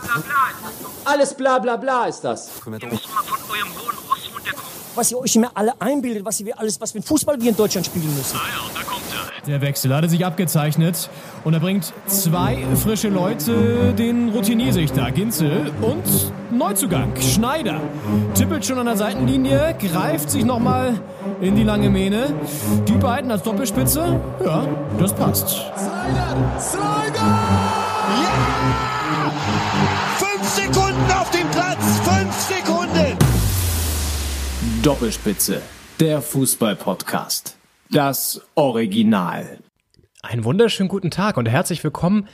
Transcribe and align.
bla 0.00 0.14
bla 0.14 0.20
bla 0.22 0.50
ist 0.50 0.64
das 0.64 0.82
doch. 0.82 1.12
Alles 1.12 1.34
bla 1.34 1.58
bla 1.58 1.76
bla 1.76 2.04
ist 2.06 2.20
das. 2.22 2.50
Ihr 2.66 2.70
müsst 2.70 3.08
mal 3.08 3.22
von 3.24 3.38
eurem 3.50 3.68
hohen 3.74 3.96
Ross 4.08 4.30
runterkommen. 4.34 4.70
was 4.94 5.10
ihr 5.10 5.18
euch 5.18 5.36
immer 5.36 5.50
alle 5.54 5.72
einbildet, 5.80 6.24
was 6.24 6.44
wir 6.44 6.58
alles, 6.58 6.80
was 6.80 6.92
für 6.92 6.98
ein 6.98 7.02
Fußball 7.02 7.40
wir 7.40 7.50
in 7.50 7.56
Deutschland 7.56 7.86
spielen 7.86 8.14
müssen. 8.16 8.38
Der 9.46 9.60
Wechsel 9.60 9.94
hatte 9.94 10.08
sich 10.08 10.26
abgezeichnet 10.26 11.08
und 11.44 11.54
er 11.54 11.60
bringt 11.60 11.92
zwei 12.08 12.66
frische 12.82 13.08
Leute, 13.08 13.94
den 13.96 14.30
Routinier 14.30 14.72
sich 14.72 14.90
da, 14.90 15.10
Ginzel 15.10 15.72
und 15.82 16.02
Neuzugang, 16.50 17.12
Schneider. 17.20 17.80
Tippelt 18.34 18.66
schon 18.66 18.78
an 18.80 18.86
der 18.86 18.96
Seitenlinie, 18.96 19.76
greift 19.80 20.30
sich 20.30 20.44
nochmal 20.44 20.98
in 21.40 21.54
die 21.54 21.62
lange 21.62 21.90
Mähne. 21.90 22.34
Die 22.88 22.96
beiden 22.96 23.30
als 23.30 23.44
Doppelspitze, 23.44 24.20
ja, 24.44 24.66
das 24.98 25.14
passt. 25.14 25.62
Fünf 26.56 27.65
Sekunden 30.56 31.12
auf 31.12 31.30
dem 31.32 31.50
Platz, 31.50 32.00
fünf 32.02 32.34
Sekunden. 32.34 33.18
Doppelspitze, 34.82 35.60
der 36.00 36.22
Fußball-Podcast. 36.22 37.58
Das 37.90 38.40
Original. 38.54 39.58
Einen 40.22 40.44
wunderschönen 40.44 40.88
guten 40.88 41.10
Tag 41.10 41.36
und 41.36 41.44
herzlich 41.44 41.84
willkommen 41.84 42.26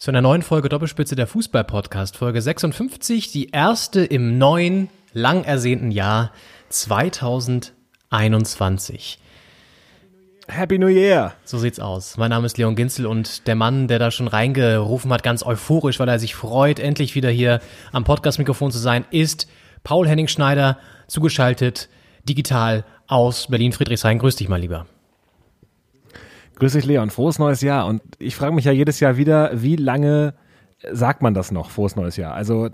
zu 0.00 0.10
einer 0.10 0.20
neuen 0.20 0.42
Folge 0.42 0.68
Doppelspitze 0.68 1.14
der 1.14 1.28
Fußball-Podcast, 1.28 2.16
Folge 2.16 2.42
56, 2.42 3.30
die 3.30 3.50
erste 3.50 4.04
im 4.04 4.36
neuen, 4.36 4.88
lang 5.12 5.44
ersehnten 5.44 5.92
Jahr 5.92 6.32
2021. 6.70 9.20
Happy 10.50 10.78
New 10.78 10.88
Year! 10.88 11.34
So 11.44 11.58
sieht's 11.58 11.78
aus. 11.78 12.16
Mein 12.16 12.30
Name 12.30 12.44
ist 12.44 12.58
Leon 12.58 12.74
Ginzel 12.74 13.06
und 13.06 13.46
der 13.46 13.54
Mann, 13.54 13.86
der 13.86 14.00
da 14.00 14.10
schon 14.10 14.26
reingerufen 14.26 15.12
hat, 15.12 15.22
ganz 15.22 15.46
euphorisch, 15.46 16.00
weil 16.00 16.08
er 16.08 16.18
sich 16.18 16.34
freut, 16.34 16.80
endlich 16.80 17.14
wieder 17.14 17.30
hier 17.30 17.60
am 17.92 18.02
Podcast-Mikrofon 18.02 18.72
zu 18.72 18.78
sein, 18.78 19.04
ist 19.12 19.46
Paul 19.84 20.08
Henning 20.08 20.26
Schneider, 20.26 20.78
zugeschaltet, 21.06 21.88
digital 22.28 22.84
aus 23.06 23.46
Berlin-Friedrichshain. 23.46 24.18
Grüß 24.18 24.36
dich 24.36 24.48
mal 24.48 24.60
lieber. 24.60 24.86
Grüß 26.56 26.72
dich, 26.72 26.84
Leon. 26.84 27.10
Frohes 27.10 27.38
neues 27.38 27.60
Jahr. 27.60 27.86
Und 27.86 28.02
ich 28.18 28.34
frage 28.34 28.52
mich 28.52 28.64
ja 28.64 28.72
jedes 28.72 28.98
Jahr 28.98 29.16
wieder, 29.16 29.50
wie 29.54 29.76
lange 29.76 30.34
sagt 30.92 31.22
man 31.22 31.34
das 31.34 31.50
noch, 31.50 31.70
frohes 31.70 31.96
neues 31.96 32.16
Jahr? 32.16 32.34
Also 32.34 32.66
äh, 32.66 32.70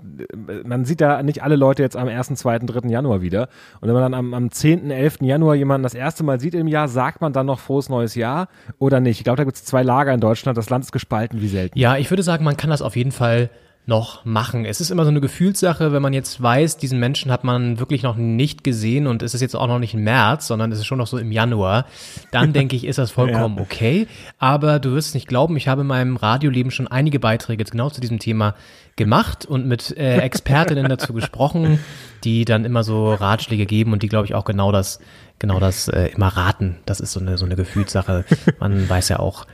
man 0.63 0.85
sieht 0.85 1.01
ja 1.01 1.23
nicht 1.23 1.43
alle 1.43 1.55
Leute 1.55 1.83
jetzt 1.83 1.97
am 1.97 2.07
1., 2.07 2.35
2., 2.35 2.59
3. 2.59 2.89
Januar 2.89 3.21
wieder. 3.21 3.49
Und 3.81 3.87
wenn 3.87 3.93
man 3.93 4.03
dann 4.03 4.13
am, 4.13 4.33
am 4.33 4.51
10., 4.51 4.91
11. 4.91 5.21
Januar 5.21 5.55
jemanden 5.55 5.83
das 5.83 5.93
erste 5.93 6.23
Mal 6.23 6.39
sieht 6.39 6.53
im 6.53 6.67
Jahr, 6.67 6.87
sagt 6.87 7.21
man 7.21 7.33
dann 7.33 7.45
noch 7.45 7.59
frohes 7.59 7.89
neues 7.89 8.15
Jahr 8.15 8.47
oder 8.79 8.99
nicht? 8.99 9.19
Ich 9.19 9.23
glaube, 9.23 9.37
da 9.37 9.43
gibt 9.43 9.57
es 9.57 9.65
zwei 9.65 9.83
Lager 9.83 10.13
in 10.13 10.19
Deutschland. 10.19 10.57
Das 10.57 10.69
Land 10.69 10.85
ist 10.85 10.91
gespalten 10.91 11.41
wie 11.41 11.47
selten. 11.47 11.77
Ja, 11.77 11.97
ich 11.97 12.09
würde 12.09 12.23
sagen, 12.23 12.43
man 12.43 12.57
kann 12.57 12.69
das 12.69 12.81
auf 12.81 12.95
jeden 12.95 13.11
Fall 13.11 13.49
noch 13.87 14.25
machen. 14.25 14.65
Es 14.65 14.81
ist 14.81 14.91
immer 14.91 15.03
so 15.03 15.09
eine 15.09 15.21
Gefühlssache, 15.21 15.93
wenn 15.93 16.01
man 16.01 16.11
jetzt 16.11 16.41
weiß, 16.41 16.75
diesen 16.75 16.99
Menschen 16.99 17.31
hat 17.31 17.45
man 17.45 17.79
wirklich 17.79 18.03
noch 18.03 18.17
nicht 18.17 18.65
gesehen 18.65 19.07
und 19.07 19.23
es 19.23 19.33
ist 19.33 19.39
jetzt 19.39 19.55
auch 19.55 19.67
noch 19.67 19.79
nicht 19.79 19.93
im 19.93 20.03
März, 20.03 20.47
sondern 20.47 20.73
es 20.73 20.79
ist 20.79 20.85
schon 20.85 20.97
noch 20.97 21.07
so 21.07 21.17
im 21.17 21.31
Januar, 21.31 21.85
dann 22.31 22.51
denke 22.53 22.75
ich, 22.75 22.85
ist 22.85 22.99
das 22.99 23.11
vollkommen 23.11 23.59
okay. 23.59 24.07
Aber 24.39 24.79
du 24.79 24.91
wirst 24.91 25.09
es 25.09 25.13
nicht 25.13 25.29
glauben, 25.29 25.55
ich 25.55 25.69
habe 25.69 25.81
in 25.81 25.87
meinem 25.87 26.17
Radioleben 26.17 26.69
schon 26.69 26.87
einige 26.89 27.19
Beiträge 27.21 27.63
genau 27.63 27.89
zu 27.89 28.01
diesem 28.01 28.19
Thema 28.19 28.55
gemacht 28.97 29.45
und 29.45 29.65
mit 29.65 29.95
äh, 29.95 30.17
Expertinnen 30.17 30.89
dazu 30.89 31.13
gesprochen, 31.13 31.79
die 32.25 32.43
dann 32.43 32.65
immer 32.65 32.83
so 32.83 33.13
Ratschläge 33.13 33.65
geben 33.65 33.93
und 33.93 34.03
die, 34.03 34.09
glaube 34.09 34.25
ich, 34.25 34.35
auch 34.35 34.43
genau 34.43 34.73
das, 34.73 34.99
genau 35.39 35.61
das 35.61 35.87
äh, 35.87 36.07
immer 36.07 36.27
raten. 36.27 36.79
Das 36.85 36.99
ist 36.99 37.13
so 37.13 37.21
eine, 37.21 37.37
so 37.37 37.45
eine 37.45 37.55
Gefühlssache. 37.55 38.25
Man 38.59 38.89
weiß 38.89 39.07
ja 39.09 39.19
auch, 39.19 39.45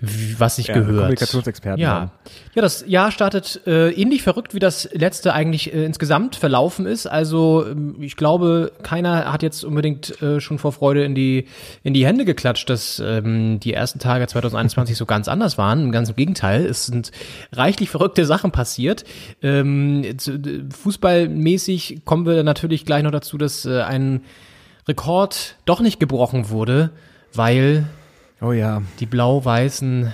was 0.00 0.56
sich 0.56 0.66
Ja, 0.66 0.74
gehört. 0.74 0.96
Kommunikationsexperten 0.96 1.80
Ja. 1.80 2.10
ja, 2.54 2.62
das 2.62 2.84
Jahr 2.86 3.12
startet 3.12 3.60
äh, 3.66 3.90
ähnlich 3.90 4.22
verrückt, 4.22 4.52
wie 4.52 4.58
das 4.58 4.88
letzte 4.92 5.32
eigentlich 5.32 5.72
äh, 5.72 5.84
insgesamt 5.84 6.34
verlaufen 6.36 6.84
ist. 6.84 7.06
Also 7.06 7.64
ähm, 7.66 7.96
ich 8.00 8.16
glaube, 8.16 8.72
keiner 8.82 9.32
hat 9.32 9.42
jetzt 9.42 9.64
unbedingt 9.64 10.20
äh, 10.20 10.40
schon 10.40 10.58
vor 10.58 10.72
Freude 10.72 11.04
in 11.04 11.14
die 11.14 11.46
in 11.84 11.94
die 11.94 12.04
Hände 12.04 12.24
geklatscht, 12.24 12.68
dass 12.68 12.98
ähm, 12.98 13.60
die 13.60 13.72
ersten 13.72 14.00
Tage 14.00 14.26
2021 14.26 14.96
so 14.98 15.06
ganz 15.06 15.28
anders 15.28 15.58
waren. 15.58 15.92
Ganz 15.92 16.08
im 16.10 16.16
Gegenteil, 16.16 16.66
es 16.66 16.86
sind 16.86 17.12
reichlich 17.52 17.88
verrückte 17.88 18.26
Sachen 18.26 18.50
passiert. 18.50 19.04
Ähm, 19.42 20.04
fußballmäßig 20.72 22.04
kommen 22.04 22.26
wir 22.26 22.42
natürlich 22.42 22.84
gleich 22.84 23.04
noch 23.04 23.12
dazu, 23.12 23.38
dass 23.38 23.64
äh, 23.64 23.80
ein 23.82 24.22
Rekord 24.88 25.56
doch 25.64 25.80
nicht 25.80 26.00
gebrochen 26.00 26.50
wurde, 26.50 26.90
weil 27.32 27.86
Oh 28.44 28.52
ja. 28.52 28.82
die 29.00 29.06
blau-weißen 29.06 30.12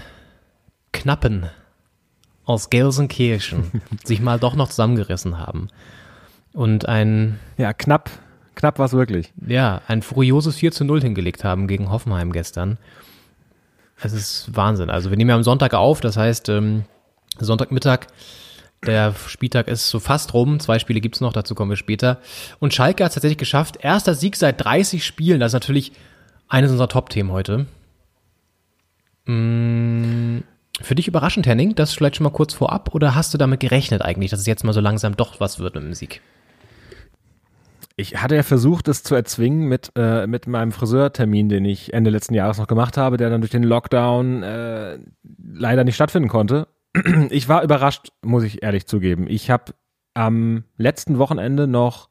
Knappen 0.93 1.47
aus 2.45 2.71
Gelsenkirchen 2.71 3.83
sich 4.05 4.21
mal 4.21 4.39
doch 4.39 4.55
noch 4.55 4.69
zusammengerissen 4.69 5.39
haben. 5.39 5.69
Und 6.53 6.89
ein, 6.89 7.41
Ja, 7.57 7.73
knapp. 7.73 8.09
Knapp 8.55 8.79
war 8.79 8.87
es 8.87 8.93
wirklich. 8.93 9.33
ja, 9.47 9.81
ein 9.89 10.03
furioses 10.03 10.57
4 10.57 10.71
zu 10.71 10.85
0 10.85 11.01
hingelegt 11.01 11.43
haben 11.43 11.67
gegen 11.67 11.91
Hoffenheim 11.91 12.31
gestern. 12.31 12.79
Es 14.01 14.13
ist 14.13 14.55
Wahnsinn. 14.55 14.91
Also 14.91 15.11
wir 15.11 15.17
nehmen 15.17 15.31
ja 15.31 15.37
am 15.37 15.43
Sonntag 15.43 15.75
auf, 15.75 16.01
das 16.01 16.17
heißt 16.17 16.51
ähm, 16.51 16.85
Sonntagmittag, 17.39 18.07
der 18.87 19.12
Spieltag 19.27 19.67
ist 19.67 19.89
so 19.89 19.99
fast 19.99 20.35
rum, 20.35 20.61
zwei 20.61 20.79
Spiele 20.79 21.01
gibt's 21.01 21.21
noch, 21.21 21.33
dazu 21.33 21.57
kommen 21.57 21.71
wir 21.71 21.77
später. 21.77 22.19
Und 22.61 22.75
Schalke 22.75 23.03
hat 23.03 23.11
es 23.11 23.15
tatsächlich 23.15 23.39
geschafft, 23.39 23.79
erster 23.81 24.15
Sieg 24.15 24.37
seit 24.37 24.62
30 24.65 25.05
Spielen, 25.05 25.41
das 25.41 25.51
ist 25.51 25.55
natürlich 25.55 25.93
eines 26.49 26.71
unserer 26.71 26.89
Top-Themen 26.89 27.33
heute. 27.33 27.67
Mm, 29.31 30.43
Für 30.83 30.95
dich 30.95 31.07
überraschend, 31.09 31.47
Henning, 31.47 31.75
das 31.75 31.93
vielleicht 31.93 32.17
schon 32.17 32.25
mal 32.25 32.31
kurz 32.31 32.55
vorab, 32.55 32.95
oder 32.95 33.15
hast 33.15 33.33
du 33.35 33.39
damit 33.39 33.61
gerechnet 33.61 34.03
eigentlich, 34.03 34.31
dass 34.31 34.41
es 34.41 34.47
jetzt 34.47 34.65
mal 34.65 34.73
so 34.73 34.81
langsam 34.81 35.17
doch 35.17 35.39
was 35.41 35.59
wird 35.59 35.75
mit 35.75 35.85
dem 35.85 35.95
Sieg? 35.95 36.21
Ich 37.97 38.17
hatte 38.23 38.35
ja 38.35 38.43
versucht, 38.43 38.89
es 38.89 39.03
zu 39.03 39.15
erzwingen 39.15 39.69
mit, 39.69 39.93
äh, 39.95 40.27
mit 40.27 40.47
meinem 40.47 40.73
Friseurtermin, 40.73 41.51
den 41.51 41.67
ich 41.67 41.93
Ende 41.93 42.09
letzten 42.09 42.33
Jahres 42.35 42.57
noch 42.57 42.67
gemacht 42.67 42.97
habe, 42.97 43.19
der 43.19 43.29
dann 43.29 43.43
durch 43.43 43.51
den 43.51 43.63
Lockdown 43.63 44.43
äh, 44.43 44.99
leider 45.53 45.85
nicht 45.85 45.97
stattfinden 45.97 46.29
konnte. 46.29 46.67
Ich 47.31 47.49
war 47.49 47.62
überrascht, 47.62 48.09
muss 48.23 48.43
ich 48.43 48.62
ehrlich 48.65 48.87
zugeben. 48.87 49.27
Ich 49.29 49.49
habe 49.51 49.75
am 50.15 50.65
letzten 50.77 51.19
Wochenende 51.19 51.69
noch 51.69 52.09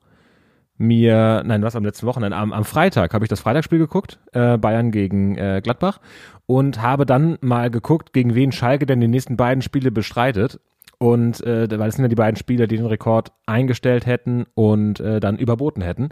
mir, 0.80 1.44
nein, 1.46 1.62
was 1.62 1.76
am 1.76 1.84
letzten 1.84 2.08
Wochenende, 2.08 2.38
am, 2.38 2.54
am 2.54 2.64
Freitag 2.64 3.14
habe 3.14 3.26
ich 3.26 3.30
das 3.30 3.42
Freitagsspiel 3.42 3.80
geguckt, 3.80 4.18
äh, 4.32 4.58
Bayern 4.58 4.92
gegen 4.92 5.38
äh, 5.38 5.62
Gladbach 5.62 6.00
und 6.46 6.82
habe 6.82 7.06
dann 7.06 7.38
mal 7.42 7.70
geguckt, 7.70 8.14
gegen 8.14 8.34
wen 8.34 8.52
Schalke 8.52 8.86
denn 8.86 9.02
die 9.02 9.08
nächsten 9.08 9.38
beiden 9.38 9.62
Spiele 9.62 9.92
bestreitet. 9.92 10.60
Und 10.98 11.46
äh, 11.46 11.68
weil 11.78 11.90
es 11.90 11.96
sind 11.96 12.06
ja 12.06 12.10
die 12.10 12.16
beiden 12.16 12.38
Spieler, 12.38 12.68
die 12.68 12.78
den 12.78 12.86
Rekord 12.86 13.32
eingestellt 13.46 14.06
hätten 14.06 14.46
und 14.54 15.00
äh, 15.00 15.20
dann 15.20 15.38
überboten 15.38 15.82
hätten. 15.82 16.10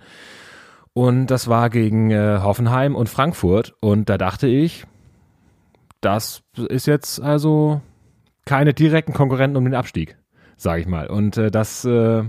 Und 0.94 1.28
das 1.28 1.48
war 1.48 1.70
gegen 1.70 2.12
äh, 2.12 2.40
Hoffenheim 2.42 2.96
und 2.96 3.10
Frankfurt. 3.10 3.74
Und 3.80 4.10
da 4.10 4.18
dachte 4.18 4.48
ich, 4.48 4.86
das 6.02 6.44
ist 6.70 6.88
jetzt 6.88 7.22
also 7.22 7.82
keine 8.46 8.74
direkten 8.74 9.14
Konkurrenten 9.14 9.58
um 9.58 9.66
den 9.66 9.76
Abstieg, 9.76 10.18
sage 10.58 10.82
ich 10.82 10.88
mal. 10.88 11.08
Und 11.08 11.38
äh, 11.38 11.52
das, 11.52 11.86
äh, 11.86 12.24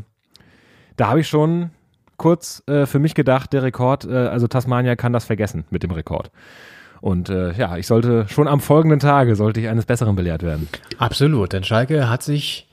da 0.96 1.08
habe 1.08 1.20
ich 1.20 1.28
schon 1.28 1.70
kurz 2.18 2.62
äh, 2.66 2.84
für 2.84 2.98
mich 2.98 3.14
gedacht, 3.14 3.52
der 3.54 3.62
Rekord, 3.62 4.04
äh, 4.04 4.14
also 4.14 4.46
Tasmania 4.46 4.96
kann 4.96 5.14
das 5.14 5.24
vergessen 5.24 5.64
mit 5.70 5.82
dem 5.82 5.90
Rekord. 5.90 6.30
Und 7.00 7.30
äh, 7.30 7.52
ja, 7.52 7.76
ich 7.76 7.86
sollte 7.86 8.26
schon 8.28 8.48
am 8.48 8.60
folgenden 8.60 8.98
Tage 8.98 9.36
sollte 9.36 9.60
ich 9.60 9.68
eines 9.68 9.86
Besseren 9.86 10.16
belehrt 10.16 10.42
werden. 10.42 10.68
Absolut, 10.98 11.52
denn 11.52 11.64
Schalke 11.64 12.10
hat 12.10 12.22
sich 12.22 12.66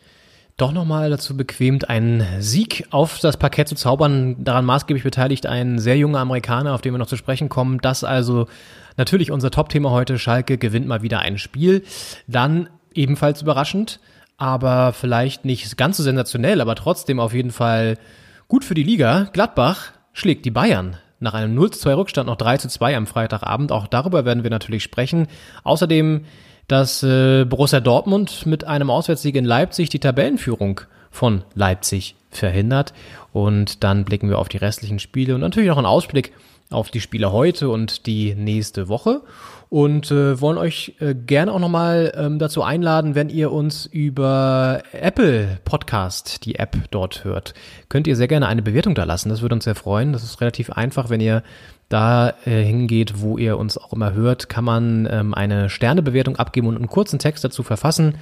doch 0.58 0.72
nochmal 0.72 1.10
dazu 1.10 1.36
bequemt, 1.36 1.90
einen 1.90 2.26
Sieg 2.40 2.88
auf 2.90 3.20
das 3.20 3.38
Parkett 3.38 3.68
zu 3.68 3.76
zaubern. 3.76 4.38
Daran 4.44 4.66
maßgeblich 4.66 5.04
beteiligt 5.04 5.46
ein 5.46 5.80
sehr 5.80 5.98
junger 5.98 6.20
Amerikaner, 6.20 6.74
auf 6.74 6.82
den 6.82 6.94
wir 6.94 6.98
noch 6.98 7.08
zu 7.08 7.18
sprechen 7.18 7.50
kommen. 7.50 7.80
Das 7.82 8.04
also 8.04 8.48
natürlich 8.96 9.32
unser 9.32 9.52
Top-Thema 9.52 9.92
heute. 9.92 10.18
Schalke 10.18 10.58
gewinnt 10.58 10.88
mal 10.88 11.02
wieder 11.02 11.20
ein 11.20 11.38
Spiel. 11.38 11.84
Dann 12.28 12.70
ebenfalls 12.94 13.42
überraschend, 13.42 14.00
aber 14.38 14.94
vielleicht 14.94 15.44
nicht 15.44 15.78
ganz 15.78 15.98
so 15.98 16.04
sensationell, 16.04 16.62
aber 16.62 16.76
trotzdem 16.76 17.20
auf 17.20 17.34
jeden 17.34 17.52
Fall 17.52 17.98
gut 18.48 18.64
für 18.64 18.76
die 18.76 18.84
Liga. 18.84 19.30
Gladbach 19.34 19.92
schlägt 20.14 20.46
die 20.46 20.52
Bayern. 20.52 20.98
Nach 21.20 21.34
einem 21.34 21.56
0 21.56 21.72
zu 21.72 21.80
2 21.80 21.94
Rückstand 21.96 22.28
noch 22.28 22.36
3 22.36 22.58
zu 22.58 22.68
2 22.68 22.98
am 22.98 23.08
Freitagabend. 23.08 23.72
Auch 23.72 23.88
darüber 23.88 24.26
werden 24.26 24.44
wir 24.44 24.52
natürlich 24.52 24.84
sprechen. 24.84 25.28
Außerdem 25.64 26.26
dass 26.68 27.04
äh, 27.04 27.46
Borussia 27.46 27.80
Dortmund 27.80 28.46
mit 28.46 28.64
einem 28.64 28.90
Auswärtssieg 28.90 29.36
in 29.36 29.46
Leipzig 29.46 29.90
die 29.90 30.00
Tabellenführung 30.00 30.82
von 31.12 31.44
Leipzig 31.54 32.16
verhindert. 32.32 32.94
Und 33.34 33.84
dann 33.84 34.06
blicken 34.06 34.30
wir 34.30 34.40
auf 34.40 34.50
die 34.50 34.58
restlichen 34.58 35.00
Spiele 35.00 35.36
und 35.36 35.42
natürlich 35.42 35.70
noch 35.70 35.78
einen 35.78 35.86
Ausblick 35.86 36.34
auf 36.72 36.90
die 36.90 37.02
Spiele 37.02 37.32
heute 37.32 37.70
und 37.70 38.08
die 38.08 38.34
nächste 38.34 38.88
Woche. 38.88 39.22
Und 39.70 40.12
äh, 40.12 40.40
wollen 40.40 40.58
euch 40.58 40.96
äh, 41.00 41.16
gerne 41.16 41.52
auch 41.52 41.60
nochmal 41.60 42.14
ähm, 42.16 42.40
dazu 42.40 42.62
einladen, 42.64 43.16
wenn 43.16 43.30
ihr 43.30 43.52
uns 43.52 43.86
über 43.86 44.84
Apple 44.92 45.60
Podcast, 45.66 46.46
die 46.46 46.56
App 46.56 46.78
dort 46.92 47.24
hört, 47.24 47.54
könnt 47.90 48.08
ihr 48.08 48.16
sehr 48.16 48.28
gerne 48.28 48.48
eine 48.48 48.62
Bewertung 48.62 48.96
da 48.96 49.04
lassen. 49.04 49.30
Das 49.30 49.42
würde 49.42 49.56
uns 49.56 49.64
sehr 49.64 49.76
freuen. 49.76 50.14
Das 50.14 50.24
ist 50.24 50.40
relativ 50.40 50.70
einfach, 50.70 51.10
wenn 51.10 51.20
ihr 51.20 51.44
da 51.90 52.34
äh, 52.46 52.64
hingeht, 52.64 53.22
wo 53.22 53.38
ihr 53.38 53.58
uns 53.58 53.78
auch 53.78 53.94
immer 53.94 54.14
hört, 54.14 54.50
kann 54.50 54.64
man 54.64 55.08
ähm, 55.12 55.34
eine 55.34 55.70
Sternebewertung 55.70 56.36
abgeben 56.38 56.68
und 56.68 56.76
einen 56.78 56.88
kurzen 56.88 57.20
Text 57.20 57.44
dazu 57.44 57.64
verfassen. 57.64 58.16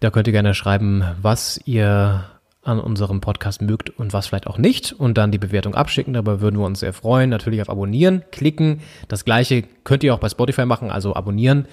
Da 0.00 0.10
könnt 0.10 0.26
ihr 0.26 0.32
gerne 0.32 0.54
schreiben, 0.54 1.04
was 1.20 1.60
ihr 1.64 2.24
an 2.62 2.78
unserem 2.78 3.20
Podcast 3.20 3.60
mögt 3.60 3.90
und 3.90 4.12
was 4.12 4.28
vielleicht 4.28 4.46
auch 4.46 4.58
nicht 4.58 4.92
und 4.92 5.18
dann 5.18 5.32
die 5.32 5.38
Bewertung 5.38 5.74
abschicken. 5.74 6.14
Dabei 6.14 6.40
würden 6.40 6.58
wir 6.60 6.66
uns 6.66 6.80
sehr 6.80 6.92
freuen. 6.92 7.30
Natürlich 7.30 7.60
auf 7.60 7.68
Abonnieren 7.68 8.22
klicken. 8.30 8.80
Das 9.08 9.24
gleiche 9.24 9.64
könnt 9.84 10.04
ihr 10.04 10.14
auch 10.14 10.20
bei 10.20 10.28
Spotify 10.28 10.64
machen, 10.64 10.90
also 10.90 11.14
abonnieren. 11.14 11.66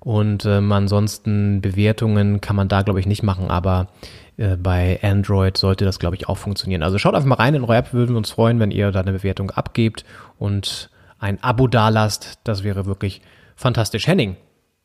Und 0.00 0.44
ähm, 0.44 0.70
ansonsten 0.72 1.62
Bewertungen 1.62 2.40
kann 2.40 2.54
man 2.54 2.68
da, 2.68 2.82
glaube 2.82 3.00
ich, 3.00 3.06
nicht 3.06 3.22
machen, 3.22 3.50
aber 3.50 3.88
äh, 4.36 4.56
bei 4.56 5.00
Android 5.02 5.56
sollte 5.56 5.84
das, 5.84 5.98
glaube 5.98 6.16
ich, 6.16 6.28
auch 6.28 6.36
funktionieren. 6.38 6.82
Also 6.82 6.98
schaut 6.98 7.14
einfach 7.14 7.28
mal 7.28 7.36
rein 7.36 7.54
in 7.54 7.62
eure 7.62 7.76
App, 7.76 7.92
würden 7.92 8.12
wir 8.14 8.18
uns 8.18 8.30
freuen, 8.30 8.60
wenn 8.60 8.70
ihr 8.70 8.92
da 8.92 9.00
eine 9.00 9.14
Bewertung 9.14 9.50
abgebt 9.50 10.04
und 10.38 10.90
ein 11.18 11.42
Abo 11.42 11.66
dalasst. 11.66 12.38
Das 12.44 12.62
wäre 12.62 12.84
wirklich 12.84 13.22
fantastisch. 13.56 14.06
Henning, 14.06 14.36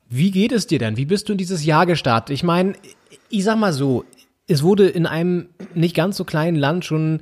wie 0.09 0.31
geht 0.31 0.53
es 0.53 0.65
dir 0.65 0.79
denn? 0.79 0.97
Wie 0.97 1.05
bist 1.05 1.27
du 1.27 1.33
in 1.33 1.37
dieses 1.37 1.65
Jahr 1.65 1.85
gestartet? 1.85 2.33
Ich 2.33 2.43
meine, 2.43 2.73
ich 3.29 3.43
sag 3.43 3.57
mal 3.57 3.73
so, 3.73 4.05
es 4.51 4.63
wurde 4.63 4.87
in 4.87 5.05
einem 5.05 5.47
nicht 5.73 5.95
ganz 5.95 6.17
so 6.17 6.25
kleinen 6.25 6.57
Land 6.57 6.85
schon 6.85 7.21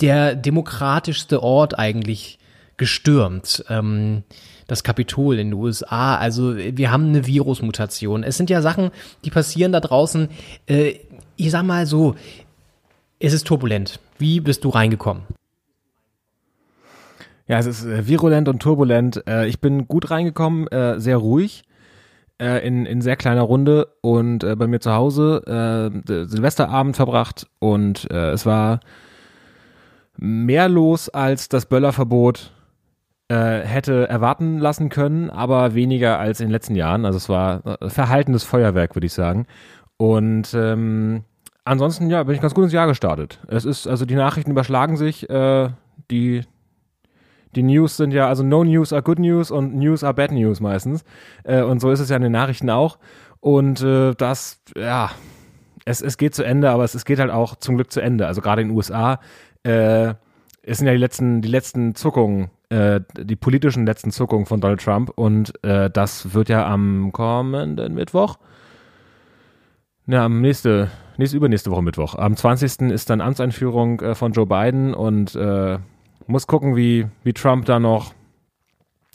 der 0.00 0.34
demokratischste 0.34 1.42
Ort 1.42 1.78
eigentlich 1.78 2.38
gestürmt. 2.76 3.64
Ähm, 3.68 4.24
das 4.66 4.82
Kapitol 4.82 5.38
in 5.38 5.50
den 5.50 5.54
USA. 5.54 6.16
Also 6.16 6.56
wir 6.56 6.90
haben 6.90 7.08
eine 7.08 7.26
Virusmutation. 7.26 8.22
Es 8.22 8.36
sind 8.36 8.50
ja 8.50 8.62
Sachen, 8.62 8.90
die 9.24 9.30
passieren 9.30 9.72
da 9.72 9.80
draußen. 9.80 10.28
Äh, 10.66 10.94
ich 11.36 11.50
sag 11.50 11.62
mal 11.64 11.86
so, 11.86 12.14
es 13.18 13.32
ist 13.32 13.46
turbulent. 13.46 14.00
Wie 14.18 14.40
bist 14.40 14.64
du 14.64 14.70
reingekommen? 14.70 15.24
Ja, 17.46 17.58
es 17.58 17.66
ist 17.66 17.84
äh, 17.84 18.06
virulent 18.06 18.48
und 18.48 18.60
turbulent. 18.60 19.22
Äh, 19.26 19.48
ich 19.48 19.60
bin 19.60 19.86
gut 19.86 20.10
reingekommen, 20.10 20.66
äh, 20.68 20.98
sehr 20.98 21.16
ruhig 21.16 21.64
äh, 22.40 22.66
in, 22.66 22.86
in 22.86 23.00
sehr 23.00 23.16
kleiner 23.16 23.42
Runde 23.42 23.88
und 24.00 24.44
äh, 24.44 24.56
bei 24.56 24.66
mir 24.66 24.80
zu 24.80 24.92
Hause 24.92 25.42
äh, 26.06 26.26
Silvesterabend 26.26 26.96
verbracht 26.96 27.46
und 27.58 28.10
äh, 28.10 28.30
es 28.30 28.46
war 28.46 28.80
mehr 30.16 30.68
los 30.68 31.08
als 31.08 31.48
das 31.48 31.66
Böllerverbot 31.66 32.52
äh, 33.28 33.60
hätte 33.60 34.08
erwarten 34.08 34.58
lassen 34.58 34.88
können, 34.88 35.30
aber 35.30 35.74
weniger 35.74 36.18
als 36.18 36.40
in 36.40 36.48
den 36.48 36.52
letzten 36.52 36.76
Jahren. 36.76 37.04
Also 37.04 37.16
es 37.16 37.28
war 37.28 37.80
äh, 37.80 37.88
verhaltenes 37.88 38.44
Feuerwerk, 38.44 38.94
würde 38.94 39.06
ich 39.06 39.14
sagen. 39.14 39.46
Und 39.96 40.52
ähm, 40.54 41.24
ansonsten, 41.64 42.10
ja, 42.10 42.22
bin 42.22 42.34
ich 42.34 42.40
ganz 42.40 42.54
gut 42.54 42.64
ins 42.64 42.72
Jahr 42.72 42.86
gestartet. 42.86 43.40
Es 43.48 43.64
ist, 43.64 43.86
also 43.86 44.04
die 44.04 44.14
Nachrichten 44.14 44.50
überschlagen 44.50 44.96
sich, 44.96 45.28
äh, 45.30 45.70
die 46.10 46.42
die 47.56 47.62
News 47.62 47.96
sind 47.96 48.12
ja, 48.12 48.28
also 48.28 48.42
no 48.42 48.64
news 48.64 48.92
are 48.92 49.02
good 49.02 49.18
news 49.18 49.50
und 49.50 49.74
news 49.74 50.04
are 50.04 50.14
bad 50.14 50.32
news 50.32 50.60
meistens. 50.60 51.04
Äh, 51.44 51.62
und 51.62 51.80
so 51.80 51.90
ist 51.90 52.00
es 52.00 52.08
ja 52.08 52.16
in 52.16 52.22
den 52.22 52.32
Nachrichten 52.32 52.70
auch. 52.70 52.98
Und 53.40 53.82
äh, 53.82 54.14
das, 54.14 54.60
ja, 54.76 55.10
es, 55.84 56.00
es 56.00 56.16
geht 56.16 56.34
zu 56.34 56.42
Ende, 56.42 56.70
aber 56.70 56.84
es, 56.84 56.94
es 56.94 57.04
geht 57.04 57.18
halt 57.18 57.30
auch 57.30 57.56
zum 57.56 57.76
Glück 57.76 57.92
zu 57.92 58.00
Ende. 58.00 58.26
Also 58.26 58.40
gerade 58.40 58.62
in 58.62 58.68
den 58.68 58.76
USA, 58.76 59.20
äh, 59.64 60.14
es 60.62 60.78
sind 60.78 60.86
ja 60.86 60.92
die 60.92 60.98
letzten, 60.98 61.42
die 61.42 61.48
letzten 61.48 61.94
Zuckungen, 61.94 62.50
äh, 62.70 63.00
die 63.16 63.36
politischen 63.36 63.86
letzten 63.86 64.10
Zuckungen 64.10 64.46
von 64.46 64.60
Donald 64.60 64.82
Trump. 64.82 65.10
Und 65.14 65.52
äh, 65.64 65.90
das 65.90 66.34
wird 66.34 66.48
ja 66.48 66.66
am 66.66 67.12
kommenden 67.12 67.94
Mittwoch, 67.94 68.38
ja, 70.06 70.26
am 70.26 70.42
nächste, 70.42 70.90
nächste, 71.16 71.36
übernächste 71.36 71.70
Woche 71.70 71.82
Mittwoch. 71.82 72.14
Am 72.14 72.36
20. 72.36 72.90
ist 72.90 73.08
dann 73.08 73.22
Amtseinführung 73.22 74.00
äh, 74.00 74.14
von 74.14 74.32
Joe 74.32 74.46
Biden 74.46 74.92
und 74.92 75.34
äh, 75.34 75.78
muss 76.26 76.46
gucken, 76.46 76.76
wie, 76.76 77.06
wie 77.22 77.32
Trump 77.32 77.64
da 77.66 77.78
noch 77.78 78.14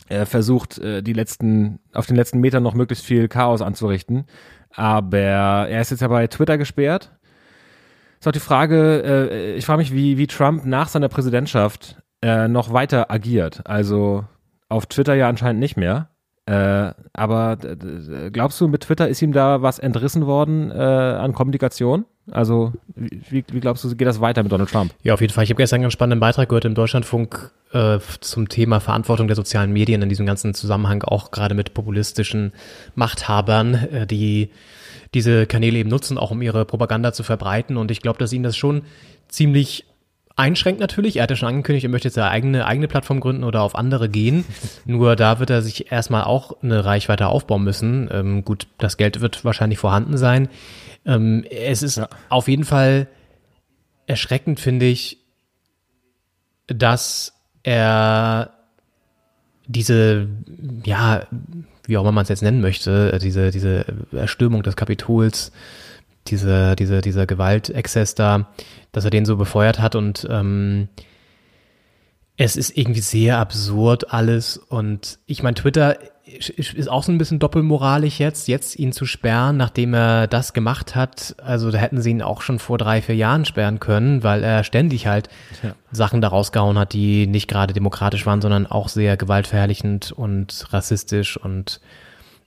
äh, 0.09 0.25
versucht, 0.25 0.77
äh, 0.79 1.01
die 1.01 1.13
letzten, 1.13 1.79
auf 1.93 2.07
den 2.07 2.15
letzten 2.15 2.39
Metern 2.39 2.63
noch 2.63 2.73
möglichst 2.73 3.05
viel 3.05 3.27
Chaos 3.27 3.61
anzurichten. 3.61 4.25
Aber 4.75 5.17
er 5.17 5.81
ist 5.81 5.91
jetzt 5.91 6.01
ja 6.01 6.07
bei 6.07 6.27
Twitter 6.27 6.57
gesperrt. 6.57 7.11
Ist 8.19 8.27
auch 8.27 8.31
die 8.31 8.39
Frage, 8.39 9.03
äh, 9.31 9.53
ich 9.53 9.65
frage 9.65 9.79
mich, 9.79 9.93
wie, 9.93 10.17
wie 10.17 10.27
Trump 10.27 10.65
nach 10.65 10.89
seiner 10.89 11.09
Präsidentschaft 11.09 12.01
äh, 12.21 12.47
noch 12.47 12.73
weiter 12.73 13.09
agiert. 13.11 13.61
Also 13.65 14.25
auf 14.67 14.85
Twitter 14.87 15.15
ja 15.15 15.29
anscheinend 15.29 15.59
nicht 15.59 15.77
mehr. 15.77 16.09
Äh, 16.45 16.93
aber 17.13 17.57
glaubst 18.31 18.59
du, 18.59 18.67
mit 18.67 18.81
Twitter 18.81 19.07
ist 19.07 19.21
ihm 19.21 19.31
da 19.31 19.61
was 19.61 19.79
entrissen 19.79 20.25
worden 20.25 20.71
äh, 20.71 20.73
an 20.73 21.33
Kommunikation? 21.33 22.05
Also, 22.31 22.73
wie, 22.95 23.43
wie 23.51 23.59
glaubst 23.59 23.83
du, 23.83 23.95
geht 23.95 24.07
das 24.07 24.21
weiter 24.21 24.43
mit 24.43 24.51
Donald 24.51 24.69
Trump? 24.69 24.93
Ja, 25.03 25.13
auf 25.13 25.21
jeden 25.21 25.33
Fall. 25.33 25.43
Ich 25.43 25.49
habe 25.49 25.57
gestern 25.57 25.77
einen 25.77 25.83
ganz 25.83 25.93
spannenden 25.93 26.19
Beitrag 26.19 26.49
gehört 26.49 26.65
im 26.65 26.75
Deutschlandfunk 26.75 27.51
äh, 27.71 27.99
zum 28.19 28.49
Thema 28.49 28.79
Verantwortung 28.79 29.27
der 29.27 29.35
sozialen 29.35 29.71
Medien 29.71 30.01
in 30.01 30.09
diesem 30.09 30.25
ganzen 30.25 30.53
Zusammenhang, 30.53 31.03
auch 31.03 31.31
gerade 31.31 31.55
mit 31.55 31.73
populistischen 31.73 32.53
Machthabern, 32.95 33.73
äh, 33.73 34.07
die 34.07 34.49
diese 35.13 35.45
Kanäle 35.45 35.79
eben 35.79 35.89
nutzen, 35.89 36.17
auch 36.17 36.31
um 36.31 36.41
ihre 36.41 36.65
Propaganda 36.65 37.13
zu 37.13 37.23
verbreiten. 37.23 37.77
Und 37.77 37.91
ich 37.91 38.01
glaube, 38.01 38.19
dass 38.19 38.31
ihnen 38.31 38.43
das 38.43 38.55
schon 38.55 38.83
ziemlich 39.27 39.85
einschränkt 40.39 40.79
natürlich. 40.79 41.17
Er 41.17 41.23
hat 41.23 41.29
ja 41.29 41.35
schon 41.35 41.49
angekündigt, 41.49 41.83
er 41.83 41.89
möchte 41.89 42.07
jetzt 42.07 42.17
eine 42.17 42.29
eigene, 42.29 42.65
eigene 42.65 42.87
Plattform 42.87 43.19
gründen 43.19 43.43
oder 43.43 43.61
auf 43.61 43.75
andere 43.75 44.07
gehen. 44.09 44.45
Nur 44.85 45.15
da 45.15 45.39
wird 45.39 45.49
er 45.49 45.61
sich 45.61 45.91
erstmal 45.91 46.23
auch 46.23 46.63
eine 46.63 46.85
Reichweite 46.85 47.27
aufbauen 47.27 47.63
müssen. 47.63 48.09
Ähm, 48.11 48.45
gut, 48.45 48.67
das 48.77 48.97
Geld 48.97 49.21
wird 49.21 49.43
wahrscheinlich 49.43 49.79
vorhanden 49.79 50.17
sein. 50.17 50.47
Ähm, 51.05 51.45
es 51.49 51.83
ist 51.83 51.97
ja. 51.97 52.09
auf 52.29 52.47
jeden 52.47 52.65
Fall 52.65 53.07
erschreckend, 54.07 54.59
finde 54.59 54.87
ich, 54.87 55.17
dass 56.67 57.33
er 57.63 58.51
diese, 59.67 60.27
ja, 60.83 61.27
wie 61.85 61.97
auch 61.97 62.01
immer 62.01 62.11
man 62.11 62.23
es 62.23 62.29
jetzt 62.29 62.41
nennen 62.41 62.61
möchte, 62.61 63.17
diese, 63.19 63.51
diese 63.51 63.85
Erstürmung 64.11 64.63
des 64.63 64.75
Kapitols, 64.75 65.51
diese, 66.27 66.75
diese, 66.75 67.01
dieser 67.01 67.25
Gewaltexzess 67.25 68.15
da, 68.15 68.47
dass 68.91 69.05
er 69.05 69.11
den 69.11 69.25
so 69.25 69.37
befeuert 69.37 69.79
hat 69.79 69.95
und 69.95 70.27
ähm, 70.29 70.89
es 72.39 72.55
ist 72.55 72.77
irgendwie 72.77 73.01
sehr 73.01 73.37
absurd 73.37 74.13
alles 74.13 74.55
und 74.57 75.19
ich 75.25 75.43
meine, 75.43 75.55
Twitter 75.55 75.97
ist 76.25 76.87
auch 76.87 77.03
so 77.03 77.11
ein 77.11 77.17
bisschen 77.17 77.39
doppelmoralisch 77.39 78.19
jetzt, 78.19 78.47
jetzt 78.47 78.79
ihn 78.79 78.93
zu 78.93 79.05
sperren, 79.05 79.57
nachdem 79.57 79.93
er 79.93 80.27
das 80.27 80.53
gemacht 80.53 80.95
hat. 80.95 81.35
Also 81.43 81.69
da 81.69 81.79
hätten 81.79 82.01
sie 82.01 82.11
ihn 82.11 82.21
auch 82.21 82.41
schon 82.41 82.59
vor 82.59 82.77
drei, 82.77 83.01
vier 83.01 83.15
Jahren 83.15 83.43
sperren 83.43 83.81
können, 83.81 84.23
weil 84.23 84.43
er 84.43 84.63
ständig 84.63 85.05
halt 85.05 85.27
ja. 85.63 85.75
Sachen 85.91 86.21
da 86.21 86.29
rausgehauen 86.29 86.79
hat, 86.79 86.93
die 86.93 87.27
nicht 87.27 87.49
gerade 87.49 87.73
demokratisch 87.73 88.25
waren, 88.25 88.41
sondern 88.41 88.67
auch 88.67 88.87
sehr 88.87 89.17
gewaltverherrlichend 89.17 90.13
und 90.13 90.67
rassistisch 90.71 91.35
und 91.35 91.81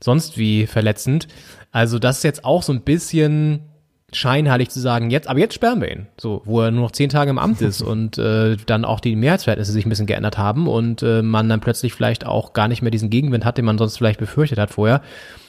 sonst 0.02 0.38
wie 0.38 0.66
verletzend. 0.66 1.28
Also 1.70 1.98
das 1.98 2.18
ist 2.18 2.24
jetzt 2.24 2.46
auch 2.46 2.62
so 2.62 2.72
ein 2.72 2.80
bisschen 2.80 3.71
scheinheilig 4.12 4.70
zu 4.70 4.80
sagen, 4.80 5.10
jetzt, 5.10 5.28
aber 5.28 5.38
jetzt 5.38 5.54
sperren 5.54 5.80
wir 5.80 5.90
ihn. 5.90 6.06
So, 6.20 6.42
wo 6.44 6.60
er 6.60 6.70
nur 6.70 6.82
noch 6.82 6.92
zehn 6.92 7.08
Tage 7.08 7.30
im 7.30 7.38
Amt 7.38 7.60
ist 7.60 7.82
und 7.82 8.18
äh, 8.18 8.56
dann 8.66 8.84
auch 8.84 9.00
die 9.00 9.16
Mehrheitsverhältnisse 9.16 9.72
sich 9.72 9.86
ein 9.86 9.88
bisschen 9.88 10.06
geändert 10.06 10.38
haben 10.38 10.68
und 10.68 11.02
äh, 11.02 11.22
man 11.22 11.48
dann 11.48 11.60
plötzlich 11.60 11.94
vielleicht 11.94 12.26
auch 12.26 12.52
gar 12.52 12.68
nicht 12.68 12.82
mehr 12.82 12.90
diesen 12.90 13.10
Gegenwind 13.10 13.44
hat, 13.44 13.58
den 13.58 13.64
man 13.64 13.78
sonst 13.78 13.96
vielleicht 13.96 14.20
befürchtet 14.20 14.58
hat 14.58 14.70
vorher. 14.70 15.02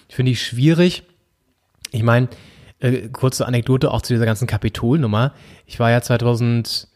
Finde 0.09 0.31
ich 0.31 0.41
schwierig. 0.41 1.03
Ich 1.91 2.03
meine, 2.03 2.27
äh, 2.79 3.09
kurze 3.09 3.45
Anekdote 3.45 3.91
auch 3.91 4.01
zu 4.01 4.13
dieser 4.13 4.25
ganzen 4.25 4.47
Kapitolnummer. 4.47 5.33
Ich 5.65 5.79
war 5.79 5.91
ja 5.91 6.01
2000 6.01 6.87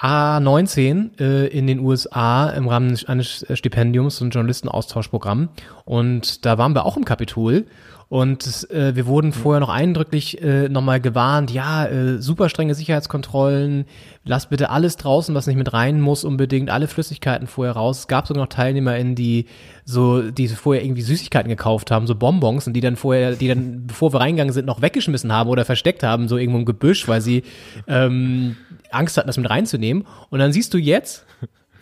A19 0.00 1.20
äh, 1.20 1.46
in 1.46 1.66
den 1.66 1.78
USA 1.80 2.50
im 2.50 2.68
Rahmen 2.68 2.98
eines 3.06 3.46
Stipendiums, 3.54 4.16
so 4.16 4.24
ein 4.24 4.30
Journalistenaustauschprogramm. 4.30 5.50
Und 5.84 6.44
da 6.44 6.58
waren 6.58 6.74
wir 6.74 6.84
auch 6.84 6.96
im 6.96 7.04
Kapitol 7.04 7.66
und 8.14 8.70
äh, 8.70 8.94
wir 8.94 9.06
wurden 9.06 9.32
vorher 9.32 9.58
noch 9.58 9.70
eindrücklich 9.70 10.40
äh, 10.40 10.68
nochmal 10.68 11.00
gewarnt, 11.00 11.50
ja, 11.50 11.84
äh, 11.86 12.22
super 12.22 12.48
strenge 12.48 12.76
Sicherheitskontrollen, 12.76 13.86
lasst 14.24 14.50
bitte 14.50 14.70
alles 14.70 14.96
draußen, 14.96 15.34
was 15.34 15.48
nicht 15.48 15.56
mit 15.56 15.72
rein 15.72 16.00
muss, 16.00 16.22
unbedingt 16.22 16.70
alle 16.70 16.86
Flüssigkeiten 16.86 17.48
vorher 17.48 17.74
raus. 17.74 17.98
Es 17.98 18.06
gab 18.06 18.28
sogar 18.28 18.44
noch 18.44 18.50
TeilnehmerInnen, 18.50 19.16
die 19.16 19.46
so, 19.84 20.30
die 20.30 20.46
vorher 20.46 20.84
irgendwie 20.84 21.02
Süßigkeiten 21.02 21.48
gekauft 21.48 21.90
haben, 21.90 22.06
so 22.06 22.14
Bonbons, 22.14 22.68
und 22.68 22.74
die 22.74 22.80
dann 22.80 22.94
vorher, 22.94 23.32
die 23.32 23.48
dann, 23.48 23.84
bevor 23.88 24.12
wir 24.12 24.20
reingegangen 24.20 24.54
sind, 24.54 24.66
noch 24.66 24.80
weggeschmissen 24.80 25.32
haben 25.32 25.50
oder 25.50 25.64
versteckt 25.64 26.04
haben, 26.04 26.28
so 26.28 26.36
irgendwo 26.36 26.60
im 26.60 26.66
Gebüsch, 26.66 27.08
weil 27.08 27.20
sie 27.20 27.42
ähm, 27.88 28.54
Angst 28.92 29.16
hatten, 29.16 29.26
das 29.26 29.38
mit 29.38 29.50
reinzunehmen. 29.50 30.06
Und 30.30 30.38
dann 30.38 30.52
siehst 30.52 30.72
du 30.72 30.78
jetzt, 30.78 31.26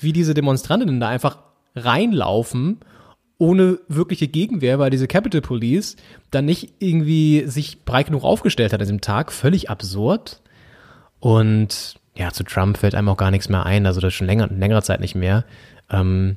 wie 0.00 0.14
diese 0.14 0.32
Demonstrantinnen 0.32 0.98
da 0.98 1.08
einfach 1.08 1.36
reinlaufen 1.76 2.78
ohne 3.42 3.80
wirkliche 3.88 4.28
Gegenwehr, 4.28 4.78
weil 4.78 4.90
diese 4.90 5.08
Capital 5.08 5.40
Police 5.40 5.96
dann 6.30 6.44
nicht 6.44 6.74
irgendwie 6.78 7.42
sich 7.46 7.84
breit 7.84 8.06
genug 8.06 8.22
aufgestellt 8.22 8.72
hat 8.72 8.78
an 8.78 8.86
diesem 8.86 9.00
Tag. 9.00 9.32
Völlig 9.32 9.68
absurd. 9.68 10.40
Und 11.18 11.96
ja, 12.14 12.30
zu 12.30 12.44
Trump 12.44 12.78
fällt 12.78 12.94
einem 12.94 13.08
auch 13.08 13.16
gar 13.16 13.32
nichts 13.32 13.48
mehr 13.48 13.66
ein. 13.66 13.84
Also 13.84 14.00
das 14.00 14.14
schon 14.14 14.28
länger, 14.28 14.46
längerer 14.46 14.82
Zeit 14.82 15.00
nicht 15.00 15.16
mehr. 15.16 15.44
Ähm, 15.90 16.36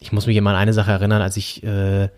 ich 0.00 0.10
muss 0.10 0.26
mich 0.26 0.36
immer 0.36 0.50
an 0.50 0.56
eine 0.56 0.72
Sache 0.72 0.90
erinnern, 0.90 1.22
als 1.22 1.36
ich 1.36 1.62
äh, 1.62 2.08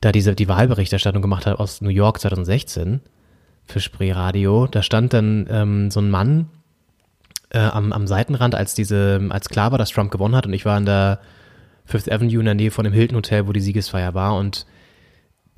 da 0.00 0.10
diese 0.10 0.34
die 0.34 0.48
Wahlberichterstattung 0.48 1.22
gemacht 1.22 1.46
habe 1.46 1.60
aus 1.60 1.80
New 1.80 1.90
York 1.90 2.20
2016 2.20 3.00
für 3.64 3.78
Spree 3.78 4.10
Radio. 4.10 4.66
Da 4.66 4.82
stand 4.82 5.12
dann 5.12 5.46
ähm, 5.48 5.92
so 5.92 6.00
ein 6.00 6.10
Mann 6.10 6.48
äh, 7.50 7.60
am, 7.60 7.92
am 7.92 8.08
Seitenrand, 8.08 8.56
als 8.56 8.74
diese, 8.74 9.24
als 9.30 9.48
klar 9.48 9.70
war, 9.70 9.78
dass 9.78 9.90
Trump 9.90 10.10
gewonnen 10.10 10.34
hat 10.34 10.46
und 10.46 10.52
ich 10.52 10.64
war 10.64 10.76
in 10.76 10.84
der 10.84 11.20
Fifth 11.86 12.10
Avenue 12.12 12.40
in 12.40 12.44
der 12.44 12.54
Nähe 12.54 12.70
von 12.70 12.84
dem 12.84 12.92
Hilton 12.92 13.16
Hotel, 13.16 13.46
wo 13.48 13.52
die 13.52 13.60
Siegesfeier 13.60 14.12
war. 14.14 14.36
Und 14.36 14.66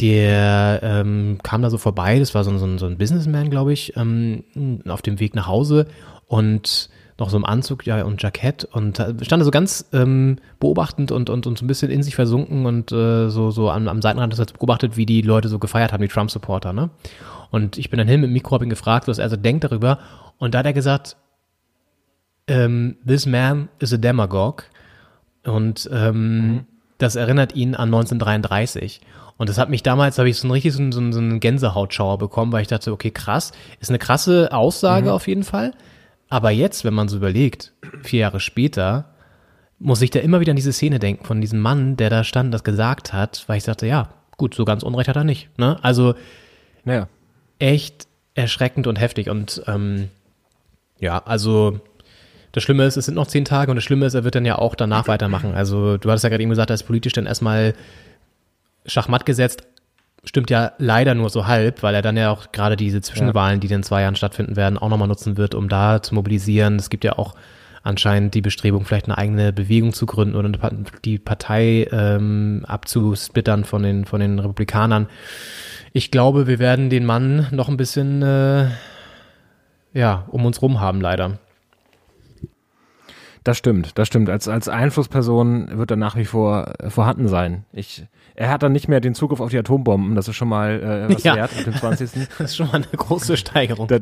der 0.00 0.80
ähm, 0.82 1.38
kam 1.42 1.62
da 1.62 1.70
so 1.70 1.78
vorbei, 1.78 2.18
das 2.20 2.34
war 2.34 2.44
so, 2.44 2.50
ein- 2.50 2.58
so, 2.58 2.78
so 2.78 2.86
ein 2.86 2.98
Businessman, 2.98 3.50
glaube 3.50 3.72
ich, 3.72 3.96
ähm, 3.96 4.44
auf 4.86 5.02
dem 5.02 5.18
Weg 5.18 5.34
nach 5.34 5.46
Hause 5.48 5.86
und 6.26 6.88
noch 7.18 7.30
so 7.30 7.36
im 7.36 7.44
Anzug 7.44 7.84
ja, 7.84 8.04
und 8.04 8.22
Jackett 8.22 8.64
und 8.64 8.98
stand 8.98 9.40
da 9.40 9.44
so 9.44 9.50
ganz 9.50 9.86
ähm, 9.92 10.36
beobachtend 10.60 11.10
und, 11.10 11.30
und, 11.30 11.48
und 11.48 11.58
so 11.58 11.64
ein 11.64 11.66
bisschen 11.66 11.90
in 11.90 12.04
sich 12.04 12.14
versunken 12.14 12.64
und 12.64 12.92
äh, 12.92 13.28
so, 13.28 13.50
so 13.50 13.70
am, 13.70 13.88
am 13.88 14.00
Seitenrand 14.00 14.38
das 14.38 14.52
beobachtet, 14.52 14.96
wie 14.96 15.04
die 15.04 15.22
Leute 15.22 15.48
so 15.48 15.58
gefeiert 15.58 15.92
haben, 15.92 16.02
die 16.02 16.06
Trump-Supporter, 16.08 16.72
ne? 16.72 16.90
Und 17.50 17.76
ich 17.76 17.90
bin 17.90 17.98
dann 17.98 18.06
hin 18.06 18.20
mit 18.20 18.28
dem 18.30 18.34
Mikro, 18.34 18.54
hab 18.54 18.62
ihn 18.62 18.68
gefragt, 18.70 19.08
was 19.08 19.18
er 19.18 19.28
so 19.30 19.34
denkt 19.36 19.64
darüber. 19.64 19.98
Und 20.36 20.54
da 20.54 20.58
hat 20.60 20.66
er 20.66 20.74
gesagt, 20.74 21.16
ähm, 22.46 22.96
this 23.06 23.26
man 23.26 23.68
is 23.80 23.92
a 23.92 23.96
demagogue 23.96 24.64
und 25.44 25.88
ähm, 25.92 26.64
das 26.98 27.16
erinnert 27.16 27.54
ihn 27.54 27.74
an 27.74 27.88
1933. 27.94 29.00
Und 29.36 29.48
das 29.48 29.56
hat 29.58 29.70
mich 29.70 29.84
damals, 29.84 30.18
habe 30.18 30.28
ich 30.28 30.36
so 30.38 30.48
ein 30.48 30.50
richtig 30.50 30.72
so, 30.72 30.80
einen- 30.80 30.90
so, 30.92 30.98
einen- 31.00 31.12
einen 31.14 31.40
Gänsehautschauer 31.40 32.18
bekommen, 32.18 32.50
weil 32.52 32.62
ich 32.62 32.68
dachte, 32.68 32.92
okay, 32.92 33.10
krass, 33.12 33.52
ist 33.78 33.88
eine 33.88 33.98
krasse 34.00 34.52
Aussage 34.52 35.12
auf 35.12 35.28
jeden 35.28 35.44
Fall. 35.44 35.72
Aber 36.28 36.50
jetzt, 36.50 36.84
wenn 36.84 36.92
man 36.94 37.08
so 37.08 37.16
überlegt, 37.16 37.72
vier 38.02 38.20
Jahre 38.20 38.40
später, 38.40 39.14
muss 39.78 40.02
ich 40.02 40.10
da 40.10 40.18
immer 40.18 40.40
wieder 40.40 40.50
an 40.50 40.56
diese 40.56 40.72
Szene 40.72 40.98
denken 40.98 41.24
von 41.24 41.40
diesem 41.40 41.60
Mann, 41.60 41.96
der 41.96 42.10
da 42.10 42.24
stand, 42.24 42.52
das 42.52 42.64
gesagt 42.64 43.12
hat, 43.12 43.44
weil 43.46 43.58
ich 43.58 43.64
dachte, 43.64 43.86
ja, 43.86 44.08
gut, 44.36 44.54
so 44.54 44.64
ganz 44.64 44.82
Unrecht 44.82 45.08
hat 45.08 45.16
er 45.16 45.22
nicht. 45.24 45.56
Ne? 45.56 45.78
Also 45.82 46.14
Naja. 46.84 47.06
echt 47.60 48.08
erschreckend 48.34 48.88
und 48.88 48.96
heftig. 49.00 49.30
Und 49.30 49.62
ähm, 49.68 50.08
ja, 50.98 51.18
also 51.24 51.78
das 52.52 52.62
Schlimme 52.62 52.84
ist, 52.84 52.96
es 52.96 53.06
sind 53.06 53.14
noch 53.14 53.26
zehn 53.26 53.44
Tage 53.44 53.70
und 53.70 53.76
das 53.76 53.84
Schlimme 53.84 54.06
ist, 54.06 54.14
er 54.14 54.24
wird 54.24 54.34
dann 54.34 54.44
ja 54.44 54.56
auch 54.56 54.74
danach 54.74 55.08
weitermachen. 55.08 55.54
Also 55.54 55.98
du 55.98 56.08
hattest 56.10 56.24
ja 56.24 56.30
gerade 56.30 56.42
eben 56.42 56.50
gesagt, 56.50 56.70
er 56.70 56.74
ist 56.74 56.84
politisch 56.84 57.12
dann 57.12 57.26
erstmal 57.26 57.74
Schachmatt 58.86 59.26
gesetzt. 59.26 59.64
Stimmt 60.24 60.50
ja 60.50 60.72
leider 60.78 61.14
nur 61.14 61.30
so 61.30 61.46
halb, 61.46 61.82
weil 61.82 61.94
er 61.94 62.02
dann 62.02 62.16
ja 62.16 62.30
auch 62.30 62.50
gerade 62.52 62.76
diese 62.76 63.00
Zwischenwahlen, 63.00 63.60
die 63.60 63.72
in 63.72 63.82
zwei 63.82 64.02
Jahren 64.02 64.16
stattfinden 64.16 64.56
werden, 64.56 64.78
auch 64.78 64.88
nochmal 64.88 65.08
nutzen 65.08 65.36
wird, 65.36 65.54
um 65.54 65.68
da 65.68 66.02
zu 66.02 66.14
mobilisieren. 66.14 66.76
Es 66.76 66.90
gibt 66.90 67.04
ja 67.04 67.18
auch 67.18 67.34
anscheinend 67.82 68.34
die 68.34 68.42
Bestrebung, 68.42 68.84
vielleicht 68.84 69.06
eine 69.06 69.16
eigene 69.16 69.52
Bewegung 69.52 69.92
zu 69.92 70.06
gründen 70.06 70.34
oder 70.34 70.50
die 71.04 71.18
Partei 71.18 71.86
ähm, 71.92 72.64
abzusplittern 72.66 73.64
von 73.64 73.82
den, 73.82 74.04
von 74.04 74.20
den 74.20 74.38
Republikanern. 74.38 75.08
Ich 75.92 76.10
glaube, 76.10 76.46
wir 76.46 76.58
werden 76.58 76.90
den 76.90 77.06
Mann 77.06 77.46
noch 77.50 77.68
ein 77.68 77.76
bisschen 77.76 78.22
äh, 78.22 78.68
ja, 79.94 80.24
um 80.28 80.44
uns 80.44 80.60
rum 80.60 80.80
haben, 80.80 81.00
leider. 81.00 81.38
Das 83.48 83.56
stimmt, 83.56 83.96
das 83.96 84.08
stimmt. 84.08 84.28
Als, 84.28 84.46
als 84.46 84.68
Einflussperson 84.68 85.78
wird 85.78 85.90
er 85.90 85.96
nach 85.96 86.16
wie 86.16 86.26
vor 86.26 86.74
äh, 86.80 86.90
vorhanden 86.90 87.28
sein. 87.28 87.64
Ich, 87.72 88.04
er 88.34 88.50
hat 88.50 88.62
dann 88.62 88.72
nicht 88.72 88.88
mehr 88.88 89.00
den 89.00 89.14
Zugriff 89.14 89.40
auf 89.40 89.48
die 89.48 89.56
Atombomben, 89.56 90.14
das 90.14 90.28
ist 90.28 90.36
schon 90.36 90.48
mal 90.50 91.08
äh, 91.08 91.14
was 91.14 91.24
Ja. 91.24 91.34
wert 91.34 91.56
mit 91.56 91.64
dem 91.66 91.72
20. 91.72 92.10
Das 92.38 92.50
ist 92.50 92.56
schon 92.56 92.66
mal 92.66 92.74
eine 92.74 92.84
große 92.94 93.38
Steigerung. 93.38 93.88
Da, 93.88 94.00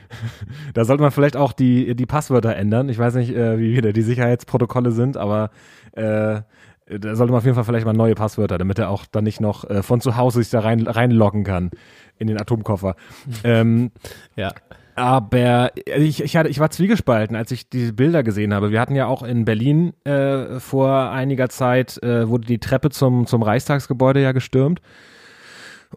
da 0.72 0.86
sollte 0.86 1.02
man 1.02 1.10
vielleicht 1.10 1.36
auch 1.36 1.52
die, 1.52 1.94
die 1.94 2.06
Passwörter 2.06 2.56
ändern. 2.56 2.88
Ich 2.88 2.96
weiß 2.98 3.16
nicht, 3.16 3.34
äh, 3.36 3.58
wie 3.58 3.76
wieder 3.76 3.92
die 3.92 4.00
Sicherheitsprotokolle 4.00 4.92
sind, 4.92 5.18
aber 5.18 5.50
äh, 5.92 6.40
da 6.86 7.14
sollte 7.16 7.32
man 7.32 7.40
auf 7.40 7.44
jeden 7.44 7.56
Fall 7.56 7.64
vielleicht 7.64 7.84
mal 7.84 7.92
neue 7.92 8.14
Passwörter, 8.14 8.56
damit 8.56 8.78
er 8.78 8.88
auch 8.88 9.04
dann 9.12 9.24
nicht 9.24 9.42
noch 9.42 9.68
äh, 9.68 9.82
von 9.82 10.00
zu 10.00 10.16
Hause 10.16 10.38
sich 10.42 10.48
da 10.48 10.60
rein, 10.60 10.86
reinloggen 10.86 11.44
kann 11.44 11.70
in 12.16 12.28
den 12.28 12.40
Atomkoffer. 12.40 12.96
ähm, 13.44 13.90
Ja. 14.36 14.54
Aber 15.00 15.72
ich, 15.86 16.22
ich, 16.22 16.36
hatte, 16.36 16.50
ich 16.50 16.60
war 16.60 16.68
zwiegespalten, 16.68 17.34
als 17.34 17.50
ich 17.52 17.70
diese 17.70 17.94
Bilder 17.94 18.22
gesehen 18.22 18.52
habe. 18.52 18.70
Wir 18.70 18.82
hatten 18.82 18.94
ja 18.94 19.06
auch 19.06 19.22
in 19.22 19.46
Berlin 19.46 19.94
äh, 20.04 20.60
vor 20.60 21.10
einiger 21.10 21.48
Zeit, 21.48 22.02
äh, 22.02 22.28
wurde 22.28 22.46
die 22.46 22.58
Treppe 22.58 22.90
zum, 22.90 23.26
zum 23.26 23.42
Reichstagsgebäude 23.42 24.20
ja 24.20 24.32
gestürmt. 24.32 24.82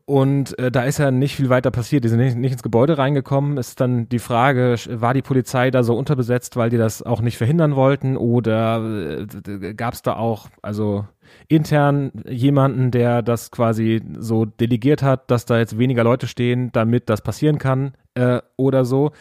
Und 0.06 0.58
äh, 0.58 0.72
da 0.72 0.84
ist 0.84 1.00
ja 1.00 1.12
nicht 1.12 1.36
viel 1.36 1.50
weiter 1.50 1.70
passiert. 1.70 2.06
Die 2.06 2.08
sind 2.08 2.20
nicht, 2.20 2.38
nicht 2.38 2.54
ins 2.54 2.64
Gebäude 2.64 2.98
reingekommen. 2.98 3.58
Ist 3.58 3.82
dann 3.82 4.08
die 4.08 4.20
Frage, 4.20 4.78
war 4.90 5.14
die 5.14 5.22
Polizei 5.22 5.70
da 5.70 5.84
so 5.84 5.98
unterbesetzt, 5.98 6.56
weil 6.56 6.70
die 6.70 6.78
das 6.78 7.04
auch 7.04 7.20
nicht 7.20 7.38
verhindern 7.38 7.76
wollten? 7.76 8.16
Oder 8.16 9.26
äh, 9.46 9.74
gab 9.74 9.96
es 9.96 10.02
da 10.02 10.16
auch, 10.16 10.48
also 10.62 11.06
intern 11.50 12.14
jemanden, 12.26 12.90
der 12.90 13.22
das 13.22 13.52
quasi 13.52 14.02
so 14.18 14.46
delegiert 14.46 15.04
hat, 15.04 15.30
dass 15.30 15.44
da 15.44 15.58
jetzt 15.58 15.78
weniger 15.78 16.06
Leute 16.06 16.28
stehen, 16.28 16.72
damit 16.72 17.10
das 17.10 17.22
passieren 17.22 17.58
kann 17.58 17.92
äh, 18.16 18.42
oder 18.58 18.86
so? 18.86 19.12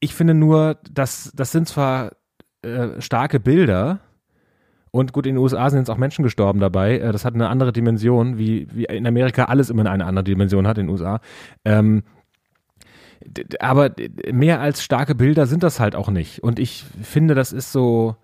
Ich 0.00 0.14
finde 0.14 0.34
nur, 0.34 0.78
dass 0.90 1.32
das 1.34 1.52
sind 1.52 1.68
zwar 1.68 2.12
äh, 2.62 3.00
starke 3.00 3.40
Bilder, 3.40 4.00
und 4.94 5.14
gut, 5.14 5.26
in 5.26 5.36
den 5.36 5.42
USA 5.42 5.70
sind 5.70 5.80
jetzt 5.80 5.90
auch 5.90 5.96
Menschen 5.96 6.22
gestorben 6.22 6.60
dabei. 6.60 6.98
Äh, 6.98 7.12
Das 7.12 7.24
hat 7.24 7.34
eine 7.34 7.48
andere 7.48 7.72
Dimension, 7.72 8.38
wie, 8.38 8.68
wie 8.70 8.84
in 8.84 9.06
Amerika 9.06 9.46
alles 9.46 9.70
immer 9.70 9.90
eine 9.90 10.04
andere 10.04 10.22
Dimension 10.22 10.66
hat 10.66 10.78
in 10.78 10.86
den 10.86 10.92
USA. 10.92 11.20
Ähm, 11.64 12.02
aber 13.58 13.92
mehr 14.30 14.60
als 14.60 14.82
starke 14.82 15.14
Bilder 15.14 15.46
sind 15.46 15.62
das 15.62 15.80
halt 15.80 15.96
auch 15.96 16.10
nicht. 16.10 16.42
Und 16.42 16.58
ich 16.58 16.84
finde, 17.02 17.34
das 17.34 17.52
ist 17.52 17.72
so, 17.72 18.16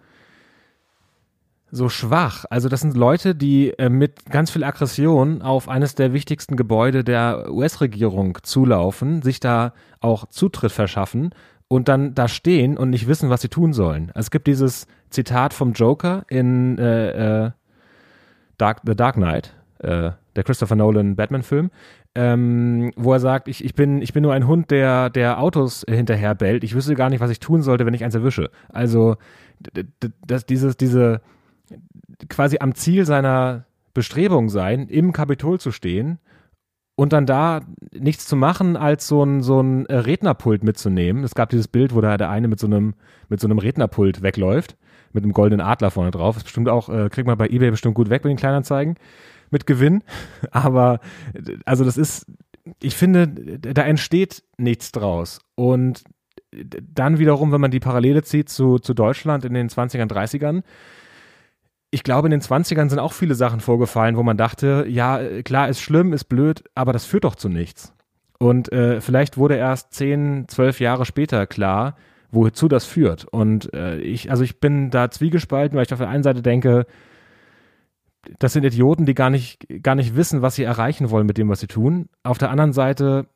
so 1.70 1.88
schwach. 1.88 2.44
Also 2.50 2.68
das 2.68 2.80
sind 2.80 2.96
Leute, 2.96 3.34
die 3.34 3.70
äh, 3.78 3.88
mit 3.88 4.26
ganz 4.30 4.50
viel 4.50 4.64
Aggression 4.64 5.42
auf 5.42 5.68
eines 5.68 5.94
der 5.94 6.12
wichtigsten 6.12 6.56
Gebäude 6.56 7.04
der 7.04 7.50
US-Regierung 7.50 8.38
zulaufen, 8.42 9.22
sich 9.22 9.40
da 9.40 9.72
auch 10.00 10.26
Zutritt 10.26 10.72
verschaffen 10.72 11.30
und 11.68 11.88
dann 11.88 12.14
da 12.14 12.28
stehen 12.28 12.78
und 12.78 12.90
nicht 12.90 13.06
wissen, 13.08 13.28
was 13.30 13.42
sie 13.42 13.48
tun 13.48 13.72
sollen. 13.74 14.10
Also 14.14 14.26
es 14.26 14.30
gibt 14.30 14.46
dieses 14.46 14.86
Zitat 15.10 15.52
vom 15.52 15.72
Joker 15.72 16.24
in 16.28 16.78
äh, 16.78 17.46
äh, 17.46 17.50
Dark, 18.56 18.80
The 18.86 18.96
Dark 18.96 19.16
Knight, 19.16 19.54
äh, 19.78 20.10
der 20.36 20.44
Christopher 20.44 20.76
Nolan 20.76 21.16
Batman-Film, 21.16 21.70
ähm, 22.14 22.90
wo 22.96 23.12
er 23.12 23.20
sagt, 23.20 23.48
ich, 23.48 23.64
ich, 23.64 23.74
bin, 23.74 24.02
ich 24.02 24.12
bin 24.12 24.22
nur 24.22 24.32
ein 24.32 24.46
Hund, 24.46 24.70
der, 24.70 25.10
der 25.10 25.40
Autos 25.40 25.84
hinterher 25.88 26.34
bellt. 26.34 26.64
Ich 26.64 26.74
wüsste 26.74 26.94
gar 26.94 27.10
nicht, 27.10 27.20
was 27.20 27.30
ich 27.30 27.40
tun 27.40 27.62
sollte, 27.62 27.86
wenn 27.86 27.94
ich 27.94 28.04
eins 28.04 28.14
erwische. 28.14 28.50
Also 28.70 29.16
d- 29.60 29.84
d- 30.02 30.08
das, 30.26 30.46
dieses, 30.46 30.76
diese 30.76 31.20
quasi 32.28 32.58
am 32.60 32.74
Ziel 32.74 33.04
seiner 33.04 33.64
Bestrebung 33.94 34.48
sein, 34.48 34.88
im 34.88 35.12
Kapitol 35.12 35.60
zu 35.60 35.70
stehen 35.72 36.18
und 36.94 37.12
dann 37.12 37.26
da 37.26 37.60
nichts 37.92 38.26
zu 38.26 38.36
machen, 38.36 38.76
als 38.76 39.06
so 39.06 39.22
ein, 39.22 39.42
so 39.42 39.60
ein 39.60 39.86
äh, 39.86 39.96
Rednerpult 39.96 40.64
mitzunehmen. 40.64 41.22
Es 41.22 41.34
gab 41.34 41.48
dieses 41.50 41.68
Bild, 41.68 41.94
wo 41.94 42.00
da 42.00 42.16
der 42.16 42.28
eine 42.28 42.48
mit 42.48 42.58
so 42.58 42.66
einem, 42.66 42.94
mit 43.28 43.40
so 43.40 43.46
einem 43.46 43.58
Rednerpult 43.58 44.22
wegläuft, 44.22 44.76
mit 45.12 45.22
einem 45.22 45.32
goldenen 45.32 45.64
Adler 45.64 45.90
vorne 45.90 46.10
drauf. 46.10 46.36
Ist 46.36 46.44
bestimmt 46.44 46.68
auch, 46.68 46.88
äh, 46.88 47.08
kriegt 47.08 47.26
man 47.28 47.38
bei 47.38 47.48
Ebay 47.48 47.70
bestimmt 47.70 47.94
gut 47.94 48.10
weg 48.10 48.22
bei 48.22 48.28
den 48.28 48.36
Kleinanzeigen 48.36 48.96
mit 49.50 49.66
Gewinn. 49.66 50.02
Aber 50.50 51.00
also 51.64 51.84
das 51.84 51.96
ist, 51.96 52.26
ich 52.82 52.96
finde, 52.96 53.28
da 53.28 53.82
entsteht 53.82 54.42
nichts 54.56 54.90
draus. 54.90 55.40
Und 55.54 56.02
dann 56.52 57.18
wiederum, 57.18 57.52
wenn 57.52 57.60
man 57.60 57.70
die 57.70 57.80
Parallele 57.80 58.22
zieht 58.22 58.48
zu, 58.48 58.78
zu 58.78 58.94
Deutschland 58.94 59.44
in 59.44 59.54
den 59.54 59.68
20ern, 59.68 60.10
30ern, 60.10 60.62
ich 61.90 62.02
glaube, 62.02 62.28
in 62.28 62.32
den 62.32 62.42
20ern 62.42 62.88
sind 62.88 62.98
auch 62.98 63.12
viele 63.12 63.34
Sachen 63.34 63.60
vorgefallen, 63.60 64.16
wo 64.16 64.22
man 64.22 64.36
dachte, 64.36 64.84
ja, 64.88 65.42
klar, 65.42 65.68
ist 65.68 65.80
schlimm, 65.80 66.12
ist 66.12 66.24
blöd, 66.24 66.64
aber 66.74 66.92
das 66.92 67.04
führt 67.04 67.24
doch 67.24 67.34
zu 67.34 67.48
nichts. 67.48 67.94
Und 68.38 68.70
äh, 68.72 69.00
vielleicht 69.00 69.36
wurde 69.36 69.56
erst 69.56 69.94
10, 69.94 70.46
12 70.48 70.80
Jahre 70.80 71.06
später 71.06 71.46
klar, 71.46 71.96
wozu 72.30 72.68
das 72.68 72.84
führt. 72.84 73.24
Und 73.24 73.72
äh, 73.74 73.98
ich, 74.00 74.30
also 74.30 74.44
ich 74.44 74.60
bin 74.60 74.90
da 74.90 75.10
zwiegespalten, 75.10 75.76
weil 75.76 75.84
ich 75.86 75.92
auf 75.92 75.98
der 75.98 76.10
einen 76.10 76.22
Seite 76.22 76.42
denke, 76.42 76.86
das 78.38 78.52
sind 78.52 78.64
Idioten, 78.64 79.06
die 79.06 79.14
gar 79.14 79.30
nicht, 79.30 79.66
gar 79.82 79.94
nicht 79.94 80.14
wissen, 80.14 80.42
was 80.42 80.56
sie 80.56 80.64
erreichen 80.64 81.10
wollen 81.10 81.26
mit 81.26 81.38
dem, 81.38 81.48
was 81.48 81.60
sie 81.60 81.66
tun. 81.66 82.08
Auf 82.22 82.38
der 82.38 82.50
anderen 82.50 82.72
Seite 82.74 83.26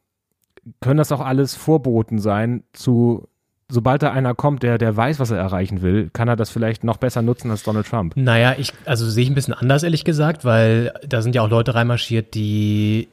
können 0.80 0.98
das 0.98 1.12
auch 1.12 1.20
alles 1.20 1.54
Vorboten 1.54 2.18
sein 2.18 2.64
zu, 2.72 3.28
sobald 3.72 4.02
da 4.02 4.12
einer 4.12 4.34
kommt, 4.34 4.62
der, 4.62 4.76
der 4.76 4.94
weiß, 4.94 5.18
was 5.18 5.30
er 5.30 5.38
erreichen 5.38 5.80
will, 5.80 6.10
kann 6.12 6.28
er 6.28 6.36
das 6.36 6.50
vielleicht 6.50 6.84
noch 6.84 6.98
besser 6.98 7.22
nutzen 7.22 7.50
als 7.50 7.62
Donald 7.62 7.86
Trump. 7.86 8.14
Naja, 8.16 8.54
ich, 8.58 8.72
also 8.84 9.08
sehe 9.08 9.24
ich 9.24 9.30
ein 9.30 9.34
bisschen 9.34 9.54
anders, 9.54 9.82
ehrlich 9.82 10.04
gesagt, 10.04 10.44
weil 10.44 10.92
da 11.06 11.22
sind 11.22 11.34
ja 11.34 11.42
auch 11.42 11.48
Leute 11.48 11.74
reinmarschiert, 11.74 12.34
die 12.34 13.08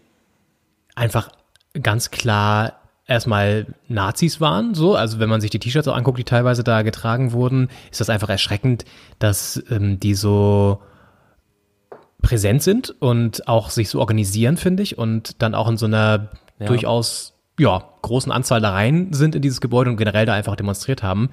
einfach 0.95 1.29
ganz 1.81 2.11
klar 2.11 2.73
erstmal 3.07 3.67
Nazis 3.87 4.41
waren, 4.41 4.73
so. 4.75 4.95
Also 4.95 5.19
wenn 5.19 5.29
man 5.29 5.39
sich 5.39 5.49
die 5.49 5.59
T-Shirts 5.59 5.87
auch 5.87 5.95
anguckt, 5.95 6.19
die 6.19 6.25
teilweise 6.25 6.63
da 6.63 6.81
getragen 6.81 7.31
wurden, 7.31 7.69
ist 7.89 8.01
das 8.01 8.09
einfach 8.09 8.29
erschreckend, 8.29 8.83
dass 9.17 9.63
ähm, 9.69 9.97
die 9.99 10.13
so 10.13 10.81
präsent 12.21 12.61
sind 12.61 12.93
und 12.99 13.47
auch 13.47 13.69
sich 13.69 13.87
so 13.87 13.99
organisieren, 13.99 14.57
finde 14.57 14.83
ich, 14.83 14.97
und 14.97 15.41
dann 15.41 15.55
auch 15.55 15.69
in 15.69 15.77
so 15.77 15.85
einer 15.85 16.31
durchaus 16.59 17.38
ja, 17.59 17.83
großen 18.01 18.31
Anzahl 18.31 18.61
da 18.61 18.71
rein 18.71 19.09
sind 19.11 19.35
in 19.35 19.41
dieses 19.41 19.61
Gebäude 19.61 19.89
und 19.89 19.97
generell 19.97 20.25
da 20.25 20.33
einfach 20.33 20.55
demonstriert 20.55 21.03
haben. 21.03 21.29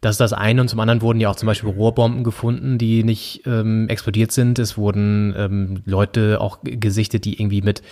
Das 0.00 0.12
ist 0.12 0.20
das 0.20 0.32
eine 0.32 0.62
und 0.62 0.68
zum 0.68 0.80
anderen 0.80 1.02
wurden 1.02 1.20
ja 1.20 1.28
auch 1.28 1.36
zum 1.36 1.46
Beispiel 1.46 1.68
Rohrbomben 1.68 2.24
gefunden, 2.24 2.78
die 2.78 3.04
nicht 3.04 3.42
ähm, 3.46 3.86
explodiert 3.88 4.32
sind. 4.32 4.58
Es 4.58 4.78
wurden 4.78 5.34
ähm, 5.36 5.82
Leute 5.84 6.40
auch 6.40 6.58
gesichtet, 6.62 7.26
die 7.26 7.38
irgendwie 7.38 7.60
mit 7.60 7.82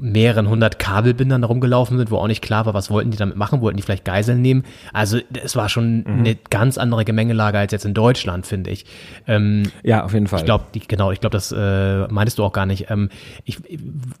mehreren 0.00 0.48
hundert 0.48 0.78
Kabelbindern 0.78 1.44
rumgelaufen 1.44 1.96
sind, 1.98 2.10
wo 2.10 2.18
auch 2.18 2.26
nicht 2.26 2.42
klar 2.42 2.66
war, 2.66 2.74
was 2.74 2.90
wollten 2.90 3.10
die 3.10 3.16
damit 3.16 3.36
machen, 3.36 3.60
wollten 3.60 3.76
die 3.78 3.82
vielleicht 3.82 4.04
Geiseln 4.04 4.42
nehmen. 4.42 4.64
Also 4.92 5.18
es 5.42 5.56
war 5.56 5.68
schon 5.68 6.04
eine 6.06 6.36
ganz 6.50 6.78
andere 6.78 7.04
Gemengelage 7.04 7.58
als 7.58 7.72
jetzt 7.72 7.84
in 7.86 7.94
Deutschland, 7.94 8.46
finde 8.46 8.70
ich. 8.70 8.84
Ähm, 9.26 9.64
Ja, 9.82 10.04
auf 10.04 10.12
jeden 10.12 10.26
Fall. 10.26 10.40
ich 10.40 10.44
glaube, 10.44 10.64
genau, 10.86 11.10
ich 11.10 11.20
glaube, 11.20 11.32
das 11.32 11.52
äh, 11.52 12.06
meintest 12.08 12.38
du 12.38 12.44
auch 12.44 12.52
gar 12.52 12.66
nicht. 12.66 12.90
Ähm, 12.90 13.08
ich, 13.44 13.58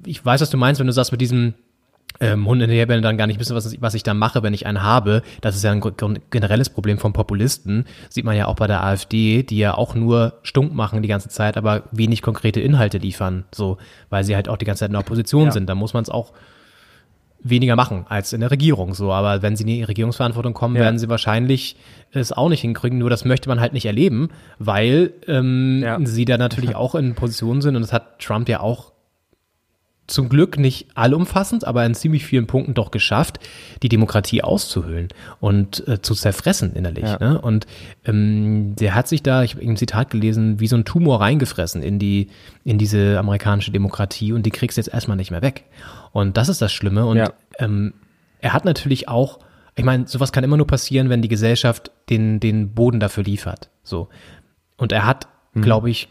ich 0.04 0.24
weiß, 0.24 0.40
was 0.40 0.50
du 0.50 0.56
meinst, 0.56 0.80
wenn 0.80 0.86
du 0.86 0.92
sagst 0.92 1.12
mit 1.12 1.20
diesem 1.20 1.54
ähm, 2.20 2.46
Hund 2.46 2.60
in 2.62 2.68
der 2.70 2.86
dann 2.86 3.16
gar 3.16 3.26
nicht 3.28 3.38
wissen, 3.38 3.54
was, 3.54 3.80
was 3.80 3.94
ich 3.94 4.02
da 4.02 4.12
mache, 4.12 4.42
wenn 4.42 4.52
ich 4.54 4.66
einen 4.66 4.82
habe. 4.82 5.22
Das 5.40 5.54
ist 5.54 5.62
ja 5.62 5.70
ein 5.70 5.80
generelles 6.30 6.68
Problem 6.68 6.98
von 6.98 7.12
Populisten. 7.12 7.84
Sieht 8.10 8.24
man 8.24 8.36
ja 8.36 8.46
auch 8.46 8.56
bei 8.56 8.66
der 8.66 8.82
AfD, 8.82 9.42
die 9.44 9.58
ja 9.58 9.74
auch 9.74 9.94
nur 9.94 10.34
stunk 10.42 10.74
machen 10.74 11.02
die 11.02 11.08
ganze 11.08 11.28
Zeit, 11.28 11.56
aber 11.56 11.84
wenig 11.92 12.22
konkrete 12.22 12.60
Inhalte 12.60 12.98
liefern, 12.98 13.44
so, 13.54 13.78
weil 14.10 14.24
sie 14.24 14.34
halt 14.34 14.48
auch 14.48 14.56
die 14.56 14.64
ganze 14.64 14.80
Zeit 14.80 14.88
in 14.88 14.94
der 14.94 15.00
Opposition 15.00 15.46
Ja. 15.46 15.50
sind. 15.52 15.68
Da 15.68 15.74
muss 15.76 15.94
man 15.94 16.02
es 16.02 16.10
auch 16.10 16.32
weniger 17.40 17.76
machen 17.76 18.04
als 18.08 18.32
in 18.32 18.40
der 18.40 18.50
Regierung, 18.50 18.94
so. 18.94 19.12
Aber 19.12 19.42
wenn 19.42 19.54
sie 19.54 19.62
in 19.62 19.68
die 19.68 19.82
Regierungsverantwortung 19.84 20.54
kommen, 20.54 20.74
Ja. 20.74 20.82
werden 20.82 20.98
sie 20.98 21.08
wahrscheinlich 21.08 21.76
es 22.10 22.32
auch 22.32 22.48
nicht 22.48 22.62
hinkriegen. 22.62 22.98
Nur 22.98 23.10
das 23.10 23.24
möchte 23.24 23.48
man 23.48 23.60
halt 23.60 23.72
nicht 23.74 23.86
erleben, 23.86 24.30
weil 24.58 25.12
ähm, 25.28 25.82
Ja. 25.84 25.98
sie 26.02 26.24
da 26.24 26.36
natürlich 26.36 26.74
auch 26.74 26.96
in 26.96 27.14
Position 27.14 27.60
sind 27.60 27.76
und 27.76 27.82
das 27.82 27.92
hat 27.92 28.18
Trump 28.18 28.48
ja 28.48 28.58
auch 28.58 28.92
zum 30.08 30.28
Glück 30.28 30.58
nicht 30.58 30.88
allumfassend, 30.94 31.64
aber 31.66 31.84
in 31.86 31.94
ziemlich 31.94 32.24
vielen 32.26 32.46
Punkten 32.46 32.74
doch 32.74 32.90
geschafft, 32.90 33.38
die 33.82 33.88
Demokratie 33.88 34.42
auszuhöhlen 34.42 35.08
und 35.38 35.86
äh, 35.86 36.02
zu 36.02 36.14
zerfressen 36.14 36.74
innerlich. 36.74 37.04
Ja. 37.04 37.18
Ne? 37.20 37.40
Und 37.40 37.66
ähm, 38.06 38.74
der 38.74 38.94
hat 38.94 39.06
sich 39.06 39.22
da, 39.22 39.42
ich 39.42 39.54
habe 39.54 39.64
ein 39.64 39.76
Zitat 39.76 40.10
gelesen, 40.10 40.60
wie 40.60 40.66
so 40.66 40.76
ein 40.76 40.84
Tumor 40.86 41.20
reingefressen 41.20 41.82
in 41.82 41.98
die 41.98 42.28
in 42.64 42.78
diese 42.78 43.18
amerikanische 43.18 43.70
Demokratie 43.70 44.32
und 44.32 44.44
die 44.44 44.50
kriegst 44.50 44.76
du 44.76 44.80
jetzt 44.80 44.92
erstmal 44.92 45.16
nicht 45.16 45.30
mehr 45.30 45.42
weg. 45.42 45.64
Und 46.12 46.36
das 46.36 46.48
ist 46.48 46.60
das 46.62 46.72
Schlimme. 46.72 47.04
Und 47.06 47.18
Ja. 47.18 47.32
ähm, 47.58 47.92
er 48.40 48.54
hat 48.54 48.64
natürlich 48.64 49.08
auch, 49.08 49.38
ich 49.76 49.84
meine, 49.84 50.06
sowas 50.08 50.32
kann 50.32 50.42
immer 50.42 50.56
nur 50.56 50.66
passieren, 50.66 51.10
wenn 51.10 51.22
die 51.22 51.28
Gesellschaft 51.28 51.90
den 52.08 52.40
den 52.40 52.74
Boden 52.74 52.98
dafür 52.98 53.24
liefert. 53.24 53.68
So. 53.82 54.08
Und 54.78 54.90
er 54.92 55.06
hat, 55.06 55.28
glaube 55.54 55.90
ich, 55.90 56.08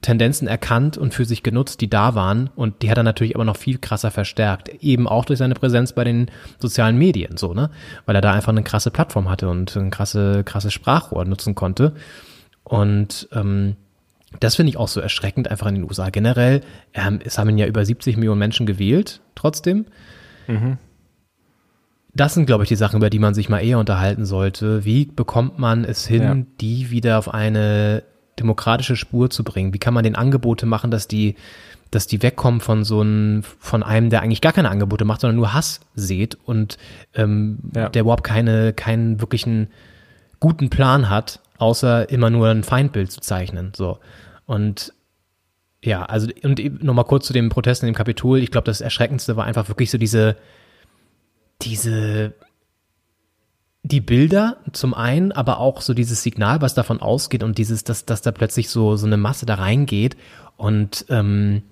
Tendenzen 0.00 0.46
erkannt 0.46 0.96
und 0.96 1.12
für 1.12 1.24
sich 1.24 1.42
genutzt, 1.42 1.80
die 1.80 1.90
da 1.90 2.14
waren 2.14 2.50
und 2.54 2.82
die 2.82 2.90
hat 2.90 2.96
er 2.98 3.02
natürlich 3.02 3.34
aber 3.34 3.44
noch 3.44 3.56
viel 3.56 3.78
krasser 3.78 4.10
verstärkt, 4.12 4.68
eben 4.80 5.08
auch 5.08 5.24
durch 5.24 5.38
seine 5.40 5.54
Präsenz 5.54 5.92
bei 5.92 6.04
den 6.04 6.30
sozialen 6.58 6.96
Medien, 6.96 7.36
so, 7.36 7.52
ne? 7.52 7.70
Weil 8.06 8.14
er 8.14 8.20
da 8.22 8.32
einfach 8.32 8.52
eine 8.52 8.62
krasse 8.62 8.90
Plattform 8.92 9.28
hatte 9.28 9.48
und 9.48 9.74
ein 9.76 9.90
krasse, 9.90 10.44
krasse 10.44 10.70
Sprachrohr 10.70 11.24
nutzen 11.24 11.54
konnte. 11.56 11.94
Und 12.62 13.28
ähm, 13.32 13.74
das 14.40 14.54
finde 14.56 14.70
ich 14.70 14.76
auch 14.76 14.88
so 14.88 15.00
erschreckend, 15.00 15.50
einfach 15.50 15.66
in 15.66 15.74
den 15.76 15.84
USA. 15.84 16.10
Generell, 16.10 16.60
ähm, 16.94 17.18
es 17.24 17.38
haben 17.38 17.48
ihn 17.48 17.58
ja 17.58 17.66
über 17.66 17.84
70 17.84 18.16
Millionen 18.18 18.38
Menschen 18.38 18.66
gewählt, 18.66 19.20
trotzdem. 19.34 19.86
Das 22.14 22.34
sind, 22.34 22.46
glaube 22.46 22.64
ich, 22.64 22.68
die 22.68 22.76
Sachen, 22.76 22.96
über 22.98 23.10
die 23.10 23.18
man 23.18 23.34
sich 23.34 23.48
mal 23.48 23.60
eher 23.60 23.78
unterhalten 23.78 24.24
sollte. 24.26 24.84
Wie 24.84 25.06
bekommt 25.06 25.58
man 25.58 25.84
es 25.84 26.06
hin, 26.06 26.22
Ja. 26.22 26.36
die 26.60 26.90
wieder 26.90 27.18
auf 27.18 27.32
eine 27.32 28.02
demokratische 28.40 28.96
Spur 28.96 29.30
zu 29.30 29.44
bringen? 29.44 29.74
Wie 29.74 29.78
kann 29.78 29.94
man 29.94 30.04
den 30.04 30.16
Angebote 30.16 30.66
machen, 30.66 30.90
dass 30.90 31.08
die, 31.08 31.36
dass 31.90 32.06
die 32.06 32.22
wegkommen 32.22 32.60
von 32.60 32.84
so 32.84 33.00
einem, 33.00 33.42
von 33.42 33.82
einem, 33.82 34.10
der 34.10 34.22
eigentlich 34.22 34.40
gar 34.40 34.52
keine 34.52 34.70
Angebote 34.70 35.04
macht, 35.04 35.20
sondern 35.22 35.36
nur 35.36 35.54
Hass 35.54 35.80
sät 35.94 36.36
und 36.44 36.78
ähm, 37.14 37.58
Ja. 37.74 37.88
der 37.88 38.02
überhaupt 38.02 38.24
keine, 38.24 38.72
keinen 38.72 39.20
wirklichen 39.20 39.68
guten 40.40 40.70
Plan 40.70 41.08
hat, 41.10 41.40
außer 41.58 42.08
immer 42.10 42.30
nur 42.30 42.48
ein 42.48 42.62
Feindbild 42.62 43.10
zu 43.10 43.20
zeichnen. 43.20 43.72
So. 43.74 43.98
Und 44.46 44.92
ja, 45.82 46.04
also 46.04 46.28
und 46.42 46.58
eben 46.60 46.84
nochmal 46.84 47.04
kurz 47.04 47.26
zu 47.26 47.32
den 47.32 47.48
Protesten 47.48 47.86
im 47.86 47.94
Kapitol. 47.94 48.38
Ich 48.38 48.50
glaube, 48.50 48.64
das 48.64 48.80
Erschreckendste 48.80 49.36
war 49.36 49.44
einfach 49.44 49.68
wirklich 49.68 49.90
so 49.90 49.98
diese, 49.98 50.36
diese, 51.62 52.34
die 53.82 54.00
Bilder 54.00 54.56
zum 54.72 54.92
einen, 54.92 55.32
aber 55.32 55.58
auch 55.60 55.80
so 55.80 55.94
dieses 55.94 56.22
Signal, 56.22 56.60
was 56.60 56.74
davon 56.74 57.00
ausgeht 57.00 57.42
und 57.42 57.58
dieses, 57.58 57.84
dass, 57.84 58.04
dass 58.04 58.22
da 58.22 58.32
plötzlich 58.32 58.68
so, 58.68 58.96
so 58.96 59.06
eine 59.06 59.16
Masse 59.16 59.46
da 59.46 59.54
reingeht 59.54 60.16
und, 60.56 61.06
ähm, 61.08 61.62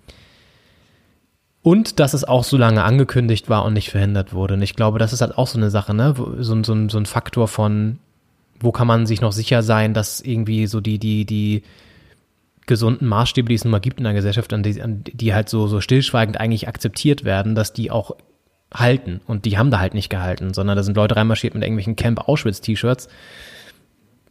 und 1.62 1.98
dass 1.98 2.14
es 2.14 2.22
auch 2.24 2.44
so 2.44 2.56
lange 2.56 2.84
angekündigt 2.84 3.48
war 3.48 3.64
und 3.64 3.72
nicht 3.72 3.90
verhindert 3.90 4.32
wurde. 4.32 4.54
Und 4.54 4.62
ich 4.62 4.76
glaube, 4.76 4.98
das 5.00 5.12
ist 5.12 5.20
halt 5.20 5.36
auch 5.36 5.48
so 5.48 5.58
eine 5.58 5.70
Sache, 5.70 5.94
ne? 5.94 6.14
So, 6.38 6.54
ein- 6.54 6.62
so, 6.64 6.88
so 6.88 6.98
ein 6.98 7.06
Faktor 7.06 7.48
von, 7.48 7.98
wo 8.60 8.70
kann 8.70 8.86
man 8.86 9.04
sich 9.06 9.20
noch 9.20 9.32
sicher 9.32 9.62
sein, 9.64 9.92
dass 9.92 10.20
irgendwie 10.20 10.68
so 10.68 10.80
die, 10.80 10.98
die, 11.00 11.24
die 11.26 11.62
gesunden 12.66 13.08
Maßstäbe, 13.08 13.48
die 13.48 13.56
es 13.56 13.64
nun 13.64 13.72
mal 13.72 13.80
gibt 13.80 13.98
in 13.98 14.04
der 14.04 14.14
Gesellschaft, 14.14 14.52
an 14.52 14.62
die, 14.62 14.80
an 14.80 15.02
die 15.04 15.34
halt 15.34 15.48
so, 15.48 15.66
so 15.66 15.80
stillschweigend 15.80 16.38
eigentlich 16.38 16.68
akzeptiert 16.68 17.24
werden, 17.24 17.56
dass 17.56 17.72
die 17.72 17.90
auch 17.90 18.12
halten. 18.72 19.20
Und 19.26 19.44
die 19.44 19.58
haben 19.58 19.70
da 19.70 19.78
halt 19.78 19.94
nicht 19.94 20.10
gehalten, 20.10 20.52
sondern 20.54 20.76
da 20.76 20.82
sind 20.82 20.96
Leute 20.96 21.16
reinmarschiert 21.16 21.54
mit 21.54 21.62
irgendwelchen 21.62 21.96
Camp 21.96 22.28
Auschwitz-T-Shirts 22.28 23.08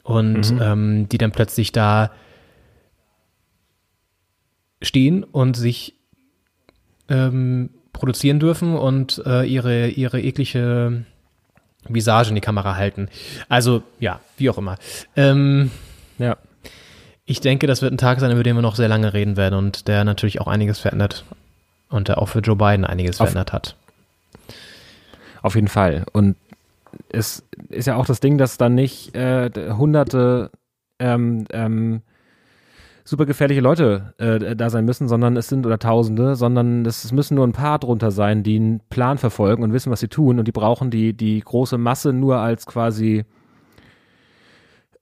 und 0.03 0.53
ähm, 0.61 1.07
die 1.09 1.17
dann 1.17 1.31
plötzlich 1.31 1.71
da 1.71 2.11
stehen 4.81 5.23
und 5.23 5.55
sich 5.57 5.95
ähm, 7.09 7.69
produzieren 7.93 8.39
dürfen 8.39 8.75
und 8.75 9.21
äh, 9.25 9.43
ihre, 9.45 9.87
ihre 9.87 10.21
eklige 10.21 11.05
Visage 11.87 12.29
in 12.29 12.35
die 12.35 12.41
Kamera 12.41 12.75
halten. 12.75 13.09
Also, 13.47 13.83
ja, 13.99 14.19
wie 14.37 14.49
auch 14.49 14.57
immer. 14.57 14.77
Ähm, 15.15 15.71
Ja. 16.17 16.37
ich 17.25 17.39
denke, 17.41 17.67
das 17.67 17.81
wird 17.81 17.93
ein 17.93 17.97
Tag 17.97 18.19
sein, 18.19 18.31
über 18.31 18.43
den 18.43 18.55
wir 18.55 18.61
noch 18.61 18.75
sehr 18.75 18.87
lange 18.89 19.13
reden 19.13 19.37
werden 19.37 19.55
und 19.55 19.87
der 19.87 20.03
natürlich 20.03 20.41
auch 20.41 20.47
einiges 20.47 20.79
verändert 20.79 21.25
und 21.89 22.07
der 22.09 22.17
auch 22.17 22.27
für 22.27 22.39
Joe 22.39 22.55
Biden 22.55 22.85
einiges 22.85 23.19
Auf- 23.21 23.29
verändert 23.29 23.53
hat. 23.53 23.75
Auf 25.45 25.53
jeden 25.53 25.67
Fall. 25.67 26.05
Und 26.11 26.37
es 27.09 27.43
ist 27.69 27.85
ja 27.85 27.97
auch 27.97 28.07
das 28.07 28.19
Ding, 28.19 28.39
dass 28.39 28.57
dann 28.57 28.73
nicht 28.73 29.15
äh, 29.15 29.51
hunderte 29.77 30.49
ähm, 30.97 31.45
ähm, 31.51 32.01
super 33.03 33.27
gefährliche 33.27 33.61
Leute 33.61 34.15
äh, 34.17 34.55
da 34.55 34.71
sein 34.71 34.85
müssen, 34.85 35.07
sondern 35.07 35.37
es 35.37 35.47
sind 35.47 35.67
oder 35.67 35.77
Tausende, 35.77 36.35
sondern 36.35 36.83
es, 36.83 37.11
müssen 37.11 37.35
nur 37.35 37.45
ein 37.45 37.51
paar 37.51 37.77
drunter 37.77 38.09
sein, 38.09 38.41
die 38.41 38.55
einen 38.55 38.79
Plan 38.89 39.19
verfolgen 39.19 39.61
und 39.61 39.71
wissen, 39.71 39.91
was 39.91 39.99
sie 39.99 40.07
tun 40.07 40.39
und 40.39 40.47
die 40.47 40.51
brauchen 40.51 40.89
die, 40.89 41.13
die 41.13 41.41
große 41.41 41.77
Masse 41.77 42.11
nur 42.11 42.37
als 42.37 42.65
quasi 42.65 43.25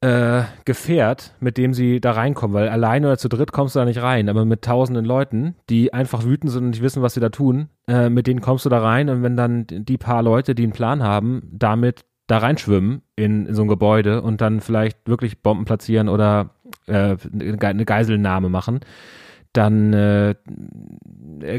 äh, 0.03 0.43
Gefährt, 0.65 1.33
mit 1.39 1.57
dem 1.57 1.73
sie 1.73 2.01
da 2.01 2.11
reinkommen, 2.11 2.53
weil 2.53 2.67
alleine 2.67 3.07
oder 3.07 3.17
zu 3.17 3.29
dritt 3.29 3.53
kommst 3.53 3.75
du 3.75 3.79
da 3.79 3.85
nicht 3.85 4.01
rein, 4.01 4.27
aber 4.27 4.43
mit 4.43 4.61
tausenden 4.61 5.05
Leuten, 5.05 5.55
die 5.69 5.93
einfach 5.93 6.25
wütend 6.25 6.51
sind 6.51 6.65
und 6.65 6.69
nicht 6.71 6.83
wissen, 6.83 7.01
was 7.01 7.13
sie 7.13 7.21
da 7.21 7.29
tun, 7.29 7.69
äh, 7.87 8.09
mit 8.09 8.27
denen 8.27 8.41
kommst 8.41 8.65
du 8.65 8.69
da 8.69 8.79
rein 8.79 9.09
und 9.09 9.23
wenn 9.23 9.37
dann 9.37 9.65
die 9.69 9.97
paar 9.97 10.21
Leute, 10.21 10.55
die 10.55 10.63
einen 10.63 10.73
Plan 10.73 11.03
haben, 11.03 11.49
damit 11.53 12.03
da 12.27 12.39
reinschwimmen 12.39 13.01
in, 13.15 13.45
in 13.45 13.55
so 13.55 13.61
ein 13.61 13.69
Gebäude 13.69 14.21
und 14.21 14.41
dann 14.41 14.59
vielleicht 14.59 15.07
wirklich 15.07 15.41
Bomben 15.41 15.63
platzieren 15.63 16.09
oder 16.09 16.49
äh, 16.87 17.15
eine 17.61 17.85
Geiselnahme 17.85 18.49
machen, 18.49 18.81
dann 19.53 19.93
äh, 19.93 20.35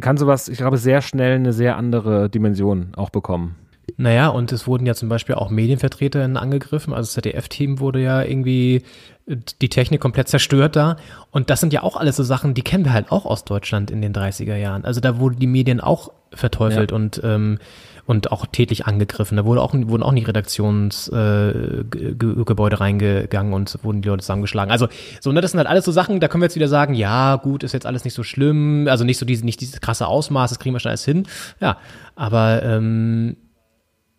kann 0.01 0.19
sowas, 0.19 0.49
ich 0.49 0.59
glaube, 0.59 0.77
sehr 0.77 1.01
schnell 1.01 1.37
eine 1.37 1.55
sehr 1.55 1.77
andere 1.77 2.29
Dimension 2.29 2.93
auch 2.95 3.09
bekommen. 3.09 3.57
Naja, 3.97 4.29
und 4.29 4.53
es 4.53 4.67
wurden 4.67 4.87
ja 4.87 4.95
zum 4.95 5.09
Beispiel 5.09 5.35
auch 5.37 5.51
Medienvertreterinnen 5.51 6.37
angegriffen. 6.37 6.93
Also 6.93 7.07
das 7.07 7.13
ZDF-Team 7.15 7.81
wurde 7.81 8.03
ja 8.03 8.23
irgendwie 8.23 8.83
äh, 9.27 9.37
die 9.61 9.69
Technik 9.69 10.01
komplett 10.01 10.29
zerstört 10.29 10.77
da. 10.77 10.97
Und 11.31 11.51
das 11.51 11.61
sind 11.61 11.73
ja 11.73 11.83
auch 11.83 11.97
alles 11.97 12.17
so 12.17 12.23
Sachen, 12.23 12.55
die 12.55 12.63
kennen 12.63 12.85
wir 12.85 12.93
halt 12.93 13.13
auch 13.13 13.25
aus 13.25 13.45
Deutschland 13.45 13.91
in 13.91 14.03
den 14.03 14.13
30er 14.13 14.57
Jahren. 14.57 14.85
Also 14.85 15.01
da 15.01 15.19
wurden 15.19 15.39
die 15.39 15.47
Medien 15.47 15.81
auch 15.81 16.11
verteufelt 16.33 16.91
Ja. 16.91 16.97
und 16.97 17.21
ähm, 17.25 17.59
und 18.07 18.33
auch 18.33 18.47
tätlich 18.47 18.87
angegriffen. 18.87 19.37
Da 19.37 19.45
wurde 19.47 19.63
auch, 19.63 19.73
wurden 19.73 20.03
auch 20.03 20.13
nicht 20.13 20.29
Redaktionsgebäude 20.29 22.77
äh, 22.77 22.79
reingegangen 22.79 23.53
und 23.55 23.79
wurden 23.83 24.03
die 24.03 24.09
Leute 24.09 24.21
zusammengeschlagen. 24.21 24.71
Also 24.71 24.89
so, 25.21 25.33
ne, 25.33 25.41
das 25.41 25.53
sind 25.53 25.59
halt 25.59 25.69
alles 25.69 25.85
so 25.85 25.93
Sachen, 25.93 26.21
da 26.21 26.29
können 26.29 26.43
wir 26.43 26.47
jetzt 26.47 26.57
wieder 26.57 26.69
sagen, 26.69 26.95
ja, 26.95 27.37
gut, 27.37 27.63
ist 27.63 27.73
jetzt 27.73 27.87
alles 27.87 28.05
nicht 28.05 28.15
so 28.15 28.23
schlimm, 28.23 28.87
also 28.91 29.05
nicht 29.05 29.19
so 29.19 29.27
diese, 29.27 29.45
nicht 29.45 29.61
dieses 29.61 29.81
krasse 29.81 30.07
Ausmaß, 30.07 30.51
das 30.51 30.59
kriegen 30.59 30.75
wir 30.75 30.81
schon 30.81 30.91
alles 30.91 31.05
hin. 31.05 31.27
Ja, 31.61 31.79
aber 32.15 32.63
ähm, 32.63 33.37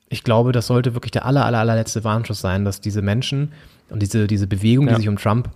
ich 0.10 0.24
glaube, 0.24 0.52
das 0.52 0.68
sollte 0.68 0.94
wirklich 0.94 1.12
der 1.12 1.26
aller, 1.26 1.46
aller, 1.46 1.60
allerletzte 1.60 2.04
Warnschuss 2.04 2.40
sein, 2.42 2.64
dass 2.66 2.80
diese 2.82 3.02
Menschen 3.02 3.52
und 3.90 4.02
diese, 4.02 4.28
diese 4.28 4.48
Bewegung, 4.48 4.88
Ja. 4.88 4.94
die 4.94 5.02
sich 5.02 5.10
um 5.10 5.18
Trump 5.18 5.50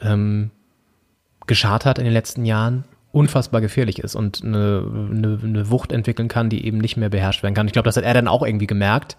ähm, 0.00 0.50
geschart 1.46 1.84
hat 1.84 1.98
in 1.98 2.04
den 2.04 2.12
letzten 2.12 2.44
Jahren, 2.44 2.84
unfassbar 3.12 3.60
gefährlich 3.60 3.98
ist 3.98 4.14
und 4.14 4.42
eine, 4.42 4.84
eine, 5.10 5.38
eine 5.42 5.70
Wucht 5.70 5.92
entwickeln 5.92 6.28
kann, 6.28 6.48
die 6.48 6.64
eben 6.64 6.78
nicht 6.78 6.96
mehr 6.96 7.10
beherrscht 7.10 7.42
werden 7.42 7.54
kann. 7.54 7.66
Ich 7.66 7.72
glaube, 7.74 7.84
das 7.86 7.96
hat 7.96 8.04
er 8.04 8.14
dann 8.14 8.26
auch 8.28 8.42
irgendwie 8.42 8.66
gemerkt. 8.66 9.16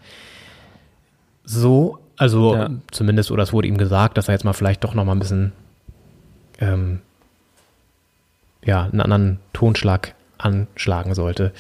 So, 1.44 2.00
also 2.18 2.56
Ja. 2.56 2.70
zumindest, 2.92 3.32
oder 3.32 3.44
es 3.44 3.54
wurde 3.54 3.68
ihm 3.68 3.78
gesagt, 3.78 4.18
dass 4.18 4.28
er 4.30 4.34
jetzt 4.34 4.44
mal 4.46 4.54
vielleicht 4.54 4.84
doch 4.84 4.94
noch 4.94 5.06
mal 5.06 5.12
ein 5.14 5.20
bisschen 5.20 5.52
ähm, 6.60 7.02
ja, 8.64 8.84
einen 8.84 9.02
anderen 9.02 9.40
Tonschlag 9.52 10.16
anschlagen 10.38 11.14
sollte. 11.16 11.52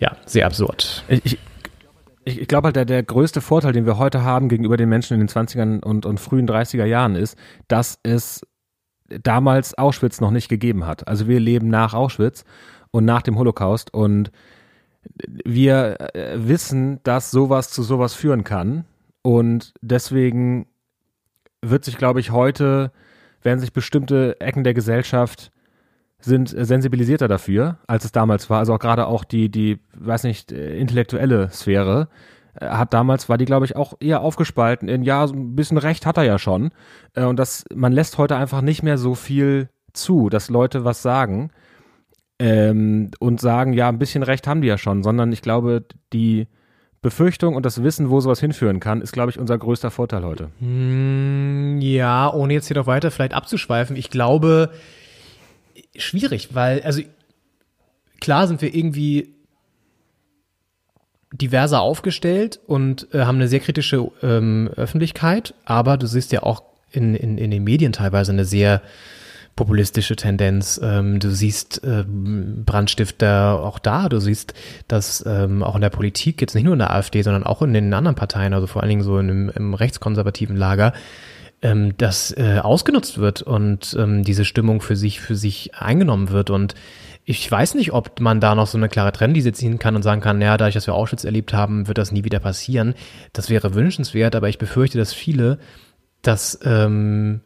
Ja, 0.00 0.16
sehr 0.26 0.46
absurd. 0.46 1.04
Ich, 1.08 1.38
ich, 2.28 2.40
ich, 2.40 2.48
glaube 2.48 2.66
halt, 2.66 2.76
der, 2.76 2.84
der 2.84 3.02
größte 3.02 3.40
Vorteil, 3.40 3.72
den 3.72 3.86
wir 3.86 3.98
heute 3.98 4.22
haben 4.22 4.48
gegenüber 4.48 4.76
den 4.76 4.88
Menschen 4.88 5.14
in 5.14 5.20
den 5.20 5.28
20ern 5.28 5.82
und, 5.82 6.06
und 6.06 6.20
frühen 6.20 6.48
30er 6.48 6.84
Jahren 6.84 7.16
ist, 7.16 7.36
dass 7.68 7.98
es 8.02 8.42
damals 9.08 9.76
Auschwitz 9.76 10.20
noch 10.20 10.30
nicht 10.30 10.48
gegeben 10.48 10.86
hat. 10.86 11.08
Also 11.08 11.26
wir 11.26 11.40
leben 11.40 11.68
nach 11.68 11.94
Auschwitz 11.94 12.44
und 12.90 13.04
nach 13.04 13.22
dem 13.22 13.38
Holocaust. 13.38 13.92
Und 13.94 14.30
wir 15.44 16.14
äh, 16.14 16.36
wissen, 16.36 17.00
dass 17.02 17.30
sowas 17.30 17.70
zu 17.70 17.82
sowas 17.82 18.14
führen 18.14 18.44
kann. 18.44 18.84
Und 19.22 19.72
deswegen 19.80 20.66
wird 21.62 21.84
sich, 21.84 21.96
glaube 21.96 22.20
ich, 22.20 22.30
heute, 22.30 22.92
werden 23.42 23.60
sich 23.60 23.72
bestimmte 23.72 24.40
Ecken 24.40 24.64
der 24.64 24.74
Gesellschaft 24.74 25.50
sind 26.20 26.48
sensibilisierter 26.48 27.28
dafür, 27.28 27.78
als 27.86 28.04
es 28.04 28.12
damals 28.12 28.50
war. 28.50 28.58
Also 28.58 28.74
auch 28.74 28.78
gerade 28.80 29.06
auch 29.06 29.24
die, 29.24 29.48
die, 29.50 29.78
weiß 29.96 30.24
nicht, 30.24 30.50
äh, 30.52 30.76
intellektuelle 30.76 31.48
Sphäre 31.50 32.08
äh, 32.60 32.66
hat 32.66 32.92
damals, 32.92 33.28
war 33.28 33.38
die, 33.38 33.44
glaube 33.44 33.66
ich, 33.66 33.76
auch 33.76 33.94
eher 34.00 34.20
aufgespalten 34.20 34.88
in, 34.88 35.02
ja, 35.04 35.26
so 35.26 35.34
ein 35.34 35.54
bisschen 35.54 35.78
Recht 35.78 36.06
hat 36.06 36.16
er 36.16 36.24
ja 36.24 36.38
schon. 36.38 36.70
Äh, 37.14 37.24
Und 37.24 37.38
das, 37.38 37.64
man 37.74 37.92
lässt 37.92 38.18
heute 38.18 38.36
einfach 38.36 38.62
nicht 38.62 38.82
mehr 38.82 38.98
so 38.98 39.14
viel 39.14 39.68
zu, 39.92 40.28
dass 40.28 40.50
Leute 40.50 40.84
was 40.84 41.02
sagen 41.02 41.50
ähm, 42.40 43.10
und 43.20 43.40
sagen, 43.40 43.72
ja, 43.72 43.88
ein 43.88 43.98
bisschen 43.98 44.22
Recht 44.22 44.46
haben 44.46 44.60
die 44.60 44.68
ja 44.68 44.78
schon, 44.78 45.02
sondern 45.02 45.32
ich 45.32 45.42
glaube, 45.42 45.84
die 46.12 46.46
Befürchtung 47.00 47.54
und 47.54 47.64
das 47.64 47.82
Wissen, 47.84 48.10
wo 48.10 48.20
sowas 48.20 48.40
hinführen 48.40 48.80
kann, 48.80 49.02
ist, 49.02 49.12
glaube 49.12 49.30
ich, 49.30 49.38
unser 49.38 49.56
größter 49.56 49.90
Vorteil 49.92 50.24
heute. 50.24 50.50
Hm, 50.58 51.78
Ja, 51.80 52.32
ohne 52.32 52.54
jetzt 52.54 52.66
hier 52.66 52.76
noch 52.76 52.88
weiter 52.88 53.10
vielleicht 53.12 53.34
abzuschweifen. 53.34 53.94
Ich 53.94 54.10
glaube, 54.10 54.70
schwierig, 55.98 56.54
weil, 56.54 56.82
also 56.82 57.02
klar 58.20 58.46
sind 58.46 58.62
wir 58.62 58.74
irgendwie 58.74 59.34
diverser 61.32 61.80
aufgestellt 61.80 62.58
und 62.66 63.12
äh, 63.12 63.20
haben 63.20 63.36
eine 63.36 63.48
sehr 63.48 63.60
kritische 63.60 64.10
ähm, 64.22 64.70
Öffentlichkeit, 64.76 65.54
aber 65.64 65.96
du 65.96 66.06
siehst 66.06 66.32
ja 66.32 66.42
auch 66.42 66.62
in, 66.90 67.14
in, 67.14 67.36
in 67.36 67.50
den 67.50 67.64
Medien 67.64 67.92
teilweise 67.92 68.32
eine 68.32 68.44
sehr 68.44 68.82
populistische 69.58 70.14
Tendenz. 70.14 70.80
Ähm, 70.82 71.18
du 71.18 71.30
siehst 71.30 71.80
ähm, 71.84 72.62
Brandstifter 72.64 73.60
auch 73.60 73.80
da. 73.80 74.08
Du 74.08 74.20
siehst, 74.20 74.54
dass 74.86 75.24
ähm, 75.26 75.64
auch 75.64 75.74
in 75.74 75.80
der 75.80 75.90
Politik, 75.90 76.40
jetzt 76.40 76.54
nicht 76.54 76.62
nur 76.62 76.74
in 76.74 76.78
der 76.78 76.92
AfD, 76.92 77.22
sondern 77.22 77.42
auch 77.42 77.60
in 77.60 77.74
den 77.74 77.92
anderen 77.92 78.14
Parteien, 78.14 78.54
also 78.54 78.68
vor 78.68 78.82
allen 78.82 78.88
Dingen 78.88 79.02
so 79.02 79.18
im, 79.18 79.50
im 79.50 79.74
rechtskonservativen 79.74 80.56
Lager, 80.56 80.92
ähm, 81.62 81.94
das 81.96 82.30
äh, 82.36 82.60
ausgenutzt 82.62 83.18
wird 83.18 83.42
und 83.42 83.96
ähm, 83.98 84.22
diese 84.22 84.44
Stimmung 84.44 84.80
für 84.80 84.96
sich 84.96 85.20
für 85.20 85.34
sich 85.36 85.74
eingenommen 85.74 86.30
wird 86.30 86.50
und 86.50 86.74
ich 87.24 87.50
weiß 87.50 87.74
nicht, 87.74 87.92
ob 87.92 88.20
man 88.20 88.40
da 88.40 88.54
noch 88.54 88.66
so 88.66 88.78
eine 88.78 88.88
klare 88.88 89.12
Trennlinie 89.12 89.52
ziehen 89.52 89.78
kann 89.78 89.94
und 89.96 90.02
sagen 90.02 90.22
kann, 90.22 90.40
ja, 90.40 90.56
dadurch, 90.56 90.72
dass 90.74 90.86
wir 90.86 90.94
Auschwitz 90.94 91.24
erlebt 91.24 91.52
haben, 91.52 91.86
wird 91.86 91.98
das 91.98 92.10
nie 92.10 92.24
wieder 92.24 92.38
passieren. 92.38 92.94
Das 93.34 93.50
wäre 93.50 93.74
wünschenswert, 93.74 94.34
aber 94.34 94.48
ich 94.48 94.56
befürchte, 94.56 94.96
dass 94.96 95.12
viele 95.12 95.58
das 96.22 96.58
ähm, 96.64 97.42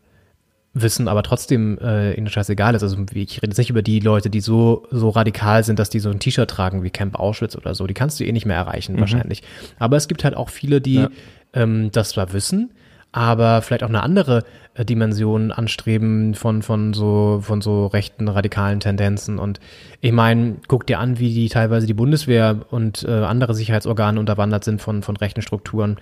wissen, 0.72 1.08
aber 1.08 1.24
trotzdem 1.24 1.78
äh, 1.82 2.14
ihnen 2.14 2.28
scheißegal 2.28 2.76
ist. 2.76 2.84
Also 2.84 2.96
ich 3.12 3.38
rede 3.38 3.48
jetzt 3.48 3.58
nicht 3.58 3.70
über 3.70 3.82
die 3.82 3.98
Leute, 3.98 4.30
die 4.30 4.40
so 4.40 4.86
so 4.92 5.08
radikal 5.08 5.64
sind, 5.64 5.80
dass 5.80 5.90
die 5.90 5.98
so 5.98 6.10
ein 6.10 6.20
T-Shirt 6.20 6.48
tragen 6.48 6.84
wie 6.84 6.90
Camp 6.90 7.16
Auschwitz 7.16 7.56
oder 7.56 7.74
so. 7.74 7.86
Die 7.88 7.94
kannst 7.94 8.20
du 8.20 8.24
eh 8.24 8.30
nicht 8.30 8.46
mehr 8.46 8.56
erreichen 8.56 9.00
wahrscheinlich. 9.00 9.42
Aber 9.80 9.96
es 9.96 10.06
gibt 10.06 10.22
halt 10.22 10.36
auch 10.36 10.48
viele, 10.48 10.80
die 10.80 10.94
Ja. 10.94 11.10
ähm, 11.54 11.90
das 11.90 12.10
zwar 12.10 12.32
wissen, 12.32 12.70
aber 13.12 13.62
vielleicht 13.62 13.84
auch 13.84 13.88
eine 13.88 14.02
andere 14.02 14.44
äh, 14.74 14.84
Dimension 14.84 15.52
anstreben 15.52 16.34
von 16.34 16.62
von 16.62 16.94
so 16.94 17.40
von 17.42 17.60
so 17.60 17.86
rechten 17.86 18.28
radikalen 18.28 18.80
Tendenzen. 18.80 19.38
Und 19.38 19.60
ich 20.00 20.12
meine, 20.12 20.56
guck 20.66 20.86
dir 20.86 20.98
an, 20.98 21.18
wie 21.18 21.32
die 21.32 21.48
teilweise 21.48 21.86
die 21.86 21.94
Bundeswehr 21.94 22.60
und 22.70 23.04
äh, 23.04 23.10
andere 23.10 23.54
Sicherheitsorgane 23.54 24.18
unterwandert 24.18 24.64
sind 24.64 24.80
von 24.80 25.02
von 25.02 25.16
rechten 25.16 25.42
Strukturen. 25.42 25.98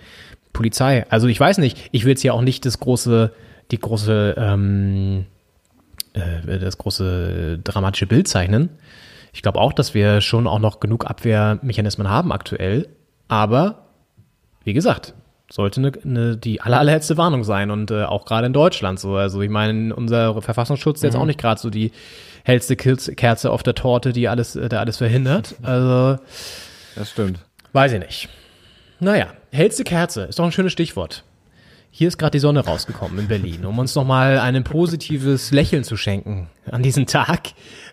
Polizei. 0.53 1.07
Also 1.11 1.29
ich 1.29 1.39
weiß 1.39 1.59
nicht, 1.59 1.89
ich 1.93 2.05
will 2.05 2.11
jetzt 2.11 2.23
hier 2.23 2.35
auch 2.35 2.43
nicht 2.43 2.67
das 2.67 2.81
große, 2.81 3.33
die 3.71 3.79
große, 3.79 4.35
ähm, 4.37 5.27
äh, 6.13 6.59
das 6.59 6.79
große 6.79 7.59
dramatische 7.63 8.07
Bild 8.07 8.29
zeichnen. 8.29 8.71
Ich 9.33 9.43
glaube 9.43 9.61
auch, 9.61 9.73
dass 9.73 9.95
wir 9.95 10.21
schon 10.21 10.47
auch 10.47 10.59
noch 10.59 10.81
genug 10.81 11.07
Abwehrmechanismen 11.07 12.09
haben 12.09 12.33
aktuell. 12.33 12.89
Aber 13.29 13.87
wie 14.65 14.73
gesagt, 14.73 15.15
sollte 15.53 15.81
eine, 15.81 15.93
eine, 16.05 16.37
die 16.37 16.61
aller, 16.61 16.79
allerletzte 16.79 17.17
Warnung 17.17 17.45
sein 17.45 17.71
und 17.71 17.91
äh, 17.91 18.05
auch 18.05 18.25
gerade 18.25 18.47
in 18.47 18.53
Deutschland 18.53 19.01
so. 19.01 19.17
Also 19.17 19.41
ich 19.43 19.51
meine, 19.51 19.95
unser 19.95 20.41
Verfassungsschutz 20.41 20.99
ist 20.99 21.03
jetzt 21.03 21.17
auch 21.17 21.25
nicht 21.27 21.41
gerade 21.41 21.61
so 21.61 21.71
die 21.71 21.91
hellste 22.45 22.77
Kerze 22.77 23.51
auf 23.51 23.63
der 23.63 23.75
Torte, 23.75 24.13
die 24.13 24.29
alles, 24.29 24.57
äh, 24.57 24.69
der 24.69 24.81
alles 24.81 24.97
verhindert. 24.99 25.55
Also 25.63 26.23
Das 26.95 27.11
stimmt. 27.11 27.41
Weiß 27.73 27.93
ich 27.93 28.01
nicht. 28.01 28.29
Naja, 29.01 29.29
hellste 29.53 29.85
Kerze 29.85 30.23
ist 30.25 30.39
doch 30.39 30.45
ein 30.45 30.53
schönes 30.53 30.73
Stichwort. 30.73 31.25
Hier 31.93 32.07
ist 32.07 32.19
gerade 32.19 32.31
die 32.33 32.39
Sonne 32.39 32.61
rausgekommen 32.65 33.19
in 33.19 33.27
Berlin, 33.27 33.65
um 33.67 33.79
uns 33.81 33.95
nochmal 33.97 34.39
ein 34.39 34.63
positives 34.63 35.51
Lächeln 35.51 35.83
zu 35.83 35.97
schenken 35.97 36.49
an 36.71 36.83
diesem 36.85 37.07
Tag. 37.07 37.49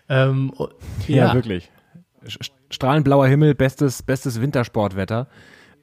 Ähm, 0.08 0.52
o- 0.56 0.68
Ja, 1.08 1.34
wirklich. 1.34 1.68
Sch- 2.24 2.50
Strahlend 2.70 3.04
blauer 3.04 3.26
Himmel, 3.26 3.54
bestes, 3.56 4.02
bestes 4.04 4.40
Wintersportwetter. 4.40 5.26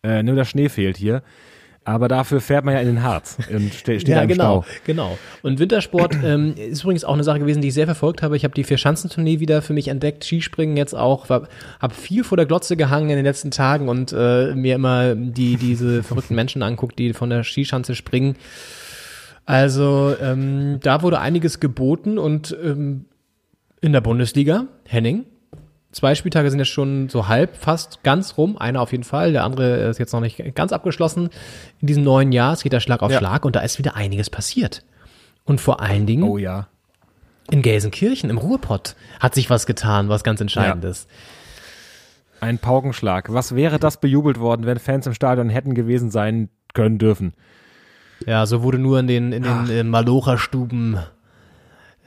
Äh, 0.03 0.23
nur 0.23 0.35
der 0.35 0.45
Schnee 0.45 0.69
fehlt 0.69 0.95
hier. 0.97 1.23
Aber 1.87 2.07
dafür 2.07 2.41
fährt 2.41 2.65
man 2.65 2.73
ja 2.73 2.79
in 2.81 2.87
den 2.87 3.03
Harz 3.03 3.37
und 3.53 3.71
ste 3.71 3.99
steht 3.99 4.07
da 4.07 4.15
Ja, 4.17 4.21
im 4.23 4.27
genau, 4.29 4.63
Stau. 4.63 4.73
genau. 4.85 5.17
Und 5.43 5.59
Wintersport 5.59 6.15
ähm, 6.23 6.55
ist 6.55 6.81
übrigens 6.81 7.03
auch 7.03 7.13
eine 7.13 7.23
Sache 7.23 7.37
gewesen, 7.37 7.61
die 7.61 7.67
ich 7.67 7.75
sehr 7.75 7.85
verfolgt 7.85 8.23
habe. 8.23 8.35
Ich 8.35 8.43
habe 8.43 8.55
die 8.55 8.63
Vier-Schanzentournee 8.63 9.39
wieder 9.39 9.61
für 9.61 9.73
mich 9.73 9.87
entdeckt, 9.89 10.23
Skispringen 10.23 10.77
jetzt 10.77 10.95
auch, 10.95 11.29
habe 11.29 11.47
viel 11.93 12.23
vor 12.23 12.37
der 12.37 12.47
Glotze 12.47 12.75
gehangen 12.75 13.11
in 13.11 13.17
den 13.17 13.25
letzten 13.25 13.51
Tagen 13.51 13.87
und 13.87 14.11
äh, 14.17 14.55
mir 14.55 14.73
immer 14.73 15.13
die 15.13 15.57
diese 15.57 16.01
verrückten 16.01 16.33
Menschen 16.33 16.63
anguckt, 16.63 16.97
die 16.97 17.13
von 17.13 17.29
der 17.29 17.43
Skischanze 17.43 17.93
springen. 17.93 18.35
Also 19.45 20.15
ähm, 20.19 20.79
da 20.81 21.03
wurde 21.03 21.19
einiges 21.19 21.59
geboten 21.59 22.17
und 22.17 22.57
ähm, 22.63 23.05
in 23.79 23.93
der 23.93 24.01
Bundesliga, 24.01 24.65
Henning, 24.85 25.25
Zwei 25.95 26.13
Spieltage 26.13 26.49
sind 26.49 26.59
jetzt 26.59 26.71
schon 26.71 27.07
so 27.07 27.29
halb, 27.29 27.55
fast 27.55 28.03
ganz 28.03 28.37
rum. 28.37 28.57
Einer 28.57 28.81
auf 28.81 28.91
jeden 28.91 29.05
Fall, 29.05 29.31
der 29.31 29.45
andere 29.45 29.77
ist 29.87 29.97
jetzt 29.97 30.11
noch 30.11 30.19
nicht 30.19 30.43
ganz 30.53 30.73
abgeschlossen 30.73 31.29
in 31.79 31.87
diesem 31.87 32.03
neuen 32.03 32.33
Jahr. 32.33 32.51
Es 32.51 32.63
geht 32.63 32.73
da 32.73 32.81
Schlag 32.81 33.01
auf 33.01 33.13
Ja. 33.13 33.17
Schlag 33.19 33.45
und 33.45 33.55
da 33.55 33.61
ist 33.61 33.77
wieder 33.79 33.95
einiges 33.95 34.29
passiert. 34.29 34.83
Und 35.45 35.61
vor 35.61 35.79
allen 35.79 36.05
Dingen 36.05 36.23
Oh 36.23 36.37
ja. 36.37 36.67
in 37.49 37.61
Gelsenkirchen 37.61 38.29
im 38.29 38.37
Ruhrpott 38.37 38.97
hat 39.21 39.35
sich 39.35 39.49
was 39.49 39.65
getan, 39.65 40.09
was 40.09 40.25
ganz 40.25 40.41
entscheidend 40.41 40.83
Ja. 40.83 40.91
Ein 42.41 42.59
Paukenschlag. 42.59 43.31
Was 43.31 43.55
wäre 43.55 43.79
das 43.79 44.01
bejubelt 44.01 44.37
worden, 44.37 44.65
wenn 44.65 44.79
Fans 44.79 45.07
im 45.07 45.13
Stadion 45.13 45.47
hätten 45.47 45.75
gewesen 45.75 46.11
sein 46.11 46.49
können 46.73 46.97
dürfen? 46.97 47.35
Ja, 48.25 48.45
so 48.45 48.63
wurde 48.63 48.79
nur 48.79 48.99
in 48.99 49.07
den, 49.07 49.31
in 49.31 49.43
den 49.67 49.87
Malocha-Stuben. 49.87 50.95
Äh, 50.95 51.03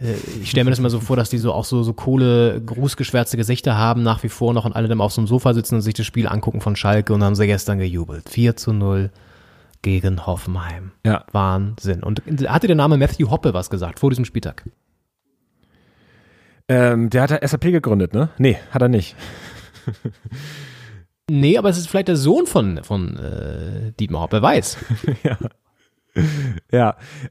ich 0.01 0.51
stelle 0.51 0.65
mir 0.65 0.71
das 0.71 0.81
mal 0.81 0.91
so 0.91 1.01
vor, 1.01 1.17
dass 1.17 1.29
die 1.29 1.39
so 1.39 1.53
auch 1.53 1.65
so, 1.65 1.83
so 1.83 1.93
Kohle, 1.93 2.61
grußgeschwärzte 2.65 3.37
Gesichter 3.37 3.77
haben, 3.77 4.03
nach 4.03 4.23
wie 4.23 4.29
vor 4.29 4.55
noch 4.55 4.65
und 4.65 4.75
alle 4.75 4.87
dann 4.87 5.01
auf 5.01 5.13
so 5.13 5.21
einem 5.21 5.27
Sofa 5.27 5.55
sitzen 5.55 5.77
und 5.77 5.81
sich 5.81 5.95
das 5.95 6.07
Spiel 6.07 6.29
angucken 6.29 6.61
von 6.61 6.77
Schalke 6.77 7.13
und 7.13 7.25
haben 7.25 7.35
sie 7.35 7.47
gestern 7.47 7.79
gejubelt. 7.79 8.29
4 8.29 8.57
zu 8.57 8.73
0 8.73 9.11
gegen 9.83 10.27
Hoffenheim. 10.27 10.93
Ja. 11.05 11.25
Wahnsinn. 11.33 12.03
Und 12.03 12.23
hatte 12.49 12.69
der 12.69 12.77
Name 12.77 12.97
Matthew 12.97 13.31
Hoppe 13.31 13.55
was 13.55 13.71
gesagt 13.71 13.99
vor 13.99 14.11
diesem 14.11 14.25
Spieltag? 14.25 14.65
Ähm, 16.69 17.11
der 17.11 17.23
hat 17.23 17.31
ja 17.31 17.47
SAP 17.47 17.63
gegründet, 17.63 18.15
ne? 18.15 18.29
Nee, 18.39 18.59
hat 18.71 18.83
er 18.83 18.89
nicht. 18.89 19.17
Nee, 21.31 21.59
aber 21.59 21.69
es 21.69 21.77
ist 21.77 21.89
vielleicht 21.89 22.09
der 22.09 22.17
Sohn 22.17 22.47
von, 22.47 22.83
von 22.83 23.19
äh, 23.19 23.93
Dietmar 24.01 24.23
Hoppe, 24.23 24.37
wer 24.37 24.43
weiß. 24.43 24.79
Ja, 25.23 25.37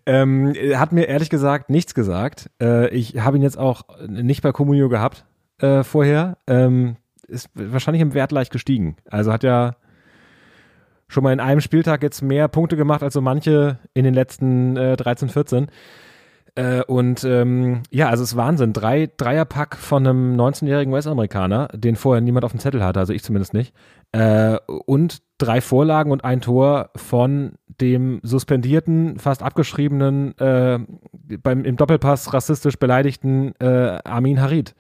ähm, 0.06 0.54
er 0.54 0.80
hat 0.80 0.92
mir 0.92 1.08
ehrlich 1.08 1.30
gesagt 1.30 1.70
nichts 1.70 1.94
gesagt. 1.94 2.50
Äh, 2.62 2.90
ich 2.90 3.20
habe 3.20 3.38
ihn 3.38 3.44
jetzt 3.44 3.58
auch 3.58 3.84
nicht 4.08 4.42
bei 4.42 4.52
Comunio 4.52 4.90
gehabt 4.90 5.26
äh, 5.60 5.84
vorher. 5.84 6.38
Ähm, 6.48 6.98
ist 7.28 7.50
wahrscheinlich 7.54 8.02
im 8.02 8.14
Wert 8.14 8.32
leicht 8.32 8.52
gestiegen. 8.52 8.96
Also 9.10 9.34
hat 9.34 9.44
ja 9.44 9.76
schon 11.08 11.24
mal 11.24 11.34
in 11.34 11.40
einem 11.40 11.62
Spieltag 11.62 12.04
jetzt 12.04 12.22
mehr 12.22 12.48
Punkte 12.48 12.78
gemacht 12.78 13.04
als 13.04 13.14
so 13.14 13.22
manche 13.22 13.80
in 13.94 14.04
den 14.04 14.14
letzten 14.14 14.78
äh, 14.78 14.98
13, 14.98 15.30
14. 15.30 15.68
Äh, 16.56 16.82
und 16.84 17.24
ähm, 17.24 17.84
ja, 17.92 18.10
also 18.10 18.24
es 18.24 18.32
ist 18.32 18.38
Wahnsinn. 18.38 18.74
Drei, 18.74 19.10
Dreierpack 19.16 19.78
von 19.78 20.06
einem 20.08 20.36
19-jährigen 20.36 20.92
US-Amerikaner, 20.92 21.70
den 21.74 21.96
vorher 21.96 22.22
niemand 22.22 22.46
auf 22.46 22.52
dem 22.52 22.60
Zettel 22.60 22.84
hatte, 22.84 23.00
also 23.00 23.14
ich 23.14 23.24
zumindest 23.24 23.54
nicht. 23.54 23.74
Äh, 24.18 24.58
und 24.66 25.22
drei 25.38 25.62
Vorlagen 25.62 26.12
und 26.12 26.24
ein 26.24 26.42
Tor 26.42 26.90
von 26.96 27.54
dem 27.80 28.20
suspendierten, 28.24 29.20
fast 29.20 29.44
abgeschriebenen, 29.44 30.36
äh, 30.40 30.80
beim, 31.44 31.64
im 31.64 31.76
Doppelpass 31.76 32.34
rassistisch 32.34 32.80
beleidigten 32.80 33.54
äh, 33.60 34.00
Armin 34.04 34.42
Harid. 34.42 34.74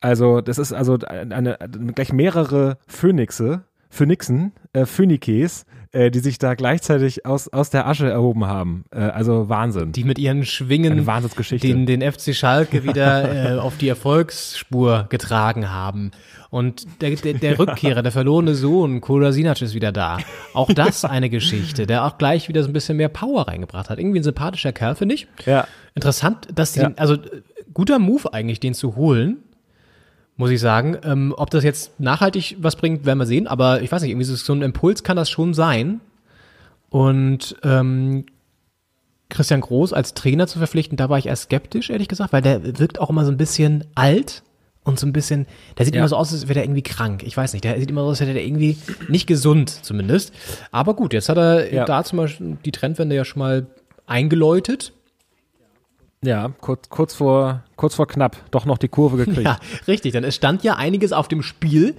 Also, 0.00 0.40
das 0.40 0.56
ist 0.56 0.72
also 0.72 0.96
eine, 1.06 1.60
eine 1.60 1.92
gleich 1.94 2.14
mehrere 2.14 2.78
Phönixe, 2.86 3.64
Phönixen, 3.90 4.52
äh, 4.72 4.86
Phönikes, 4.86 5.66
äh, 5.94 6.10
die 6.10 6.18
sich 6.18 6.38
da 6.38 6.54
gleichzeitig 6.54 7.24
aus, 7.24 7.48
aus 7.48 7.70
der 7.70 7.86
Asche 7.86 8.10
erhoben 8.10 8.46
haben. 8.46 8.84
Äh, 8.90 8.98
also 8.98 9.48
Wahnsinn. 9.48 9.92
Die 9.92 10.02
mit 10.04 10.18
ihren 10.18 10.44
Schwingen 10.44 11.06
Wahnsinnsgeschichte. 11.06 11.66
den, 11.66 11.86
den 11.86 12.02
FC 12.02 12.34
Schalke 12.34 12.82
wieder 12.82 13.54
äh, 13.54 13.58
auf 13.58 13.76
die 13.78 13.88
Erfolgsspur 13.88 15.06
getragen 15.08 15.70
haben. 15.70 16.10
Und 16.50 16.86
der, 17.00 17.10
der, 17.16 17.34
der 17.34 17.58
Rückkehrer, 17.58 18.02
der 18.02 18.12
verlorene 18.12 18.54
Sohn, 18.54 19.00
Kolasinac 19.00 19.62
ist 19.62 19.74
wieder 19.74 19.92
da. 19.92 20.18
Auch 20.52 20.72
das 20.74 21.04
eine 21.04 21.30
Geschichte, 21.30 21.86
der 21.86 22.04
auch 22.04 22.18
gleich 22.18 22.48
wieder 22.48 22.62
so 22.62 22.68
ein 22.68 22.72
bisschen 22.72 22.96
mehr 22.96 23.08
Power 23.08 23.46
reingebracht 23.48 23.88
hat. 23.88 23.98
Irgendwie 23.98 24.20
ein 24.20 24.24
sympathischer 24.24 24.72
Kerl, 24.72 24.96
finde 24.96 25.14
ich. 25.14 25.28
Ja. 25.46 25.66
Interessant, 25.94 26.48
dass 26.54 26.72
die, 26.72 26.80
Ja. 26.80 26.92
also 26.96 27.16
guter 27.72 28.00
Move 28.00 28.32
eigentlich, 28.32 28.58
den 28.58 28.74
zu 28.74 28.96
holen. 28.96 29.43
Muss 30.36 30.50
ich 30.50 30.60
sagen. 30.60 30.96
Ähm, 31.04 31.34
ob 31.36 31.50
das 31.50 31.64
jetzt 31.64 31.98
nachhaltig 32.00 32.56
was 32.60 32.76
bringt, 32.76 33.04
werden 33.06 33.18
wir 33.18 33.26
sehen. 33.26 33.46
Aber 33.46 33.82
ich 33.82 33.90
weiß 33.92 34.02
nicht, 34.02 34.10
irgendwie 34.10 34.24
so 34.26 34.52
ein 34.52 34.62
Impuls 34.62 35.02
kann 35.04 35.16
das 35.16 35.30
schon 35.30 35.54
sein. 35.54 36.00
Und 36.90 37.56
ähm, 37.62 38.24
Christian 39.28 39.60
Groß 39.60 39.92
als 39.92 40.14
Trainer 40.14 40.46
zu 40.46 40.58
verpflichten, 40.58 40.96
da 40.96 41.08
war 41.08 41.18
ich 41.18 41.26
erst 41.26 41.44
skeptisch, 41.44 41.90
ehrlich 41.90 42.08
gesagt, 42.08 42.32
weil 42.32 42.42
der 42.42 42.78
wirkt 42.78 43.00
auch 43.00 43.10
immer 43.10 43.24
so 43.24 43.30
ein 43.32 43.36
bisschen 43.36 43.84
alt 43.94 44.42
und 44.84 45.00
so 45.00 45.06
ein 45.06 45.12
bisschen, 45.12 45.46
der 45.78 45.86
sieht 45.86 45.94
Ja. 45.94 46.00
immer 46.02 46.08
so 46.08 46.16
aus, 46.16 46.32
als 46.32 46.42
wäre 46.44 46.54
der 46.54 46.64
irgendwie 46.64 46.82
krank. 46.82 47.22
Ich 47.24 47.36
weiß 47.36 47.52
nicht, 47.52 47.64
der 47.64 47.78
sieht 47.80 47.90
immer 47.90 48.02
so 48.02 48.08
aus, 48.08 48.20
als 48.20 48.28
wäre 48.28 48.34
der 48.38 48.44
irgendwie 48.46 48.76
nicht 49.08 49.26
gesund 49.26 49.70
zumindest. 49.70 50.32
Aber 50.70 50.94
gut, 50.94 51.12
jetzt 51.14 51.28
hat 51.28 51.38
er 51.38 51.72
Ja. 51.72 51.84
da 51.84 52.04
zum 52.04 52.18
Beispiel 52.18 52.58
die 52.64 52.70
Trendwende 52.72 53.16
ja 53.16 53.24
schon 53.24 53.40
mal 53.40 53.66
eingeläutet. 54.06 54.92
Ja, 56.24 56.50
kurz, 56.60 56.88
kurz, 56.88 57.14
vor, 57.14 57.62
kurz 57.76 57.94
vor 57.94 58.06
knapp 58.06 58.36
doch 58.50 58.64
noch 58.66 58.78
die 58.78 58.88
Kurve 58.88 59.16
gekriegt. 59.24 59.42
Ja, 59.42 59.58
richtig, 59.86 60.12
denn 60.12 60.24
es 60.24 60.34
stand 60.34 60.62
ja 60.64 60.76
einiges 60.76 61.12
auf 61.12 61.28
dem 61.28 61.42
Spiel. 61.42 61.94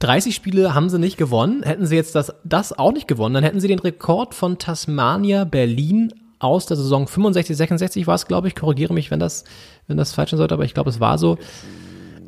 30 0.00 0.34
Spiele 0.34 0.74
haben 0.74 0.90
sie 0.90 0.98
nicht 0.98 1.16
gewonnen. 1.16 1.62
Hätten 1.62 1.86
sie 1.86 1.96
jetzt 1.96 2.14
das, 2.14 2.34
das 2.44 2.72
auch 2.78 2.92
nicht 2.92 3.08
gewonnen, 3.08 3.34
dann 3.34 3.44
hätten 3.44 3.60
sie 3.60 3.68
den 3.68 3.78
Rekord 3.78 4.34
von 4.34 4.58
Tasmania 4.58 5.44
Berlin 5.44 6.12
aus 6.38 6.66
der 6.66 6.76
Saison 6.76 7.06
65, 7.08 7.56
66 7.56 8.06
war 8.06 8.14
es, 8.14 8.26
glaube 8.26 8.46
ich. 8.48 8.54
Korrigiere 8.54 8.92
mich, 8.92 9.10
wenn 9.10 9.20
das, 9.20 9.44
wenn 9.86 9.96
das 9.96 10.12
falsch 10.12 10.30
sein 10.32 10.38
sollte, 10.38 10.52
aber 10.54 10.64
ich 10.64 10.74
glaube, 10.74 10.90
es 10.90 11.00
war 11.00 11.16
so. 11.16 11.38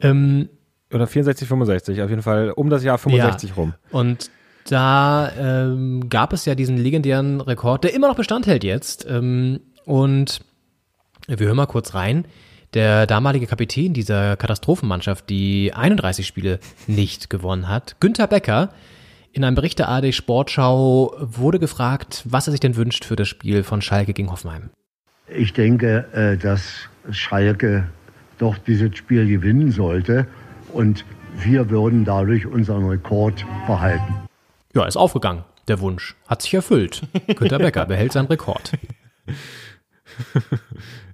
Ähm, 0.00 0.48
Oder 0.94 1.06
64, 1.06 1.46
65, 1.46 2.00
auf 2.02 2.08
jeden 2.08 2.22
Fall 2.22 2.50
um 2.52 2.70
das 2.70 2.82
Jahr 2.84 2.96
65 2.96 3.50
Ja. 3.50 3.56
rum. 3.56 3.74
Und 3.90 4.30
da 4.70 5.30
ähm, 5.38 6.08
gab 6.08 6.32
es 6.32 6.46
ja 6.46 6.54
diesen 6.54 6.78
legendären 6.78 7.42
Rekord, 7.42 7.84
der 7.84 7.92
immer 7.92 8.08
noch 8.08 8.16
Bestand 8.16 8.46
hält 8.46 8.64
jetzt. 8.64 9.06
Ähm, 9.08 9.60
und 9.84 10.40
wir 11.28 11.46
hören 11.46 11.56
mal 11.56 11.66
kurz 11.66 11.94
rein. 11.94 12.24
Der 12.74 13.06
damalige 13.06 13.46
Kapitän 13.46 13.94
dieser 13.94 14.36
Katastrophenmannschaft, 14.36 15.28
die 15.30 15.72
31 15.74 16.26
Spiele 16.26 16.58
nicht 16.86 17.30
gewonnen 17.30 17.68
hat, 17.68 17.96
Günther 18.00 18.26
Becker, 18.26 18.70
in 19.32 19.44
einem 19.44 19.54
Bericht 19.54 19.78
der 19.78 19.88
ARD 19.88 20.14
Sportschau 20.14 21.14
wurde 21.18 21.58
gefragt, 21.58 22.22
was 22.24 22.48
er 22.48 22.52
sich 22.52 22.60
denn 22.60 22.76
wünscht 22.76 23.04
für 23.04 23.16
das 23.16 23.28
Spiel 23.28 23.62
von 23.62 23.82
Schalke 23.82 24.12
gegen 24.12 24.30
Hoffenheim. 24.30 24.70
Ich 25.28 25.52
denke, 25.52 26.06
äh, 26.12 26.36
dass 26.36 26.88
Schalke 27.10 27.88
doch 28.38 28.56
dieses 28.58 28.96
Spiel 28.96 29.26
gewinnen 29.26 29.70
sollte 29.70 30.26
und 30.72 31.04
wir 31.36 31.68
würden 31.70 32.04
dadurch 32.04 32.46
unseren 32.46 32.86
Rekord 32.86 33.44
behalten. 33.66 34.14
Ja, 34.74 34.86
ist 34.86 34.96
aufgegangen, 34.96 35.44
der 35.68 35.80
Wunsch. 35.80 36.16
Hat 36.26 36.42
sich 36.42 36.54
erfüllt. 36.54 37.02
Günther 37.36 37.58
Becker 37.58 37.86
behält 37.86 38.12
seinen 38.12 38.26
Rekord. 38.26 38.72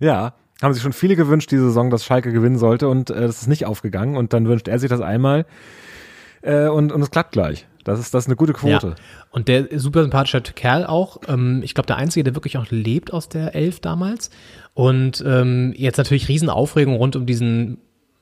Ja, 0.01 0.35
haben 0.62 0.73
sich 0.73 0.83
schon 0.83 0.93
viele 0.93 1.17
gewünscht, 1.17 1.51
diese 1.51 1.64
Saison, 1.64 1.90
dass 1.90 2.05
Schalke 2.05 2.33
gewinnen 2.33 2.59
sollte 2.59 2.88
und 2.88 3.11
äh, 3.11 3.21
das 3.21 3.43
ist 3.43 3.49
nicht 3.49 3.67
aufgegangen 3.67 4.17
und 4.17 4.33
dann 4.33 4.47
wünscht 4.49 4.69
er 4.69 4.79
sich 4.79 4.88
das 4.88 5.01
einmal 5.01 5.47
äh, 6.43 6.69
und, 6.69 6.93
und 6.93 7.03
es 7.03 7.11
klappt 7.11 7.33
gleich. 7.33 7.67
Das 7.85 7.99
ist, 7.99 8.14
das 8.14 8.25
ist 8.25 8.29
eine 8.29 8.37
gute 8.37 8.55
Quote. 8.55 8.88
Ja. 8.88 8.95
Und 9.31 9.49
der 9.49 9.79
super 9.79 10.03
sympathischer 10.03 10.40
Kerl 10.40 10.87
auch. 10.87 11.21
Ähm, 11.29 11.61
ich 11.62 11.75
glaube, 11.75 11.87
der 11.87 11.97
Einzige, 11.97 12.25
der 12.25 12.35
wirklich 12.35 12.57
auch 12.57 12.67
lebt 12.71 13.12
aus 13.12 13.29
der 13.29 13.55
Elf 13.55 13.81
damals. 13.81 14.31
Und 14.73 15.23
ähm, 15.27 15.75
jetzt 15.77 15.99
natürlich 15.99 16.29
Riesenaufregung 16.29 16.97
rund 16.97 17.14
um 17.14 17.27
diesen 17.27 17.79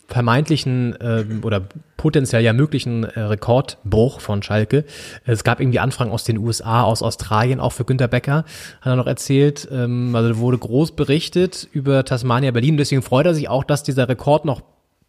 vermeintlichen 0.08 0.96
ähm, 1.00 1.40
oder 1.42 1.62
potenziell 1.96 2.42
ja 2.42 2.52
möglichen 2.52 3.04
äh, 3.04 3.20
Rekordbruch 3.20 4.20
von 4.20 4.42
Schalke. 4.42 4.84
Es 5.24 5.44
gab 5.44 5.60
irgendwie 5.60 5.78
Anfragen 5.78 6.10
aus 6.10 6.24
den 6.24 6.38
USA, 6.38 6.82
aus 6.82 7.02
Australien, 7.02 7.60
auch 7.60 7.72
für 7.72 7.84
Günter 7.84 8.08
Becker, 8.08 8.44
hat 8.80 8.92
er 8.92 8.96
noch 8.96 9.06
erzählt. 9.06 9.68
Ähm, 9.70 10.14
also 10.14 10.38
wurde 10.38 10.58
groß 10.58 10.92
berichtet 10.92 11.68
über 11.72 12.04
Tasmania 12.04 12.50
Berlin. 12.50 12.76
Deswegen 12.76 13.02
freut 13.02 13.26
er 13.26 13.34
sich 13.34 13.48
auch, 13.48 13.64
dass 13.64 13.82
dieser 13.82 14.08
Rekord 14.08 14.44
noch 14.44 14.62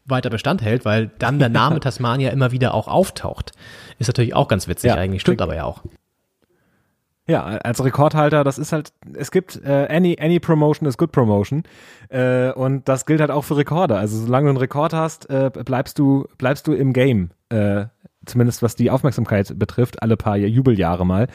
weiter 0.06 0.30
Bestand 0.30 0.62
hält, 0.62 0.86
weil 0.86 1.12
dann 1.20 1.40
der 1.40 1.50
Name 1.50 1.80
Tasmania 1.82 2.30
immer 2.30 2.52
wieder 2.52 2.74
auch 2.74 2.88
auftaucht. 2.88 3.52
Ist 4.00 4.08
natürlich 4.08 4.34
auch 4.34 4.48
ganz 4.48 4.68
witzig 4.68 4.90
Ja, 4.90 4.96
eigentlich, 4.96 5.22
stimmt 5.22 5.42
aber 5.42 5.56
ja 5.56 5.64
auch. 5.64 5.82
Ja, 7.26 7.46
als 7.46 7.82
Rekordhalter, 7.84 8.44
das 8.44 8.58
ist 8.58 8.74
halt, 8.74 8.92
es 9.14 9.32
gibt 9.32 9.62
äh, 9.64 9.88
any, 9.90 10.18
any 10.20 10.42
promotion 10.42 10.88
is 10.90 10.98
good 10.98 11.14
promotion 11.14 11.64
äh, 12.10 12.52
und 12.52 12.90
das 12.90 13.06
gilt 13.06 13.22
halt 13.22 13.32
auch 13.32 13.44
für 13.46 13.56
Rekorde. 13.56 13.96
Also 13.96 14.18
solange 14.18 14.48
du 14.48 14.50
einen 14.50 14.58
Rekord 14.58 14.94
hast, 14.94 15.30
äh, 15.30 15.50
bleibst 15.54 15.98
du 16.00 16.28
bleibst 16.38 16.68
du 16.68 16.74
im 16.74 16.92
Game, 16.92 17.30
äh, 17.48 17.86
zumindest 18.26 18.62
was 18.62 18.76
die 18.76 18.92
Aufmerksamkeit 18.92 19.58
betrifft, 19.58 20.04
alle 20.04 20.18
paar 20.18 20.36
Jubeljahre 20.36 21.06
mal. 21.06 21.28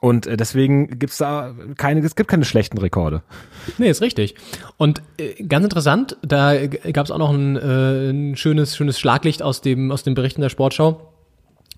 Und 0.00 0.26
äh, 0.26 0.36
deswegen 0.36 0.98
gibt's 0.98 1.18
da 1.18 1.54
keine, 1.76 2.00
es 2.00 2.14
gibt 2.14 2.28
keine 2.28 2.44
schlechten 2.44 2.78
Rekorde. 2.78 3.22
Nee, 3.78 3.90
ist 3.90 4.02
richtig. 4.02 4.34
Und 4.76 5.02
äh, 5.18 5.42
ganz 5.42 5.64
interessant, 5.64 6.16
da 6.22 6.66
gab 6.66 7.06
es 7.06 7.10
auch 7.10 7.18
noch 7.18 7.32
ein, 7.32 7.56
äh, 7.56 8.10
ein 8.10 8.36
schönes, 8.36 8.76
schönes 8.76 9.00
Schlaglicht 9.00 9.42
aus 9.42 9.60
dem, 9.60 9.90
aus 9.90 10.04
den 10.04 10.14
Berichten 10.14 10.40
der 10.40 10.50
Sportschau. 10.50 11.14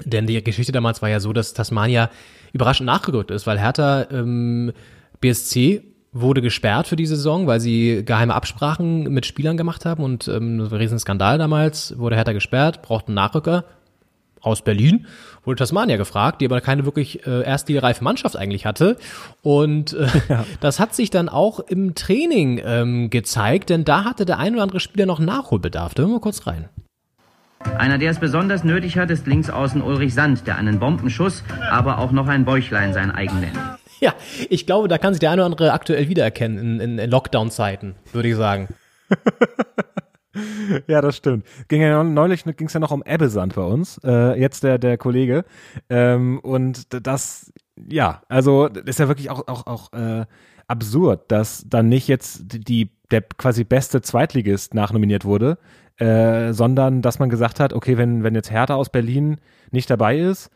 Denn 0.05 0.27
die 0.27 0.43
Geschichte 0.43 0.73
damals 0.73 1.01
war 1.01 1.09
ja 1.09 1.21
so, 1.21 1.33
dass 1.33 1.55
Tasmania 1.55 2.11
überraschend 2.53 2.87
nachgerückt 2.87 3.31
ist, 3.31 3.47
weil 3.47 3.59
Hertha 3.59 4.07
ähm, 4.11 4.73
BSC 5.21 5.83
wurde 6.13 6.43
gesperrt 6.43 6.89
für 6.89 6.97
die 6.97 7.07
Saison, 7.07 7.47
weil 7.47 7.61
sie 7.61 8.05
geheime 8.05 8.35
Absprachen 8.35 9.05
mit 9.13 9.27
Spielern 9.27 9.57
gemacht 9.57 9.85
haben 9.85 10.03
und 10.03 10.27
ähm, 10.29 10.59
das 10.59 10.71
war 10.71 10.79
ein 10.79 10.83
Riesenskandal 10.83 11.39
damals, 11.39 11.97
wurde 11.99 12.17
Hertha 12.17 12.33
gesperrt, 12.33 12.83
brauchten 12.83 13.15
Nachrücker 13.15 13.65
aus 14.41 14.63
Berlin, 14.63 15.07
wurde 15.45 15.59
Tasmania 15.59 15.97
gefragt, 15.97 16.41
die 16.41 16.47
aber 16.47 16.61
keine 16.61 16.85
wirklich 16.85 17.27
äh, 17.27 17.43
erstligareife 17.43 18.03
Mannschaft 18.03 18.37
eigentlich 18.37 18.67
hatte. 18.67 18.97
Und 19.43 19.93
äh, 19.93 20.09
das 20.61 20.81
hat 20.81 20.95
sich 20.95 21.11
dann 21.11 21.29
auch 21.29 21.61
im 21.61 21.95
Training 21.95 22.61
ähm, 22.65 23.11
gezeigt, 23.11 23.71
denn 23.71 23.85
da 23.85 24.05
hatte 24.05 24.25
der 24.25 24.39
ein 24.39 24.55
oder 24.55 24.63
andere 24.63 24.81
Spieler 24.81 25.07
noch 25.07 25.19
Nachholbedarf. 25.19 25.95
Da 25.95 26.03
hören 26.03 26.13
wir 26.13 26.21
kurz 26.21 26.47
rein. 26.47 26.69
Einer, 27.65 27.99
der 27.99 28.11
es 28.11 28.19
besonders 28.19 28.65
nötig 28.65 28.97
hat, 28.97 29.11
ist 29.11 29.27
Linksaußen 29.27 29.83
Ulrich 29.83 30.15
Sand, 30.15 30.47
der 30.47 30.57
einen 30.57 30.79
Bombenschuss, 30.79 31.45
aber 31.71 31.99
auch 31.99 32.11
noch 32.11 32.27
ein 32.27 32.45
Bäuchlein 32.45 32.93
sein 32.93 33.11
eigen 33.11 33.41
nennt. 33.41 33.59
Ja, 34.03 34.15
ich 34.49 34.65
glaube, 34.65 34.89
da 34.89 34.97
kann 34.97 35.13
sich 35.13 35.21
der 35.21 35.31
eine 35.31 35.43
oder 35.43 35.53
andere 35.53 35.73
aktuell 35.75 36.09
wiedererkennen 36.09 36.57
in, 36.57 36.81
in, 36.81 36.99
in 36.99 37.11
Lockdown-Zeiten, 37.11 37.97
würde 38.13 38.29
ich 38.31 38.37
sagen. 38.37 38.69
Ja, 40.87 41.01
das 41.01 41.17
stimmt. 41.17 41.45
Ging 41.67 41.83
ja 41.83 42.05
neulich 42.05 42.45
ging 42.45 42.69
es 42.69 42.73
ja 42.73 42.79
noch 42.79 42.93
um 42.93 43.03
Ebbesand 43.03 43.57
bei 43.57 43.63
uns, 43.63 44.01
äh, 44.05 44.39
jetzt 44.41 44.63
der 44.63 44.79
der 44.79 44.97
Kollege 44.97 45.45
ähm, 45.89 46.39
und 46.39 46.87
das 47.05 47.53
ja, 47.77 48.23
also 48.29 48.69
das 48.69 48.85
ist 48.85 49.01
ja 49.01 49.09
wirklich 49.09 49.29
auch 49.29 49.49
auch 49.49 49.67
auch 49.67 49.93
äh, 49.93 50.27
absurd, 50.69 51.33
dass 51.33 51.65
dann 51.69 51.89
nicht 51.89 52.07
jetzt 52.07 52.43
die 52.45 52.93
der 53.11 53.23
quasi 53.23 53.65
beste 53.65 54.01
Zweitligist 54.01 54.75
nachnominiert 54.75 55.25
wurde, 55.25 55.59
äh, 55.99 56.53
sondern 56.53 57.03
dass 57.03 57.19
man 57.19 57.29
gesagt 57.29 57.61
hat, 57.61 57.73
okay, 57.73 57.99
wenn 57.99 58.23
wenn 58.23 58.35
jetzt 58.35 58.51
Hertha 58.51 58.75
aus 58.75 58.91
Berlin 58.91 59.39
nicht 59.71 59.91
dabei 59.91 60.19
ist, 60.19 60.51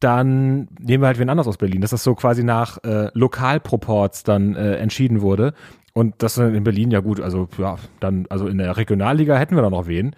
dann 0.00 0.68
nehmen 0.78 1.02
wir 1.02 1.06
halt 1.06 1.18
wen 1.18 1.30
anders 1.30 1.46
aus 1.46 1.56
Berlin. 1.56 1.80
Dass 1.80 1.90
das 1.90 2.04
so 2.04 2.14
quasi 2.14 2.44
nach 2.44 2.82
äh, 2.84 3.08
Lokalproports 3.14 4.24
dann 4.24 4.54
äh, 4.54 4.76
entschieden 4.76 5.22
wurde. 5.22 5.54
Und 5.94 6.22
das 6.22 6.36
in 6.36 6.62
Berlin, 6.62 6.90
ja 6.90 7.00
gut, 7.00 7.20
also 7.20 7.48
ja, 7.56 7.76
dann, 8.00 8.26
also 8.28 8.48
in 8.48 8.58
der 8.58 8.76
Regionalliga 8.76 9.38
hätten 9.38 9.56
wir 9.56 9.62
da 9.62 9.70
noch 9.70 9.86
wen. 9.86 10.14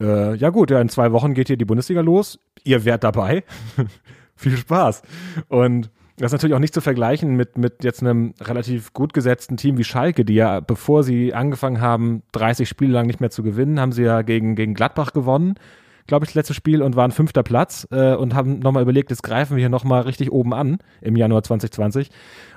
Äh, 0.00 0.36
ja 0.36 0.50
gut, 0.50 0.70
ja, 0.70 0.80
in 0.80 0.88
zwei 0.88 1.10
Wochen 1.10 1.34
geht 1.34 1.48
hier 1.48 1.56
die 1.56 1.64
Bundesliga 1.64 2.00
los. 2.00 2.38
Ihr 2.62 2.84
wärt 2.84 3.02
dabei. 3.02 3.42
Viel 4.36 4.56
Spaß. 4.56 5.02
Und 5.48 5.90
das 6.16 6.30
ist 6.30 6.32
natürlich 6.32 6.54
auch 6.54 6.60
nicht 6.60 6.74
zu 6.74 6.80
vergleichen 6.80 7.36
mit, 7.36 7.58
mit 7.58 7.84
jetzt 7.84 8.02
einem 8.02 8.34
relativ 8.40 8.92
gut 8.92 9.12
gesetzten 9.12 9.56
Team 9.56 9.76
wie 9.76 9.84
Schalke, 9.84 10.24
die 10.24 10.34
ja, 10.34 10.60
bevor 10.60 11.02
sie 11.02 11.34
angefangen 11.34 11.80
haben, 11.80 12.22
30 12.32 12.68
Spiele 12.68 12.92
lang 12.92 13.06
nicht 13.06 13.20
mehr 13.20 13.30
zu 13.30 13.42
gewinnen, 13.42 13.78
haben 13.78 13.92
sie 13.92 14.04
ja 14.04 14.22
gegen, 14.22 14.56
gegen 14.56 14.74
Gladbach 14.74 15.12
gewonnen, 15.12 15.54
glaube 16.06 16.24
ich, 16.24 16.30
das 16.30 16.36
letzte 16.36 16.54
Spiel 16.54 16.82
und 16.82 16.96
waren 16.96 17.10
fünfter 17.10 17.42
Platz 17.42 17.86
äh, 17.90 18.14
und 18.14 18.34
haben 18.34 18.60
nochmal 18.60 18.82
überlegt, 18.82 19.10
jetzt 19.10 19.22
greifen 19.22 19.56
wir 19.56 19.60
hier 19.60 19.68
nochmal 19.68 20.02
richtig 20.02 20.32
oben 20.32 20.54
an 20.54 20.78
im 21.00 21.16
Januar 21.16 21.42
2020. 21.42 22.10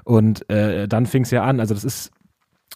Und 0.04 0.50
äh, 0.50 0.88
dann 0.88 1.06
fing 1.06 1.24
es 1.24 1.32
ja 1.32 1.43
an. 1.43 1.60
Also 1.60 1.74
das 1.74 1.84
ist 1.84 2.12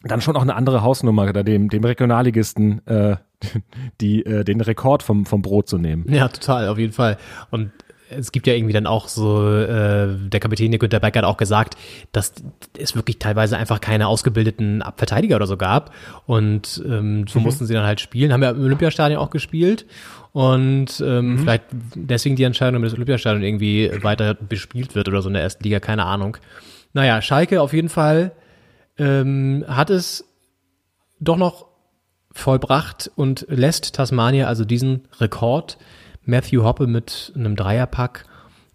dann 0.03 0.21
schon 0.21 0.35
auch 0.35 0.41
eine 0.41 0.55
andere 0.55 0.81
Hausnummer, 0.81 1.31
da 1.31 1.43
dem, 1.43 1.69
dem 1.69 1.83
Regionalligisten 1.83 2.85
äh, 2.87 3.15
die, 4.01 4.25
äh, 4.25 4.43
den 4.43 4.61
Rekord 4.61 5.03
vom, 5.03 5.25
vom 5.25 5.41
Brot 5.41 5.69
zu 5.69 5.77
nehmen. 5.77 6.05
Ja, 6.09 6.27
total, 6.27 6.67
auf 6.67 6.77
jeden 6.77 6.93
Fall. 6.93 7.17
Und 7.51 7.71
es 8.09 8.31
gibt 8.31 8.47
ja 8.47 8.53
irgendwie 8.53 8.73
dann 8.73 8.87
auch 8.87 9.07
so, 9.07 9.47
äh, 9.47 10.07
der 10.17 10.39
Kapitän 10.39 10.71
der 10.71 10.79
Günter 10.79 10.99
Becker 10.99 11.19
hat 11.19 11.25
auch 11.25 11.37
gesagt, 11.37 11.75
dass 12.11 12.33
es 12.77 12.95
wirklich 12.95 13.19
teilweise 13.19 13.57
einfach 13.57 13.81
keine 13.81 14.07
ausgebildeten 14.07 14.83
Verteidiger 14.97 15.35
oder 15.35 15.47
so 15.47 15.57
gab. 15.57 15.93
Und 16.25 16.83
ähm, 16.85 17.25
so 17.27 17.39
mussten 17.39 17.65
sie 17.65 17.73
dann 17.73 17.85
halt 17.85 17.99
spielen. 17.99 18.33
Haben 18.33 18.43
ja 18.43 18.51
im 18.51 18.63
Olympiastadion 18.63 19.19
auch 19.19 19.29
gespielt. 19.29 19.85
Und 20.31 21.03
ähm, 21.05 21.37
vielleicht 21.39 21.63
deswegen 21.95 22.35
die 22.35 22.43
Entscheidung, 22.43 22.73
damit 22.73 22.87
das 22.87 22.95
Olympiastadion 22.95 23.43
irgendwie 23.43 23.91
weiter 24.01 24.33
bespielt 24.33 24.95
wird 24.95 25.07
oder 25.07 25.21
so 25.21 25.29
in 25.29 25.35
der 25.35 25.43
ersten 25.43 25.63
Liga, 25.63 25.79
keine 25.79 26.05
Ahnung. 26.05 26.37
Naja, 26.93 27.21
Schalke 27.21 27.61
auf 27.61 27.73
jeden 27.73 27.89
Fall 27.89 28.31
ähm, 28.97 29.63
hat 29.67 29.89
es 29.89 30.25
doch 31.19 31.37
noch 31.37 31.67
vollbracht 32.31 33.11
und 33.15 33.45
lässt 33.47 33.95
Tasmania 33.95 34.47
also 34.47 34.65
diesen 34.65 35.07
Rekord. 35.19 35.77
Matthew 36.25 36.63
Hoppe 36.63 36.87
mit 36.87 37.31
einem 37.35 37.55
Dreierpack 37.55 38.25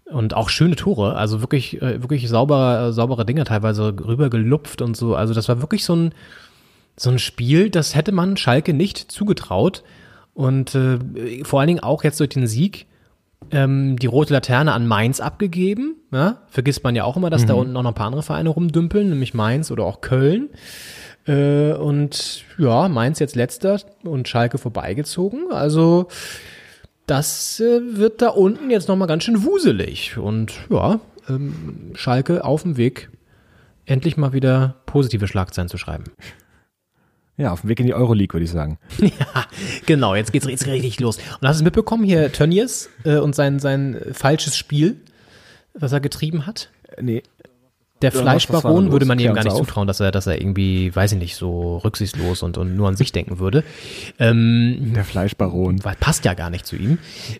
und 0.05 0.33
auch 0.33 0.49
schöne 0.49 0.75
Tore, 0.75 1.15
also 1.15 1.41
wirklich, 1.41 1.81
äh, 1.81 2.01
wirklich 2.01 2.27
saubere, 2.29 2.93
saubere 2.93 3.25
Dinger 3.25 3.45
teilweise 3.45 3.87
rübergelupft 3.87 4.81
und 4.81 4.97
so. 4.97 5.15
Also 5.15 5.33
das 5.33 5.47
war 5.49 5.61
wirklich 5.61 5.83
so 5.83 5.95
ein, 5.95 6.13
so 6.97 7.09
ein 7.09 7.19
Spiel, 7.19 7.69
das 7.69 7.95
hätte 7.95 8.11
man 8.11 8.37
Schalke 8.37 8.73
nicht 8.73 8.97
zugetraut. 8.97 9.83
und 10.33 10.73
äh, 10.75 11.43
vor 11.43 11.59
allen 11.59 11.67
Dingen 11.67 11.79
auch 11.81 12.03
jetzt 12.03 12.19
durch 12.19 12.29
den 12.29 12.47
Sieg 12.47 12.87
ähm, 13.51 13.97
die 13.97 14.07
rote 14.07 14.33
Laterne 14.33 14.73
an 14.73 14.87
Mainz 14.87 15.19
abgegeben. 15.19 15.95
Ja? 16.11 16.41
Vergisst 16.49 16.83
man 16.83 16.95
ja 16.95 17.03
auch 17.03 17.17
immer, 17.17 17.29
dass 17.29 17.45
da 17.45 17.53
unten 17.53 17.73
noch 17.73 17.85
ein 17.85 17.93
paar 17.93 18.07
andere 18.07 18.23
Vereine 18.23 18.49
rumdümpeln, 18.49 19.09
nämlich 19.09 19.33
Mainz 19.33 19.71
oder 19.71 19.85
auch 19.85 20.01
Köln. 20.01 20.49
Äh, 21.25 21.73
und 21.73 22.43
ja, 22.57 22.89
Mainz 22.89 23.19
jetzt 23.19 23.35
letzter 23.35 23.79
und 24.03 24.27
Schalke 24.27 24.57
vorbeigezogen. 24.57 25.51
Also 25.51 26.07
das 27.09 27.59
äh, 27.59 27.79
wird 27.97 28.21
da 28.21 28.29
unten 28.29 28.69
jetzt 28.69 28.87
nochmal 28.87 29.07
ganz 29.07 29.23
schön 29.23 29.43
wuselig. 29.43 30.17
Und 30.17 30.53
ja, 30.69 30.99
ähm, 31.27 31.91
Schalke 31.95 32.43
auf 32.43 32.63
dem 32.63 32.77
Weg, 32.77 33.09
endlich 33.85 34.17
mal 34.17 34.33
wieder 34.33 34.75
positive 34.85 35.27
Schlagzeilen 35.27 35.69
zu 35.69 35.77
schreiben. 35.77 36.05
Ja, 37.37 37.53
auf 37.53 37.61
dem 37.61 37.69
Weg 37.69 37.79
in 37.79 37.85
die 37.85 37.93
Euroleague, 37.93 38.33
würde 38.33 38.43
ich 38.43 38.51
sagen. 38.51 38.77
Ja, 38.99 39.45
genau, 39.85 40.13
jetzt 40.13 40.33
geht's 40.33 40.45
jetzt 40.45 40.67
richtig 40.67 40.99
los. 40.99 41.17
Und 41.17 41.47
hast 41.47 41.57
du 41.57 41.61
es 41.61 41.63
mitbekommen, 41.63 42.03
hier 42.03 42.31
Tönnies 42.31 42.89
äh, 43.05 43.17
und 43.17 43.33
sein, 43.33 43.59
sein 43.59 43.99
falsches 44.11 44.57
Spiel, 44.57 44.97
was 45.73 45.93
er 45.93 46.01
getrieben 46.01 46.45
hat? 46.45 46.69
Nee. 46.99 47.23
Der 48.01 48.13
Ja, 48.13 48.21
Fleischbaron 48.21 48.91
würde 48.91 49.05
man 49.05 49.19
ihm 49.19 49.33
gar 49.33 49.43
nicht 49.43 49.51
auf. 49.51 49.59
zutrauen, 49.59 49.87
dass 49.87 49.99
er, 49.99 50.11
dass 50.11 50.25
er 50.27 50.39
irgendwie, 50.41 50.95
weiß 50.95 51.11
ich 51.13 51.17
nicht, 51.19 51.35
so 51.35 51.77
rücksichtslos 51.77 52.43
und, 52.43 52.57
und 52.57 52.75
nur 52.75 52.87
an 52.87 52.95
sich 52.95 53.11
denken 53.11 53.39
würde. 53.39 53.63
Ähm, 54.19 54.93
Der 54.95 55.03
Fleischbaron. 55.03 55.83
weil 55.83 55.95
passt 55.99 56.23
ja 56.25 56.33
gar 56.33 56.49
nicht 56.49 56.65
zu 56.65 56.75
ihm. 56.77 56.97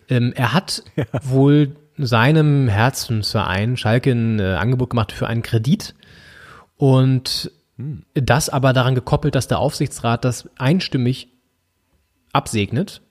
Ähm, 0.09 0.33
er 0.35 0.53
hat 0.53 0.83
wohl 1.23 1.75
seinem 1.97 2.67
Herzensverein 2.67 3.77
Schalke 3.77 4.11
ein 4.11 4.39
äh, 4.39 4.55
Angebot 4.55 4.89
gemacht 4.91 5.11
für 5.11 5.27
einen 5.27 5.41
Kredit 5.43 5.95
und 6.77 7.51
das 8.13 8.49
aber 8.49 8.73
daran 8.73 8.95
gekoppelt, 8.95 9.35
dass 9.35 9.47
der 9.47 9.59
Aufsichtsrat 9.59 10.25
das 10.25 10.49
einstimmig 10.57 11.29
absegnet, 12.33 13.01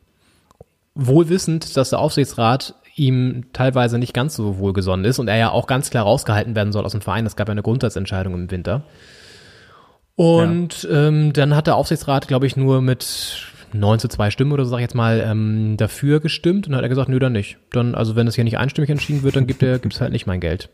wohl 0.94 1.28
wissend, 1.28 1.76
dass 1.76 1.90
der 1.90 1.98
Aufsichtsrat 2.00 2.74
ihm 2.98 3.46
teilweise 3.52 3.98
nicht 3.98 4.14
ganz 4.14 4.34
so 4.34 4.58
wohlgesonnen 4.58 5.04
ist 5.04 5.18
und 5.18 5.28
er 5.28 5.36
ja 5.36 5.50
auch 5.50 5.66
ganz 5.66 5.90
klar 5.90 6.04
rausgehalten 6.04 6.54
werden 6.54 6.72
soll 6.72 6.84
aus 6.84 6.92
dem 6.92 7.00
Verein. 7.00 7.26
Es 7.26 7.36
gab 7.36 7.48
ja 7.48 7.52
eine 7.52 7.62
Grundsatzentscheidung 7.62 8.34
im 8.34 8.50
Winter. 8.50 8.82
Und 10.16 10.88
ähm, 10.90 11.32
dann 11.32 11.54
hat 11.54 11.68
der 11.68 11.76
Aufsichtsrat, 11.76 12.26
glaube 12.26 12.46
ich, 12.46 12.56
nur 12.56 12.82
mit 12.82 13.46
9 13.72 13.98
zu 13.98 14.08
2 14.08 14.30
Stimmen 14.30 14.52
oder 14.52 14.64
so, 14.64 14.70
sag 14.70 14.78
ich 14.78 14.82
jetzt 14.82 14.94
mal, 14.94 15.22
ähm, 15.24 15.76
dafür 15.76 16.20
gestimmt 16.20 16.66
und 16.66 16.74
hat 16.74 16.82
er 16.82 16.88
gesagt, 16.88 17.08
nö, 17.08 17.18
dann 17.18 17.32
nicht. 17.32 17.58
Dann, 17.70 17.94
also 17.94 18.16
wenn 18.16 18.26
es 18.26 18.34
hier 18.34 18.44
nicht 18.44 18.58
einstimmig 18.58 18.90
entschieden 18.90 19.22
wird, 19.22 19.36
dann 19.36 19.46
gibt 19.46 19.62
er, 19.62 19.78
gibt's 19.78 20.00
halt 20.00 20.12
nicht 20.12 20.26
mein 20.26 20.40
Geld. 20.40 20.70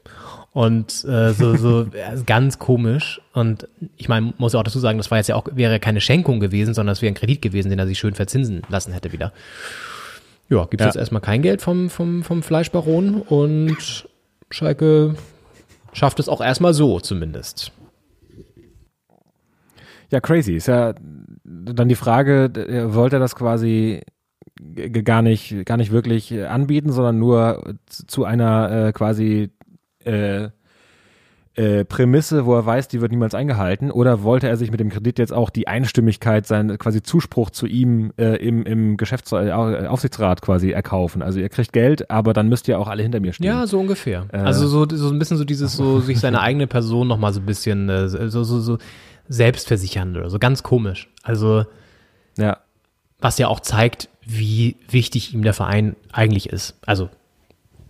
Und 0.53 1.05
äh, 1.05 1.33
so, 1.33 1.57
so 1.57 1.89
ganz 2.27 2.59
komisch. 2.59 3.21
Und 3.33 3.69
ich 3.97 4.09
meine, 4.09 4.33
muss 4.39 4.53
ja 4.53 4.61
auch 4.61 4.65
dazu 4.65 4.79
sagen, 4.79 4.99
das 4.99 5.11
war 5.11 5.19
jetzt 5.19 5.29
ja 5.29 5.35
auch, 5.35 5.49
wäre 5.53 5.81
keine 5.81 6.01
Schenkung 6.01 6.41
gewesen, 6.41 6.73
sondern 6.73 6.93
es 6.93 7.03
wäre 7.03 7.13
ein 7.13 7.17
Kredit 7.17 7.43
gewesen, 7.43 7.71
den 7.71 7.79
er 7.79 7.87
sich 7.87 7.99
schön 7.99 8.15
verzinsen 8.15 8.63
lassen 8.69 8.93
hätte 8.93 9.13
wieder. 9.13 9.33
Ja, 10.48 10.64
gibt's 10.66 10.83
Ja. 10.83 10.87
jetzt 10.87 10.96
erstmal 10.96 11.22
kein 11.22 11.42
Geld 11.42 11.62
vom, 11.62 11.88
vom, 11.90 12.22
vom 12.22 12.42
Fleischbaron 12.42 13.22
und 13.22 14.07
Schalke 14.50 15.14
schafft 15.92 16.18
es 16.20 16.28
auch 16.28 16.40
erstmal 16.40 16.74
so 16.74 17.00
zumindest. 17.00 17.72
Ja, 20.11 20.20
crazy. 20.20 20.54
Ist 20.54 20.68
ja 20.68 20.94
dann 21.44 21.88
die 21.88 21.94
Frage, 21.94 22.50
wollte 22.94 23.16
er 23.16 23.20
das 23.20 23.35
quasi 23.35 24.02
gar 25.04 25.22
nicht, 25.22 25.64
gar 25.66 25.76
nicht 25.76 25.90
wirklich 25.90 26.33
anbieten, 26.46 26.92
sondern 26.92 27.18
nur 27.18 27.74
zu 27.88 28.24
einer 28.24 28.88
äh, 28.88 28.92
quasi 28.92 29.50
äh, 30.04 30.48
äh, 31.57 31.85
Prämisse, 31.85 32.47
wo 32.47 32.55
er 32.55 32.67
weiß, 32.67 32.88
die 32.88 33.01
wird 33.01 33.12
niemals 33.12 33.35
eingehalten? 33.35 33.90
Oder 33.90 34.23
wollte 34.23 34.49
er 34.49 34.57
sich 34.57 34.71
mit 34.71 34.81
dem 34.81 34.90
Kredit 34.90 35.19
jetzt 35.19 35.33
auch 35.33 35.51
die 35.51 35.69
Einstimmigkeit, 35.69 36.47
sein 36.47 36.77
quasi 36.79 37.03
Zuspruch 37.03 37.51
zu 37.51 37.67
ihm 37.67 38.12
äh, 38.17 38.37
im, 38.45 38.67
im 38.67 38.97
Geschäfts 38.97 39.31
äh, 39.33 39.53
Aufsichtsrat 39.53 40.43
quasi 40.43 40.71
erkaufen? 40.71 41.23
Also 41.23 41.38
ihr 41.38 41.49
kriegt 41.49 41.73
Geld, 41.73 42.11
aber 42.11 42.33
dann 42.33 42.49
müsst 42.49 42.67
ihr 42.67 42.79
auch 42.79 42.88
alle 42.88 43.03
hinter 43.03 43.21
mir 43.21 43.33
stehen. 43.33 43.47
Ja, 43.47 43.67
so 43.67 43.79
ungefähr. 43.79 44.27
Äh. 44.33 44.38
also 44.38 44.67
so, 44.67 44.87
so 44.88 45.11
ein 45.11 45.19
bisschen 45.19 45.37
so 45.37 45.45
dieses, 45.45 45.75
so 45.75 46.01
sich 46.01 46.19
seine 46.19 46.40
eigene 46.40 46.67
Person 46.67 47.07
nochmal 47.07 47.33
so 47.33 47.40
ein 47.40 47.47
bisschen 47.47 47.88
äh, 47.88 48.09
so, 48.09 48.43
so, 48.43 48.61
so 48.61 48.79
selbst 49.29 49.69
versichern 49.69 50.17
oder 50.17 50.31
so. 50.31 50.38
Ganz 50.38 50.62
komisch. 50.62 51.09
Also, 51.23 51.64
ja. 52.37 52.59
was 53.21 53.38
ja 53.38 53.49
auch 53.49 53.61
zeigt, 53.61 54.09
wie 54.27 54.77
wichtig 54.90 55.35
ihm 55.35 55.43
der 55.43 55.55
Verein 55.55 55.95
eigentlich 56.12 56.49
ist. 56.49 56.77
Also, 56.85 57.11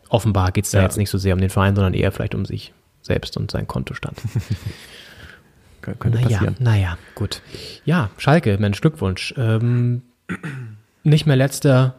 offenbar 0.08 0.52
geht's 0.52 0.70
da 0.70 0.78
Ja. 0.78 0.84
jetzt 0.84 0.98
nicht 0.98 1.10
so 1.10 1.18
sehr 1.18 1.34
um 1.34 1.40
den 1.40 1.50
Verein, 1.50 1.74
sondern 1.74 1.94
eher 1.94 2.12
vielleicht 2.12 2.34
um 2.34 2.44
sich 2.44 2.72
selbst 3.04 3.36
und 3.36 3.50
seinen 3.50 3.68
Kontostand. 3.68 4.18
Kön- 5.82 5.98
könnte 5.98 6.18
naja, 6.18 6.28
passieren. 6.38 6.56
naja, 6.58 6.98
gut. 7.14 7.42
Ja, 7.84 8.10
Schalke, 8.16 8.56
Mensch, 8.58 8.80
Glückwunsch. 8.80 9.34
Ähm, 9.36 10.02
nicht 11.02 11.26
mehr 11.26 11.36
letzter, 11.36 11.94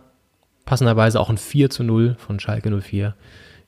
passenderweise 0.66 1.20
auch 1.20 1.30
ein 1.30 1.38
4 1.38 1.70
zu 1.70 1.84
0 1.84 2.16
von 2.18 2.40
Schalke 2.40 2.70
04 2.82 3.14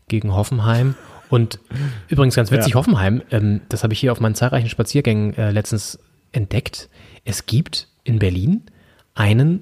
gegen 0.08 0.34
Hoffenheim. 0.34 0.96
Und 1.30 1.60
übrigens 2.08 2.36
ganz 2.36 2.52
witzig, 2.52 2.72
Ja. 2.74 2.76
Hoffenheim, 2.80 3.22
ähm, 3.32 3.62
das 3.70 3.84
habe 3.84 3.94
ich 3.94 4.00
hier 4.00 4.12
auf 4.12 4.20
meinen 4.20 4.34
zahlreichen 4.36 4.70
Spaziergängen 4.70 5.36
äh, 5.38 5.52
letztens 5.52 6.00
entdeckt. 6.32 6.90
Es 7.26 7.46
gibt 7.46 7.88
in 8.04 8.18
Berlin 8.18 8.64
einen, 9.14 9.62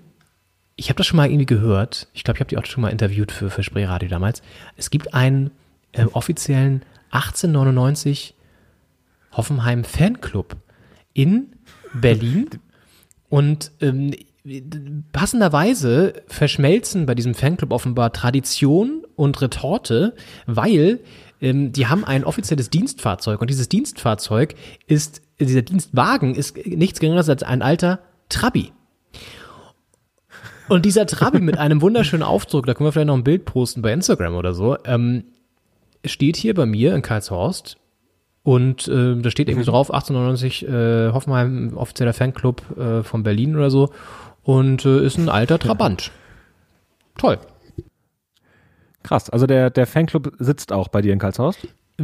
ich 0.77 0.87
habe 0.89 0.97
das 0.97 1.07
schon 1.07 1.17
mal 1.17 1.27
irgendwie 1.27 1.47
gehört, 1.47 2.07
ich 2.13 2.23
glaube, 2.23 2.37
ich 2.37 2.41
habe 2.41 2.49
die 2.49 2.57
auch 2.57 2.65
schon 2.65 2.81
mal 2.81 2.89
interviewt 2.89 3.31
für, 3.31 3.49
für 3.49 3.63
Spreeradio 3.63 4.07
damals. 4.07 4.41
Es 4.77 4.89
gibt 4.91 5.13
einen 5.13 5.51
äh, 5.93 6.05
offiziellen 6.05 6.83
1899 7.11 8.35
Hoffenheim 9.33 9.83
Fanclub 9.83 10.55
in 11.13 11.55
Berlin. 11.93 12.49
Und 13.29 13.71
ähm, 13.81 14.13
passenderweise 15.11 16.13
verschmelzen 16.27 17.05
bei 17.05 17.15
diesem 17.15 17.33
Fanclub 17.33 17.71
offenbar 17.71 18.13
Tradition 18.13 19.03
und 19.15 19.41
Retorte, 19.41 20.13
weil 20.45 20.99
ähm, 21.41 21.71
die 21.71 21.87
haben 21.87 22.05
ein 22.05 22.23
offizielles 22.23 22.69
Dienstfahrzeug 22.69 23.41
und 23.41 23.49
dieses 23.49 23.69
Dienstfahrzeug 23.69 24.55
ist, 24.87 25.21
dieser 25.39 25.63
Dienstwagen 25.63 26.35
ist 26.35 26.57
nichts 26.65 26.99
geringeres 26.99 27.29
als 27.29 27.43
ein 27.43 27.61
alter 27.61 27.99
Trabi. 28.29 28.71
Und 30.67 30.85
dieser 30.85 31.05
Trabi 31.05 31.39
mit 31.39 31.57
einem 31.57 31.81
wunderschönen 31.81 32.23
Aufdruck, 32.23 32.65
da 32.65 32.73
können 32.73 32.87
wir 32.87 32.91
vielleicht 32.91 33.07
noch 33.07 33.17
ein 33.17 33.23
Bild 33.23 33.45
posten 33.45 33.81
bei 33.81 33.93
Instagram 33.93 34.35
oder 34.35 34.53
so, 34.53 34.77
ähm, 34.85 35.25
steht 36.05 36.37
hier 36.37 36.53
bei 36.53 36.65
mir 36.65 36.95
in 36.95 37.01
Karlshorst 37.01 37.77
und 38.43 38.87
äh, 38.87 39.15
da 39.21 39.31
steht 39.31 39.49
irgendwie 39.49 39.65
so 39.65 39.71
drauf, 39.71 39.91
1899 39.91 40.67
äh, 40.67 41.11
Hoffenheim, 41.13 41.75
offizieller 41.75 42.13
Fanclub 42.13 42.77
äh, 42.77 43.03
von 43.03 43.23
Berlin 43.23 43.55
oder 43.55 43.69
so 43.69 43.89
und 44.43 44.85
äh, 44.85 45.05
ist 45.05 45.17
ein 45.17 45.29
alter 45.29 45.59
Trabant. 45.59 46.11
Toll. 47.17 47.37
Krass. 49.03 49.29
Also 49.29 49.45
der, 49.47 49.69
der 49.69 49.87
Fanclub 49.87 50.33
sitzt 50.39 50.71
auch 50.71 50.87
bei 50.87 51.01
dir 51.01 51.13
in 51.13 51.19
Karlshorst? 51.19 51.59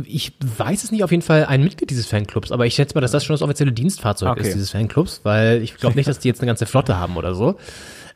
Ich 0.06 0.34
weiß 0.40 0.84
es 0.86 0.92
nicht, 0.92 1.04
auf 1.04 1.12
jeden 1.12 1.24
Fall 1.24 1.46
ein 1.46 1.64
Mitglied 1.64 1.90
dieses 1.90 2.08
Fanclubs, 2.08 2.52
aber 2.52 2.66
ich 2.66 2.76
schätze 2.76 2.96
mal, 2.96 3.02
dass 3.02 3.12
das 3.12 3.26
schon 3.26 3.34
das 3.34 3.42
offizielle 3.42 3.74
Dienstfahrzeug 3.74 4.30
Okay. 4.32 4.42
ist, 4.42 4.54
dieses 4.54 4.72
Fanclubs, 4.72 5.22
weil 5.24 5.62
ich 5.62 5.76
glaube 5.76 5.96
nicht, 5.98 6.08
dass 6.08 6.20
die 6.20 6.30
jetzt 6.30 6.40
eine 6.40 6.48
ganze 6.48 6.66
Flotte 6.66 6.98
haben 6.98 7.18
oder 7.18 7.36
so. 7.36 7.56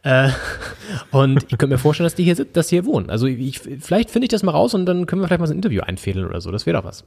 Äh, 0.05 0.29
und 1.11 1.43
ich 1.43 1.49
könnte 1.49 1.67
mir 1.67 1.77
vorstellen, 1.77 2.05
dass 2.05 2.15
die 2.15 2.23
hier 2.23 2.35
dass 2.45 2.67
die 2.67 2.75
hier 2.75 2.85
wohnen. 2.85 3.09
Also 3.09 3.25
ich, 3.25 3.59
vielleicht 3.59 4.11
finde 4.11 4.25
ich 4.25 4.29
das 4.29 4.43
mal 4.43 4.51
raus 4.51 4.73
und 4.73 4.85
dann 4.85 5.05
können 5.07 5.21
wir 5.21 5.27
vielleicht 5.27 5.41
mal 5.41 5.47
so 5.47 5.53
ein 5.53 5.57
Interview 5.57 5.81
einfädeln 5.81 6.27
oder 6.27 6.39
so. 6.39 6.51
Das 6.51 6.65
wäre 6.65 6.77
doch 6.77 6.85
was. 6.85 7.05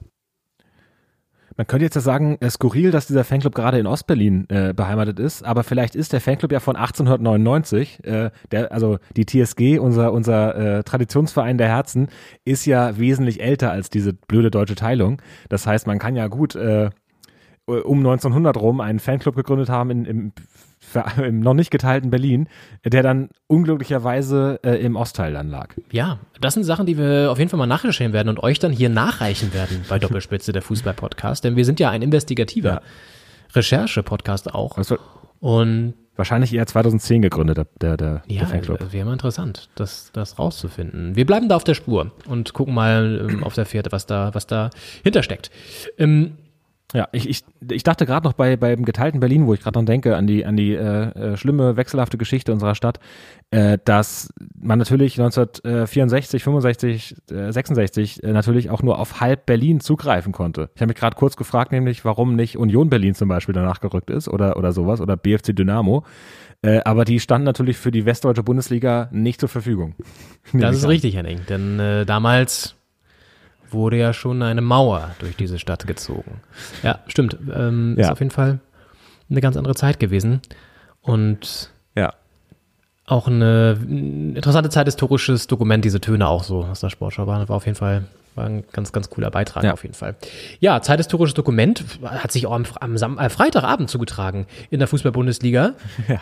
Man 1.56 1.66
könnte 1.66 1.84
jetzt 1.84 1.96
ja 1.96 2.00
sagen, 2.00 2.38
äh, 2.40 2.50
skurril, 2.50 2.92
dass 2.92 3.08
dieser 3.08 3.24
Fanclub 3.24 3.52
gerade 3.52 3.80
in 3.80 3.86
Ostberlin 3.88 4.48
äh, 4.48 4.72
beheimatet 4.74 5.18
ist, 5.18 5.44
aber 5.44 5.64
vielleicht 5.64 5.96
ist 5.96 6.12
der 6.12 6.20
Fanclub 6.20 6.52
ja 6.52 6.60
von 6.60 6.76
1899. 6.76 8.04
Äh, 8.04 8.30
der, 8.52 8.70
also 8.70 8.98
die 9.16 9.26
TSG, 9.26 9.78
unser, 9.80 10.12
unser 10.12 10.54
äh, 10.78 10.84
Traditionsverein 10.84 11.58
der 11.58 11.66
Herzen, 11.66 12.08
ist 12.44 12.64
ja 12.64 12.96
wesentlich 12.98 13.40
älter 13.40 13.72
als 13.72 13.90
diese 13.90 14.12
blöde 14.12 14.52
deutsche 14.52 14.76
Teilung. 14.76 15.20
Das 15.48 15.66
heißt, 15.66 15.88
man 15.88 15.98
kann 15.98 16.14
ja 16.14 16.28
gut 16.28 16.54
äh, 16.54 16.90
um 17.66 17.98
1900 17.98 18.56
rum 18.56 18.80
einen 18.80 18.98
Fanclub 19.00 19.34
gegründet 19.34 19.68
haben 19.68 19.90
in, 19.90 20.04
im, 20.04 20.32
im 21.22 21.40
noch 21.40 21.54
nicht 21.54 21.70
geteilten 21.70 22.10
Berlin, 22.10 22.48
der 22.84 23.02
dann 23.02 23.30
unglücklicherweise 23.46 24.60
äh, 24.62 24.76
im 24.76 24.96
Ostteil 24.96 25.32
dann 25.32 25.48
lag. 25.48 25.74
Ja, 25.90 26.18
das 26.40 26.54
sind 26.54 26.64
Sachen, 26.64 26.86
die 26.86 26.98
wir 26.98 27.30
auf 27.30 27.38
jeden 27.38 27.50
Fall 27.50 27.58
mal 27.58 27.66
nachrecherchieren 27.66 28.12
werden 28.12 28.28
und 28.28 28.42
euch 28.42 28.58
dann 28.58 28.72
hier 28.72 28.88
nachreichen 28.88 29.52
werden 29.54 29.84
bei 29.88 29.98
Doppelspitze 29.98 30.52
der 30.52 30.62
Fußball-Podcast, 30.62 31.44
denn 31.44 31.56
wir 31.56 31.64
sind 31.64 31.80
ja 31.80 31.90
ein 31.90 32.02
investigativer 32.02 32.68
Ja. 32.74 32.80
Recherche-Podcast 33.54 34.54
auch. 34.54 34.76
War 34.76 34.98
Und 35.40 35.94
wahrscheinlich 36.16 36.52
eher 36.52 36.66
2010 36.66 37.22
gegründet, 37.22 37.56
der, 37.56 37.66
der, 37.80 37.96
der 37.96 38.22
ja, 38.26 38.44
Fanclub. 38.44 38.92
wäre 38.92 39.06
mal 39.06 39.12
interessant, 39.12 39.68
das, 39.76 40.10
das 40.12 40.38
rauszufinden. 40.38 41.16
Wir 41.16 41.24
bleiben 41.24 41.48
da 41.48 41.56
auf 41.56 41.64
der 41.64 41.74
Spur 41.74 42.10
und 42.26 42.52
gucken 42.54 42.74
mal 42.74 43.26
ähm, 43.30 43.44
auf 43.44 43.54
der 43.54 43.66
Fährte, 43.66 43.92
was 43.92 44.06
da, 44.06 44.34
was 44.34 44.46
da 44.46 44.70
hintersteckt. 45.04 45.50
Ähm, 45.96 46.36
Ja, 46.94 47.06
ich, 47.12 47.28
ich, 47.28 47.44
ich 47.70 47.82
dachte 47.82 48.06
gerade 48.06 48.26
noch 48.26 48.32
bei 48.32 48.56
beim 48.56 48.86
geteilten 48.86 49.20
Berlin, 49.20 49.46
wo 49.46 49.52
ich 49.52 49.60
gerade 49.60 49.74
dran 49.74 49.84
denke, 49.84 50.16
an 50.16 50.26
die 50.26 50.46
an 50.46 50.56
die 50.56 50.72
äh, 50.72 51.32
äh, 51.32 51.36
schlimme 51.36 51.76
wechselhafte 51.76 52.16
Geschichte 52.16 52.50
unserer 52.50 52.74
Stadt, 52.74 52.98
äh, 53.50 53.76
dass 53.84 54.32
man 54.58 54.78
natürlich 54.78 55.20
1964, 55.20 56.42
65, 56.42 57.16
äh, 57.30 57.52
66 57.52 58.22
äh, 58.22 58.32
natürlich 58.32 58.70
auch 58.70 58.82
nur 58.82 58.98
auf 58.98 59.20
halb 59.20 59.44
Berlin 59.44 59.80
zugreifen 59.80 60.32
konnte. 60.32 60.70
Ich 60.76 60.80
habe 60.80 60.88
mich 60.88 60.96
gerade 60.96 61.14
kurz 61.14 61.36
gefragt, 61.36 61.72
nämlich 61.72 62.06
warum 62.06 62.36
nicht 62.36 62.56
Union 62.56 62.88
Berlin 62.88 63.14
zum 63.14 63.28
Beispiel 63.28 63.54
danach 63.54 63.80
gerückt 63.80 64.08
ist 64.08 64.26
oder 64.26 64.56
oder 64.56 64.72
sowas 64.72 65.02
oder 65.02 65.18
BFC 65.18 65.54
Dynamo. 65.54 66.04
Äh, 66.62 66.80
aber 66.86 67.04
die 67.04 67.20
standen 67.20 67.44
natürlich 67.44 67.76
für 67.76 67.90
die 67.90 68.06
westdeutsche 68.06 68.42
Bundesliga 68.42 69.10
nicht 69.12 69.40
zur 69.40 69.50
Verfügung. 69.50 69.94
Das 70.54 70.76
ist 70.76 70.88
richtig, 70.88 71.16
Henning. 71.16 71.40
Denn 71.50 71.78
äh, 71.78 72.06
damals 72.06 72.77
wurde 73.72 73.96
ja 73.98 74.12
schon 74.12 74.42
eine 74.42 74.60
Mauer 74.60 75.10
durch 75.18 75.36
diese 75.36 75.58
Stadt 75.58 75.86
gezogen. 75.86 76.40
Ja, 76.82 77.00
stimmt. 77.06 77.36
Ähm, 77.54 77.94
Ja. 77.98 78.06
Ist 78.06 78.12
auf 78.12 78.18
jeden 78.20 78.30
Fall 78.30 78.58
eine 79.30 79.40
ganz 79.40 79.56
andere 79.56 79.74
Zeit 79.74 79.98
gewesen. 80.00 80.40
Und 81.02 81.70
Ja. 81.94 82.12
auch 83.06 83.26
eine 83.28 83.78
interessante 84.34 84.70
Zeit, 84.70 84.86
historisches 84.86 85.46
Dokument, 85.46 85.84
diese 85.84 86.00
Töne 86.00 86.28
auch 86.28 86.44
so 86.44 86.64
aus 86.64 86.80
der 86.80 86.90
Sportschau 86.90 87.26
waren. 87.26 87.48
War 87.48 87.56
auf 87.56 87.66
jeden 87.66 87.76
Fall 87.76 88.04
war 88.38 88.46
ein 88.46 88.64
ganz, 88.72 88.92
ganz 88.92 89.10
cooler 89.10 89.30
Beitrag 89.30 89.64
Ja. 89.64 89.72
auf 89.74 89.82
jeden 89.82 89.94
Fall. 89.94 90.16
Ja, 90.60 90.80
zeithistorisches 90.80 91.34
Dokument 91.34 91.84
hat 92.02 92.32
sich 92.32 92.46
auch 92.46 92.52
am, 92.52 92.64
am 92.80 92.96
Sam 92.96 93.18
äh, 93.18 93.28
Freitagabend 93.28 93.90
zugetragen 93.90 94.46
in 94.70 94.78
der 94.78 94.88
Fußball-Bundesliga. 94.88 95.74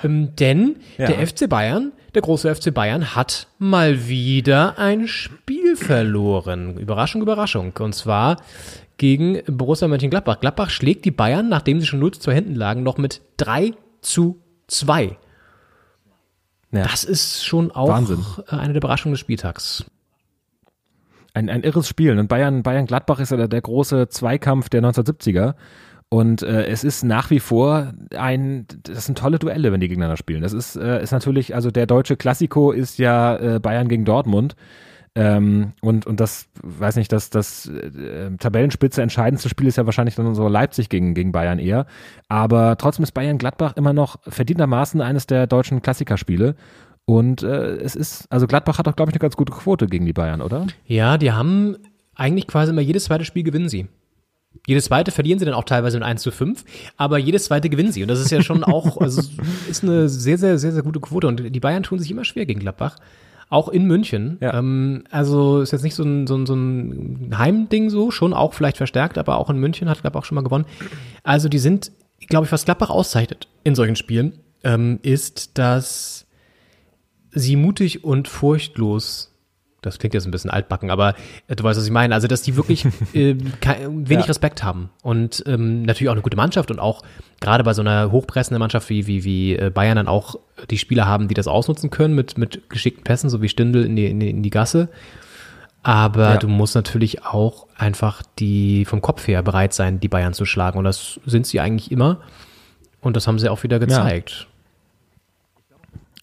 Ähm, 0.03 0.35
denn 0.37 0.77
Ja. 0.99 1.07
der 1.07 1.25
FC 1.27 1.49
Bayern, 1.49 1.93
der 2.14 2.23
große 2.23 2.53
FC 2.55 2.73
Bayern, 2.75 3.14
hat 3.14 3.47
mal 3.59 4.09
wieder 4.09 4.79
ein 4.79 5.07
Spiel 5.07 5.77
verloren. 5.77 6.79
Überraschung, 6.79 7.23
Überraschung. 7.23 7.73
Und 7.79 7.95
zwar 7.95 8.39
gegen 8.99 9.43
Borussia 9.47 9.87
Mönchengladbach. 9.89 10.41
Gladbach 10.41 10.71
schlägt 10.71 11.05
die 11.05 11.11
Bayern, 11.11 11.49
nachdem 11.49 11.81
sie 11.81 11.87
schon 11.87 12.01
0 12.01 12.12
zu 12.14 12.21
2 12.21 12.35
hinten 12.35 12.55
lagen, 12.55 12.83
noch 12.83 12.97
mit 12.99 13.21
3 13.37 13.73
zu 14.01 14.41
2. 14.69 15.17
Ja. 16.73 16.83
Das 16.83 17.05
ist 17.05 17.45
schon 17.45 17.71
auch 17.71 17.89
Wahnsinn. 17.89 18.25
eine 18.49 18.73
der 18.73 18.77
Überraschungen 18.83 19.12
des 19.14 19.21
Spieltags. 19.21 19.85
Ein, 21.37 21.51
ein 21.51 21.64
irres 21.64 21.87
Spiel. 21.87 22.18
Und 22.18 22.28
Bayern, 22.28 22.62
Bayern 22.62 22.87
Gladbach 22.87 23.20
ist 23.20 23.30
ja 23.30 23.37
der, 23.37 23.49
der 23.49 23.61
große 23.61 24.09
Zweikampf 24.09 24.70
der 24.70 24.82
1970er. 24.82 25.55
Und 26.09 26.41
äh, 26.41 26.64
es 26.64 26.82
ist 26.82 27.05
nach 27.05 27.28
wie 27.28 27.41
vor 27.41 27.93
ein, 28.16 28.64
das 28.84 29.05
sind 29.05 29.18
tolle 29.18 29.39
Duelle, 29.39 29.70
wenn 29.70 29.80
die 29.80 29.89
gegeneinander 29.89 30.16
spielen. 30.16 30.41
Das 30.41 30.55
ist, 30.55 30.76
äh, 30.76 31.03
ist 31.03 31.12
natürlich, 31.12 31.55
also 31.55 31.70
der 31.70 31.84
deutsche 31.84 32.16
Klassiko 32.16 32.72
ist 32.72 32.99
ja 32.99 33.37
äh, 33.37 33.61
Bayern 33.61 33.89
gegen 33.89 34.07
Dortmund. 34.07 34.57
Ähm, 35.14 35.72
und, 35.82 36.07
und 36.07 36.20
das, 36.20 36.49
weiß 36.62 36.97
nicht, 36.97 37.12
das, 37.12 37.28
das 37.28 37.66
äh, 37.66 38.30
Tabellenspitze 38.39 39.03
entscheidendste 39.03 39.51
Spiel 39.51 39.66
ist 39.66 39.76
ja 39.76 39.84
wahrscheinlich 39.84 40.14
dann 40.14 40.34
so 40.34 40.49
Leipzig 40.49 40.89
gegen, 40.89 41.12
gegen 41.12 41.32
Bayern 41.32 41.59
eher. 41.59 41.84
Aber 42.28 42.78
trotzdem 42.78 43.03
ist 43.03 43.12
Bayern 43.12 43.37
Gladbach 43.37 43.76
immer 43.76 43.93
noch 43.93 44.16
verdientermaßen 44.26 45.03
eines 45.03 45.26
der 45.26 45.47
deutschen 45.47 45.82
Klassikerspiele. 45.82 46.55
Und 47.07 47.45
äh, 47.45 47.77
es 47.77 47.95
ist, 47.95 48.27
also 48.31 48.47
Gladbach 48.49 48.79
hat 48.79 48.89
auch, 48.89 48.97
glaube 48.97 49.11
ich, 49.11 49.15
eine 49.15 49.21
ganz 49.21 49.37
gute 49.37 49.53
Quote 49.53 49.87
gegen 49.87 50.05
die 50.05 50.13
Bayern, 50.13 50.43
oder? 50.43 50.67
Ja, 50.87 51.19
die 51.19 51.33
haben 51.33 51.77
eigentlich 52.17 52.49
quasi 52.49 52.73
immer 52.73 52.83
jedes 52.83 53.05
zweite 53.05 53.25
Spiel 53.25 53.45
gewinnen 53.45 53.69
sie. 53.69 53.87
Jedes 54.67 54.87
zweite 54.87 55.13
verlieren 55.13 55.39
sie 55.39 55.45
dann 55.45 55.55
auch 55.55 55.65
teilweise 55.65 55.99
mit 55.99 56.07
1 56.07 56.21
zu 56.23 56.33
5, 56.33 56.65
aber 56.97 57.19
jedes 57.19 57.45
zweite 57.45 57.69
gewinnen 57.69 57.93
sie. 57.93 58.03
Und 58.03 58.09
das 58.09 58.21
ist 58.21 58.33
ja 58.33 58.43
schon 58.43 58.65
auch, 58.65 58.97
also 59.01 59.23
ist 59.71 59.85
eine 59.85 60.09
sehr, 60.09 60.37
sehr, 60.37 60.59
sehr, 60.59 60.73
sehr 60.73 60.83
gute 60.83 60.99
Quote. 60.99 61.29
Und 61.29 61.55
die 61.55 61.61
Bayern 61.61 61.85
tun 61.85 62.01
sich 62.01 62.11
immer 62.11 62.25
schwer 62.25 62.45
gegen 62.45 62.61
Gladbach. 62.61 62.97
Auch 63.49 63.69
in 63.69 63.85
München. 63.85 64.39
Ja. 64.41 64.59
Ähm, 64.59 65.05
also 65.13 65.61
ist 65.61 65.71
jetzt 65.71 65.85
nicht 65.85 65.95
so 65.95 66.03
ein, 66.03 66.27
so, 66.27 66.35
ein, 66.35 66.47
so 66.47 66.55
ein 66.55 67.39
Heimding 67.39 67.91
so, 67.91 68.11
schon 68.11 68.35
auch 68.35 68.55
vielleicht 68.55 68.77
verstärkt, 68.77 69.19
aber 69.19 69.39
auch 69.39 69.49
in 69.51 69.59
München 69.59 69.89
hat 69.89 70.01
Gladbach 70.01 70.25
schon 70.25 70.35
mal 70.35 70.43
gewonnen. 70.43 70.65
Also 71.23 71.49
die 71.49 71.61
sind, 71.61 71.93
glaube 72.29 72.47
ich, 72.47 72.53
was 72.53 72.65
Gladbach 72.65 72.91
auszeichnet 72.91 73.47
in 73.63 73.77
solchen 73.77 73.95
Spielen, 73.95 74.33
ähm, 74.65 74.99
ist, 75.03 75.57
dass 75.59 76.26
sie 77.37 77.55
mutig 77.57 78.03
und 78.05 78.26
furchtlos 78.28 79.32
das 79.82 80.01
klingt 80.01 80.14
jetzt 80.14 80.24
ein 80.26 80.32
bisschen 80.32 80.51
altbacken, 80.51 80.91
aber 80.91 81.14
du 81.47 81.62
weißt, 81.62 81.78
was 81.78 81.87
ich 81.87 81.93
meine. 81.93 82.12
Also, 82.12 82.26
dass 82.26 82.43
die 82.43 82.57
wirklich 82.57 82.84
äh, 83.14 83.37
wenig 83.39 84.11
Ja. 84.11 84.24
Respekt 84.24 84.64
haben 84.64 84.91
und 85.03 85.45
ähm, 85.47 85.82
natürlich 85.82 86.09
auch 86.09 86.14
eine 86.14 86.22
gute 86.22 86.37
Mannschaft 86.37 86.72
und 86.72 86.80
auch 86.80 87.03
gerade 87.41 87.62
bei 87.62 87.72
so 87.72 87.82
einer 87.82 88.11
hochpressenden 88.11 88.59
Mannschaft 88.59 88.89
wie, 88.91 89.07
wie, 89.07 89.22
wie 89.22 89.55
äh, 89.55 89.70
Bayern 89.70 89.95
dann 89.95 90.09
auch 90.09 90.41
die 90.70 90.78
Spieler 90.78 91.07
haben, 91.07 91.28
die 91.28 91.34
das 91.34 91.47
ausnutzen 91.47 91.91
können 91.91 92.16
mit, 92.16 92.37
mit 92.37 92.68
geschickten 92.68 93.05
Pässen, 93.05 93.30
so 93.30 93.43
wie 93.43 93.49
Stindl 93.49 93.84
in 93.84 93.95
die, 93.95 94.07
in 94.07 94.18
die, 94.18 94.30
in 94.30 94.43
die 94.43 94.51
Gasse. 94.51 94.89
Aber 95.84 96.30
Ja. 96.32 96.37
du 96.39 96.49
musst 96.49 96.74
natürlich 96.74 97.24
auch 97.24 97.68
einfach 97.76 98.22
die 98.41 98.87
vom 98.87 99.01
Kopf 99.01 99.28
her 99.28 99.41
bereit 99.45 99.72
sein, 99.72 100.01
die 100.01 100.09
Bayern 100.09 100.32
zu 100.32 100.47
schlagen. 100.47 100.78
Und 100.78 100.84
das 100.84 101.20
sind 101.26 101.47
sie 101.47 101.61
eigentlich 101.61 101.93
immer. 101.93 102.18
Und 103.01 103.14
das 103.14 103.28
haben 103.28 103.39
sie 103.39 103.49
auch 103.49 103.62
wieder 103.62 103.78
gezeigt. 103.78 104.49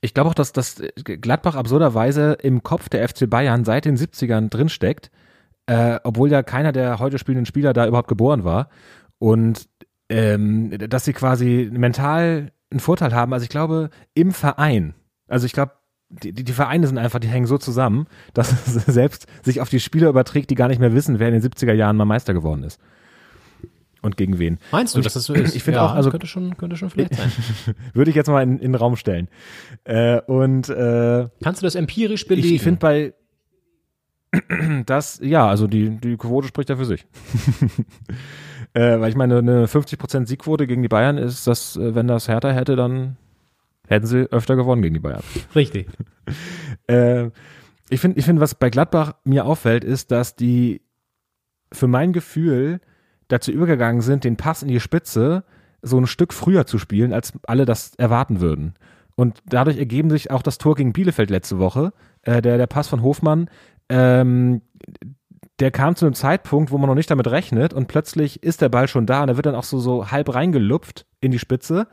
Ich 0.04 0.14
glaube 0.14 0.30
auch, 0.30 0.34
dass 0.34 0.52
das 0.52 0.82
Gladbach 1.06 1.56
absurderweise 1.56 2.34
im 2.34 2.62
Kopf 2.62 2.90
der 2.90 3.08
FC 3.08 3.30
Bayern 3.30 3.64
seit 3.64 3.86
den 3.86 3.96
70ern 3.96 4.50
drinsteckt, 4.50 5.10
äh, 5.66 5.98
obwohl 6.04 6.30
ja 6.30 6.44
keiner 6.44 6.74
der 6.74 7.00
heute 7.00 7.18
spielenden 7.18 7.46
Spieler 7.46 7.72
da 7.72 7.88
überhaupt 7.88 8.10
geboren 8.10 8.44
war. 8.44 8.68
Und 9.18 9.70
ähm, 10.10 10.72
dass 10.78 11.06
sie 11.06 11.14
quasi 11.14 11.70
mental 11.72 12.52
einen 12.70 12.82
Vorteil 12.82 13.14
haben. 13.14 13.32
Also 13.32 13.46
ich 13.46 13.50
glaube, 13.50 13.92
im 14.14 14.34
Verein, 14.34 14.94
also 15.30 15.46
ich 15.46 15.54
glaube, 15.54 15.72
die, 16.10 16.34
die 16.34 16.44
die 16.44 16.52
Vereine 16.52 16.86
sind 16.86 16.98
einfach, 16.98 17.20
die 17.20 17.30
hängen 17.30 17.48
so 17.48 17.58
zusammen, 17.58 18.08
dass 18.34 18.52
es 18.68 18.74
selbst 18.86 19.28
sich 19.42 19.62
auf 19.62 19.70
die 19.70 19.80
Spieler 19.80 20.10
überträgt, 20.10 20.50
die 20.50 20.56
gar 20.56 20.68
nicht 20.68 20.80
mehr 20.80 20.94
wissen, 20.94 21.20
wer 21.20 21.30
in 21.30 21.40
den 21.40 21.50
70er 21.50 21.72
Jahren 21.72 21.96
mal 21.96 22.04
Meister 22.04 22.34
geworden 22.34 22.64
ist. 22.64 22.78
Und 24.04 24.18
gegen 24.18 24.38
wen. 24.38 24.60
Meinst 24.72 24.94
du, 24.94 25.00
Und 25.00 25.06
dass 25.06 25.14
das 25.14 25.24
so 25.24 25.34
ist? 25.34 25.56
Ich 25.56 25.64
finde 25.64 25.80
Ja, 25.80 25.88
auch, 25.88 25.96
also 25.96 26.12
könnte 26.12 26.28
schon, 26.28 26.56
könnte 26.58 26.76
schon 26.76 26.90
vielleicht 26.90 27.16
sein. 27.16 27.32
würde 27.94 28.10
ich 28.12 28.16
jetzt 28.16 28.28
mal 28.28 28.44
in, 28.44 28.60
in 28.60 28.74
den 28.74 28.76
Raum 28.76 28.96
stellen. 28.98 29.30
Äh, 29.86 30.20
und 30.22 30.70
äh, 30.70 31.30
Kannst 31.42 31.62
du 31.62 31.66
das 31.66 31.76
empirisch 31.76 32.28
belegen? 32.28 32.54
ich 32.54 32.62
finde 32.62 32.80
bei 32.80 33.14
das, 34.86 35.20
ja, 35.24 35.48
also 35.48 35.68
die, 35.68 35.90
die 35.98 36.18
Quote 36.18 36.48
spricht 36.48 36.70
ja 36.70 36.76
für 36.76 36.86
sich. 36.86 37.06
äh, 38.74 39.00
weil 39.00 39.10
ich 39.10 39.16
meine, 39.16 39.38
eine 39.38 39.66
50% 39.68 40.28
Siegquote 40.28 40.68
gegen 40.68 40.82
die 40.82 40.88
Bayern 40.90 41.18
ist, 41.18 41.48
dass, 41.48 41.78
äh, 41.78 41.96
wenn 41.96 42.08
das 42.08 42.28
Hertha 42.28 42.52
hätte, 42.52 42.76
dann 42.76 43.18
hätten 43.88 44.06
sie 44.08 44.32
öfter 44.32 44.56
gewonnen 44.56 44.82
gegen 44.82 44.96
die 44.96 45.00
Bayern. 45.02 45.24
Richtig. 45.56 45.88
Äh, 46.88 47.30
ich 47.90 48.02
finde, 48.02 48.20
ich 48.20 48.26
finde, 48.26 48.42
was 48.42 48.56
bei 48.56 48.70
Gladbach 48.70 49.14
mir 49.24 49.46
auffällt, 49.46 49.86
ist, 49.86 50.12
dass 50.12 50.36
die 50.36 50.82
für 51.72 51.88
mein 51.88 52.12
Gefühl 52.12 52.82
dazu 53.28 53.52
übergegangen 53.52 54.02
sind, 54.02 54.24
den 54.24 54.38
Pass 54.38 54.62
in 54.62 54.68
die 54.70 54.80
Spitze 54.80 55.44
so 55.82 55.98
ein 55.98 56.08
Stück 56.08 56.34
früher 56.34 56.66
zu 56.66 56.78
spielen, 56.78 57.14
als 57.14 57.34
alle 57.46 57.66
das 57.66 57.94
erwarten 57.96 58.42
würden. 58.42 58.74
Und 59.16 59.40
dadurch 59.46 59.78
ergeben 59.78 60.10
sich 60.10 60.32
auch 60.32 60.42
das 60.42 60.58
Tor 60.58 60.76
gegen 60.76 60.94
Bielefeld 60.94 61.30
letzte 61.30 61.60
Woche. 61.60 61.94
Äh, 62.24 62.42
der, 62.42 62.58
der 62.58 62.68
Pass 62.68 62.88
von 62.88 63.04
Hofmann, 63.04 63.50
ähm, 63.90 64.62
der 65.60 65.72
kam 65.72 65.96
zu 65.96 66.06
einem 66.06 66.16
Zeitpunkt, 66.16 66.72
wo 66.72 66.78
man 66.78 66.88
noch 66.88 66.96
nicht 66.96 67.12
damit 67.12 67.28
rechnet 67.28 67.74
und 67.74 67.88
plötzlich 67.88 68.42
ist 68.42 68.62
der 68.62 68.70
Ball 68.70 68.88
schon 68.88 69.06
da 69.06 69.22
und 69.22 69.30
er 69.30 69.36
wird 69.36 69.46
dann 69.46 69.56
auch 69.56 69.64
so, 69.64 69.78
so 69.78 70.10
halb 70.10 70.34
reingelupft 70.34 71.06
in 71.22 71.32
die 71.32 71.40
Spitze. 71.40 71.88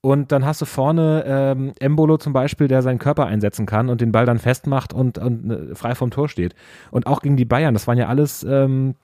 Und 0.00 0.32
dann 0.32 0.44
hast 0.44 0.60
du 0.60 0.64
vorne 0.64 1.22
ähm, 1.26 1.72
Embolo 1.78 2.16
zum 2.16 2.32
Beispiel, 2.32 2.66
der 2.66 2.82
seinen 2.82 2.98
Körper 2.98 3.26
einsetzen 3.26 3.66
kann 3.66 3.88
und 3.88 4.00
den 4.00 4.10
Ball 4.10 4.26
dann 4.26 4.38
festmacht 4.38 4.92
und, 4.92 5.18
und 5.18 5.50
äh, 5.50 5.74
frei 5.76 5.94
vom 5.94 6.10
Tor 6.10 6.28
steht. 6.28 6.56
Und 6.90 7.06
auch 7.06 7.22
gegen 7.22 7.36
die 7.36 7.44
Bayern, 7.44 7.74
das 7.74 7.86
waren 7.86 7.98
ja 7.98 8.08
alles 8.08 8.42
ähm, 8.42 8.96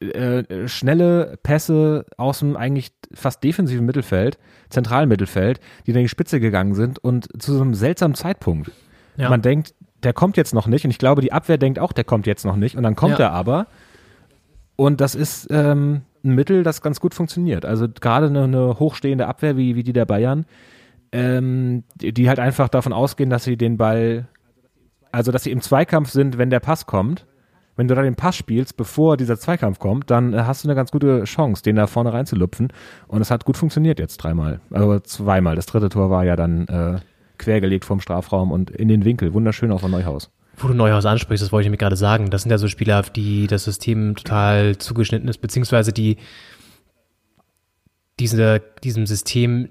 äh, 0.00 0.68
schnelle 0.68 1.38
Pässe 1.42 2.06
aus 2.16 2.40
dem 2.40 2.56
eigentlich 2.56 2.92
fast 3.12 3.42
defensiven 3.42 3.86
Mittelfeld, 3.86 4.38
zentralen 4.68 5.08
Mittelfeld, 5.08 5.60
die 5.86 5.92
dann 5.92 6.00
in 6.00 6.04
die 6.04 6.08
Spitze 6.10 6.40
gegangen 6.40 6.74
sind 6.74 6.98
und 6.98 7.28
zu 7.42 7.54
so 7.54 7.62
einem 7.62 7.74
seltsamen 7.74 8.14
Zeitpunkt. 8.14 8.70
Ja. 9.16 9.28
Man 9.28 9.42
denkt, 9.42 9.74
der 10.02 10.12
kommt 10.12 10.36
jetzt 10.36 10.54
noch 10.54 10.66
nicht 10.66 10.84
und 10.84 10.90
ich 10.90 10.98
glaube, 10.98 11.20
die 11.22 11.32
Abwehr 11.32 11.58
denkt 11.58 11.78
auch, 11.78 11.92
der 11.92 12.04
kommt 12.04 12.26
jetzt 12.26 12.44
noch 12.44 12.56
nicht 12.56 12.76
und 12.76 12.82
dann 12.82 12.96
kommt 12.96 13.18
Ja. 13.18 13.26
er 13.26 13.32
aber. 13.32 13.66
Und 14.76 15.00
das 15.00 15.14
ist 15.14 15.48
ähm, 15.50 16.02
ein 16.24 16.34
Mittel, 16.34 16.62
das 16.62 16.80
ganz 16.80 17.00
gut 17.00 17.14
funktioniert. 17.14 17.64
Also 17.66 17.86
gerade 17.88 18.26
eine, 18.26 18.44
eine 18.44 18.78
hochstehende 18.78 19.26
Abwehr 19.26 19.56
wie, 19.56 19.74
wie 19.76 19.82
die 19.82 19.92
der 19.92 20.06
Bayern, 20.06 20.46
ähm, 21.12 21.84
die, 21.96 22.12
die 22.14 22.28
halt 22.28 22.38
einfach 22.38 22.68
davon 22.68 22.92
ausgehen, 22.92 23.28
dass 23.30 23.44
sie 23.44 23.56
den 23.56 23.76
Ball, 23.76 24.28
also 25.12 25.32
dass 25.32 25.42
sie 25.42 25.50
im 25.50 25.60
Zweikampf 25.60 26.10
sind, 26.10 26.38
wenn 26.38 26.50
der 26.50 26.60
Pass 26.60 26.86
kommt. 26.86 27.26
Wenn 27.76 27.88
du 27.88 27.94
da 27.94 28.02
den 28.02 28.16
Pass 28.16 28.36
spielst, 28.36 28.76
bevor 28.76 29.16
dieser 29.16 29.38
Zweikampf 29.38 29.78
kommt, 29.78 30.10
dann 30.10 30.34
äh, 30.34 30.42
hast 30.42 30.64
du 30.64 30.68
eine 30.68 30.74
ganz 30.74 30.90
gute 30.90 31.24
Chance, 31.24 31.62
den 31.62 31.76
da 31.76 31.86
vorne 31.86 32.12
reinzulupfen. 32.12 32.72
Und 33.06 33.20
es 33.20 33.30
hat 33.30 33.44
gut 33.44 33.56
funktioniert 33.56 33.98
jetzt 33.98 34.18
dreimal. 34.18 34.60
Also 34.70 35.00
zweimal. 35.00 35.56
Das 35.56 35.66
dritte 35.66 35.88
Tor 35.88 36.10
war 36.10 36.24
ja 36.24 36.36
dann 36.36 36.66
äh, 36.68 37.00
quergelegt 37.38 37.84
vom 37.84 38.00
Strafraum 38.00 38.52
und 38.52 38.70
in 38.70 38.88
den 38.88 39.04
Winkel. 39.04 39.32
Wunderschön 39.32 39.72
auch 39.72 39.80
von 39.80 39.90
Neuhaus. 39.90 40.30
Wo 40.56 40.68
du 40.68 40.74
Neuhaus 40.74 41.06
ansprichst, 41.06 41.42
das 41.42 41.52
wollte 41.52 41.68
ich 41.68 41.70
mir 41.70 41.78
gerade 41.78 41.96
sagen. 41.96 42.30
Das 42.30 42.42
sind 42.42 42.50
ja 42.50 42.58
so 42.58 42.68
Spieler, 42.68 43.00
auf 43.00 43.10
die 43.10 43.46
das 43.46 43.64
System 43.64 44.14
total 44.14 44.76
zugeschnitten 44.76 45.28
ist, 45.28 45.38
beziehungsweise 45.38 45.92
die 45.92 46.18
diese, 48.18 48.60
diesem 48.84 49.06
System 49.06 49.70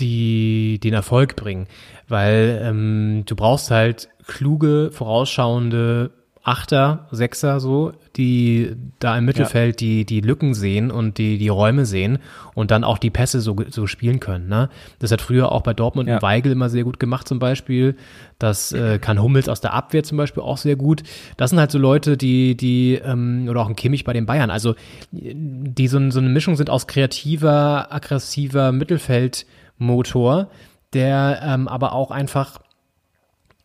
die 0.00 0.80
den 0.82 0.94
Erfolg 0.94 1.36
bringen. 1.36 1.66
Weil 2.08 2.60
ähm, 2.62 3.22
du 3.26 3.36
brauchst 3.36 3.70
halt 3.70 4.08
kluge, 4.26 4.90
vorausschauende 4.92 6.10
Achter, 6.46 7.08
Sechser 7.10 7.58
so, 7.58 7.92
die 8.16 8.76
da 8.98 9.16
im 9.16 9.24
Mittelfeld 9.24 9.80
die, 9.80 10.04
die 10.04 10.20
Lücken 10.20 10.52
sehen 10.52 10.90
und 10.90 11.16
die, 11.16 11.38
die 11.38 11.48
Räume 11.48 11.86
sehen 11.86 12.18
und 12.52 12.70
dann 12.70 12.84
auch 12.84 12.98
die 12.98 13.08
Pässe 13.08 13.40
so, 13.40 13.56
so 13.70 13.86
spielen 13.86 14.20
können. 14.20 14.46
Ne? 14.48 14.68
Das 14.98 15.10
hat 15.10 15.22
früher 15.22 15.50
auch 15.50 15.62
bei 15.62 15.72
Dortmund 15.72 16.06
Ja. 16.06 16.16
und 16.16 16.22
Weigel 16.22 16.52
immer 16.52 16.68
sehr 16.68 16.84
gut 16.84 17.00
gemacht 17.00 17.26
zum 17.26 17.38
Beispiel. 17.38 17.96
Das 18.38 18.72
äh, 18.72 18.98
kann 18.98 19.22
Hummels 19.22 19.48
aus 19.48 19.62
der 19.62 19.72
Abwehr 19.72 20.02
zum 20.02 20.18
Beispiel 20.18 20.42
auch 20.42 20.58
sehr 20.58 20.76
gut. 20.76 21.02
Das 21.38 21.48
sind 21.48 21.58
halt 21.58 21.70
so 21.70 21.78
Leute, 21.78 22.18
die, 22.18 22.58
die, 22.58 22.96
ähm, 23.02 23.46
oder 23.48 23.62
auch 23.62 23.68
ein 23.70 23.76
Kimmich 23.76 24.04
bei 24.04 24.12
den 24.12 24.26
Bayern, 24.26 24.50
also 24.50 24.74
die 25.12 25.88
so, 25.88 26.10
so 26.10 26.18
eine 26.18 26.28
Mischung 26.28 26.56
sind 26.56 26.68
aus 26.68 26.86
kreativer, 26.86 27.90
aggressiver 27.90 28.70
Mittelfeld 28.70 29.46
Motor, 29.78 30.48
der 30.92 31.40
ähm, 31.42 31.68
aber 31.68 31.94
auch 31.94 32.10
einfach 32.10 32.60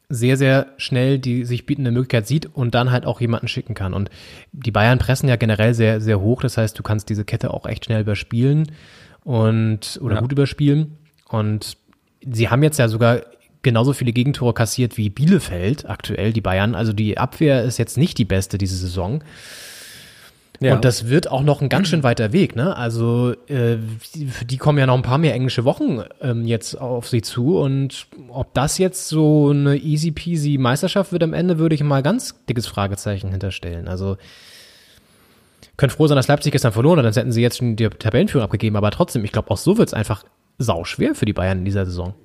sehr, 0.10 0.38
sehr 0.38 0.68
schnell 0.78 1.20
die 1.20 1.46
sich 1.46 1.66
bietende 1.68 1.92
Möglichkeit 1.92 2.26
sieht 2.28 2.48
und 2.48 2.74
dann 2.74 2.92
halt 2.92 3.06
auch 3.06 3.22
jemanden 3.22 3.48
schicken 3.48 3.76
kann. 3.76 3.94
Und 3.94 4.10
die 4.52 4.72
Bayern 4.72 4.98
pressen 4.98 5.30
ja 5.30 5.36
generell 5.36 5.76
sehr, 5.76 6.02
sehr 6.02 6.20
hoch. 6.20 6.42
Das 6.42 6.58
heißt, 6.58 6.78
du 6.78 6.84
kannst 6.84 7.10
diese 7.10 7.26
Kette 7.26 7.54
auch 7.54 7.66
echt 7.68 7.86
schnell 7.86 8.02
überspielen 8.02 8.72
und 9.24 10.00
oder 10.02 10.16
Ja. 10.16 10.22
gut 10.22 10.32
überspielen. 10.32 10.98
Und 11.28 11.78
sie 12.28 12.50
haben 12.50 12.64
jetzt 12.64 12.80
ja 12.80 12.88
sogar 12.88 13.22
genauso 13.62 13.94
viele 13.94 14.12
Gegentore 14.14 14.54
kassiert 14.54 14.98
wie 14.98 15.10
Bielefeld 15.10 15.88
aktuell, 15.88 16.34
die 16.34 16.42
Bayern. 16.42 16.74
Also 16.74 16.92
die 16.92 17.18
Abwehr 17.18 17.64
ist 17.64 17.78
jetzt 17.78 17.98
nicht 17.98 18.18
die 18.18 18.26
beste 18.26 18.58
diese 18.58 18.78
Saison. 18.78 19.24
Ja. 20.62 20.76
Und 20.76 20.84
das 20.84 21.08
wird 21.08 21.32
auch 21.32 21.42
noch 21.44 21.62
ein 21.62 21.70
ganz 21.70 21.88
schön 21.88 22.04
weiter 22.04 22.34
Weg, 22.34 22.56
ne? 22.56 22.76
Also 22.76 23.32
äh, 23.48 23.78
die- 24.14 24.28
für 24.28 24.44
die 24.44 24.58
kommen 24.58 24.78
ja 24.78 24.86
noch 24.86 24.96
ein 24.96 25.04
paar 25.04 25.18
mehr 25.18 25.34
englische 25.34 25.64
Wochen 25.64 26.02
ähm, 26.22 26.46
jetzt 26.46 26.76
auf 26.76 27.08
sie 27.08 27.22
zu. 27.22 27.58
Und 27.60 28.08
ob 28.28 28.54
das 28.54 28.78
jetzt 28.78 29.08
so 29.08 29.52
eine 29.52 29.78
easy 29.78 30.12
peasy 30.12 30.58
Meisterschaft 30.58 31.14
wird 31.14 31.24
am 31.24 31.34
Ende, 31.34 31.60
würde 31.60 31.76
ich 31.76 31.84
mal 31.84 32.04
ganz 32.04 32.36
dickes 32.48 32.68
Fragezeichen 32.68 33.32
hinterstellen. 33.32 33.88
Also 33.88 34.18
können 35.78 35.92
froh 35.92 36.08
sein, 36.08 36.18
dass 36.18 36.28
Leipzig 36.28 36.52
gestern 36.52 36.74
verloren 36.74 36.98
hat, 36.98 37.06
sonst 37.06 37.16
hätten 37.16 37.32
sie 37.32 37.42
jetzt 37.42 37.58
schon 37.58 37.78
die 37.78 37.88
Tabellenführung 37.88 38.44
abgegeben. 38.44 38.76
Aber 38.76 38.92
trotzdem, 38.92 39.24
ich 39.24 39.32
glaube, 39.32 39.50
auch 39.52 39.58
so 39.58 39.78
wird 39.78 39.88
es 39.88 39.94
einfach 39.94 40.26
sauschwer 40.58 41.16
für 41.16 41.26
die 41.26 41.32
Bayern 41.32 41.60
in 41.60 41.66
dieser 41.66 41.86
Saison. 41.86 42.16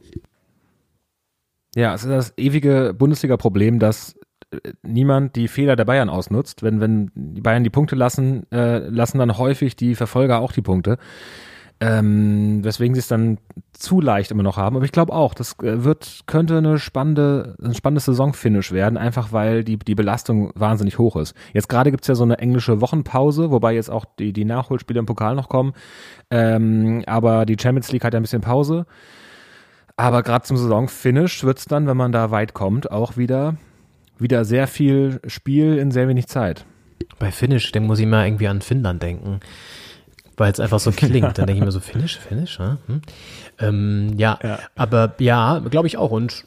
Ja, 1.76 1.94
es 1.94 2.02
ist 2.02 2.10
das 2.10 2.34
ewige 2.36 2.94
Bundesliga-Problem, 2.98 3.78
dass 3.78 4.16
niemand 4.82 5.36
die 5.36 5.48
Fehler 5.48 5.76
der 5.76 5.84
Bayern 5.84 6.08
ausnutzt. 6.08 6.62
Wenn, 6.62 6.80
wenn 6.80 7.10
die 7.14 7.40
Bayern 7.40 7.64
die 7.64 7.70
Punkte 7.70 7.96
lassen, 7.96 8.50
äh, 8.52 8.78
lassen 8.78 9.18
dann 9.18 9.38
häufig 9.38 9.76
die 9.76 9.94
Verfolger 9.94 10.40
auch 10.40 10.52
die 10.52 10.62
Punkte. 10.62 10.98
Ähm, 11.80 12.64
weswegen 12.64 12.94
sie 12.94 13.00
es 13.00 13.08
dann 13.08 13.38
zu 13.72 14.00
leicht 14.00 14.30
immer 14.30 14.44
noch 14.44 14.56
haben. 14.56 14.76
Aber 14.76 14.84
ich 14.84 14.92
glaube 14.92 15.12
auch, 15.12 15.34
das 15.34 15.58
äh, 15.58 15.82
wird, 15.84 16.20
könnte 16.26 16.58
eine 16.58 16.78
spannende, 16.78 17.56
ein 17.62 17.74
spannendes 17.74 18.04
Saisonfinish 18.04 18.70
werden, 18.70 18.96
einfach 18.96 19.32
weil 19.32 19.64
die, 19.64 19.76
die 19.76 19.96
Belastung 19.96 20.52
wahnsinnig 20.54 20.98
hoch 20.98 21.16
ist. 21.16 21.34
Jetzt 21.52 21.68
gerade 21.68 21.90
gibt's 21.90 22.06
ja 22.06 22.14
so 22.14 22.22
eine 22.22 22.38
englische 22.38 22.80
Wochenpause, 22.80 23.50
wobei 23.50 23.74
jetzt 23.74 23.90
auch 23.90 24.04
die, 24.18 24.32
die 24.32 24.44
Nachholspiele 24.44 25.00
im 25.00 25.06
Pokal 25.06 25.34
noch 25.34 25.48
kommen. 25.48 25.72
Ähm, 26.30 27.02
aber 27.06 27.44
die 27.44 27.56
Champions 27.60 27.90
League 27.90 28.04
hat 28.04 28.14
ja 28.14 28.20
ein 28.20 28.22
bisschen 28.22 28.40
Pause. 28.40 28.86
Aber 29.96 30.22
gerade 30.22 30.44
zum 30.44 30.56
Saisonfinish 30.56 31.44
wird's 31.44 31.66
dann, 31.66 31.86
wenn 31.86 31.96
man 31.96 32.12
da 32.12 32.30
weit 32.30 32.54
kommt, 32.54 32.90
auch 32.90 33.16
wieder, 33.16 33.56
wieder 34.24 34.44
sehr 34.44 34.66
viel 34.66 35.20
Spiel 35.28 35.78
in 35.78 35.92
sehr 35.92 36.08
wenig 36.08 36.26
Zeit. 36.26 36.64
Bei 37.20 37.30
Finnish, 37.30 37.70
dem 37.70 37.84
muss 37.86 38.00
ich 38.00 38.06
mal 38.06 38.26
irgendwie 38.26 38.48
an 38.48 38.60
Finnland 38.60 39.00
denken. 39.02 39.38
Weil 40.36 40.50
es 40.50 40.58
einfach 40.58 40.80
so 40.80 40.90
klingt. 40.90 41.38
Dann 41.38 41.46
denke 41.46 41.60
ich 41.60 41.64
mir 41.64 41.70
so, 41.70 41.78
Finnish, 41.78 42.18
Finnish, 42.18 42.58
ja? 42.58 42.78
Hm. 42.86 43.02
Ähm, 43.60 44.14
ja, 44.16 44.36
aber 44.74 45.14
ja, 45.18 45.60
glaube 45.70 45.86
ich 45.86 45.96
auch. 45.96 46.10
Und 46.10 46.44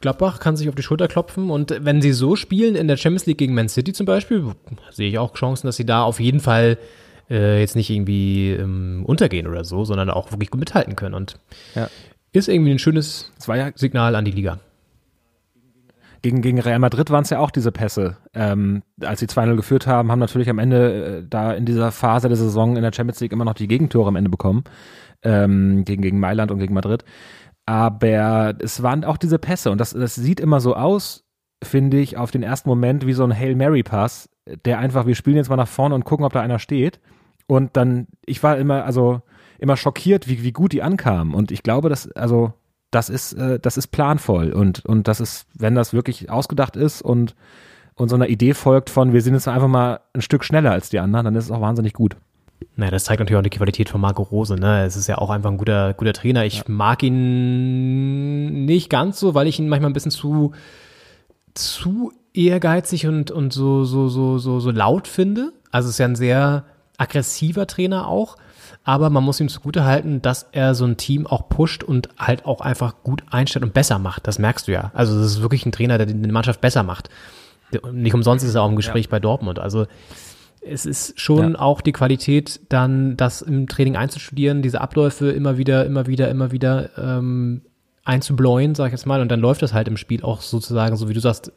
Gladbach 0.00 0.40
kann 0.40 0.56
sich 0.56 0.68
auf 0.68 0.74
die 0.74 0.82
Schulter 0.82 1.06
klopfen. 1.06 1.50
Und 1.50 1.76
wenn 1.84 2.02
sie 2.02 2.12
so 2.12 2.34
spielen 2.34 2.74
in 2.74 2.88
der 2.88 2.96
Champions 2.96 3.26
League 3.26 3.38
gegen 3.38 3.54
Man 3.54 3.68
City 3.68 3.92
zum 3.92 4.06
Beispiel, 4.06 4.44
sehe 4.90 5.08
ich 5.08 5.18
auch 5.18 5.34
Chancen, 5.34 5.68
dass 5.68 5.76
sie 5.76 5.86
da 5.86 6.02
auf 6.02 6.18
jeden 6.18 6.40
Fall 6.40 6.78
äh, 7.30 7.60
jetzt 7.60 7.76
nicht 7.76 7.90
irgendwie 7.90 8.50
ähm, 8.50 9.04
untergehen 9.06 9.46
oder 9.46 9.62
so, 9.64 9.84
sondern 9.84 10.10
auch 10.10 10.32
wirklich 10.32 10.50
gut 10.50 10.60
mithalten 10.60 10.96
können. 10.96 11.14
Und 11.14 11.36
Ja. 11.76 11.88
ist 12.32 12.48
irgendwie 12.48 12.72
ein 12.72 12.80
schönes 12.80 13.30
ja 13.46 13.70
Signal 13.76 14.16
an 14.16 14.24
die 14.24 14.32
Liga. 14.32 14.58
Gegen, 16.22 16.40
gegen 16.40 16.60
Real 16.60 16.78
Madrid 16.78 17.10
waren 17.10 17.24
es 17.24 17.30
ja 17.30 17.38
auch 17.40 17.50
diese 17.50 17.72
Pässe. 17.72 18.16
Ähm, 18.32 18.82
als 19.00 19.20
sie 19.20 19.26
2-0 19.26 19.56
geführt 19.56 19.86
haben, 19.86 20.10
haben 20.10 20.20
natürlich 20.20 20.48
am 20.48 20.58
Ende 20.58 21.18
äh, 21.18 21.26
da 21.28 21.52
in 21.52 21.66
dieser 21.66 21.92
Phase 21.92 22.28
der 22.28 22.36
Saison 22.36 22.76
in 22.76 22.82
der 22.82 22.92
Champions 22.92 23.20
League 23.20 23.32
immer 23.32 23.44
noch 23.44 23.54
die 23.54 23.68
Gegentore 23.68 24.08
am 24.08 24.16
Ende 24.16 24.30
bekommen. 24.30 24.64
Ähm, 25.22 25.84
gegen, 25.84 26.02
gegen 26.02 26.18
Mailand 26.18 26.50
und 26.50 26.58
gegen 26.58 26.74
Madrid. 26.74 27.04
Aber 27.66 28.54
es 28.60 28.82
waren 28.82 29.04
auch 29.04 29.16
diese 29.16 29.38
Pässe 29.38 29.70
und 29.70 29.78
das, 29.78 29.90
das 29.90 30.14
sieht 30.16 30.40
immer 30.40 30.60
so 30.60 30.74
aus, 30.74 31.24
finde 31.62 32.00
ich, 32.00 32.16
auf 32.16 32.30
den 32.30 32.42
ersten 32.42 32.68
Moment 32.68 33.06
wie 33.06 33.12
so 33.12 33.22
ein 33.22 33.36
Hail 33.36 33.54
Mary 33.54 33.82
Pass, 33.82 34.28
der 34.64 34.78
einfach, 34.78 35.06
wir 35.06 35.14
spielen 35.14 35.36
jetzt 35.36 35.48
mal 35.48 35.56
nach 35.56 35.68
vorne 35.68 35.94
und 35.94 36.04
gucken, 36.04 36.26
ob 36.26 36.32
da 36.32 36.40
einer 36.40 36.58
steht. 36.58 37.00
Und 37.46 37.76
dann, 37.76 38.08
ich 38.26 38.42
war 38.42 38.56
immer, 38.58 38.84
also 38.84 39.22
immer 39.58 39.76
schockiert, 39.76 40.28
wie, 40.28 40.42
wie 40.42 40.52
gut 40.52 40.72
die 40.72 40.82
ankamen. 40.82 41.34
Und 41.34 41.52
ich 41.52 41.62
glaube, 41.62 41.88
dass, 41.88 42.10
also, 42.12 42.52
das 42.92 43.08
ist, 43.08 43.32
äh, 43.32 43.58
das 43.58 43.76
ist 43.76 43.88
planvoll 43.88 44.52
und, 44.52 44.84
und 44.84 45.08
das 45.08 45.20
ist, 45.20 45.46
wenn 45.54 45.74
das 45.74 45.92
wirklich 45.92 46.30
ausgedacht 46.30 46.76
ist 46.76 47.02
und, 47.02 47.34
und 47.94 48.08
so 48.08 48.14
einer 48.14 48.28
Idee 48.28 48.54
folgt 48.54 48.90
von, 48.90 49.12
wir 49.12 49.22
sind 49.22 49.34
jetzt 49.34 49.48
einfach 49.48 49.66
mal 49.66 50.00
ein 50.12 50.22
Stück 50.22 50.44
schneller 50.44 50.70
als 50.70 50.90
die 50.90 51.00
anderen, 51.00 51.24
dann 51.24 51.34
ist 51.34 51.46
es 51.46 51.50
auch 51.50 51.60
wahnsinnig 51.60 51.94
gut. 51.94 52.16
Naja, 52.76 52.92
das 52.92 53.04
zeigt 53.04 53.18
natürlich 53.18 53.38
auch 53.38 53.42
die 53.42 53.50
Qualität 53.50 53.88
von 53.88 54.00
Marco 54.00 54.22
Rose. 54.22 54.54
Ne? 54.54 54.84
Es 54.84 54.94
ist 54.94 55.08
ja 55.08 55.18
auch 55.18 55.30
einfach 55.30 55.50
ein 55.50 55.58
guter, 55.58 55.94
guter 55.94 56.12
Trainer. 56.12 56.44
Ich 56.44 56.68
mag 56.68 57.02
ihn 57.02 58.64
nicht 58.66 58.88
ganz 58.88 59.18
so, 59.18 59.34
weil 59.34 59.48
ich 59.48 59.58
ihn 59.58 59.68
manchmal 59.68 59.90
ein 59.90 59.94
bisschen 59.94 60.12
zu, 60.12 60.52
zu 61.54 62.12
ehrgeizig 62.34 63.06
und, 63.06 63.30
und 63.30 63.52
so, 63.52 63.84
so, 63.84 64.08
so, 64.08 64.38
so, 64.38 64.60
so 64.60 64.70
laut 64.70 65.08
finde. 65.08 65.52
Also 65.70 65.88
es 65.88 65.96
ist 65.96 65.98
ja 65.98 66.06
ein 66.06 66.16
sehr 66.16 66.64
aggressiver 66.98 67.66
Trainer 67.66 68.06
auch. 68.06 68.36
Aber 68.84 69.10
man 69.10 69.22
muss 69.22 69.38
ihm 69.40 69.48
zugute 69.48 69.84
halten, 69.84 70.22
dass 70.22 70.48
er 70.52 70.74
so 70.74 70.84
ein 70.84 70.96
Team 70.96 71.26
auch 71.26 71.48
pusht 71.48 71.84
und 71.84 72.08
halt 72.18 72.44
auch 72.46 72.60
einfach 72.60 72.96
gut 73.04 73.22
einstellt 73.30 73.64
und 73.64 73.74
besser 73.74 73.98
macht. 74.00 74.26
Das 74.26 74.38
merkst 74.40 74.66
du 74.66 74.72
ja. 74.72 74.90
Also 74.94 75.16
das 75.18 75.26
ist 75.32 75.42
wirklich 75.42 75.64
ein 75.66 75.72
Trainer, 75.72 75.98
der 75.98 76.06
die 76.06 76.14
Mannschaft 76.14 76.60
besser 76.60 76.82
macht. 76.82 77.08
Nicht 77.92 78.12
umsonst 78.14 78.44
ist 78.44 78.54
er 78.54 78.62
auch 78.62 78.68
im 78.68 78.76
Gespräch 78.76 79.08
bei 79.08 79.20
Dortmund. 79.20 79.58
Also 79.60 79.86
es 80.60 80.84
ist 80.84 81.18
schon 81.18 81.52
Ja. 81.54 81.58
auch 81.60 81.80
die 81.80 81.92
Qualität, 81.92 82.60
dann 82.68 83.16
das 83.16 83.40
im 83.40 83.66
Training 83.68 83.96
einzustudieren, 83.96 84.62
diese 84.62 84.80
Abläufe 84.80 85.30
immer 85.30 85.58
wieder, 85.58 85.86
immer 85.86 86.06
wieder, 86.06 86.28
immer 86.28 86.50
wieder 86.52 86.90
ähm, 86.98 87.62
einzubläuen, 88.04 88.74
sag 88.74 88.86
ich 88.86 88.92
jetzt 88.92 89.06
mal, 89.06 89.20
und 89.20 89.30
dann 89.30 89.40
läuft 89.40 89.62
das 89.62 89.72
halt 89.72 89.86
im 89.88 89.96
Spiel 89.96 90.22
auch 90.22 90.40
sozusagen, 90.40 90.96
so 90.96 91.08
wie 91.08 91.14
du 91.14 91.20
sagst, 91.20 91.52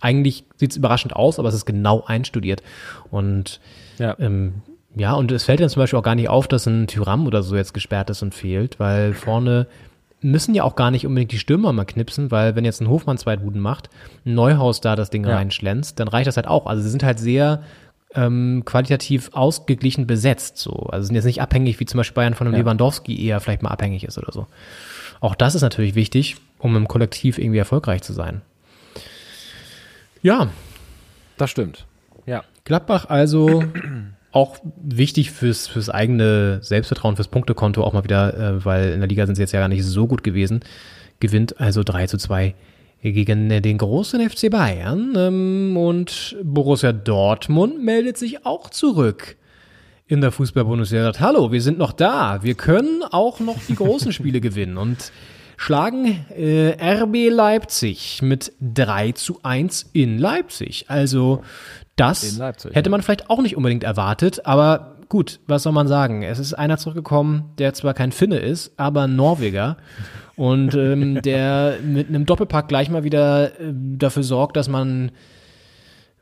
eigentlich 0.00 0.44
sieht 0.56 0.72
es 0.72 0.76
überraschend 0.76 1.14
aus, 1.14 1.38
aber 1.38 1.48
es 1.48 1.54
ist 1.54 1.66
genau 1.66 2.02
einstudiert. 2.06 2.62
Und 3.10 3.60
Ja. 3.98 4.16
ähm, 4.18 4.54
ja, 4.94 5.14
und 5.14 5.32
es 5.32 5.44
fällt 5.44 5.60
dann 5.60 5.68
zum 5.68 5.80
Beispiel 5.80 5.98
auch 5.98 6.02
gar 6.04 6.14
nicht 6.14 6.28
auf, 6.28 6.48
dass 6.48 6.66
ein 6.66 6.86
Tyram 6.86 7.26
oder 7.26 7.42
so 7.42 7.56
jetzt 7.56 7.72
gesperrt 7.74 8.10
ist 8.10 8.22
und 8.22 8.34
fehlt, 8.34 8.78
weil 8.78 9.14
vorne 9.14 9.66
müssen 10.20 10.54
ja 10.54 10.62
auch 10.64 10.76
gar 10.76 10.90
nicht 10.90 11.06
unbedingt 11.06 11.32
die 11.32 11.38
Stürmer 11.38 11.72
mal 11.72 11.84
knipsen, 11.84 12.30
weil 12.30 12.54
wenn 12.54 12.64
jetzt 12.64 12.80
ein 12.80 12.88
Hofmann 12.88 13.18
zwei 13.18 13.36
Buden 13.36 13.60
macht, 13.60 13.90
ein 14.24 14.34
Neuhaus 14.34 14.80
da 14.80 14.94
das 14.94 15.10
Ding 15.10 15.24
Ja. 15.26 15.34
reinschlänzt, 15.34 15.98
dann 15.98 16.08
reicht 16.08 16.26
das 16.28 16.36
halt 16.36 16.46
auch. 16.46 16.66
Also 16.66 16.82
sie 16.82 16.90
sind 16.90 17.02
halt 17.02 17.18
sehr 17.18 17.62
ähm, 18.14 18.62
qualitativ 18.64 19.30
ausgeglichen 19.32 20.06
besetzt. 20.06 20.58
So. 20.58 20.72
Also 20.90 21.06
sind 21.06 21.16
jetzt 21.16 21.24
nicht 21.24 21.40
abhängig, 21.42 21.80
wie 21.80 21.86
zum 21.86 21.98
Beispiel 21.98 22.14
Bayern 22.14 22.34
von 22.34 22.46
einem 22.46 22.54
Ja. 22.54 22.60
Lewandowski 22.60 23.24
eher 23.26 23.40
vielleicht 23.40 23.62
mal 23.62 23.70
abhängig 23.70 24.04
ist 24.04 24.18
oder 24.18 24.30
so. 24.32 24.46
Auch 25.20 25.34
das 25.34 25.54
ist 25.54 25.62
natürlich 25.62 25.94
wichtig, 25.94 26.36
um 26.58 26.76
im 26.76 26.86
Kollektiv 26.86 27.38
irgendwie 27.38 27.58
erfolgreich 27.58 28.02
zu 28.02 28.12
sein. 28.12 28.42
Ja, 30.22 30.48
Das 31.38 31.50
stimmt. 31.50 31.86
Ja. 32.26 32.44
Gladbach 32.64 33.06
also 33.08 33.64
auch 34.32 34.56
wichtig 34.82 35.30
fürs, 35.30 35.68
fürs 35.68 35.90
eigene 35.90 36.58
Selbstvertrauen, 36.62 37.16
fürs 37.16 37.28
Punktekonto 37.28 37.84
auch 37.84 37.92
mal 37.92 38.04
wieder, 38.04 38.34
äh, 38.34 38.64
weil 38.64 38.92
in 38.92 39.00
der 39.00 39.08
Liga 39.08 39.26
sind 39.26 39.36
sie 39.36 39.42
jetzt 39.42 39.52
ja 39.52 39.60
gar 39.60 39.68
nicht 39.68 39.84
so 39.84 40.06
gut 40.06 40.24
gewesen. 40.24 40.60
Gewinnt 41.20 41.60
also 41.60 41.82
3 41.84 42.06
zu 42.06 42.18
2 42.18 42.54
gegen 43.02 43.48
den 43.62 43.78
großen 43.78 44.28
FC 44.28 44.50
Bayern. 44.50 45.14
Ähm, 45.16 45.76
und 45.76 46.36
Borussia 46.42 46.92
Dortmund 46.92 47.82
meldet 47.82 48.16
sich 48.16 48.46
auch 48.46 48.70
zurück 48.70 49.36
in 50.06 50.20
der 50.20 50.32
Fußball-Bundesliga. 50.32 51.12
Hallo, 51.20 51.52
wir 51.52 51.62
sind 51.62 51.78
noch 51.78 51.92
da. 51.92 52.42
Wir 52.42 52.54
können 52.54 53.02
auch 53.10 53.40
noch 53.40 53.58
die 53.68 53.76
großen 53.76 54.12
Spiele 54.12 54.40
gewinnen. 54.42 54.78
Und 54.78 55.12
schlagen 55.56 56.26
äh, 56.36 56.74
RB 56.80 57.30
Leipzig 57.30 58.20
mit 58.22 58.52
3 58.60 59.12
zu 59.12 59.40
1 59.42 59.90
in 59.92 60.18
Leipzig. 60.18 60.86
Also 60.88 61.42
das 61.96 62.36
Leipzig, 62.38 62.74
hätte 62.74 62.88
ja. 62.88 62.90
man 62.90 63.02
vielleicht 63.02 63.30
auch 63.30 63.40
nicht 63.42 63.56
unbedingt 63.56 63.84
erwartet, 63.84 64.46
aber 64.46 64.96
gut, 65.08 65.40
was 65.46 65.62
soll 65.62 65.72
man 65.72 65.88
sagen? 65.88 66.22
Es 66.22 66.38
ist 66.38 66.54
einer 66.54 66.78
zurückgekommen, 66.78 67.52
der 67.58 67.74
zwar 67.74 67.94
kein 67.94 68.12
Finne 68.12 68.38
ist, 68.38 68.72
aber 68.78 69.06
Norweger 69.06 69.76
und 70.36 70.74
ähm, 70.74 71.20
der 71.22 71.76
mit 71.82 72.08
einem 72.08 72.26
Doppelpack 72.26 72.68
gleich 72.68 72.88
mal 72.88 73.04
wieder 73.04 73.60
äh, 73.60 73.72
dafür 73.72 74.22
sorgt, 74.22 74.56
dass 74.56 74.68
man 74.68 75.12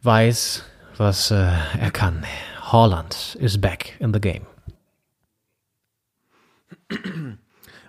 weiß, 0.02 0.64
was 0.96 1.30
äh, 1.30 1.48
er 1.78 1.90
kann. 1.92 2.24
Holland 2.72 3.36
is 3.40 3.60
back 3.60 3.96
in 4.00 4.12
the 4.12 4.20
game. 4.20 4.46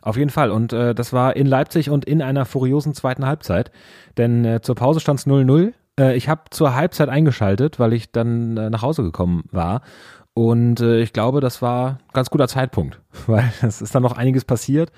Auf 0.01 0.17
jeden 0.17 0.31
Fall. 0.31 0.51
Und 0.51 0.73
äh, 0.73 0.95
das 0.95 1.13
war 1.13 1.35
in 1.35 1.45
Leipzig 1.45 1.89
und 1.89 2.05
in 2.05 2.21
einer 2.21 2.45
furiosen 2.45 2.93
zweiten 2.93 3.25
Halbzeit. 3.25 3.71
Denn 4.17 4.45
äh, 4.45 4.61
zur 4.61 4.75
Pause 4.75 4.99
stand 4.99 5.19
es 5.19 5.27
0-0. 5.27 5.73
Äh, 6.01 6.15
ich 6.15 6.27
habe 6.27 6.43
zur 6.49 6.75
Halbzeit 6.75 7.09
eingeschaltet, 7.09 7.79
weil 7.79 7.93
ich 7.93 8.11
dann 8.11 8.57
äh, 8.57 8.69
nach 8.69 8.81
Hause 8.81 9.03
gekommen 9.03 9.43
war. 9.51 9.81
Und 10.33 10.79
äh, 10.79 11.01
ich 11.01 11.13
glaube, 11.13 11.41
das 11.41 11.61
war 11.61 11.89
ein 11.89 12.13
ganz 12.13 12.29
guter 12.29 12.47
Zeitpunkt, 12.47 13.01
weil 13.27 13.51
es 13.61 13.81
ist 13.81 13.93
dann 13.93 14.03
noch 14.03 14.17
einiges 14.17 14.45
passiert. 14.45 14.91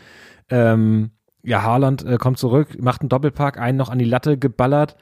Ähm, 0.50 1.12
ja, 1.44 1.64
Haaland 1.64 2.06
äh, 2.06 2.18
kommt 2.18 2.38
zurück, 2.38 2.82
macht 2.82 3.02
einen 3.02 3.10
Doppelpack, 3.10 3.60
einen 3.60 3.78
noch 3.78 3.90
an 3.90 4.00
die 4.00 4.06
Latte 4.06 4.38
geballert. 4.38 4.96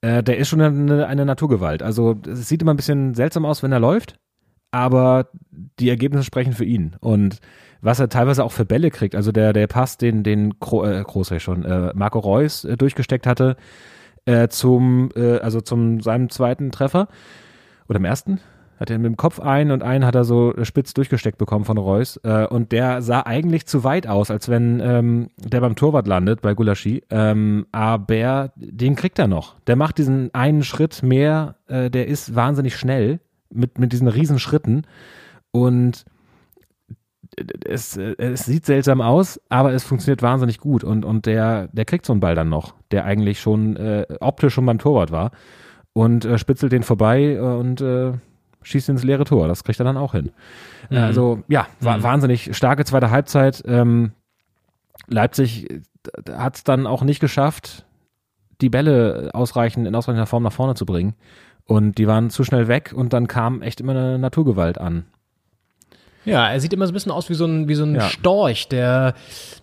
Äh, 0.00 0.22
der 0.22 0.38
ist 0.38 0.48
schon 0.48 0.60
eine, 0.60 1.06
eine 1.06 1.26
Naturgewalt. 1.26 1.82
Also 1.82 2.16
es 2.26 2.48
sieht 2.48 2.62
immer 2.62 2.72
ein 2.72 2.78
bisschen 2.78 3.14
seltsam 3.14 3.44
aus, 3.44 3.62
wenn 3.62 3.72
er 3.72 3.80
läuft. 3.80 4.16
Aber 4.70 5.28
die 5.50 5.90
Ergebnisse 5.90 6.24
sprechen 6.24 6.54
für 6.54 6.64
ihn. 6.64 6.96
Und 7.00 7.40
was 7.82 8.00
er 8.00 8.08
teilweise 8.08 8.42
auch 8.42 8.52
für 8.52 8.64
Bälle 8.64 8.90
kriegt, 8.90 9.14
also 9.14 9.32
der, 9.32 9.52
der 9.52 9.66
Pass, 9.66 9.98
den, 9.98 10.22
den 10.22 10.58
Gro 10.60 10.86
äh, 10.86 11.02
Groß 11.02 11.34
schon, 11.42 11.64
äh, 11.64 11.92
Marco 11.94 12.20
Reus 12.20 12.64
äh, 12.64 12.76
durchgesteckt 12.78 13.26
hatte, 13.26 13.56
äh, 14.26 14.48
zum, 14.48 15.10
äh, 15.16 15.38
also 15.38 15.60
zum 15.60 16.00
seinem 16.00 16.30
zweiten 16.30 16.70
Treffer 16.70 17.08
oder 17.88 17.98
im 17.98 18.04
ersten, 18.04 18.40
hat 18.82 18.90
er 18.90 18.98
mit 18.98 19.06
dem 19.06 19.16
Kopf 19.16 19.38
ein 19.38 19.70
und 19.70 19.82
einen 19.82 20.04
hat 20.04 20.16
er 20.16 20.24
so 20.24 20.54
spitz 20.64 20.92
durchgesteckt 20.92 21.38
bekommen 21.38 21.64
von 21.64 21.78
Reus. 21.78 22.18
Äh, 22.24 22.46
und 22.46 22.72
der 22.72 23.00
sah 23.00 23.22
eigentlich 23.22 23.66
zu 23.66 23.84
weit 23.84 24.06
aus, 24.06 24.30
als 24.30 24.48
wenn 24.48 24.80
ähm, 24.80 25.30
der 25.36 25.60
beim 25.60 25.76
Torwart 25.76 26.06
landet 26.06 26.42
bei 26.42 26.54
Gulaschi. 26.54 27.04
Ähm, 27.08 27.66
aber 27.70 28.52
den 28.56 28.96
kriegt 28.96 29.18
er 29.20 29.28
noch. 29.28 29.54
Der 29.68 29.76
macht 29.76 29.98
diesen 29.98 30.34
einen 30.34 30.64
Schritt 30.64 31.02
mehr, 31.02 31.56
äh, 31.68 31.90
der 31.90 32.08
ist 32.08 32.34
wahnsinnig 32.34 32.76
schnell 32.76 33.20
mit, 33.50 33.78
mit 33.78 33.92
diesen 33.92 34.08
riesen 34.08 34.40
Schritten. 34.40 34.82
Und 35.52 36.04
es, 37.64 37.96
es 37.96 38.44
sieht 38.44 38.66
seltsam 38.66 39.00
aus, 39.00 39.40
aber 39.48 39.72
es 39.72 39.84
funktioniert 39.84 40.22
wahnsinnig 40.22 40.58
gut. 40.58 40.84
Und, 40.84 41.04
und 41.04 41.26
der, 41.26 41.68
der 41.68 41.84
kriegt 41.84 42.06
so 42.06 42.12
einen 42.12 42.20
Ball 42.20 42.34
dann 42.34 42.48
noch, 42.48 42.74
der 42.90 43.04
eigentlich 43.04 43.40
schon 43.40 43.76
äh, 43.76 44.06
optisch 44.20 44.54
schon 44.54 44.66
beim 44.66 44.78
Torwart 44.78 45.10
war. 45.10 45.30
Und 45.92 46.24
äh, 46.24 46.38
spitzelt 46.38 46.72
den 46.72 46.82
vorbei 46.82 47.40
und 47.40 47.80
äh, 47.80 48.12
schießt 48.62 48.88
ins 48.88 49.04
leere 49.04 49.24
Tor. 49.24 49.48
Das 49.48 49.64
kriegt 49.64 49.80
er 49.80 49.84
dann 49.84 49.96
auch 49.96 50.12
hin. 50.12 50.30
Mhm. 50.90 50.96
Also 50.98 51.42
ja, 51.48 51.66
war 51.80 51.98
mhm. 51.98 52.02
wahnsinnig 52.02 52.56
starke 52.56 52.84
zweite 52.84 53.10
Halbzeit. 53.10 53.62
Ähm, 53.66 54.12
Leipzig 55.06 55.70
äh, 55.70 55.80
hat 56.32 56.56
es 56.56 56.64
dann 56.64 56.86
auch 56.86 57.02
nicht 57.02 57.20
geschafft, 57.20 57.86
die 58.60 58.70
Bälle 58.70 59.30
ausreichend 59.34 59.86
in 59.86 59.94
ausreichender 59.94 60.26
Form 60.26 60.42
nach 60.42 60.52
vorne 60.52 60.74
zu 60.74 60.86
bringen. 60.86 61.14
Und 61.64 61.98
die 61.98 62.06
waren 62.06 62.30
zu 62.30 62.44
schnell 62.44 62.68
weg 62.68 62.92
und 62.94 63.12
dann 63.12 63.28
kam 63.28 63.62
echt 63.62 63.80
immer 63.80 63.92
eine 63.92 64.18
Naturgewalt 64.18 64.78
an. 64.78 65.04
Ja, 66.24 66.48
er 66.48 66.60
sieht 66.60 66.72
immer 66.72 66.86
so 66.86 66.92
ein 66.92 66.94
bisschen 66.94 67.12
aus 67.12 67.28
wie 67.28 67.34
so 67.34 67.44
ein, 67.44 67.68
wie 67.68 67.74
so 67.74 67.84
ein 67.84 67.94
ja. 67.94 68.08
Storch, 68.08 68.68
der 68.68 69.14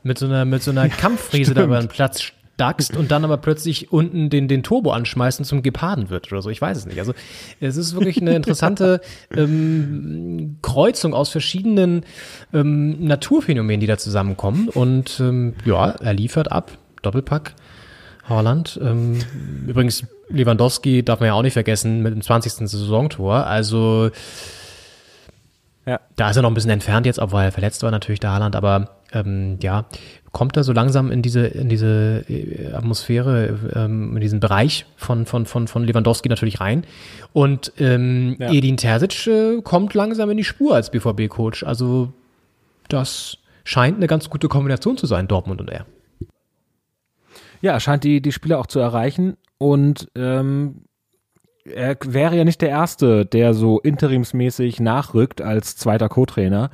mit 0.03 0.17
so 0.17 0.25
einer, 0.25 0.45
mit 0.45 0.63
so 0.63 0.71
einer 0.71 0.89
Kampffriese 0.89 1.53
da 1.53 1.63
über 1.63 1.79
den 1.79 1.87
Platz 1.87 2.33
daxt 2.59 2.97
und 2.97 3.09
dann 3.11 3.23
aber 3.23 3.37
plötzlich 3.37 3.91
unten 3.91 4.29
den, 4.29 4.47
den 4.47 4.63
Turbo 4.63 4.91
anschmeißt 4.91 5.39
und 5.39 5.45
zum 5.45 5.63
Geparden 5.63 6.09
wird 6.09 6.31
oder 6.31 6.41
so. 6.41 6.49
Ich 6.49 6.61
weiß 6.61 6.77
es 6.77 6.85
nicht. 6.85 6.99
Also 6.99 7.13
es 7.59 7.77
ist 7.77 7.93
wirklich 7.93 8.21
eine 8.21 8.35
interessante 8.35 9.01
ähm, 9.35 10.57
Kreuzung 10.61 11.13
aus 11.13 11.29
verschiedenen 11.29 12.03
ähm, 12.53 13.05
Naturphänomenen, 13.05 13.79
die 13.79 13.87
da 13.87 13.97
zusammenkommen. 13.97 14.69
Und 14.69 15.19
ähm, 15.19 15.53
ja, 15.65 15.91
er 15.91 16.13
liefert 16.13 16.51
ab. 16.51 16.71
Doppelpack. 17.01 17.53
Haaland. 18.27 18.79
Ähm, 18.83 19.19
übrigens, 19.65 20.05
Lewandowski 20.29 21.03
darf 21.03 21.19
man 21.19 21.27
ja 21.27 21.33
auch 21.33 21.41
nicht 21.41 21.53
vergessen 21.53 22.03
mit 22.03 22.13
dem 22.13 22.21
20. 22.21 22.69
Saisontor. 22.69 23.47
Also 23.47 24.11
ja. 25.89 25.99
da 26.15 26.29
ist 26.29 26.35
er 26.35 26.43
noch 26.43 26.51
ein 26.51 26.53
bisschen 26.53 26.71
entfernt 26.71 27.05
jetzt, 27.05 27.19
obwohl 27.19 27.41
er 27.41 27.51
verletzt 27.51 27.81
war 27.83 27.91
natürlich 27.91 28.19
der 28.19 28.31
Haaland, 28.31 28.55
aber 28.55 28.89
ähm, 29.11 29.57
ja, 29.61 29.85
kommt 30.31 30.55
er 30.55 30.63
so 30.63 30.71
langsam 30.71 31.11
in 31.11 31.21
diese, 31.21 31.47
in 31.47 31.69
diese 31.69 32.23
äh, 32.29 32.73
Atmosphäre, 32.73 33.59
ähm, 33.75 34.15
in 34.15 34.21
diesen 34.21 34.39
Bereich 34.39 34.85
von, 34.95 35.25
von, 35.25 35.45
von, 35.45 35.67
von 35.67 35.83
Lewandowski 35.83 36.29
natürlich 36.29 36.61
rein. 36.61 36.85
Und 37.33 37.73
ähm, 37.79 38.35
ja. 38.39 38.51
Edin 38.51 38.77
Terzic 38.77 39.27
äh, 39.27 39.61
kommt 39.61 39.93
langsam 39.93 40.29
in 40.29 40.37
die 40.37 40.43
Spur 40.43 40.75
als 40.75 40.91
BVB-Coach. 40.91 41.63
Also 41.63 42.13
das 42.87 43.37
scheint 43.63 43.97
eine 43.97 44.07
ganz 44.07 44.29
gute 44.29 44.47
Kombination 44.47 44.97
zu 44.97 45.07
sein, 45.07 45.27
Dortmund 45.27 45.61
und 45.61 45.69
er. 45.69 45.85
Ja, 47.61 47.73
er 47.73 47.79
scheint 47.79 48.03
die, 48.03 48.21
die 48.21 48.31
Spieler 48.31 48.59
auch 48.59 48.67
zu 48.67 48.79
erreichen. 48.79 49.37
Und 49.57 50.09
ähm, 50.15 50.83
er 51.73 51.97
wäre 52.05 52.35
ja 52.35 52.43
nicht 52.43 52.61
der 52.61 52.69
Erste, 52.69 53.25
der 53.25 53.53
so 53.53 53.79
interimsmäßig 53.79 54.79
nachrückt 54.79 55.41
als 55.41 55.75
zweiter 55.75 56.09
Co-Trainer 56.09 56.69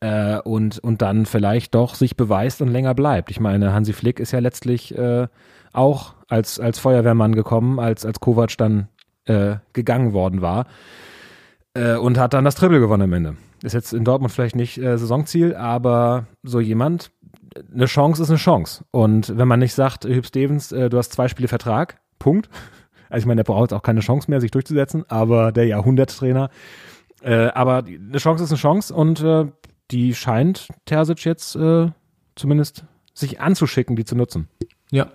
äh, 0.00 0.38
und, 0.38 0.78
und 0.78 1.02
dann 1.02 1.26
vielleicht 1.26 1.74
doch 1.74 1.94
sich 1.94 2.16
beweist 2.16 2.60
und 2.62 2.68
länger 2.68 2.94
bleibt. 2.94 3.30
Ich 3.30 3.40
meine, 3.40 3.72
Hansi 3.72 3.92
Flick 3.92 4.20
ist 4.20 4.32
ja 4.32 4.40
letztlich 4.40 4.96
äh, 4.96 5.28
auch 5.72 6.14
als, 6.28 6.60
als 6.60 6.78
Feuerwehrmann 6.78 7.34
gekommen, 7.34 7.78
als, 7.78 8.04
als 8.04 8.20
Kovac 8.20 8.56
dann 8.58 8.88
äh, 9.26 9.56
gegangen 9.72 10.12
worden 10.12 10.42
war 10.42 10.66
äh, 11.74 11.94
und 11.94 12.18
hat 12.18 12.34
dann 12.34 12.44
das 12.44 12.54
Triple 12.54 12.80
gewonnen 12.80 13.02
am 13.02 13.12
Ende. 13.12 13.36
Ist 13.62 13.74
jetzt 13.74 13.92
in 13.92 14.04
Dortmund 14.04 14.32
vielleicht 14.32 14.56
nicht 14.56 14.78
äh, 14.78 14.98
Saisonziel, 14.98 15.54
aber 15.54 16.26
so 16.42 16.58
jemand, 16.58 17.12
eine 17.72 17.86
Chance 17.86 18.22
ist 18.22 18.30
eine 18.30 18.38
Chance. 18.38 18.84
Und 18.90 19.36
wenn 19.36 19.46
man 19.46 19.60
nicht 19.60 19.74
sagt, 19.74 20.04
Hüb 20.04 20.26
Stevens, 20.26 20.72
äh, 20.72 20.90
du 20.90 20.98
hast 20.98 21.12
zwei 21.12 21.28
Spiele 21.28 21.48
Vertrag, 21.48 22.00
Punkt. 22.18 22.48
Also 23.12 23.24
ich 23.24 23.26
meine, 23.26 23.44
der 23.44 23.52
braucht 23.52 23.72
auch 23.72 23.82
keine 23.82 24.00
Chance 24.00 24.30
mehr, 24.30 24.40
sich 24.40 24.50
durchzusetzen, 24.50 25.04
aber 25.08 25.52
der 25.52 25.66
Jahrhunderttrainer. 25.66 26.48
Äh, 27.22 27.48
aber 27.48 27.84
eine 27.84 28.18
Chance 28.18 28.44
ist 28.44 28.50
eine 28.50 28.58
Chance 28.58 28.94
und 28.94 29.22
äh, 29.22 29.46
die 29.90 30.14
scheint 30.14 30.68
Terzic 30.86 31.24
jetzt 31.24 31.54
äh, 31.54 31.90
zumindest 32.34 32.84
sich 33.12 33.40
anzuschicken, 33.40 33.96
die 33.96 34.06
zu 34.06 34.16
nutzen. 34.16 34.48
Ja, 34.90 35.08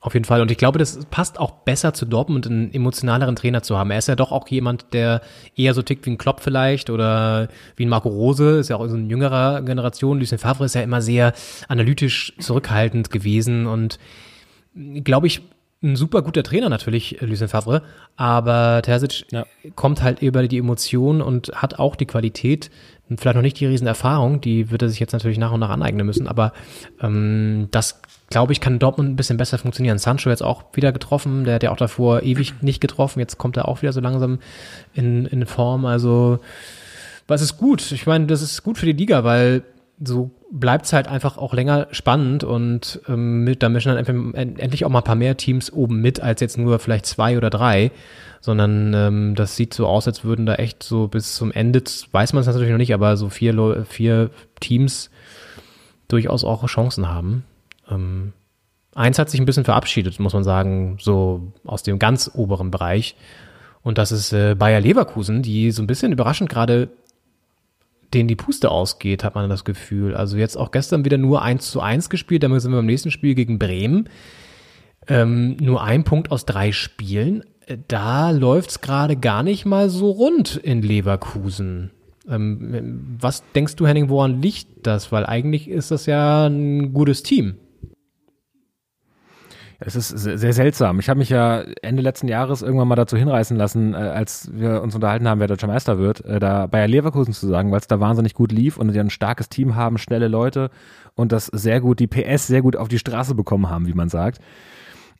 auf 0.00 0.14
jeden 0.14 0.24
Fall. 0.24 0.42
Und 0.42 0.50
ich 0.50 0.58
glaube, 0.58 0.80
das 0.80 1.06
passt 1.06 1.38
auch 1.38 1.52
besser 1.52 1.94
zu 1.94 2.06
Dortmund, 2.06 2.46
einen 2.48 2.74
emotionaleren 2.74 3.36
Trainer 3.36 3.62
zu 3.62 3.78
haben. 3.78 3.92
Er 3.92 3.98
ist 3.98 4.08
ja 4.08 4.16
doch 4.16 4.32
auch 4.32 4.48
jemand, 4.48 4.92
der 4.92 5.22
eher 5.56 5.72
so 5.74 5.82
tickt 5.82 6.04
wie 6.06 6.10
ein 6.10 6.18
Klopp 6.18 6.40
vielleicht 6.40 6.90
oder 6.90 7.48
wie 7.76 7.86
ein 7.86 7.88
Marco 7.88 8.08
Rose, 8.08 8.58
ist 8.58 8.68
ja 8.68 8.76
auch 8.76 8.86
so 8.88 8.96
eine 8.96 9.06
jüngerer 9.06 9.62
Generation. 9.62 10.18
Lucien 10.18 10.38
Favre 10.38 10.64
ist 10.64 10.74
ja 10.74 10.82
immer 10.82 11.00
sehr 11.00 11.32
analytisch 11.68 12.34
zurückhaltend 12.40 13.10
gewesen 13.10 13.66
und 13.66 14.00
glaube 15.04 15.28
ich, 15.28 15.42
ein 15.84 15.96
super 15.96 16.22
guter 16.22 16.42
Trainer 16.42 16.68
natürlich, 16.68 17.18
Lucien 17.20 17.48
Favre, 17.48 17.82
aber 18.16 18.82
Terzic 18.82 19.26
ja. 19.30 19.44
kommt 19.76 20.02
halt 20.02 20.22
über 20.22 20.46
die 20.48 20.58
Emotionen 20.58 21.20
und 21.20 21.52
hat 21.54 21.78
auch 21.78 21.94
die 21.94 22.06
Qualität, 22.06 22.70
vielleicht 23.16 23.36
noch 23.36 23.42
nicht 23.42 23.60
die 23.60 23.66
Riesenerfahrung, 23.66 24.40
die 24.40 24.70
wird 24.70 24.82
er 24.82 24.88
sich 24.88 24.98
jetzt 24.98 25.12
natürlich 25.12 25.38
nach 25.38 25.52
und 25.52 25.60
nach 25.60 25.70
aneignen 25.70 26.06
müssen, 26.06 26.26
aber 26.26 26.52
ähm, 27.00 27.68
das 27.70 28.00
glaube 28.30 28.52
ich, 28.52 28.60
kann 28.60 28.78
Dortmund 28.78 29.10
ein 29.10 29.16
bisschen 29.16 29.36
besser 29.36 29.58
funktionieren. 29.58 29.98
Sancho 29.98 30.30
jetzt 30.30 30.42
auch 30.42 30.64
wieder 30.72 30.90
getroffen, 30.90 31.44
der 31.44 31.56
hat 31.56 31.62
ja 31.62 31.70
auch 31.70 31.76
davor 31.76 32.22
ewig 32.22 32.62
nicht 32.62 32.80
getroffen, 32.80 33.20
jetzt 33.20 33.38
kommt 33.38 33.56
er 33.56 33.68
auch 33.68 33.82
wieder 33.82 33.92
so 33.92 34.00
langsam 34.00 34.38
in, 34.94 35.26
in 35.26 35.46
Form, 35.46 35.84
also 35.84 36.40
was 37.26 37.42
ist 37.42 37.58
gut? 37.58 37.92
Ich 37.92 38.06
meine, 38.06 38.26
das 38.26 38.42
ist 38.42 38.62
gut 38.62 38.78
für 38.78 38.86
die 38.86 38.92
Liga, 38.92 39.24
weil 39.24 39.62
so 40.02 40.30
bleibt 40.58 40.86
es 40.86 40.92
halt 40.92 41.08
einfach 41.08 41.36
auch 41.36 41.52
länger 41.52 41.88
spannend 41.90 42.44
und 42.44 43.00
ähm, 43.08 43.44
mit, 43.44 43.62
da 43.62 43.68
mischen 43.68 43.94
dann 43.94 44.34
endlich 44.34 44.84
auch 44.84 44.90
mal 44.90 45.00
ein 45.00 45.04
paar 45.04 45.14
mehr 45.14 45.36
Teams 45.36 45.72
oben 45.72 46.00
mit, 46.00 46.20
als 46.20 46.40
jetzt 46.40 46.56
nur 46.58 46.78
vielleicht 46.78 47.06
zwei 47.06 47.36
oder 47.36 47.50
drei 47.50 47.90
sondern 48.44 48.92
ähm, 48.92 49.34
das 49.34 49.56
sieht 49.56 49.72
so 49.72 49.86
aus, 49.86 50.06
als 50.06 50.22
würden 50.22 50.44
da 50.44 50.56
echt 50.56 50.82
so 50.82 51.08
bis 51.08 51.34
zum 51.34 51.50
Ende, 51.50 51.82
weiß 52.12 52.34
man 52.34 52.42
es 52.42 52.46
natürlich 52.46 52.70
noch 52.70 52.76
nicht, 52.76 52.92
aber 52.92 53.16
so 53.16 53.30
vier, 53.30 53.86
vier 53.88 54.28
Teams 54.60 55.08
durchaus 56.08 56.44
auch 56.44 56.66
Chancen 56.66 57.08
haben. 57.08 57.44
Ähm, 57.90 58.34
eins 58.94 59.18
hat 59.18 59.30
sich 59.30 59.40
ein 59.40 59.46
bisschen 59.46 59.64
verabschiedet, 59.64 60.20
muss 60.20 60.34
man 60.34 60.44
sagen, 60.44 60.98
so 61.00 61.54
aus 61.64 61.84
dem 61.84 61.98
ganz 61.98 62.30
oberen 62.34 62.70
Bereich. 62.70 63.16
Und 63.82 63.96
das 63.96 64.12
ist 64.12 64.34
äh, 64.34 64.54
Bayer 64.54 64.82
Leverkusen, 64.82 65.40
die 65.40 65.70
so 65.70 65.82
ein 65.82 65.86
bisschen 65.86 66.12
überraschend 66.12 66.50
gerade 66.50 66.90
denen 68.14 68.28
die 68.28 68.36
Puste 68.36 68.70
ausgeht, 68.70 69.24
hat 69.24 69.34
man 69.34 69.50
das 69.50 69.64
Gefühl. 69.64 70.14
Also 70.14 70.36
jetzt 70.36 70.56
auch 70.56 70.70
gestern 70.70 71.04
wieder 71.04 71.18
nur 71.18 71.42
1 71.42 71.70
zu 71.70 71.80
1 71.80 72.08
gespielt, 72.08 72.42
damit 72.42 72.62
sind 72.62 72.72
wir 72.72 72.78
beim 72.78 72.86
nächsten 72.86 73.10
Spiel 73.10 73.34
gegen 73.34 73.58
Bremen. 73.58 74.08
Ähm, 75.06 75.56
nur 75.60 75.82
ein 75.82 76.04
Punkt 76.04 76.30
aus 76.30 76.46
drei 76.46 76.72
Spielen 76.72 77.44
da 77.88 78.30
läuft 78.30 78.70
es 78.70 78.80
gerade 78.80 79.16
gar 79.16 79.42
nicht 79.42 79.64
mal 79.64 79.88
so 79.88 80.10
rund 80.10 80.56
in 80.56 80.82
Leverkusen. 80.82 81.90
Ähm, 82.28 83.16
was 83.20 83.42
denkst 83.54 83.76
du, 83.76 83.86
Henning, 83.86 84.08
woran 84.08 84.40
liegt 84.40 84.86
das? 84.86 85.12
Weil 85.12 85.26
eigentlich 85.26 85.68
ist 85.68 85.90
das 85.90 86.06
ja 86.06 86.46
ein 86.46 86.92
gutes 86.92 87.22
Team. 87.22 87.56
Es 89.80 89.96
ist 89.96 90.08
sehr 90.08 90.52
seltsam. 90.52 91.00
Ich 91.00 91.08
habe 91.08 91.18
mich 91.18 91.28
ja 91.28 91.62
Ende 91.82 92.02
letzten 92.02 92.28
Jahres 92.28 92.62
irgendwann 92.62 92.88
mal 92.88 92.94
dazu 92.94 93.16
hinreißen 93.16 93.56
lassen, 93.56 93.94
äh, 93.94 93.96
als 93.96 94.50
wir 94.52 94.82
uns 94.82 94.94
unterhalten 94.94 95.28
haben, 95.28 95.40
wer 95.40 95.48
deutscher 95.48 95.66
Meister 95.66 95.98
wird, 95.98 96.24
äh, 96.24 96.38
da 96.38 96.66
Bayer 96.66 96.88
Leverkusen 96.88 97.34
zu 97.34 97.46
sagen, 97.46 97.70
weil 97.70 97.80
es 97.80 97.86
da 97.86 98.00
wahnsinnig 98.00 98.34
gut 98.34 98.52
lief 98.52 98.76
und 98.76 98.92
die 98.92 99.00
ein 99.00 99.10
starkes 99.10 99.48
Team 99.48 99.74
haben, 99.74 99.98
schnelle 99.98 100.28
Leute 100.28 100.70
und 101.14 101.32
das 101.32 101.46
sehr 101.46 101.80
gut, 101.80 101.98
die 102.00 102.06
PS 102.06 102.46
sehr 102.46 102.62
gut 102.62 102.76
auf 102.76 102.88
die 102.88 102.98
Straße 102.98 103.34
bekommen 103.34 103.68
haben, 103.68 103.86
wie 103.86 103.94
man 103.94 104.08
sagt. 104.08 104.40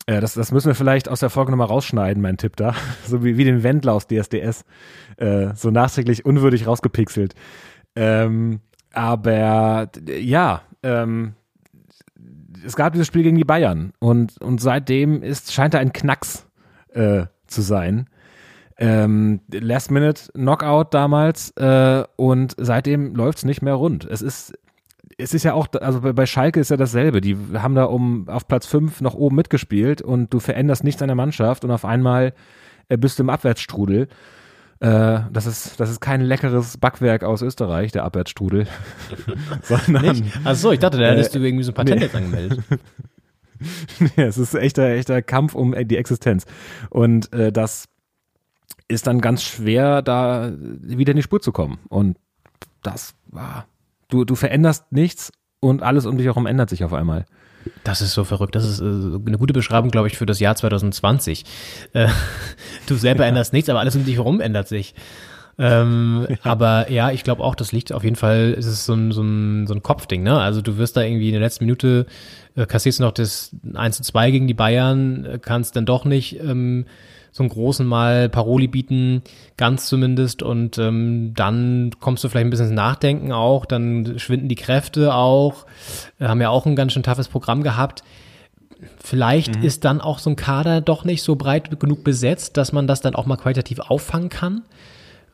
Äh, 0.06 0.20
das, 0.20 0.34
das 0.34 0.52
müssen 0.52 0.68
wir 0.68 0.74
vielleicht 0.74 1.08
aus 1.08 1.20
der 1.20 1.30
Folge 1.30 1.50
nochmal 1.50 1.68
rausschneiden, 1.68 2.22
mein 2.22 2.36
Tipp 2.36 2.56
da. 2.56 2.74
So 3.06 3.24
wie, 3.24 3.36
wie 3.36 3.44
den 3.44 3.62
Wendler 3.62 3.92
aus 3.92 4.06
DSDS. 4.06 4.64
So 5.54 5.70
nachträglich 5.70 6.24
unwürdig 6.24 6.66
rausgepixelt. 6.66 7.34
Ähm, 7.94 8.60
aber 8.92 9.88
ja, 10.18 10.62
ähm, 10.82 11.34
es 12.64 12.76
gab 12.76 12.92
dieses 12.92 13.06
Spiel 13.06 13.22
gegen 13.22 13.36
die 13.36 13.44
Bayern 13.44 13.92
und, 13.98 14.40
und 14.40 14.60
seitdem 14.60 15.22
ist, 15.22 15.52
scheint 15.52 15.74
da 15.74 15.78
ein 15.78 15.92
Knacks 15.92 16.46
äh, 16.92 17.26
zu 17.46 17.62
sein. 17.62 18.08
Ähm, 18.76 19.40
Last 19.52 19.90
Minute 19.90 20.32
Knockout 20.32 20.92
damals 20.92 21.50
äh, 21.56 22.04
und 22.16 22.54
seitdem 22.58 23.14
läuft's 23.14 23.44
nicht 23.44 23.62
mehr 23.62 23.74
rund. 23.74 24.04
Es 24.04 24.22
ist 24.22 24.54
es 25.16 25.32
ist 25.32 25.44
ja 25.44 25.54
auch, 25.54 25.68
also 25.80 26.00
bei 26.00 26.26
Schalke 26.26 26.58
ist 26.58 26.70
ja 26.70 26.76
dasselbe. 26.76 27.20
Die 27.20 27.36
haben 27.54 27.74
da 27.74 27.84
um 27.84 28.28
auf 28.28 28.48
Platz 28.48 28.66
5 28.66 29.00
noch 29.00 29.14
oben 29.14 29.36
mitgespielt 29.36 30.02
und 30.02 30.32
du 30.32 30.40
veränderst 30.40 30.82
nichts 30.82 31.02
an 31.02 31.08
der 31.08 31.14
Mannschaft 31.14 31.64
und 31.64 31.70
auf 31.70 31.84
einmal 31.84 32.32
äh, 32.88 32.96
bist 32.96 33.18
du 33.18 33.22
im 33.22 33.30
Abwärtsstrudel. 33.30 34.08
Äh, 34.84 35.30
das, 35.32 35.46
ist, 35.46 35.80
das 35.80 35.88
ist 35.88 36.00
kein 36.00 36.20
leckeres 36.20 36.76
Backwerk 36.76 37.24
aus 37.24 37.40
Österreich, 37.40 37.90
der 37.92 38.04
Abwärtsstrudel. 38.04 38.66
sondern, 39.62 40.30
Achso, 40.44 40.72
ich 40.72 40.78
dachte, 40.78 40.98
da 40.98 41.06
hättest 41.06 41.34
Äh, 41.34 41.38
du 41.38 41.46
irgendwie 41.46 41.64
so 41.64 41.72
ein 41.72 41.74
Patent 41.74 42.00
nee. 42.00 42.04
jetzt 42.04 42.14
angemeldet. 42.14 42.62
ja, 44.16 44.24
es 44.24 44.36
ist 44.36 44.54
echter, 44.54 44.90
echter 44.90 45.22
Kampf 45.22 45.54
um 45.54 45.74
die 45.88 45.96
Existenz. 45.96 46.44
Und 46.90 47.32
äh, 47.32 47.50
das 47.50 47.88
ist 48.86 49.06
dann 49.06 49.22
ganz 49.22 49.42
schwer, 49.42 50.02
da 50.02 50.52
wieder 50.58 51.12
in 51.12 51.16
die 51.16 51.22
Spur 51.22 51.40
zu 51.40 51.52
kommen. 51.52 51.78
Und 51.88 52.18
das 52.82 53.14
war, 53.28 53.66
du, 54.08 54.26
du 54.26 54.34
veränderst 54.34 54.92
nichts 54.92 55.32
und 55.60 55.82
alles 55.82 56.04
um 56.04 56.18
dich 56.18 56.26
herum 56.26 56.44
ändert 56.44 56.68
sich 56.68 56.84
auf 56.84 56.92
einmal. 56.92 57.24
Das 57.82 58.00
ist 58.00 58.12
so 58.12 58.24
verrückt. 58.24 58.54
Das 58.54 58.64
ist 58.64 58.80
äh, 58.80 58.84
eine 58.84 59.38
gute 59.38 59.52
Beschreibung, 59.52 59.90
glaube 59.90 60.08
ich, 60.08 60.16
für 60.16 60.26
das 60.26 60.40
Jahr 60.40 60.56
2020. 60.56 61.44
Äh, 61.92 62.08
du 62.86 62.94
selber 62.96 63.26
änderst 63.26 63.52
nichts, 63.52 63.68
aber 63.68 63.80
alles 63.80 63.96
um 63.96 64.04
dich 64.04 64.16
herum 64.16 64.40
ändert 64.40 64.68
sich. 64.68 64.94
Ähm, 65.58 66.26
Aber 66.42 66.90
ja, 66.90 67.10
ich 67.10 67.24
glaube 67.24 67.42
auch, 67.42 67.54
das 67.54 67.72
liegt 67.72 67.92
auf 67.92 68.04
jeden 68.04 68.16
Fall, 68.16 68.54
es 68.58 68.66
ist 68.66 68.86
so 68.86 68.94
ein, 68.94 69.12
so 69.12 69.22
ein, 69.22 69.66
so 69.66 69.74
ein 69.74 69.82
Kopfding, 69.82 70.22
ne? 70.22 70.38
Also 70.38 70.60
du 70.60 70.78
wirst 70.78 70.96
da 70.96 71.02
irgendwie 71.02 71.28
in 71.28 71.34
der 71.34 71.40
letzten 71.40 71.64
Minute, 71.64 72.06
äh, 72.56 72.66
kassierst 72.66 73.00
noch 73.00 73.12
das 73.12 73.54
1 73.74 73.98
zu 73.98 74.02
2 74.02 74.30
gegen 74.30 74.46
die 74.46 74.54
Bayern, 74.54 75.24
äh, 75.24 75.38
kannst 75.40 75.76
dann 75.76 75.86
doch 75.86 76.04
nicht 76.04 76.40
ähm, 76.40 76.86
so 77.36 77.42
einen 77.42 77.50
großen 77.50 77.84
Mal 77.84 78.28
Paroli 78.28 78.68
bieten, 78.68 79.22
ganz 79.56 79.86
zumindest, 79.86 80.44
und 80.44 80.78
ähm, 80.78 81.32
dann 81.34 81.90
kommst 81.98 82.22
du 82.22 82.28
vielleicht 82.28 82.46
ein 82.46 82.50
bisschen 82.50 82.66
ins 82.66 82.76
Nachdenken 82.76 83.32
auch, 83.32 83.66
dann 83.66 84.20
schwinden 84.20 84.48
die 84.48 84.54
Kräfte 84.54 85.12
auch, 85.12 85.66
äh, 86.20 86.26
haben 86.26 86.40
ja 86.40 86.50
auch 86.50 86.64
ein 86.64 86.76
ganz 86.76 86.92
schön 86.92 87.02
toughes 87.02 87.26
Programm 87.26 87.64
gehabt. 87.64 88.04
Vielleicht 89.02 89.56
ist 89.56 89.84
dann 89.84 90.00
auch 90.00 90.20
so 90.20 90.30
ein 90.30 90.36
Kader 90.36 90.80
doch 90.80 91.04
nicht 91.04 91.24
so 91.24 91.34
breit 91.34 91.80
genug 91.80 92.04
besetzt, 92.04 92.56
dass 92.56 92.72
man 92.72 92.86
das 92.86 93.00
dann 93.00 93.16
auch 93.16 93.26
mal 93.26 93.36
qualitativ 93.36 93.80
auffangen 93.80 94.28
kann, 94.28 94.62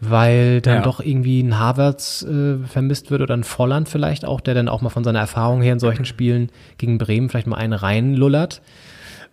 weil 0.01 0.63
dann 0.63 0.77
Ja. 0.77 0.81
doch 0.81 1.01
irgendwie 1.01 1.43
ein 1.43 1.59
Havertz 1.59 2.23
äh, 2.23 2.57
vermisst 2.67 3.11
wird 3.11 3.21
oder 3.21 3.37
ein 3.37 3.45
Volland 3.45 3.91
vielleicht 3.91 4.25
auch, 4.25 4.41
der 4.41 4.55
dann 4.55 4.71
auch 4.71 4.81
mal 4.81 4.89
von 4.89 5.05
seiner 5.05 5.19
Erfahrung 5.19 5.61
her 5.61 5.75
in 5.75 5.81
solchen 5.81 6.07
Spielen 6.07 6.51
gegen 6.79 6.97
Bremen 6.97 7.29
vielleicht 7.29 7.47
mal 7.47 7.57
einen 7.59 7.75
reinlullert. 7.75 8.63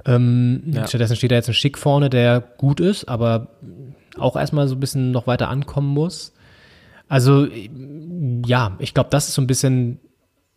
Ähm, 0.08 0.64
Ja. 0.68 0.88
Stattdessen 0.88 1.16
steht 1.16 1.32
da 1.32 1.36
jetzt 1.36 1.49
ein 1.49 1.53
Schick 1.53 1.78
vorne, 1.78 2.10
der 2.10 2.41
gut 2.41 2.80
ist, 2.80 3.08
aber 3.08 3.49
auch 4.18 4.36
erstmal 4.36 4.68
so 4.68 4.76
ein 4.76 4.80
bisschen 4.80 5.12
noch 5.12 5.28
weiter 5.28 5.49
ankommen 5.49 5.89
muss. 5.89 6.34
Also 7.08 7.47
ja, 8.45 8.76
ich 8.80 8.93
glaube, 8.93 9.10
das 9.12 9.28
ist 9.28 9.36
so 9.36 9.41
ein 9.41 9.47
bisschen 9.47 9.99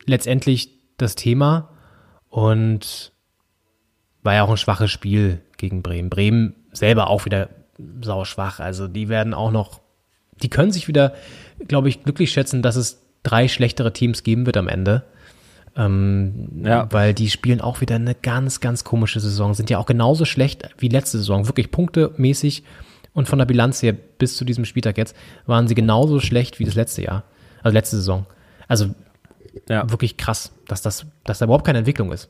letztendlich 0.06 0.70
das 0.96 1.14
Thema 1.14 1.70
und 2.28 3.12
war 4.22 4.34
ja 4.34 4.42
auch 4.44 4.50
ein 4.50 4.56
schwaches 4.56 4.90
Spiel 4.90 5.40
gegen 5.56 5.82
Bremen. 5.82 6.10
Bremen 6.10 6.54
selber 6.72 7.08
auch 7.08 7.24
wieder 7.24 7.48
sauschwach. 8.02 8.60
Also 8.60 8.88
die 8.88 9.08
werden 9.08 9.34
auch 9.34 9.50
noch, 9.50 9.80
die 10.42 10.50
können 10.50 10.72
sich 10.72 10.88
wieder, 10.88 11.14
glaube 11.68 11.88
ich, 11.88 12.02
glücklich 12.02 12.32
schätzen, 12.32 12.62
dass 12.62 12.76
es 12.76 13.02
drei 13.22 13.48
schlechtere 13.48 13.92
Teams 13.92 14.22
geben 14.22 14.46
wird 14.46 14.56
am 14.56 14.68
Ende. 14.68 15.04
Ähm, 15.76 16.62
Ja. 16.64 16.88
Weil 16.90 17.14
die 17.14 17.30
spielen 17.30 17.60
auch 17.60 17.80
wieder 17.80 17.94
eine 17.96 18.14
ganz, 18.14 18.60
ganz 18.60 18.84
komische 18.84 19.20
Saison. 19.20 19.54
Sind 19.54 19.70
ja 19.70 19.78
auch 19.78 19.86
genauso 19.86 20.24
schlecht 20.24 20.68
wie 20.78 20.88
letzte 20.88 21.18
Saison. 21.18 21.46
Wirklich 21.46 21.70
punktemäßig 21.70 22.64
und 23.12 23.28
von 23.28 23.38
der 23.38 23.46
Bilanz 23.46 23.82
her 23.82 23.92
bis 23.92 24.36
zu 24.36 24.44
diesem 24.44 24.64
Spieltag 24.64 24.96
jetzt 24.98 25.16
waren 25.46 25.68
sie 25.68 25.74
genauso 25.74 26.20
schlecht 26.20 26.58
wie 26.58 26.64
das 26.64 26.74
letzte 26.74 27.02
Jahr. 27.02 27.24
Also 27.62 27.74
letzte 27.74 27.96
Saison. 27.96 28.26
Also 28.68 28.86
Ja. 29.68 29.90
wirklich 29.90 30.16
krass, 30.16 30.52
dass 30.68 30.82
das, 30.82 31.06
dass 31.24 31.38
da 31.38 31.44
überhaupt 31.46 31.64
keine 31.66 31.78
Entwicklung 31.78 32.12
ist. 32.12 32.28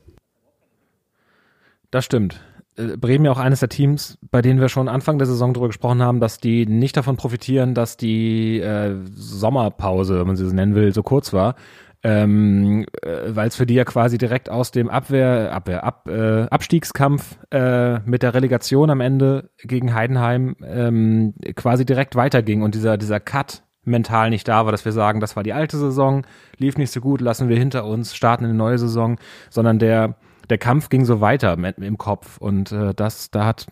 Das 1.90 2.04
stimmt. 2.04 2.40
Äh, 2.76 2.96
Bremen 2.96 3.24
ja 3.24 3.32
auch 3.32 3.38
eines 3.38 3.60
der 3.60 3.68
Teams, 3.68 4.16
bei 4.30 4.42
denen 4.42 4.60
wir 4.60 4.68
schon 4.68 4.88
Anfang 4.88 5.18
der 5.18 5.26
Saison 5.26 5.52
darüber 5.52 5.68
gesprochen 5.68 6.02
haben, 6.02 6.20
dass 6.20 6.38
die 6.38 6.66
nicht 6.66 6.96
davon 6.96 7.16
profitieren, 7.16 7.74
dass 7.74 7.96
die 7.96 8.60
äh, 8.60 8.94
Sommerpause, 9.14 10.20
wenn 10.20 10.26
man 10.28 10.36
sie 10.36 10.46
so 10.48 10.54
nennen 10.54 10.74
will, 10.74 10.94
so 10.94 11.02
kurz 11.02 11.32
war. 11.32 11.56
Ähm, 12.02 12.86
äh, 13.02 13.34
weil 13.36 13.48
es 13.48 13.56
für 13.56 13.66
die 13.66 13.74
ja 13.74 13.84
quasi 13.84 14.16
direkt 14.16 14.48
aus 14.48 14.70
dem 14.70 14.88
Abwehr, 14.88 15.52
Abwehr, 15.52 15.84
Ab, 15.84 16.08
äh, 16.08 16.42
Abstiegskampf 16.44 17.36
äh, 17.50 17.98
mit 18.00 18.22
der 18.22 18.32
Relegation 18.32 18.88
am 18.88 19.02
Ende 19.02 19.50
gegen 19.58 19.92
Heidenheim 19.92 20.56
ähm, 20.64 21.34
quasi 21.56 21.84
direkt 21.84 22.16
weiterging 22.16 22.62
und 22.62 22.74
dieser, 22.74 22.96
dieser 22.96 23.20
Cut 23.20 23.64
mental 23.84 24.30
nicht 24.30 24.48
da 24.48 24.64
war, 24.64 24.72
dass 24.72 24.84
wir 24.84 24.92
sagen, 24.92 25.20
das 25.20 25.36
war 25.36 25.42
die 25.42 25.52
alte 25.52 25.76
Saison, 25.76 26.26
lief 26.56 26.78
nicht 26.78 26.90
so 26.90 27.00
gut, 27.00 27.20
lassen 27.20 27.48
wir 27.48 27.58
hinter 27.58 27.84
uns, 27.84 28.14
starten 28.14 28.44
in 28.44 28.50
eine 28.50 28.58
neue 28.58 28.78
Saison, 28.78 29.18
sondern 29.50 29.78
der, 29.78 30.16
der 30.48 30.58
Kampf 30.58 30.88
ging 30.88 31.04
so 31.04 31.20
weiter 31.20 31.56
im, 31.76 31.98
Kopf 31.98 32.38
und 32.38 32.72
äh, 32.72 32.94
das, 32.94 33.30
da 33.30 33.44
hat 33.44 33.66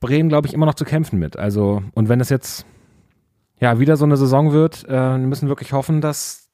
Bremen, 0.00 0.28
glaube 0.28 0.46
ich, 0.46 0.54
immer 0.54 0.66
noch 0.66 0.74
zu 0.74 0.84
kämpfen 0.84 1.18
mit. 1.18 1.38
Also, 1.38 1.82
und 1.94 2.08
wenn 2.08 2.20
es 2.20 2.28
jetzt 2.28 2.66
ja 3.60 3.78
wieder 3.78 3.96
so 3.96 4.04
eine 4.04 4.16
Saison 4.16 4.52
wird, 4.52 4.84
äh, 4.88 5.16
müssen 5.18 5.46
wir 5.46 5.50
wirklich 5.50 5.72
hoffen, 5.72 6.00
dass 6.00 6.45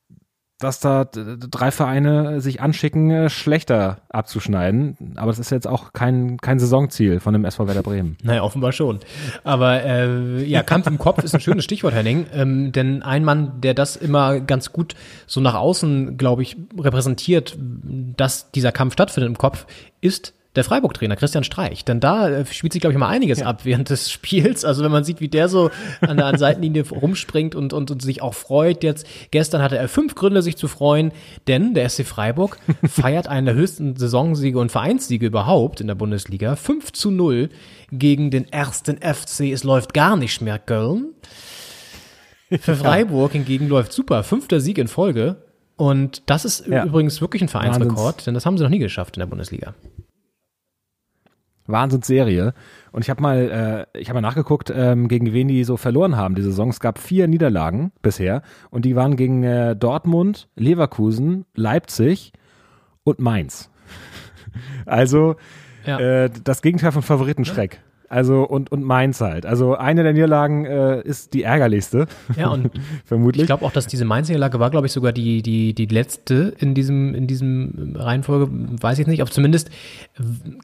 dass 0.62 0.80
da 0.80 1.04
drei 1.04 1.70
Vereine 1.70 2.40
sich 2.40 2.60
anschicken, 2.60 3.10
äh, 3.10 3.30
schlechter 3.30 3.98
abzuschneiden. 4.08 5.14
Aber 5.16 5.30
das 5.30 5.38
ist 5.38 5.50
jetzt 5.50 5.66
auch 5.66 5.92
kein, 5.92 6.38
kein 6.38 6.58
Saisonziel 6.58 7.20
von 7.20 7.32
dem 7.32 7.44
SV 7.44 7.66
Werder 7.66 7.82
Bremen. 7.82 8.16
Naja, 8.22 8.42
offenbar 8.42 8.72
schon. 8.72 9.00
Aber 9.42 9.82
äh, 9.82 10.44
ja, 10.44 10.62
Kampf 10.62 10.86
im 10.86 10.96
Kopf 10.96 11.22
ist 11.24 11.34
ein 11.34 11.40
schönes 11.40 11.64
Stichwort, 11.64 11.92
Henning. 11.92 12.26
Ähm, 12.32 12.72
denn 12.72 13.02
ein 13.02 13.24
Mann, 13.24 13.60
der 13.60 13.74
das 13.74 13.96
immer 13.96 14.40
ganz 14.40 14.72
gut 14.72 14.94
so 15.26 15.40
nach 15.40 15.54
außen, 15.54 16.16
glaube 16.16 16.42
ich, 16.42 16.56
repräsentiert, 16.78 17.58
dass 17.58 18.52
dieser 18.52 18.70
Kampf 18.70 18.92
stattfindet 18.94 19.28
im 19.28 19.38
Kopf, 19.38 19.66
ist 20.00 20.34
der 20.54 20.64
Freiburg-Trainer 20.64 21.16
Christian 21.16 21.44
Streich. 21.44 21.84
Denn 21.84 21.98
da 22.00 22.28
äh, 22.28 22.44
spielt 22.46 22.72
sich, 22.74 22.80
glaube 22.80 22.92
ich, 22.92 22.98
mal 22.98 23.08
einiges 23.08 23.40
ab 23.42 23.64
während 23.64 23.88
des 23.88 24.10
Spiels. 24.10 24.64
Also 24.64 24.84
wenn 24.84 24.92
man 24.92 25.02
sieht, 25.02 25.20
wie 25.20 25.28
der 25.28 25.48
so 25.48 25.70
an 26.02 26.18
der 26.18 26.26
an 26.26 26.36
Seitenlinie 26.36 26.84
rumspringt 26.90 27.54
und, 27.54 27.72
und, 27.72 27.90
und 27.90 28.02
sich 28.02 28.20
auch 28.20 28.34
freut 28.34 28.84
jetzt. 28.84 29.06
Gestern 29.30 29.62
hatte 29.62 29.78
er 29.78 29.88
fünf 29.88 30.14
Gründe, 30.14 30.42
sich 30.42 30.56
zu 30.56 30.68
freuen, 30.68 31.12
denn 31.48 31.72
der 31.74 31.88
SC 31.88 32.04
Freiburg 32.04 32.58
feiert 32.84 33.28
einen 33.28 33.46
der 33.46 33.54
höchsten 33.54 33.96
Saisonsiege 33.96 34.58
und 34.58 34.70
Vereinssiege 34.70 35.26
überhaupt 35.26 35.80
in 35.80 35.86
der 35.86 35.94
Bundesliga. 35.94 36.54
5 36.56 36.92
zu 36.92 37.10
0 37.10 37.48
gegen 37.90 38.30
den 38.30 38.50
ersten 38.52 38.98
FC. 38.98 39.52
Es 39.52 39.64
läuft 39.64 39.94
gar 39.94 40.16
nicht 40.16 40.42
mehr, 40.42 40.58
Köln. 40.58 41.14
Für 42.60 42.76
Freiburg 42.76 43.32
hingegen 43.32 43.68
läuft 43.68 43.92
super. 43.94 44.22
Fünfter 44.22 44.60
Sieg 44.60 44.76
in 44.76 44.88
Folge. 44.88 45.36
Und 45.76 46.22
das 46.26 46.44
ist 46.44 46.66
Ja. 46.66 46.84
übrigens 46.84 47.20
wirklich 47.22 47.40
ein 47.42 47.48
Vereinsrekord, 47.48 47.96
Wahnsinns. 47.98 48.24
denn 48.24 48.34
das 48.34 48.44
haben 48.46 48.58
sie 48.58 48.62
noch 48.64 48.70
nie 48.70 48.78
geschafft 48.78 49.16
in 49.16 49.20
der 49.20 49.26
Bundesliga. 49.26 49.74
Wahnsinnsserie. 51.66 52.54
Und 52.92 53.02
ich 53.02 53.10
habe 53.10 53.22
mal, 53.22 53.86
äh, 53.94 53.98
ich 53.98 54.08
habe 54.08 54.20
mal 54.20 54.28
nachgeguckt, 54.28 54.72
ähm, 54.74 55.08
gegen 55.08 55.32
wen 55.32 55.48
die 55.48 55.64
so 55.64 55.76
verloren 55.76 56.16
haben 56.16 56.34
die 56.34 56.42
Saison. 56.42 56.68
Es 56.70 56.80
gab 56.80 56.98
vier 56.98 57.28
Niederlagen 57.28 57.92
bisher 58.02 58.42
und 58.70 58.84
die 58.84 58.96
waren 58.96 59.16
gegen 59.16 59.42
äh, 59.44 59.74
Dortmund, 59.76 60.48
Leverkusen, 60.56 61.44
Leipzig 61.54 62.32
und 63.04 63.18
Mainz. 63.20 63.70
Also 64.84 65.36
Ja. 65.86 65.98
äh, 65.98 66.30
das 66.44 66.60
Gegenteil 66.62 66.92
von 66.92 67.02
Favoritenschreck. 67.02 67.80
Also 68.12 68.42
und 68.44 68.70
und 68.70 68.82
Mainz 68.84 69.20
halt. 69.22 69.46
Also 69.46 69.74
eine 69.74 70.02
der 70.02 70.12
Niederlagen 70.12 70.66
äh, 70.66 71.00
ist 71.00 71.32
die 71.32 71.44
ärgerlichste. 71.44 72.06
Ja, 72.36 72.50
und 72.50 72.70
vermutlich. 73.06 73.42
Ich 73.44 73.46
glaube 73.46 73.64
auch, 73.64 73.72
dass 73.72 73.86
diese 73.86 74.04
Mainz-Niederlage 74.04 74.60
war, 74.60 74.70
glaube 74.70 74.86
ich, 74.86 74.92
sogar 74.92 75.12
die, 75.12 75.40
die, 75.42 75.74
die 75.74 75.86
letzte 75.86 76.54
in 76.58 76.74
diesem, 76.74 77.14
in 77.14 77.26
diesem 77.26 77.94
Reihenfolge, 77.96 78.48
weiß 78.50 78.98
ich 78.98 79.06
nicht, 79.06 79.22
aber 79.22 79.30
zumindest 79.30 79.70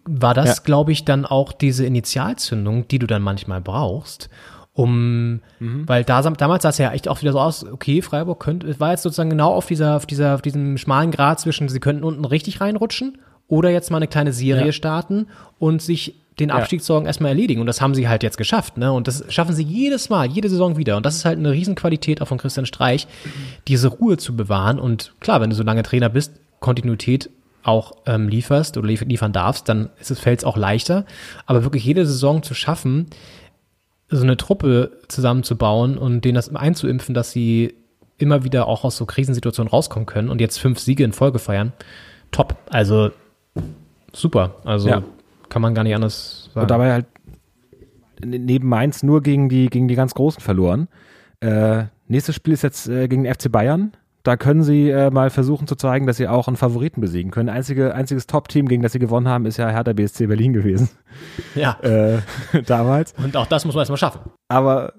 war 0.04 0.34
das, 0.34 0.58
Ja. 0.58 0.62
glaube 0.64 0.92
ich, 0.92 1.04
dann 1.04 1.24
auch 1.24 1.52
diese 1.52 1.86
Initialzündung, 1.86 2.86
die 2.88 2.98
du 2.98 3.06
dann 3.06 3.22
manchmal 3.22 3.60
brauchst, 3.60 4.28
um, 4.74 5.40
weil 5.58 6.04
da, 6.04 6.22
damals 6.22 6.62
sah 6.62 6.68
es 6.68 6.78
ja 6.78 6.92
echt 6.92 7.08
auch 7.08 7.20
wieder 7.20 7.32
so 7.32 7.40
aus, 7.40 7.64
okay, 7.64 8.00
Freiburg 8.02 8.38
könnte, 8.40 8.68
es 8.68 8.78
war 8.78 8.92
jetzt 8.92 9.02
sozusagen 9.02 9.30
genau 9.30 9.52
auf 9.54 9.66
dieser, 9.66 9.96
auf 9.96 10.06
dieser, 10.06 10.34
auf 10.34 10.42
diesem 10.42 10.78
schmalen 10.78 11.10
Grad 11.10 11.40
zwischen, 11.40 11.68
sie 11.68 11.80
könnten 11.80 12.04
unten 12.04 12.24
richtig 12.24 12.60
reinrutschen 12.60 13.18
oder 13.48 13.70
jetzt 13.70 13.90
mal 13.90 13.96
eine 13.96 14.06
kleine 14.06 14.32
Serie 14.32 14.66
Ja. 14.66 14.72
starten 14.72 15.26
und 15.58 15.82
sich 15.82 16.14
den 16.40 16.50
Abstiegssorgen 16.50 17.06
erstmal 17.06 17.30
erledigen. 17.30 17.60
Und 17.60 17.66
das 17.66 17.80
haben 17.80 17.94
sie 17.94 18.08
halt 18.08 18.22
jetzt 18.22 18.38
geschafft. 18.38 18.76
Ne? 18.76 18.92
Und 18.92 19.08
das 19.08 19.24
schaffen 19.28 19.54
sie 19.54 19.62
jedes 19.62 20.08
Mal, 20.08 20.26
jede 20.26 20.48
Saison 20.48 20.76
wieder. 20.76 20.96
Und 20.96 21.06
das 21.06 21.16
ist 21.16 21.24
halt 21.24 21.38
eine 21.38 21.52
Riesenqualität 21.52 22.20
auch 22.22 22.28
von 22.28 22.38
Christian 22.38 22.66
Streich, 22.66 23.06
diese 23.66 23.88
Ruhe 23.88 24.16
zu 24.16 24.36
bewahren. 24.36 24.78
Und 24.78 25.14
klar, 25.20 25.40
wenn 25.40 25.50
du 25.50 25.56
so 25.56 25.62
lange 25.62 25.82
Trainer 25.82 26.08
bist, 26.08 26.32
Kontinuität 26.60 27.30
auch 27.62 27.92
ähm, 28.06 28.28
lieferst 28.28 28.76
oder 28.78 28.86
lief 28.86 29.02
liefern 29.02 29.32
darfst, 29.32 29.68
dann 29.68 29.90
fällt 30.00 30.40
es 30.40 30.44
auch 30.44 30.56
leichter. 30.56 31.04
Aber 31.46 31.64
wirklich 31.64 31.84
jede 31.84 32.06
Saison 32.06 32.42
zu 32.42 32.54
schaffen, 32.54 33.06
so 34.10 34.22
eine 34.22 34.36
Truppe 34.36 34.92
zusammenzubauen 35.08 35.98
und 35.98 36.24
denen 36.24 36.36
das 36.36 36.54
einzuimpfen, 36.54 37.14
dass 37.14 37.30
sie 37.30 37.74
immer 38.16 38.42
wieder 38.42 38.66
auch 38.66 38.84
aus 38.84 38.96
so 38.96 39.06
Krisensituationen 39.06 39.70
rauskommen 39.70 40.06
können 40.06 40.28
und 40.28 40.40
jetzt 40.40 40.58
fünf 40.58 40.78
Siege 40.78 41.04
in 41.04 41.12
Folge 41.12 41.38
feiern, 41.38 41.72
top. 42.32 42.56
Also 42.70 43.10
super. 44.12 44.56
Also 44.64 44.88
Ja. 44.88 45.02
Kann 45.48 45.62
man 45.62 45.74
gar 45.74 45.84
nicht 45.84 45.94
anders 45.94 46.50
sagen. 46.54 46.62
Und 46.62 46.70
dabei 46.70 46.92
halt 46.92 47.06
ne- 48.24 48.38
neben 48.38 48.68
Mainz 48.68 49.02
nur 49.02 49.22
gegen 49.22 49.48
die, 49.48 49.66
gegen 49.68 49.88
die 49.88 49.94
ganz 49.94 50.14
Großen 50.14 50.40
verloren. 50.42 50.88
Äh, 51.40 51.84
nächstes 52.06 52.34
Spiel 52.34 52.54
ist 52.54 52.62
jetzt 52.62 52.88
äh, 52.88 53.08
gegen 53.08 53.24
den 53.24 53.34
FC 53.34 53.50
Bayern. 53.50 53.92
Da 54.24 54.36
können 54.36 54.62
sie 54.62 54.90
äh, 54.90 55.10
mal 55.10 55.30
versuchen 55.30 55.66
zu 55.66 55.74
zeigen, 55.76 56.06
dass 56.06 56.16
sie 56.18 56.28
auch 56.28 56.48
einen 56.48 56.56
Favoriten 56.56 57.00
besiegen 57.00 57.30
können. 57.30 57.48
Einzige, 57.48 57.94
einziges 57.94 58.26
Top-Team, 58.26 58.66
gegen 58.68 58.82
das 58.82 58.92
sie 58.92 58.98
gewonnen 58.98 59.28
haben, 59.28 59.46
ist 59.46 59.56
ja 59.56 59.68
Hertha 59.70 59.92
BSC 59.92 60.26
Berlin 60.26 60.52
gewesen. 60.52 60.90
ja. 61.54 61.78
Äh, 61.82 62.18
damals. 62.66 63.14
Und 63.22 63.36
auch 63.36 63.46
das 63.46 63.64
muss 63.64 63.74
man 63.74 63.82
erstmal 63.82 63.96
schaffen. 63.98 64.20
Aber 64.48 64.92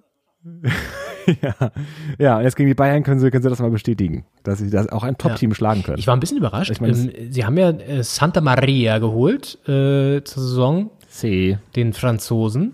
ja. 1.42 1.72
ja, 2.18 2.38
und 2.38 2.44
jetzt 2.44 2.56
gegen 2.56 2.68
die 2.70 2.74
Bayern 2.76 3.04
können 3.04 3.20
sie, 3.20 3.30
können 3.32 3.44
sie 3.44 3.50
das 3.50 3.60
mal 3.60 3.70
bestätigen, 3.72 4.26
dass 4.44 4.60
sie 4.60 4.70
das 4.70 4.90
auch 4.90 5.04
ein 5.04 5.18
Top-Team 5.18 5.54
schlagen 5.54 5.84
können. 5.84 5.98
Ich 6.00 6.08
war 6.08 6.16
ein 6.16 6.20
bisschen 6.20 6.38
überrascht. 6.38 6.72
Ich 6.72 6.82
meine, 6.82 6.94
das- 6.94 7.02
ähm, 7.06 7.32
sie 7.32 7.46
haben 7.46 7.58
ja 7.58 7.70
äh, 7.72 8.04
Santa 8.04 8.42
Maria 8.42 8.98
geholt 9.00 9.58
äh, 9.68 10.24
zur 10.24 10.44
Saison, 10.44 10.90
C. 11.08 11.58
den 11.76 11.94
Franzosen. 11.94 12.74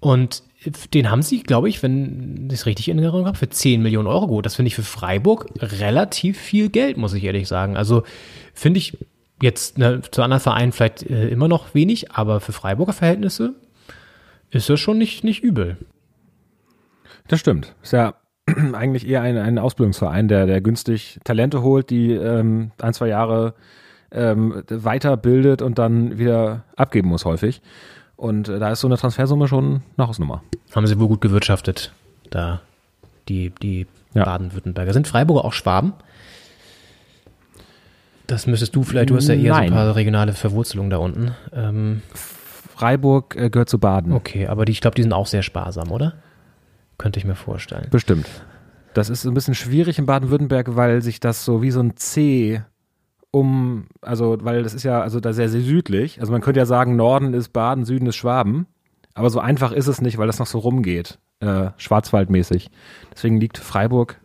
Und 0.00 0.42
den 0.94 1.10
haben 1.10 1.22
sie, 1.22 1.42
glaube 1.42 1.68
ich, 1.68 1.82
wenn 1.82 2.46
ich 2.48 2.54
es 2.54 2.66
richtig 2.66 2.88
in 2.88 2.98
Erinnerung 2.98 3.26
habe, 3.26 3.36
für 3.38 3.48
10 3.48 3.82
Millionen 3.82 4.08
Euro 4.08 4.26
geholt. 4.26 4.46
Das 4.46 4.56
finde 4.56 4.68
ich 4.68 4.74
für 4.74 4.82
Freiburg 4.82 5.46
relativ 5.60 6.38
viel 6.38 6.68
Geld, 6.70 6.96
muss 6.96 7.14
ich 7.14 7.24
ehrlich 7.24 7.46
sagen. 7.48 7.76
Also 7.76 8.02
finde 8.52 8.78
ich 8.78 8.96
jetzt 9.42 9.78
ne, 9.78 10.00
zu 10.10 10.22
anderen 10.22 10.40
Vereinen 10.40 10.72
vielleicht 10.72 11.02
äh, 11.04 11.28
immer 11.28 11.46
noch 11.48 11.74
wenig, 11.74 12.10
aber 12.12 12.40
für 12.40 12.52
Freiburger 12.52 12.92
Verhältnisse 12.92 13.54
ist 14.50 14.68
das 14.70 14.80
schon 14.80 14.98
nicht, 14.98 15.24
nicht 15.24 15.42
übel. 15.42 15.76
Das 17.28 17.40
stimmt. 17.40 17.74
Ist 17.82 17.92
ja 17.92 18.14
eigentlich 18.72 19.06
eher 19.08 19.22
ein, 19.22 19.36
ein 19.36 19.58
Ausbildungsverein, 19.58 20.28
der, 20.28 20.46
der 20.46 20.60
günstig 20.60 21.18
Talente 21.24 21.62
holt, 21.62 21.90
die 21.90 22.12
ähm, 22.12 22.70
ein, 22.80 22.94
zwei 22.94 23.08
Jahre 23.08 23.54
ähm, 24.12 24.62
weiterbildet 24.68 25.62
und 25.62 25.78
dann 25.78 26.18
wieder 26.18 26.62
abgeben 26.76 27.08
muss 27.08 27.24
häufig. 27.24 27.60
Und 28.14 28.48
äh, 28.48 28.58
da 28.58 28.70
ist 28.70 28.80
so 28.80 28.88
eine 28.88 28.96
Transfersumme 28.96 29.48
schon 29.48 29.82
eine 29.96 30.08
Hausnummer. 30.08 30.42
Haben 30.74 30.86
sie 30.86 30.98
wohl 30.98 31.08
gut 31.08 31.20
gewirtschaftet, 31.20 31.92
da 32.30 32.60
die, 33.28 33.50
die 33.50 33.86
Ja. 34.14 34.24
Baden-Württemberger. 34.24 34.92
Sind 34.92 35.08
Freiburger 35.08 35.44
auch 35.44 35.52
Schwaben? 35.52 35.92
Das 38.26 38.46
müsstest 38.46 38.74
du 38.74 38.82
vielleicht, 38.82 39.10
du 39.10 39.16
hast 39.16 39.28
ja 39.28 39.34
eher 39.34 39.54
so 39.54 39.60
Nein. 39.60 39.68
ein 39.68 39.72
paar 39.72 39.94
regionale 39.94 40.32
Verwurzelungen 40.32 40.90
da 40.90 40.96
unten. 40.98 41.32
Ähm, 41.52 42.02
Freiburg 42.74 43.36
äh, 43.36 43.50
gehört 43.50 43.68
zu 43.68 43.78
Baden. 43.78 44.12
okay, 44.12 44.46
aber 44.46 44.64
die, 44.64 44.72
ich 44.72 44.80
glaube, 44.80 44.94
die 44.96 45.02
sind 45.02 45.12
auch 45.12 45.26
sehr 45.26 45.42
sparsam, 45.42 45.90
oder? 45.92 46.14
Könnte 46.98 47.18
ich 47.18 47.24
mir 47.24 47.34
vorstellen. 47.34 47.88
Bestimmt. 47.90 48.26
Das 48.94 49.10
ist 49.10 49.24
ein 49.26 49.34
bisschen 49.34 49.54
schwierig 49.54 49.98
in 49.98 50.06
Baden-Württemberg, 50.06 50.74
weil 50.76 51.02
sich 51.02 51.20
das 51.20 51.44
so 51.44 51.62
wie 51.62 51.70
so 51.70 51.80
ein 51.80 51.96
C 51.96 52.62
um, 53.30 53.88
also, 54.00 54.38
weil 54.40 54.62
das 54.62 54.72
ist 54.72 54.82
ja, 54.84 55.02
also 55.02 55.20
da 55.20 55.34
sehr, 55.34 55.50
sehr 55.50 55.60
südlich. 55.60 56.20
Also 56.20 56.32
man 56.32 56.40
könnte 56.40 56.60
ja 56.60 56.64
sagen, 56.64 56.96
Norden 56.96 57.34
ist 57.34 57.52
Baden, 57.52 57.84
Süden 57.84 58.06
ist 58.06 58.16
Schwaben. 58.16 58.66
Aber 59.12 59.28
so 59.28 59.40
einfach 59.40 59.72
ist 59.72 59.86
es 59.86 60.00
nicht, 60.00 60.16
weil 60.16 60.26
das 60.26 60.38
noch 60.38 60.46
so 60.46 60.58
rumgeht, 60.58 61.18
äh, 61.40 61.70
schwarzwaldmäßig. 61.76 62.70
Deswegen 63.12 63.38
liegt 63.38 63.58
Freiburg, 63.58 64.20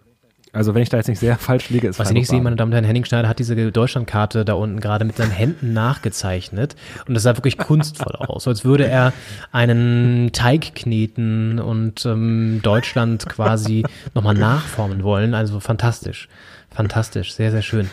also 0.54 0.76
wenn 0.76 0.82
ich 0.82 0.90
da 0.90 0.98
jetzt 0.98 1.08
nicht 1.08 1.20
sehr 1.20 1.38
falsch 1.40 1.70
liege, 1.70 1.88
ist 1.88 2.00
Was 2.00 2.10
ich 2.10 2.14
nicht 2.14 2.28
sehe, 2.28 2.42
meine 2.42 2.56
Damen 2.56 2.72
und 2.72 2.74
Herren, 2.74 2.86
Henning 2.86 3.06
Schneider 3.06 3.28
hat 3.28 3.40
diese 3.40 3.72
Deutschlandkarte 3.72 4.44
da 4.44 4.54
unten 4.54 4.80
gerade 4.80 5.06
mit 5.06 5.16
seinen 5.16 5.32
Händen 5.32 5.74
nachgezeichnet. 5.74 6.76
Und 7.08 7.14
das 7.14 7.24
sah 7.24 7.38
wirklich 7.38 7.58
kunstvoll 7.58 8.16
aus. 8.20 8.44
So 8.44 8.50
als 8.50 8.66
würde 8.66 8.86
er 8.86 9.14
einen 9.52 10.32
Teig 10.34 10.76
kneten 10.76 11.60
und 11.60 12.06
ähm, 12.06 12.60
Deutschland 12.62 13.28
quasi 13.30 13.86
nochmal 14.14 14.36
nachformen 14.36 15.04
wollen. 15.04 15.34
Also 15.34 15.60
fantastisch. 15.60 16.28
Fantastisch. 16.70 17.34
Sehr, 17.34 17.52
sehr 17.52 17.62
schön. 17.62 17.90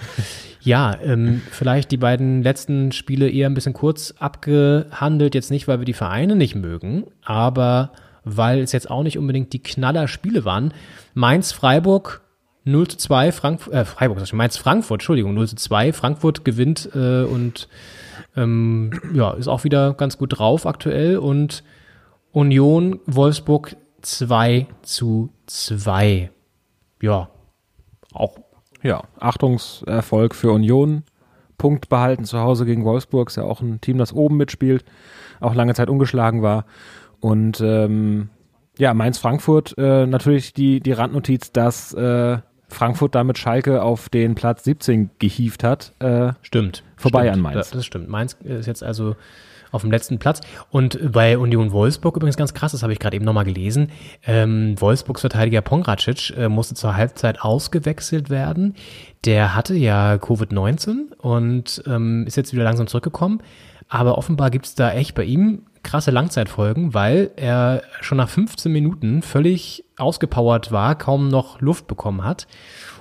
Ja, 0.61 0.97
ähm, 1.03 1.43
vielleicht 1.51 1.91
die 1.93 1.97
beiden 1.97 2.43
letzten 2.43 2.93
Spiele 2.93 3.31
eher 3.31 3.49
ein 3.49 3.55
bisschen 3.55 3.73
kurz 3.73 4.15
abgehandelt. 4.19 5.35
Jetzt 5.35 5.51
nicht, 5.51 5.69
weil 5.69 5.79
wir 5.79 5.85
die 5.85 5.93
Vereine 5.93 6.37
nicht 6.37 6.55
mögen, 6.55 7.05
aber 7.25 7.93
weil 8.25 8.61
es 8.61 8.73
jetzt 8.73 8.91
auch 8.91 9.03
nicht 9.03 9.19
unbedingt 9.19 9.53
die 9.53 9.63
Knaller-Spiele 9.63 10.45
waren. 10.45 10.75
Mainz-Freiburg 11.15 12.21
0 12.69 12.89
zu 12.89 12.97
2, 12.99 13.33
Frankfurt, 13.33 13.75
äh, 13.75 13.85
Freiburg, 13.85 14.21
ich, 14.23 14.33
Mainz-Frankfurt, 14.33 15.01
Entschuldigung, 15.01 15.35
0 15.35 15.49
zu 15.49 15.57
2. 15.57 15.93
Frankfurt 15.93 16.45
gewinnt 16.45 16.89
äh, 16.95 17.23
und 17.23 17.69
ähm, 18.37 18.91
ja, 19.13 19.33
ist 19.33 19.49
auch 19.49 19.65
wieder 19.65 19.95
ganz 19.95 20.19
gut 20.19 20.39
drauf 20.39 20.67
aktuell. 20.67 21.19
Und 21.19 21.65
Union 22.33 23.01
Wolfsburg 23.07 23.77
2 24.03 24.67
zu 24.83 25.31
2. 25.47 26.31
Ja, 27.03 27.31
auch 28.13 28.37
Ja, 28.83 29.03
Achtungserfolg 29.19 30.35
für 30.35 30.53
Union. 30.53 31.05
Punkt 31.57 31.89
behalten 31.89 32.25
zu 32.25 32.39
Hause 32.39 32.65
gegen 32.65 32.85
Wolfsburg. 32.85 33.31
Ist 33.31 33.37
ja 33.37 33.43
auch 33.43 33.61
ein 33.61 33.81
Team, 33.81 33.99
das 33.99 34.13
oben 34.13 34.37
mitspielt, 34.37 34.85
auch 35.41 35.55
lange 35.55 35.75
Zeit 35.75 35.91
ungeschlagen 35.91 36.43
war. 36.43 36.67
Und 37.21 37.61
ähm, 37.61 38.31
ja, 38.79 38.95
Mainz-Frankfurt 38.95 39.77
äh, 39.77 40.07
natürlich 40.07 40.53
die, 40.53 40.79
die 40.79 40.93
Randnotiz, 40.93 41.51
dass 41.51 41.93
äh, 41.95 42.39
Frankfurt 42.69 43.15
damit 43.15 43.39
Schalke 43.39 43.83
auf 43.83 44.09
den 44.09 44.35
Platz 44.35 44.65
17 44.65 45.11
gehievt 45.19 45.65
hat. 45.65 45.93
Äh, 46.01 46.33
Stimmt. 46.43 46.85
Vorbei 46.97 47.23
stimmt. 47.23 47.35
an 47.35 47.41
Mainz. 47.41 47.55
Das, 47.55 47.71
das 47.71 47.87
stimmt. 47.87 48.09
Mainz 48.09 48.37
ist 48.45 48.67
jetzt 48.67 48.83
also 48.83 49.17
auf 49.71 49.83
dem 49.83 49.91
letzten 49.91 50.19
Platz. 50.19 50.41
Und 50.71 51.13
bei 51.13 51.39
Union 51.39 51.73
Wolfsburg 51.73 52.17
übrigens 52.17 52.37
ganz 52.37 52.55
krass, 52.55 52.73
das 52.73 52.83
habe 52.83 52.93
ich 52.93 52.99
gerade 52.99 53.17
eben 53.17 53.25
nochmal 53.25 53.45
gelesen. 53.45 53.91
Ähm, 54.27 54.81
Wolfsburgs 54.81 55.21
Verteidiger 55.21 55.61
Pongracic 55.61 56.37
äh, 56.37 56.49
musste 56.49 56.75
zur 56.75 56.97
Halbzeit 56.97 57.41
ausgewechselt 57.43 58.31
werden. 58.31 58.75
Der 59.25 59.55
hatte 59.55 59.75
ja 59.75 60.15
Covid-19 60.15 61.13
und 61.19 61.83
ähm, 61.87 62.25
ist 62.27 62.37
jetzt 62.37 62.53
wieder 62.53 62.65
langsam 62.65 62.87
zurückgekommen. 62.87 63.43
Aber 63.89 64.19
offenbar 64.19 64.51
gibt 64.51 64.67
es 64.67 64.75
da 64.75 64.93
echt 64.93 65.15
bei 65.15 65.25
ihm 65.25 65.63
krasse 65.83 66.11
Langzeitfolgen, 66.11 66.95
weil 66.95 67.31
er 67.37 67.83
schon 68.01 68.19
nach 68.19 68.29
15 68.29 68.71
Minuten 68.71 69.23
völlig 69.23 69.85
ausgepowert 69.97 70.73
war, 70.73 70.97
kaum 70.97 71.29
noch 71.29 71.61
Luft 71.61 71.87
bekommen 71.87 72.25
hat 72.25 72.47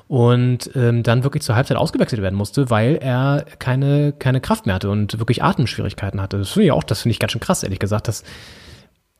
und 0.07 0.71
ähm, 0.75 1.03
dann 1.03 1.23
wirklich 1.23 1.43
zur 1.43 1.55
Halbzeit 1.55 1.77
ausgewechselt 1.77 2.21
werden 2.21 2.35
musste, 2.35 2.69
weil 2.69 2.95
er 2.95 3.45
keine, 3.59 4.13
keine 4.13 4.39
Kraft 4.41 4.65
mehr 4.65 4.75
hatte 4.75 4.89
und 4.89 5.19
wirklich 5.19 5.43
Atemschwierigkeiten 5.43 6.21
hatte. 6.21 6.37
Das 6.37 6.51
finde 6.51 6.67
ich 6.67 6.71
auch, 6.71 6.83
das 6.83 7.01
finde 7.01 7.11
ich 7.11 7.19
ganz 7.19 7.33
schön 7.33 7.41
krass, 7.41 7.63
ehrlich 7.63 7.79
gesagt, 7.79 8.07
dass 8.07 8.23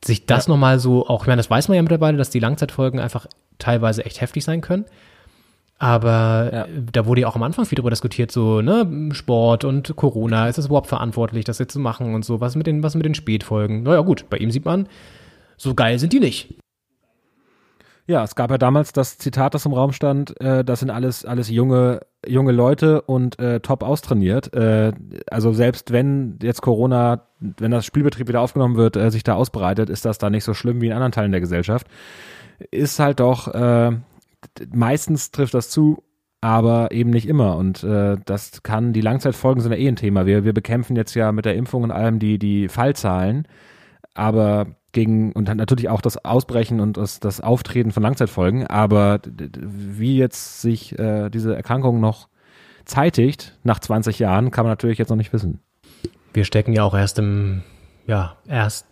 sich 0.04 0.26
das 0.26 0.46
ja. 0.46 0.52
nochmal 0.52 0.78
so, 0.78 1.06
auch, 1.06 1.22
ich 1.22 1.26
meine, 1.26 1.38
das 1.38 1.50
weiß 1.50 1.68
man 1.68 1.76
ja 1.76 1.82
mittlerweile, 1.82 2.16
dass 2.16 2.30
die 2.30 2.38
Langzeitfolgen 2.38 3.00
einfach 3.00 3.26
teilweise 3.58 4.04
echt 4.04 4.20
heftig 4.20 4.44
sein 4.44 4.60
können. 4.60 4.86
Aber 5.78 6.50
ja. 6.52 6.66
da 6.92 7.06
wurde 7.06 7.20
ja 7.20 7.28
auch 7.28 7.36
am 7.36 7.44
Anfang 7.44 7.64
viel 7.64 7.76
darüber 7.76 7.90
diskutiert, 7.90 8.32
so, 8.32 8.60
ne, 8.60 9.10
Sport 9.12 9.64
und 9.64 9.94
Corona, 9.94 10.48
ist 10.48 10.58
es 10.58 10.66
überhaupt 10.66 10.88
verantwortlich, 10.88 11.44
das 11.44 11.58
jetzt 11.58 11.72
zu 11.72 11.78
machen 11.78 12.14
und 12.14 12.24
so, 12.24 12.40
was 12.40 12.56
mit 12.56 12.66
den, 12.66 12.82
was 12.82 12.96
mit 12.96 13.06
den 13.06 13.14
Spätfolgen? 13.14 13.84
Naja, 13.84 14.00
gut, 14.00 14.28
bei 14.28 14.38
ihm 14.38 14.50
sieht 14.50 14.64
man, 14.64 14.88
so 15.56 15.74
geil 15.74 15.98
sind 16.00 16.12
die 16.12 16.20
nicht. 16.20 16.58
Ja, 18.08 18.24
es 18.24 18.34
gab 18.34 18.50
ja 18.50 18.56
damals 18.56 18.92
das 18.92 19.18
Zitat, 19.18 19.54
das 19.54 19.66
im 19.66 19.74
Raum 19.74 19.92
stand, 19.92 20.40
äh, 20.40 20.64
das 20.64 20.80
sind 20.80 20.88
alles, 20.90 21.26
alles 21.26 21.50
junge, 21.50 22.00
junge 22.26 22.52
Leute 22.52 23.02
und 23.02 23.38
äh, 23.38 23.60
top 23.60 23.82
austrainiert. 23.82 24.52
Äh, 24.54 24.92
also 25.30 25.52
selbst 25.52 25.92
wenn 25.92 26.38
jetzt 26.42 26.62
Corona, 26.62 27.26
wenn 27.38 27.70
das 27.70 27.84
Spielbetrieb 27.84 28.26
wieder 28.26 28.40
aufgenommen 28.40 28.76
wird, 28.76 28.96
äh, 28.96 29.10
sich 29.10 29.24
da 29.24 29.34
ausbreitet, 29.34 29.90
ist 29.90 30.06
das 30.06 30.16
da 30.16 30.30
nicht 30.30 30.44
so 30.44 30.54
schlimm 30.54 30.80
wie 30.80 30.86
in 30.86 30.94
anderen 30.94 31.12
Teilen 31.12 31.32
der 31.32 31.42
Gesellschaft. 31.42 31.86
Ist 32.70 32.98
halt 32.98 33.20
doch, 33.20 33.48
äh, 33.54 33.92
meistens 34.72 35.30
trifft 35.30 35.54
das 35.54 35.70
zu, 35.70 36.02
aber 36.40 36.92
eben 36.92 37.10
nicht 37.10 37.28
immer. 37.28 37.56
Und 37.56 37.82
äh, 37.82 38.16
das 38.24 38.62
kann, 38.62 38.92
die 38.92 39.00
Langzeitfolgen 39.00 39.60
sind 39.60 39.72
ja 39.72 39.78
eh 39.78 39.88
ein 39.88 39.96
Thema. 39.96 40.26
Wir, 40.26 40.44
wir 40.44 40.52
bekämpfen 40.52 40.96
jetzt 40.96 41.14
ja 41.14 41.32
mit 41.32 41.44
der 41.44 41.56
Impfung 41.56 41.82
und 41.82 41.90
allem 41.90 42.18
die, 42.18 42.38
die 42.38 42.68
Fallzahlen, 42.68 43.46
aber 44.14 44.66
gegen 44.92 45.32
und 45.32 45.54
natürlich 45.54 45.88
auch 45.88 46.00
das 46.00 46.24
Ausbrechen 46.24 46.80
und 46.80 46.96
das, 46.96 47.20
das 47.20 47.40
Auftreten 47.40 47.92
von 47.92 48.02
Langzeitfolgen. 48.02 48.66
Aber 48.66 49.20
wie 49.24 50.16
jetzt 50.16 50.62
sich 50.62 50.98
äh, 50.98 51.28
diese 51.28 51.54
Erkrankung 51.54 52.00
noch 52.00 52.28
zeitigt, 52.84 53.58
nach 53.64 53.80
20 53.80 54.18
Jahren, 54.18 54.50
kann 54.50 54.64
man 54.64 54.72
natürlich 54.72 54.98
jetzt 54.98 55.10
noch 55.10 55.16
nicht 55.16 55.32
wissen. 55.32 55.60
Wir 56.32 56.44
stecken 56.44 56.72
ja 56.72 56.84
auch 56.84 56.94
erst 56.94 57.18
im, 57.18 57.62
ja, 58.06 58.36
erst 58.46 58.86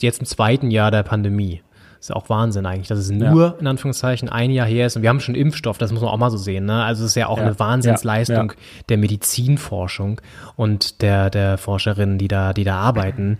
jetzt 0.00 0.20
im 0.20 0.26
zweiten 0.26 0.70
Jahr 0.70 0.90
der 0.90 1.04
Pandemie. 1.04 1.62
Das 2.06 2.10
ist 2.16 2.22
auch 2.22 2.28
Wahnsinn 2.28 2.66
eigentlich, 2.66 2.86
dass 2.86 3.00
es 3.00 3.10
nur 3.10 3.40
ja. 3.40 3.54
in 3.58 3.66
Anführungszeichen 3.66 4.28
ein 4.28 4.52
Jahr 4.52 4.66
her 4.68 4.86
ist 4.86 4.94
und 4.94 5.02
wir 5.02 5.08
haben 5.08 5.18
schon 5.18 5.34
Impfstoff, 5.34 5.76
das 5.76 5.90
muss 5.90 6.02
man 6.02 6.10
auch 6.10 6.18
mal 6.18 6.30
so 6.30 6.36
sehen. 6.36 6.64
Ne? 6.64 6.84
Also 6.84 7.02
es 7.02 7.10
ist 7.10 7.14
ja 7.16 7.26
auch 7.26 7.38
ja. 7.38 7.44
eine 7.44 7.58
Wahnsinnsleistung 7.58 8.52
der 8.88 8.96
Medizinforschung 8.96 10.20
und 10.54 11.02
der, 11.02 11.30
der 11.30 11.58
Forscherinnen, 11.58 12.16
die 12.16 12.28
da, 12.28 12.52
die 12.52 12.62
da 12.62 12.76
arbeiten. 12.76 13.38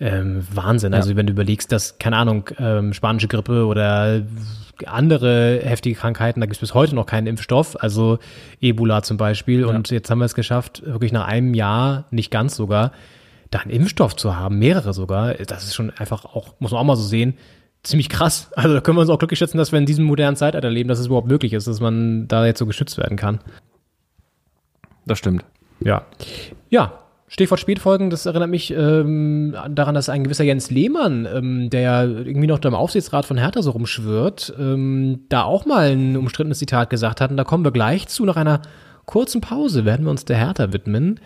Ähm, 0.00 0.46
Wahnsinn. 0.50 0.94
Also 0.94 1.14
wenn 1.14 1.26
du 1.26 1.32
überlegst, 1.32 1.70
dass, 1.72 1.98
keine 1.98 2.16
Ahnung, 2.16 2.48
ähm, 2.58 2.94
spanische 2.94 3.28
Grippe 3.28 3.66
oder 3.66 4.22
andere 4.86 5.60
heftige 5.62 5.96
Krankheiten, 5.96 6.40
da 6.40 6.46
gibt 6.46 6.56
es 6.56 6.60
bis 6.60 6.72
heute 6.72 6.94
noch 6.94 7.04
keinen 7.04 7.26
Impfstoff, 7.26 7.76
also 7.82 8.18
Ebola 8.62 9.02
zum 9.02 9.18
Beispiel. 9.18 9.66
Und 9.66 9.90
jetzt 9.90 10.10
haben 10.10 10.20
wir 10.20 10.26
es 10.26 10.34
geschafft, 10.34 10.82
wirklich 10.86 11.12
nach 11.12 11.26
einem 11.26 11.52
Jahr, 11.52 12.04
nicht 12.10 12.30
ganz 12.30 12.56
sogar, 12.56 12.92
da 13.50 13.58
einen 13.58 13.70
Impfstoff 13.70 14.16
zu 14.16 14.36
haben, 14.36 14.58
mehrere 14.58 14.94
sogar. 14.94 15.34
Das 15.34 15.64
ist 15.64 15.74
schon 15.74 15.90
einfach 15.90 16.24
auch, 16.24 16.54
muss 16.60 16.72
man 16.72 16.80
auch 16.80 16.84
mal 16.84 16.96
so 16.96 17.02
sehen, 17.02 17.34
ziemlich 17.86 18.08
krass. 18.08 18.50
Also 18.56 18.74
da 18.74 18.80
können 18.80 18.96
wir 18.96 19.02
uns 19.02 19.10
auch 19.10 19.18
glücklich 19.18 19.38
schätzen, 19.38 19.58
dass 19.58 19.72
wir 19.72 19.78
in 19.78 19.86
diesem 19.86 20.04
modernen 20.04 20.36
Zeitalter 20.36 20.70
leben, 20.70 20.88
dass 20.88 20.98
es 20.98 21.06
überhaupt 21.06 21.28
möglich 21.28 21.52
ist, 21.52 21.66
dass 21.66 21.80
man 21.80 22.28
da 22.28 22.44
jetzt 22.46 22.58
so 22.58 22.66
geschützt 22.66 22.98
werden 22.98 23.16
kann. 23.16 23.40
Das 25.06 25.18
stimmt. 25.18 25.44
Ja. 25.80 26.02
Ja. 26.68 27.00
Stichwort 27.28 27.58
Spätfolgen, 27.58 28.08
das 28.08 28.24
erinnert 28.24 28.50
mich 28.50 28.70
ähm, 28.70 29.56
daran, 29.70 29.96
dass 29.96 30.08
ein 30.08 30.22
gewisser 30.22 30.44
Jens 30.44 30.70
Lehmann, 30.70 31.26
ähm, 31.26 31.70
der 31.70 31.80
ja 31.80 32.04
irgendwie 32.04 32.46
noch 32.46 32.60
da 32.60 32.68
im 32.68 32.76
Aufsichtsrat 32.76 33.26
von 33.26 33.36
Hertha 33.36 33.62
so 33.62 33.72
rumschwirrt, 33.72 34.54
ähm, 34.60 35.24
da 35.28 35.42
auch 35.42 35.66
mal 35.66 35.90
ein 35.90 36.16
umstrittenes 36.16 36.60
Zitat 36.60 36.88
gesagt 36.88 37.20
hat. 37.20 37.32
Und 37.32 37.36
da 37.36 37.42
kommen 37.42 37.64
wir 37.64 37.72
gleich 37.72 38.06
zu. 38.06 38.24
Nach 38.24 38.36
einer 38.36 38.62
kurzen 39.06 39.40
Pause 39.40 39.84
werden 39.84 40.06
wir 40.06 40.10
uns 40.10 40.24
der 40.24 40.36
Hertha 40.36 40.72
widmen. 40.72 41.18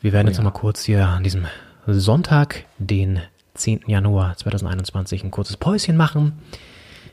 Wir 0.00 0.12
werden 0.12 0.26
oh, 0.26 0.30
jetzt 0.30 0.38
ja. 0.38 0.44
noch 0.44 0.52
mal 0.52 0.58
kurz 0.58 0.82
hier 0.82 1.06
an 1.06 1.22
diesem 1.22 1.46
Sonntag, 1.86 2.64
den 2.78 3.20
10. 3.60 3.82
Januar 3.86 4.36
2021 4.36 5.24
ein 5.24 5.30
kurzes 5.30 5.56
Päuschen 5.56 5.96
machen. 5.96 6.32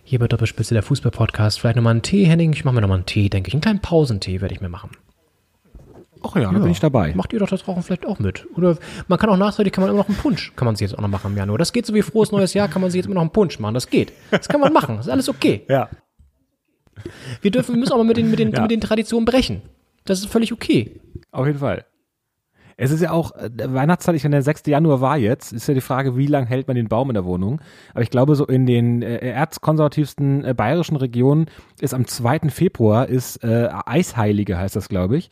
Hier 0.03 0.19
bei 0.19 0.27
Doppelspitze 0.27 0.73
der 0.73 0.83
Fußball-Podcast. 0.83 1.59
Vielleicht 1.59 1.75
nochmal 1.75 1.91
einen 1.91 2.01
Tee, 2.01 2.25
Henning. 2.25 2.53
Ich 2.53 2.63
mache 2.63 2.75
mir 2.75 2.81
nochmal 2.81 2.97
einen 2.97 3.05
Tee, 3.05 3.29
denke 3.29 3.49
ich. 3.49 3.53
Einen 3.53 3.61
kleinen 3.61 3.81
Pausentee 3.81 4.39
werde 4.41 4.55
ich 4.55 4.61
mir 4.61 4.69
machen. 4.69 4.91
Ach 6.23 6.35
ja, 6.35 6.51
da 6.51 6.57
bin 6.57 6.71
ich 6.71 6.79
dabei. 6.79 7.13
Macht 7.13 7.31
ihr 7.33 7.39
doch 7.39 7.47
das 7.49 7.67
Rauchen 7.67 7.83
vielleicht 7.83 8.05
auch 8.05 8.17
mit. 8.19 8.47
Oder 8.55 8.77
man 9.07 9.19
kann 9.19 9.29
auch 9.29 9.37
nachträglich, 9.37 9.71
kann 9.73 9.83
man 9.83 9.91
immer 9.91 9.99
noch 9.99 10.07
einen 10.09 10.17
Punsch, 10.17 10.53
kann 10.55 10.65
man 10.65 10.75
sich 10.75 10.89
jetzt 10.89 10.97
auch 10.97 11.01
noch 11.01 11.09
machen 11.09 11.31
im 11.31 11.37
Januar. 11.37 11.57
Das 11.59 11.73
geht 11.73 11.85
so 11.85 11.93
wie 11.93 12.01
frohes 12.01 12.31
neues 12.31 12.53
Jahr, 12.55 12.67
kann 12.69 12.81
man 12.81 12.89
sich 12.89 12.97
jetzt 12.99 13.05
immer 13.05 13.15
noch 13.15 13.21
einen 13.21 13.31
Punsch 13.31 13.59
machen. 13.59 13.73
Das 13.75 13.87
geht. 13.89 14.13
Das 14.31 14.47
kann 14.47 14.59
man 14.61 14.73
machen. 14.73 14.97
Das 14.97 15.05
ist 15.07 15.11
alles 15.11 15.29
okay. 15.29 15.63
Ja. 15.69 15.89
Wir 17.41 17.51
dürfen, 17.51 17.75
wir 17.75 17.79
müssen 17.79 17.93
aber 17.93 18.03
mit 18.03 18.17
den, 18.17 18.29
mit 18.31 18.39
den, 18.39 18.51
Ja. 18.51 18.61
mit 18.61 18.71
den 18.71 18.81
Traditionen 18.81 19.25
brechen. 19.25 19.61
Das 20.05 20.19
ist 20.19 20.27
völlig 20.27 20.51
okay. 20.51 20.99
Auf 21.31 21.45
jeden 21.45 21.59
Fall. 21.59 21.85
Es 22.79 22.91
ist 22.91 23.01
ja 23.01 23.11
auch 23.11 23.31
äh, 23.35 23.49
Weihnachtszeit, 23.73 24.15
ich 24.15 24.23
meine, 24.23 24.35
der 24.35 24.43
6. 24.43 24.67
Januar 24.67 25.01
war 25.01 25.17
jetzt, 25.17 25.51
ist 25.51 25.67
ja 25.67 25.73
die 25.73 25.81
Frage, 25.81 26.15
wie 26.15 26.27
lange 26.27 26.45
hält 26.45 26.67
man 26.67 26.75
den 26.75 26.87
Baum 26.87 27.09
in 27.09 27.15
der 27.15 27.25
Wohnung. 27.25 27.59
Aber 27.91 28.03
ich 28.03 28.11
glaube, 28.11 28.35
so 28.35 28.45
in 28.45 28.67
den 28.67 29.01
äh, 29.01 29.17
erzkonservativsten 29.17 30.45
äh, 30.45 30.53
bayerischen 30.53 30.95
Regionen 30.95 31.47
ist 31.81 31.95
am 31.95 32.05
2. 32.05 32.49
Februar 32.49 33.07
ist 33.07 33.43
äh, 33.43 33.69
Eisheilige, 33.85 34.59
heißt 34.59 34.75
das, 34.75 34.89
glaube 34.89 35.17
ich. 35.17 35.31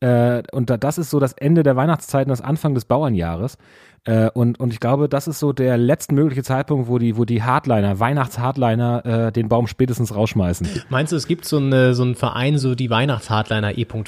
Äh, 0.00 0.42
und 0.52 0.70
da, 0.70 0.78
das 0.78 0.96
ist 0.96 1.10
so 1.10 1.20
das 1.20 1.34
Ende 1.34 1.62
der 1.62 1.76
Weihnachtszeit 1.76 2.26
und 2.26 2.30
das 2.30 2.40
Anfang 2.40 2.74
des 2.74 2.86
Bauernjahres. 2.86 3.58
Äh, 4.06 4.30
und, 4.30 4.60
und 4.60 4.72
ich 4.72 4.80
glaube, 4.80 5.08
das 5.08 5.26
ist 5.26 5.40
so 5.40 5.52
der 5.52 5.76
letztmögliche 5.76 6.44
Zeitpunkt, 6.44 6.88
wo 6.88 6.98
die, 6.98 7.16
wo 7.16 7.24
die 7.24 7.42
Hardliner, 7.42 7.98
Weihnachtshardliner, 7.98 9.04
äh, 9.04 9.32
den 9.32 9.48
Baum 9.48 9.66
spätestens 9.66 10.14
rausschmeißen. 10.14 10.68
Meinst 10.88 11.12
du, 11.12 11.16
es 11.16 11.26
gibt 11.26 11.44
so, 11.44 11.58
eine, 11.58 11.94
so 11.94 12.04
einen 12.04 12.14
Verein, 12.14 12.56
so 12.58 12.74
die 12.74 12.88
Weihnachtshardliner 12.88 13.76
E.V., 13.76 14.04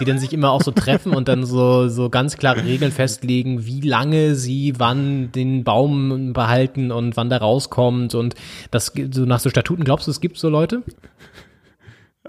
die 0.00 0.04
dann 0.04 0.18
sich 0.18 0.32
immer 0.32 0.50
auch 0.50 0.62
so 0.62 0.70
treffen 0.70 1.14
und 1.14 1.28
dann 1.28 1.44
so, 1.44 1.88
so 1.88 2.10
ganz 2.10 2.36
klare 2.36 2.64
Regeln 2.64 2.92
festlegen, 2.92 3.64
wie 3.64 3.80
lange 3.80 4.34
sie 4.34 4.74
wann 4.78 5.32
den 5.32 5.64
Baum 5.64 6.32
behalten 6.34 6.92
und 6.92 7.16
wann 7.16 7.30
der 7.30 7.40
rauskommt 7.40 8.14
und 8.14 8.34
das 8.70 8.92
so 9.10 9.24
nach 9.24 9.40
so 9.40 9.48
Statuten. 9.48 9.84
Glaubst 9.84 10.06
du, 10.06 10.10
es 10.10 10.20
gibt 10.20 10.36
so 10.36 10.50
Leute? 10.50 10.82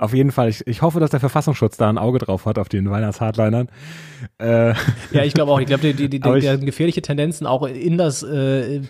Auf 0.02 0.16
jeden 0.16 0.32
Fall. 0.32 0.50
Ich, 0.50 0.66
ich 0.66 0.82
hoffe, 0.82 1.00
dass 1.00 1.12
der 1.12 1.20
Verfassungsschutz 1.20 1.78
da 1.78 1.88
ein 1.88 2.00
Auge 2.00 2.18
drauf 2.18 2.46
hat 2.48 2.58
auf 2.58 2.70
den 2.70 2.90
Weihnachtshardlinern. 2.90 3.68
Äh, 4.40 4.74
Ja, 5.12 5.24
ich 5.24 5.34
glaube 5.36 5.52
auch. 5.52 5.60
Ich 5.60 5.68
glaube, 5.68 5.94
die, 5.94 6.10
die, 6.10 6.20
die, 6.20 6.30
ich- 6.38 6.66
gefährliche 6.66 7.04
Tendenzen 7.04 7.46
auch 7.46 7.64
in 7.68 8.00
das 8.00 8.24
äh, 8.24 8.82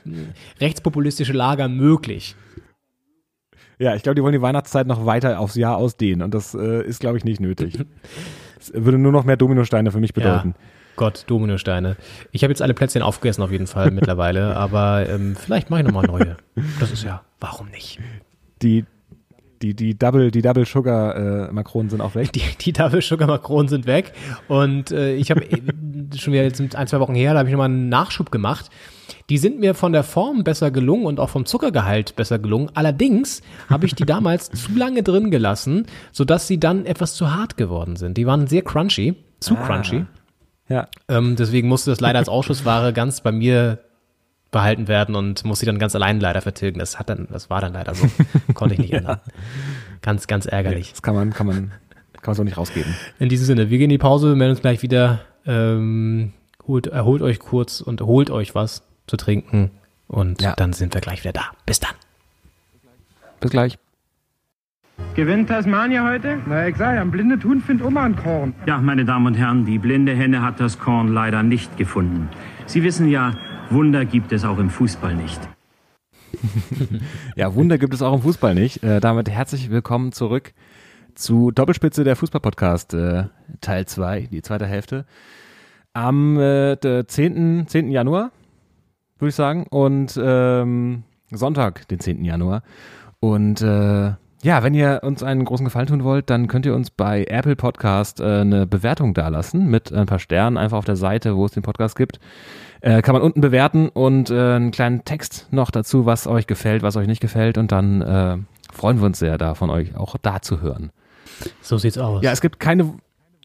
rechtspopulistische 0.61 1.33
Lager 1.33 1.67
möglich. 1.67 2.35
Ja, 3.77 3.95
ich 3.95 4.03
glaube, 4.03 4.15
die 4.15 4.23
wollen 4.23 4.31
die 4.33 4.41
Weihnachtszeit 4.41 4.87
noch 4.87 5.05
weiter 5.05 5.39
aufs 5.39 5.55
Jahr 5.55 5.75
ausdehnen 5.77 6.21
und 6.21 6.33
das 6.33 6.53
äh, 6.53 6.81
ist, 6.83 6.99
glaube 6.99 7.17
ich, 7.17 7.23
nicht 7.25 7.39
nötig. 7.41 7.79
Es 8.59 8.71
würde 8.75 8.99
nur 8.99 9.11
noch 9.11 9.23
mehr 9.23 9.37
Dominosteine 9.37 9.91
für 9.91 9.99
mich 9.99 10.13
bedeuten. 10.13 10.49
Ja. 10.49 10.65
Gott, 10.95 11.23
Dominosteine. 11.25 11.97
Ich 12.31 12.43
habe 12.43 12.51
jetzt 12.51 12.61
alle 12.61 12.75
Plätzchen 12.75 13.01
aufgegessen 13.01 13.41
auf 13.43 13.51
jeden 13.51 13.65
Fall 13.65 13.89
mittlerweile, 13.89 14.55
aber 14.55 15.09
ähm, 15.09 15.35
vielleicht 15.35 15.71
mache 15.71 15.79
ich 15.81 15.87
nochmal 15.87 16.05
neue. 16.05 16.37
Das 16.79 16.91
ist 16.91 17.03
ja, 17.03 17.23
warum 17.39 17.69
nicht? 17.69 17.97
Die, 18.61 18.85
die, 19.61 19.73
die 19.73 19.97
Double, 19.97 20.31
die 20.31 20.41
Double 20.41 20.65
Sugar 20.65 21.15
äh, 21.15 21.51
Makronen 21.51 21.89
sind 21.89 22.01
auch 22.01 22.15
weg. 22.15 22.31
Die, 22.33 22.41
die 22.59 22.73
Double 22.73 23.01
Sugar 23.01 23.27
Makronen 23.27 23.67
sind 23.67 23.85
weg 23.85 24.13
und 24.47 24.91
äh, 24.91 25.15
ich 25.15 25.31
habe 25.31 25.43
schon 26.15 26.33
wieder 26.33 26.43
jetzt 26.43 26.59
ein, 26.75 26.87
zwei 26.87 26.99
Wochen 26.99 27.15
her, 27.15 27.33
da 27.33 27.39
habe 27.39 27.49
ich 27.49 27.53
nochmal 27.53 27.69
einen 27.69 27.89
Nachschub 27.89 28.31
gemacht. 28.31 28.69
Die 29.29 29.37
sind 29.37 29.59
mir 29.59 29.75
von 29.75 29.93
der 29.93 30.03
Form 30.03 30.43
besser 30.43 30.71
gelungen 30.71 31.05
und 31.05 31.19
auch 31.19 31.29
vom 31.29 31.45
Zuckergehalt 31.45 32.15
besser 32.15 32.39
gelungen. 32.39 32.69
Allerdings 32.73 33.41
habe 33.69 33.85
ich 33.85 33.95
die 33.95 34.05
damals 34.05 34.49
zu 34.51 34.73
lange 34.73 35.03
drin 35.03 35.31
gelassen, 35.31 35.85
sodass 36.11 36.47
sie 36.47 36.59
dann 36.59 36.85
etwas 36.85 37.13
zu 37.15 37.33
hart 37.33 37.57
geworden 37.57 37.95
sind. 37.95 38.17
Die 38.17 38.25
waren 38.25 38.47
sehr 38.47 38.61
crunchy, 38.61 39.15
zu 39.39 39.55
crunchy. 39.55 40.05
Ja. 40.67 40.87
Ähm, 41.07 41.35
deswegen 41.35 41.67
musste 41.67 41.91
das 41.91 41.99
leider 41.99 42.19
als 42.19 42.29
Ausschussware 42.29 42.93
ganz 42.93 43.21
bei 43.21 43.31
mir 43.31 43.79
behalten 44.51 44.87
werden 44.87 45.15
und 45.15 45.43
musste 45.45 45.61
sie 45.61 45.65
dann 45.65 45.79
ganz 45.79 45.95
allein 45.95 46.19
leider 46.19 46.41
vertilgen. 46.41 46.79
Das 46.79 46.99
hat 46.99 47.09
dann, 47.09 47.27
das 47.31 47.49
war 47.49 47.61
dann 47.61 47.73
leider 47.73 47.95
so. 47.95 48.07
Konnte 48.53 48.75
ich 48.75 48.79
nicht 48.81 48.93
ändern. 48.93 49.19
Ganz, 50.01 50.27
ganz 50.27 50.45
ärgerlich. 50.45 50.91
Das 50.91 51.01
kann 51.01 51.15
man, 51.15 51.31
kann 51.33 51.47
man, 51.47 51.71
kann 52.13 52.27
man 52.27 52.35
so 52.35 52.43
nicht 52.43 52.57
rausgeben. 52.57 52.93
In 53.19 53.29
diesem 53.29 53.45
Sinne, 53.45 53.69
wir 53.69 53.77
gehen 53.77 53.85
in 53.85 53.91
die 53.91 53.97
Pause, 53.97 54.35
melden 54.35 54.51
uns 54.51 54.61
gleich 54.61 54.81
wieder. 54.81 55.21
Ähm, 55.45 56.33
holt, 56.67 56.87
erholt 56.87 57.21
euch 57.21 57.39
kurz 57.39 57.81
und 57.81 58.01
holt 58.01 58.29
euch 58.29 58.53
was 58.53 58.83
zu 59.07 59.17
trinken 59.17 59.71
und 60.07 60.41
Ja. 60.41 60.53
dann 60.55 60.73
sind 60.73 60.93
wir 60.93 61.01
gleich 61.01 61.23
wieder 61.23 61.33
da. 61.33 61.45
Bis 61.65 61.79
dann. 61.79 61.95
Bis 63.39 63.51
gleich. 63.51 63.77
Gewinnt 65.15 65.49
Tasmania 65.49 66.07
heute? 66.07 66.37
Na, 66.45 66.67
ich 66.67 66.75
sag 66.77 66.95
ja, 66.95 67.01
ein 67.01 67.09
blinde 67.11 67.39
Huhn 67.43 67.59
findet 67.61 67.87
immer 67.87 68.01
ein 68.01 68.15
Korn. 68.15 68.53
Ja, 68.67 68.77
meine 68.77 69.03
Damen 69.03 69.25
und 69.27 69.33
Herren, 69.33 69.65
die 69.65 69.79
blinde 69.79 70.13
Henne 70.13 70.41
hat 70.43 70.59
das 70.59 70.77
Korn 70.79 71.07
leider 71.07 71.41
nicht 71.41 71.75
gefunden. 71.77 72.29
Sie 72.67 72.83
wissen 72.83 73.09
ja, 73.09 73.33
Wunder 73.71 74.03
gibt 74.03 74.33
es 74.33 74.43
auch 74.43 74.57
im 74.57 74.69
Fußball 74.69 75.15
nicht. 75.15 75.39
Ja, 77.35 77.55
Wunder 77.55 77.77
gibt 77.77 77.93
es 77.93 78.01
auch 78.01 78.13
im 78.13 78.21
Fußball 78.21 78.53
nicht. 78.53 78.83
Äh, 78.83 78.99
damit 78.99 79.29
herzlich 79.29 79.69
willkommen 79.69 80.11
zurück 80.11 80.53
zu 81.15 81.51
Doppelspitze 81.51 82.03
der 82.03 82.17
Fußball-Podcast, 82.17 82.93
äh, 82.93 83.25
Teil 83.61 83.85
2, 83.85 84.27
die 84.31 84.41
zweite 84.41 84.65
Hälfte. 84.65 85.05
Am 85.93 86.37
äh, 86.37 86.75
der 86.75 87.07
10. 87.07 87.67
10. 87.67 87.91
Januar, 87.91 88.31
würde 89.19 89.29
ich 89.29 89.35
sagen, 89.35 89.65
und 89.69 90.19
ähm, 90.21 91.03
Sonntag, 91.31 91.87
den 91.87 92.01
10. 92.01 92.25
Januar. 92.25 92.63
Und 93.21 93.61
äh, 93.61 94.13
ja, 94.43 94.63
wenn 94.63 94.73
ihr 94.73 95.01
uns 95.03 95.21
einen 95.23 95.45
großen 95.45 95.65
Gefallen 95.65 95.87
tun 95.87 96.03
wollt, 96.03 96.29
dann 96.29 96.47
könnt 96.47 96.65
ihr 96.65 96.73
uns 96.73 96.89
bei 96.89 97.25
Apple 97.25 97.55
Podcast 97.55 98.19
äh, 98.19 98.41
eine 98.41 98.65
Bewertung 98.65 99.13
dalassen 99.13 99.67
mit 99.67 99.93
ein 99.93 100.07
paar 100.07 100.19
Sternen, 100.19 100.57
einfach 100.57 100.77
auf 100.77 100.85
der 100.85 100.95
Seite, 100.95 101.35
wo 101.35 101.45
es 101.45 101.51
den 101.51 101.63
Podcast 101.63 101.95
gibt. 101.95 102.19
Äh, 102.81 103.03
kann 103.03 103.13
man 103.13 103.21
unten 103.21 103.41
bewerten 103.41 103.89
und 103.89 104.31
äh, 104.31 104.55
einen 104.55 104.71
kleinen 104.71 105.05
Text 105.05 105.47
noch 105.51 105.69
dazu, 105.69 106.07
was 106.07 106.25
euch 106.25 106.47
gefällt, 106.47 106.81
was 106.81 106.95
euch 106.95 107.07
nicht 107.07 107.21
gefällt. 107.21 107.59
Und 107.59 107.71
dann 107.71 108.01
äh, 108.01 108.37
freuen 108.73 108.99
wir 108.99 109.05
uns 109.05 109.19
sehr, 109.19 109.37
da 109.37 109.53
von 109.53 109.69
euch 109.69 109.95
auch 109.95 110.15
da 110.19 110.41
zu 110.41 110.61
hören. 110.61 110.91
So 111.61 111.77
sieht's 111.77 111.99
aus. 111.99 112.23
Ja, 112.23 112.31
es 112.31 112.41
gibt 112.41 112.59
keine, 112.59 112.95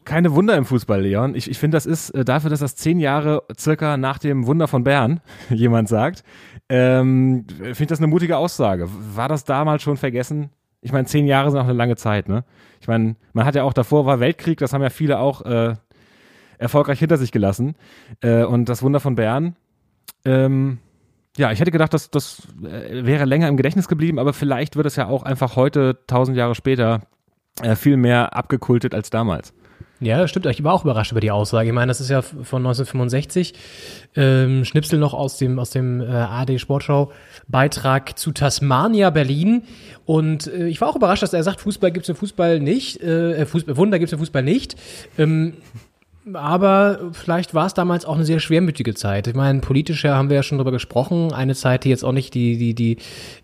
keine 0.03 0.33
Wunder 0.33 0.57
im 0.57 0.65
Fußball, 0.65 1.01
Leon. 1.01 1.35
Ich, 1.35 1.49
ich 1.51 1.59
finde, 1.59 1.75
das 1.75 1.85
ist 1.85 2.09
äh, 2.11 2.25
dafür, 2.25 2.49
dass 2.49 2.61
das 2.61 2.75
zehn 2.75 2.99
Jahre 2.99 3.43
circa 3.55 3.97
nach 3.97 4.17
dem 4.17 4.47
Wunder 4.47 4.67
von 4.67 4.83
Bern 4.83 5.21
jemand 5.49 5.89
sagt, 5.89 6.23
ähm, 6.69 7.45
finde 7.47 7.83
ich 7.83 7.87
das 7.87 7.99
eine 7.99 8.07
mutige 8.07 8.37
Aussage. 8.37 8.89
War 8.89 9.29
das 9.29 9.43
damals 9.43 9.83
schon 9.83 9.97
vergessen? 9.97 10.49
Ich 10.81 10.91
meine, 10.91 11.05
zehn 11.05 11.25
Jahre 11.25 11.51
sind 11.51 11.59
auch 11.59 11.65
eine 11.65 11.73
lange 11.73 11.95
Zeit, 11.95 12.29
ne? 12.29 12.43
Ich 12.79 12.87
meine, 12.87 13.15
man 13.33 13.45
hat 13.45 13.55
ja 13.55 13.63
auch 13.63 13.73
davor 13.73 14.05
war 14.05 14.19
Weltkrieg, 14.19 14.59
das 14.59 14.73
haben 14.73 14.83
ja 14.83 14.89
viele 14.89 15.19
auch 15.19 15.41
äh, 15.41 15.75
erfolgreich 16.57 16.99
hinter 16.99 17.17
sich 17.17 17.31
gelassen. 17.31 17.75
Äh, 18.21 18.43
und 18.43 18.69
das 18.69 18.83
Wunder 18.83 18.99
von 18.99 19.15
Bern, 19.15 19.55
ähm, 20.25 20.79
ja, 21.37 21.51
ich 21.51 21.59
hätte 21.59 21.71
gedacht, 21.71 21.93
dass 21.93 22.09
das 22.09 22.47
äh, 22.63 23.05
wäre 23.05 23.25
länger 23.25 23.47
im 23.47 23.57
Gedächtnis 23.57 23.87
geblieben, 23.87 24.19
aber 24.19 24.33
vielleicht 24.33 24.75
wird 24.75 24.87
es 24.87 24.95
ja 24.95 25.07
auch 25.07 25.23
einfach 25.23 25.55
heute, 25.55 25.99
tausend 26.07 26.37
Jahre 26.37 26.55
später, 26.55 27.01
äh, 27.61 27.75
viel 27.75 27.97
mehr 27.97 28.35
abgekultet 28.35 28.93
als 28.93 29.09
damals. 29.09 29.53
Ja, 29.99 30.27
stimmt. 30.27 30.45
Ich 30.45 30.63
war 30.63 30.73
auch 30.73 30.83
überrascht 30.83 31.11
über 31.11 31.21
die 31.21 31.31
Aussage. 31.31 31.69
Ich 31.69 31.73
meine, 31.73 31.89
das 31.89 31.99
ist 32.01 32.09
ja 32.09 32.21
von 32.21 32.61
1965. 32.61 33.53
Ähm, 34.15 34.63
Schnipsel 34.63 34.99
noch 34.99 35.13
aus 35.13 35.37
dem, 35.37 35.57
aus 35.57 35.71
dem 35.71 36.01
äh, 36.01 36.05
AD 36.05 36.59
Sportschau 36.59 37.11
Beitrag 37.47 38.17
zu 38.17 38.31
Tasmania 38.31 39.09
Berlin. 39.09 39.63
Und 40.05 40.47
äh, 40.47 40.67
ich 40.67 40.81
war 40.81 40.89
auch 40.89 40.95
überrascht, 40.95 41.23
dass 41.23 41.33
er 41.33 41.43
sagt, 41.43 41.61
Fußball 41.61 41.91
gibt's 41.91 42.09
im 42.09 42.15
Fußball 42.15 42.59
nicht, 42.59 43.01
äh, 43.01 43.45
Fußball, 43.45 43.75
Wunder 43.77 43.97
gibt's 43.97 44.13
im 44.13 44.19
Fußball 44.19 44.43
nicht. 44.43 44.75
Ähm, 45.17 45.55
aber 46.33 47.11
vielleicht 47.13 47.53
war 47.53 47.65
es 47.65 47.73
damals 47.73 48.05
auch 48.05 48.15
eine 48.15 48.25
sehr 48.25 48.39
schwermütige 48.39 48.93
Zeit. 48.93 49.27
Ich 49.27 49.35
meine, 49.35 49.61
politisch 49.61 50.03
haben 50.03 50.29
wir 50.29 50.35
ja 50.35 50.43
schon 50.43 50.57
drüber 50.57 50.71
gesprochen. 50.71 51.33
Eine 51.33 51.55
Zeit, 51.55 51.85
die 51.85 51.89
jetzt 51.89 52.03
auch 52.03 52.11
nicht 52.11 52.33
die, 52.33 52.57
die, 52.57 52.75
die, 52.75 52.97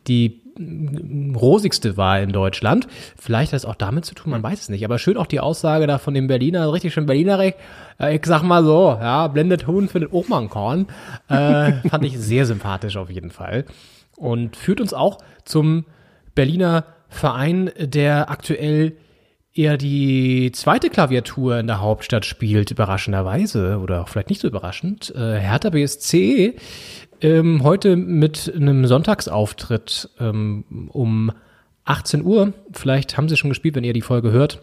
die 0.07 0.42
rosigste 0.59 1.97
war 1.97 2.19
in 2.19 2.31
Deutschland. 2.31 2.87
Vielleicht 3.19 3.53
hat 3.53 3.57
es 3.57 3.65
auch 3.65 3.75
damit 3.75 4.05
zu 4.05 4.15
tun, 4.15 4.31
man 4.31 4.43
weiß 4.43 4.61
es 4.61 4.69
nicht. 4.69 4.85
Aber 4.85 4.99
schön 4.99 5.17
auch 5.17 5.25
die 5.25 5.39
Aussage 5.39 5.87
da 5.87 5.97
von 5.97 6.13
dem 6.13 6.27
Berliner, 6.27 6.71
richtig 6.71 6.93
schön 6.93 7.05
Berlinerig. 7.05 7.55
Äh, 7.99 8.15
ich 8.15 8.25
sag 8.25 8.43
mal 8.43 8.63
so, 8.63 8.97
ja, 8.99 9.27
blendet 9.27 9.67
Huhn 9.67 9.87
findet 9.87 10.13
auch 10.13 10.27
mal 10.27 10.41
ein 10.41 10.49
Korn. 10.49 10.87
Äh, 11.29 11.73
fand 11.89 12.05
ich 12.05 12.17
sehr 12.17 12.45
sympathisch 12.45 12.97
auf 12.97 13.09
jeden 13.09 13.31
Fall. 13.31 13.65
Und 14.15 14.55
führt 14.55 14.81
uns 14.81 14.93
auch 14.93 15.17
zum 15.45 15.85
Berliner 16.35 16.85
Verein, 17.09 17.71
der 17.77 18.29
aktuell 18.29 18.93
eher 19.55 19.77
die 19.77 20.51
zweite 20.51 20.89
Klaviatur 20.89 21.59
in 21.59 21.67
der 21.67 21.79
Hauptstadt 21.79 22.25
spielt, 22.25 22.71
überraschenderweise, 22.71 23.79
oder 23.79 24.01
auch 24.01 24.09
vielleicht 24.09 24.29
nicht 24.29 24.41
so 24.41 24.47
überraschend. 24.47 25.13
Äh, 25.15 25.39
Hertha 25.39 25.69
BSC 25.69 26.55
ähm, 27.23 27.63
heute 27.63 27.95
mit 27.95 28.51
einem 28.55 28.85
Sonntagsauftritt 28.85 30.09
ähm, 30.19 30.89
um 30.89 31.31
18 31.85 32.23
Uhr. 32.23 32.53
Vielleicht 32.71 33.17
haben 33.17 33.29
sie 33.29 33.37
schon 33.37 33.49
gespielt, 33.49 33.75
wenn 33.75 33.83
ihr 33.83 33.93
die 33.93 34.01
Folge 34.01 34.31
hört. 34.31 34.59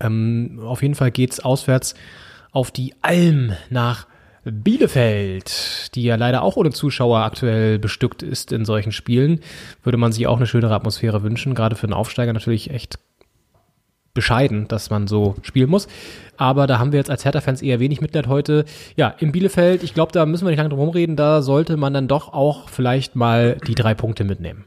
Ähm, 0.00 0.60
auf 0.62 0.82
jeden 0.82 0.94
Fall 0.94 1.10
geht's 1.10 1.40
auswärts 1.40 1.94
auf 2.50 2.70
die 2.70 2.94
Alm 3.00 3.52
nach 3.70 4.06
Bielefeld, 4.44 5.94
die 5.94 6.02
ja 6.02 6.16
leider 6.16 6.42
auch 6.42 6.56
ohne 6.56 6.70
Zuschauer 6.70 7.20
aktuell 7.20 7.78
bestückt 7.78 8.22
ist 8.24 8.50
in 8.50 8.64
solchen 8.64 8.90
Spielen. 8.90 9.40
Würde 9.84 9.98
man 9.98 10.10
sich 10.10 10.26
auch 10.26 10.36
eine 10.36 10.46
schönere 10.46 10.74
Atmosphäre 10.74 11.22
wünschen, 11.22 11.54
gerade 11.54 11.76
für 11.76 11.84
einen 11.84 11.92
Aufsteiger 11.92 12.32
natürlich 12.32 12.70
echt 12.70 12.98
bescheiden, 14.14 14.68
dass 14.68 14.90
man 14.90 15.06
so 15.06 15.34
spielen 15.42 15.70
muss. 15.70 15.88
Aber 16.36 16.66
da 16.66 16.78
haben 16.78 16.92
wir 16.92 16.98
jetzt 16.98 17.10
als 17.10 17.24
Hertha-Fans 17.24 17.62
eher 17.62 17.80
wenig 17.80 18.00
Mitleid 18.00 18.26
heute. 18.26 18.64
Ja, 18.96 19.08
in 19.08 19.32
Bielefeld, 19.32 19.82
ich 19.82 19.94
glaube, 19.94 20.12
da 20.12 20.26
müssen 20.26 20.44
wir 20.44 20.50
nicht 20.50 20.58
lange 20.58 20.70
drum 20.70 20.80
rumreden, 20.80 21.16
da 21.16 21.42
sollte 21.42 21.76
man 21.76 21.94
dann 21.94 22.08
doch 22.08 22.32
auch 22.32 22.68
vielleicht 22.68 23.16
mal 23.16 23.56
die 23.66 23.74
drei 23.74 23.94
Punkte 23.94 24.24
mitnehmen. 24.24 24.64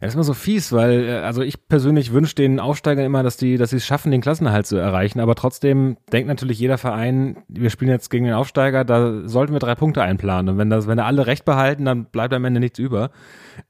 Ja, 0.00 0.06
das 0.06 0.10
ist 0.10 0.14
immer 0.14 0.24
so 0.24 0.34
fies, 0.34 0.70
weil, 0.70 1.08
äh, 1.08 1.12
also 1.18 1.42
ich 1.42 1.66
persönlich 1.66 2.12
wünsche 2.12 2.36
den 2.36 2.60
Aufsteigern 2.60 3.04
immer, 3.04 3.24
dass 3.24 3.36
die, 3.36 3.56
dass 3.56 3.70
sie 3.70 3.78
es 3.78 3.86
schaffen, 3.86 4.12
den 4.12 4.20
Klassenerhalt 4.20 4.64
zu 4.64 4.76
erreichen. 4.76 5.18
Aber 5.18 5.34
trotzdem 5.34 5.96
denkt 6.12 6.28
natürlich 6.28 6.60
jeder 6.60 6.78
Verein, 6.78 7.38
wir 7.48 7.70
spielen 7.70 7.90
jetzt 7.90 8.08
gegen 8.08 8.24
den 8.24 8.34
Aufsteiger, 8.34 8.84
da 8.84 9.26
sollten 9.26 9.54
wir 9.54 9.58
drei 9.58 9.74
Punkte 9.74 10.02
einplanen. 10.02 10.50
Und 10.50 10.58
wenn 10.58 10.70
das, 10.70 10.86
wenn 10.86 10.98
da 10.98 11.04
alle 11.04 11.26
recht 11.26 11.44
behalten, 11.44 11.84
dann 11.84 12.04
bleibt 12.04 12.32
am 12.32 12.44
Ende 12.44 12.60
nichts 12.60 12.78
über. 12.78 13.10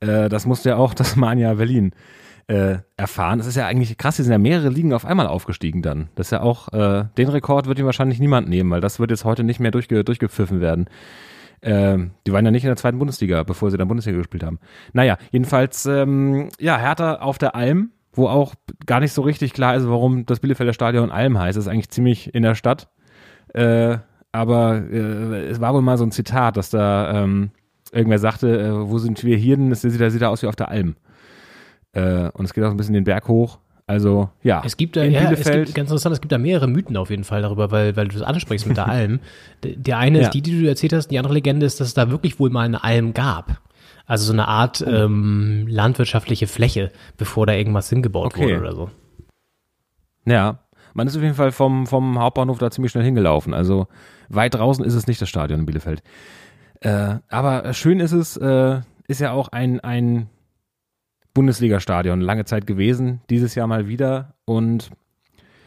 Äh, 0.00 0.28
das 0.28 0.44
musste 0.44 0.70
ja 0.70 0.76
auch 0.76 0.92
das 0.92 1.16
Mania 1.16 1.54
Berlin 1.54 1.92
äh, 2.48 2.78
erfahren. 2.96 3.38
Das 3.38 3.46
ist 3.46 3.56
ja 3.56 3.66
eigentlich 3.66 3.96
krass, 3.98 4.16
hier 4.16 4.24
sind 4.24 4.32
ja 4.32 4.38
mehrere 4.38 4.70
Ligen 4.70 4.92
auf 4.92 5.04
einmal 5.04 5.26
aufgestiegen 5.26 5.82
dann. 5.82 6.08
Das 6.14 6.28
ist 6.28 6.30
ja 6.32 6.40
auch, 6.40 6.72
äh, 6.72 7.04
den 7.16 7.28
Rekord 7.28 7.66
wird 7.66 7.78
ihm 7.78 7.86
wahrscheinlich 7.86 8.18
niemand 8.18 8.48
nehmen, 8.48 8.70
weil 8.70 8.80
das 8.80 8.98
wird 8.98 9.10
jetzt 9.10 9.24
heute 9.24 9.44
nicht 9.44 9.60
mehr 9.60 9.70
durchge 9.70 10.02
durchgepfiffen 10.02 10.60
werden. 10.60 10.88
Ähm, 11.60 12.12
die 12.26 12.32
waren 12.32 12.44
ja 12.44 12.50
nicht 12.50 12.64
in 12.64 12.68
der 12.68 12.76
zweiten 12.76 12.98
Bundesliga, 12.98 13.42
bevor 13.42 13.70
sie 13.70 13.76
dann 13.76 13.88
Bundesliga 13.88 14.18
gespielt 14.18 14.44
haben. 14.44 14.58
Naja, 14.92 15.18
jedenfalls, 15.30 15.86
ähm, 15.86 16.48
ja, 16.58 16.78
Hertha 16.78 17.16
auf 17.16 17.36
der 17.36 17.54
Alm, 17.54 17.90
wo 18.12 18.28
auch 18.28 18.54
gar 18.86 19.00
nicht 19.00 19.12
so 19.12 19.22
richtig 19.22 19.52
klar 19.52 19.76
ist, 19.76 19.88
warum 19.88 20.24
das 20.24 20.40
Bielefelder 20.40 20.72
Stadion 20.72 21.10
Alm 21.10 21.38
heißt. 21.38 21.56
Das 21.56 21.66
ist 21.66 21.70
eigentlich 21.70 21.90
ziemlich 21.90 22.34
in 22.34 22.42
der 22.42 22.54
Stadt. 22.54 22.88
Äh, 23.54 23.98
aber 24.32 24.76
äh, 24.90 25.48
es 25.48 25.60
war 25.60 25.74
wohl 25.74 25.82
mal 25.82 25.98
so 25.98 26.04
ein 26.04 26.12
Zitat, 26.12 26.56
dass 26.56 26.70
da 26.70 27.22
ähm, 27.24 27.50
irgendwer 27.92 28.18
sagte, 28.18 28.60
äh, 28.60 28.88
wo 28.88 28.98
sind 28.98 29.24
wir 29.24 29.36
hier 29.36 29.56
denn? 29.56 29.70
Das 29.70 29.82
sieht, 29.82 30.00
das 30.00 30.12
sieht 30.12 30.24
aus 30.24 30.42
wie 30.42 30.46
auf 30.46 30.56
der 30.56 30.68
Alm. 30.68 30.96
Äh, 31.92 32.30
und 32.30 32.44
es 32.44 32.52
geht 32.52 32.64
auch 32.64 32.70
ein 32.70 32.76
bisschen 32.76 32.94
den 32.94 33.04
Berg 33.04 33.28
hoch. 33.28 33.58
Also 33.86 34.28
ja, 34.42 34.62
es 34.66 34.76
gibt 34.76 34.96
da, 34.96 35.02
in 35.02 35.12
ja, 35.12 35.20
Bielefeld. 35.20 35.60
Es 35.60 35.64
gibt, 35.66 35.74
ganz 35.74 35.88
interessant, 35.88 36.12
es 36.12 36.20
gibt 36.20 36.30
da 36.30 36.36
mehrere 36.36 36.66
Mythen 36.66 36.94
auf 36.98 37.08
jeden 37.08 37.24
Fall 37.24 37.40
darüber, 37.40 37.70
weil, 37.70 37.96
weil 37.96 38.08
du 38.08 38.18
das 38.18 38.22
ansprichst 38.22 38.66
mit 38.66 38.76
der 38.76 38.86
Alm. 38.88 39.20
Der 39.64 39.96
eine 39.96 40.18
ja. 40.18 40.24
ist 40.24 40.34
die, 40.34 40.42
die 40.42 40.60
du 40.60 40.68
erzählt 40.68 40.92
hast, 40.92 41.08
die 41.08 41.18
andere 41.18 41.32
Legende 41.32 41.64
ist, 41.64 41.80
dass 41.80 41.88
es 41.88 41.94
da 41.94 42.10
wirklich 42.10 42.38
wohl 42.38 42.50
mal 42.50 42.66
eine 42.66 42.84
Alm 42.84 43.14
gab. 43.14 43.62
Also 44.04 44.26
so 44.26 44.32
eine 44.34 44.46
Art 44.46 44.84
oh. 44.86 44.90
ähm, 44.90 45.66
landwirtschaftliche 45.68 46.46
Fläche, 46.46 46.92
bevor 47.16 47.46
da 47.46 47.54
irgendwas 47.54 47.88
hingebaut 47.88 48.34
okay. 48.34 48.44
wurde 48.44 48.60
oder 48.60 48.74
so. 48.74 48.90
Ja, 50.26 50.58
man 50.92 51.06
ist 51.06 51.16
auf 51.16 51.22
jeden 51.22 51.34
Fall 51.34 51.52
vom, 51.52 51.86
vom 51.86 52.18
Hauptbahnhof 52.18 52.58
da 52.58 52.70
ziemlich 52.70 52.92
schnell 52.92 53.04
hingelaufen. 53.04 53.54
Also 53.54 53.86
weit 54.28 54.54
draußen 54.54 54.84
ist 54.84 54.94
es 54.94 55.06
nicht 55.06 55.22
das 55.22 55.30
Stadion 55.30 55.60
in 55.60 55.66
Bielefeld. 55.66 56.02
Äh, 56.80 57.16
aber 57.30 57.72
schön 57.72 58.00
ist 58.00 58.12
es, 58.12 58.36
äh, 58.36 58.80
ist 59.06 59.20
ja 59.20 59.32
auch 59.32 59.48
ein, 59.48 59.80
ein 59.80 60.28
Bundesliga-Stadion 61.38 62.20
lange 62.20 62.46
Zeit 62.46 62.66
gewesen, 62.66 63.20
dieses 63.30 63.54
Jahr 63.54 63.68
mal 63.68 63.86
wieder. 63.86 64.34
Und 64.44 64.90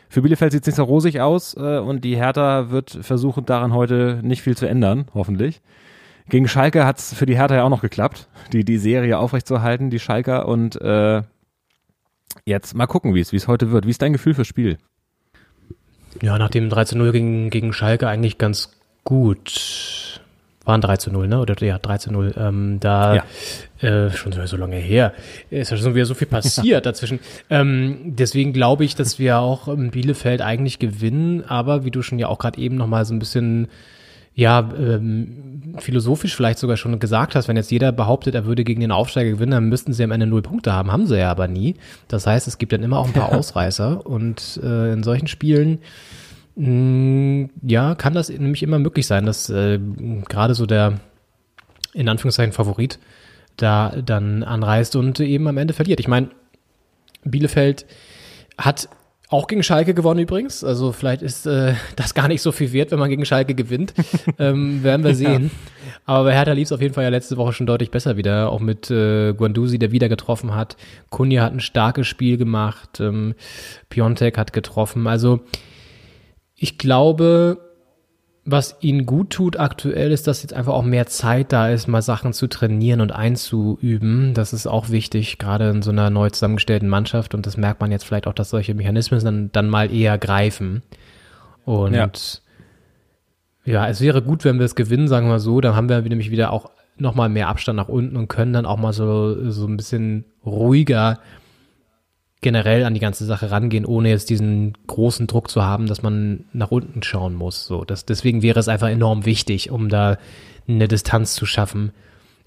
für 0.09 0.21
Bielefeld 0.21 0.51
sieht 0.51 0.63
es 0.63 0.67
nicht 0.67 0.75
so 0.75 0.83
rosig 0.83 1.21
aus 1.21 1.55
äh, 1.55 1.77
und 1.77 2.03
die 2.03 2.17
Hertha 2.17 2.71
wird 2.71 2.89
versuchen, 2.89 3.45
daran 3.45 3.73
heute 3.73 4.19
nicht 4.21 4.41
viel 4.41 4.57
zu 4.57 4.65
ändern, 4.65 5.05
hoffentlich. 5.13 5.61
Gegen 6.27 6.49
Schalke 6.49 6.85
hat 6.85 6.99
es 6.99 7.13
für 7.13 7.25
die 7.25 7.37
Hertha 7.37 7.55
ja 7.55 7.63
auch 7.63 7.69
noch 7.69 7.81
geklappt, 7.81 8.27
die, 8.51 8.65
die 8.65 8.77
Serie 8.77 9.17
aufrechtzuerhalten, 9.17 9.89
die 9.89 9.99
Schalker. 9.99 10.45
Und 10.49 10.75
äh, 10.81 11.21
jetzt 12.43 12.75
mal 12.75 12.87
gucken, 12.87 13.15
wie 13.15 13.21
es 13.21 13.47
heute 13.47 13.71
wird. 13.71 13.85
Wie 13.85 13.91
ist 13.91 14.01
dein 14.01 14.11
Gefühl 14.11 14.33
fürs 14.33 14.47
Spiel? 14.47 14.77
Ja, 16.21 16.37
nach 16.37 16.49
dem 16.49 16.67
13-0 16.67 17.13
gegen, 17.13 17.49
gegen 17.49 17.71
Schalke 17.71 18.09
eigentlich 18.09 18.37
ganz 18.37 18.73
gut. 19.05 20.20
Waren 20.63 20.81
3 20.81 20.97
zu 20.97 21.11
0, 21.11 21.27
ne? 21.27 21.39
Oder 21.39 21.55
ja, 21.65 21.79
3 21.79 21.97
zu 21.97 22.11
0. 22.11 22.35
Ähm, 22.37 22.77
da 22.79 23.15
ja. 23.15 23.23
äh, 23.87 24.11
schon 24.11 24.31
so 24.31 24.57
lange 24.57 24.75
her. 24.75 25.13
Ist 25.49 25.71
ja 25.71 25.77
schon 25.77 25.95
wieder 25.95 26.05
so 26.05 26.13
viel 26.13 26.27
passiert 26.29 26.85
dazwischen. 26.85 27.19
Ähm, 27.49 27.97
deswegen 28.05 28.53
glaube 28.53 28.85
ich, 28.85 28.95
dass 28.95 29.17
wir 29.17 29.39
auch 29.39 29.67
im 29.67 29.89
Bielefeld 29.89 30.41
eigentlich 30.41 30.77
gewinnen, 30.77 31.43
aber 31.43 31.83
wie 31.83 31.91
du 31.91 32.03
schon 32.03 32.19
ja 32.19 32.27
auch 32.27 32.37
gerade 32.37 32.59
eben 32.59 32.75
nochmal 32.75 33.05
so 33.05 33.13
ein 33.13 33.19
bisschen 33.19 33.69
ja, 34.33 34.69
ähm, 34.77 35.75
philosophisch 35.79 36.35
vielleicht 36.35 36.59
sogar 36.59 36.77
schon 36.77 36.97
gesagt 36.99 37.35
hast, 37.35 37.47
wenn 37.47 37.57
jetzt 37.57 37.71
jeder 37.71 37.91
behauptet, 37.91 38.33
er 38.33 38.45
würde 38.45 38.63
gegen 38.63 38.79
den 38.79 38.91
Aufsteiger 38.91 39.31
gewinnen, 39.31 39.51
dann 39.51 39.69
müssten 39.69 39.93
sie 39.93 40.03
am 40.03 40.11
Ende 40.11 40.25
null 40.25 40.41
Punkte 40.41 40.71
haben. 40.73 40.91
Haben 40.91 41.05
sie 41.05 41.19
ja 41.19 41.29
aber 41.29 41.47
nie. 41.47 41.75
Das 42.07 42.27
heißt, 42.27 42.47
es 42.47 42.57
gibt 42.57 42.71
dann 42.71 42.83
immer 42.83 42.99
auch 42.99 43.07
ein 43.07 43.13
paar 43.13 43.33
Ausreißer 43.33 44.05
und 44.05 44.59
äh, 44.63 44.93
in 44.93 45.03
solchen 45.03 45.27
Spielen 45.27 45.79
ja, 46.55 47.95
kann 47.95 48.13
das 48.13 48.29
nämlich 48.29 48.61
immer 48.63 48.77
möglich 48.77 49.07
sein, 49.07 49.25
dass 49.25 49.49
äh, 49.49 49.79
gerade 50.27 50.53
so 50.53 50.65
der 50.65 50.99
in 51.93 52.09
Anführungszeichen 52.09 52.53
Favorit 52.53 52.99
da 53.57 53.89
dann 54.03 54.43
anreist 54.43 54.95
und 54.95 55.19
eben 55.19 55.47
am 55.47 55.57
Ende 55.57 55.73
verliert. 55.73 55.99
Ich 55.99 56.07
meine, 56.07 56.29
Bielefeld 57.23 57.85
hat 58.57 58.89
auch 59.29 59.47
gegen 59.47 59.63
Schalke 59.63 59.93
gewonnen 59.93 60.19
übrigens. 60.19 60.63
Also 60.63 60.91
vielleicht 60.91 61.21
ist 61.21 61.45
äh, 61.45 61.73
das 61.95 62.13
gar 62.13 62.27
nicht 62.27 62.41
so 62.41 62.51
viel 62.51 62.73
wert, 62.73 62.91
wenn 62.91 62.99
man 62.99 63.09
gegen 63.09 63.25
Schalke 63.25 63.55
gewinnt. 63.55 63.93
ähm, 64.39 64.83
werden 64.83 65.03
wir 65.03 65.15
sehen. 65.15 65.45
Ja. 65.45 65.91
Aber 66.05 66.25
bei 66.25 66.33
Hertha 66.33 66.51
lief 66.51 66.65
es 66.65 66.71
auf 66.71 66.81
jeden 66.81 66.93
Fall 66.93 67.05
ja 67.05 67.09
letzte 67.09 67.37
Woche 67.37 67.53
schon 67.53 67.65
deutlich 67.65 67.91
besser 67.91 68.17
wieder. 68.17 68.51
Auch 68.51 68.59
mit 68.59 68.91
äh, 68.91 69.33
Guandusi, 69.33 69.79
der 69.79 69.91
wieder 69.91 70.09
getroffen 70.09 70.53
hat. 70.53 70.75
Kunja 71.09 71.43
hat 71.43 71.53
ein 71.53 71.61
starkes 71.61 72.07
Spiel 72.07 72.37
gemacht. 72.37 72.99
Ähm, 72.99 73.35
Piontek 73.89 74.37
hat 74.37 74.51
getroffen. 74.51 75.07
Also 75.07 75.41
ich 76.61 76.77
glaube, 76.77 77.57
was 78.45 78.77
ihnen 78.81 79.07
gut 79.07 79.31
tut 79.31 79.57
aktuell 79.57 80.11
ist, 80.11 80.27
dass 80.27 80.43
jetzt 80.43 80.53
einfach 80.53 80.73
auch 80.73 80.83
mehr 80.83 81.07
Zeit 81.07 81.51
da 81.51 81.69
ist, 81.69 81.87
mal 81.87 82.03
Sachen 82.03 82.33
zu 82.33 82.45
trainieren 82.45 83.01
und 83.01 83.11
einzuüben. 83.11 84.35
Das 84.35 84.53
ist 84.53 84.67
auch 84.67 84.89
wichtig, 84.89 85.39
gerade 85.39 85.71
in 85.71 85.81
so 85.81 85.89
einer 85.89 86.11
neu 86.11 86.29
zusammengestellten 86.29 86.87
Mannschaft. 86.87 87.33
Und 87.33 87.47
das 87.47 87.57
merkt 87.57 87.81
man 87.81 87.91
jetzt 87.91 88.03
vielleicht 88.03 88.27
auch, 88.27 88.33
dass 88.33 88.51
solche 88.51 88.75
Mechanismen 88.75 89.23
dann, 89.23 89.51
dann 89.51 89.69
mal 89.69 89.91
eher 89.91 90.19
greifen. 90.19 90.83
Und 91.65 92.43
ja. 93.65 93.73
ja, 93.73 93.87
es 93.87 93.99
wäre 93.99 94.21
gut, 94.21 94.45
wenn 94.45 94.59
wir 94.59 94.65
es 94.65 94.75
gewinnen, 94.75 95.07
sagen 95.07 95.29
wir 95.29 95.39
so. 95.39 95.61
Dann 95.61 95.75
haben 95.75 95.89
wir 95.89 95.99
nämlich 95.99 96.29
wieder 96.29 96.53
auch 96.53 96.69
nochmal 96.95 97.29
mehr 97.29 97.47
Abstand 97.47 97.77
nach 97.77 97.89
unten 97.89 98.17
und 98.17 98.27
können 98.27 98.53
dann 98.53 98.67
auch 98.67 98.77
mal 98.77 98.93
so, 98.93 99.49
so 99.49 99.65
ein 99.65 99.77
bisschen 99.77 100.25
ruhiger 100.45 101.17
generell 102.41 102.85
an 102.85 102.93
die 102.95 102.99
ganze 102.99 103.25
Sache 103.25 103.51
rangehen, 103.51 103.85
ohne 103.85 104.09
jetzt 104.09 104.29
diesen 104.29 104.73
großen 104.87 105.27
Druck 105.27 105.49
zu 105.49 105.63
haben, 105.63 105.85
dass 105.85 106.01
man 106.01 106.45
nach 106.53 106.71
unten 106.71 107.03
schauen 107.03 107.35
muss. 107.35 107.65
So, 107.65 107.85
das, 107.85 108.05
deswegen 108.05 108.41
wäre 108.41 108.59
es 108.59 108.67
einfach 108.67 108.89
enorm 108.89 109.25
wichtig, 109.25 109.69
um 109.69 109.89
da 109.89 110.17
eine 110.67 110.87
Distanz 110.87 111.35
zu 111.35 111.45
schaffen. 111.45 111.91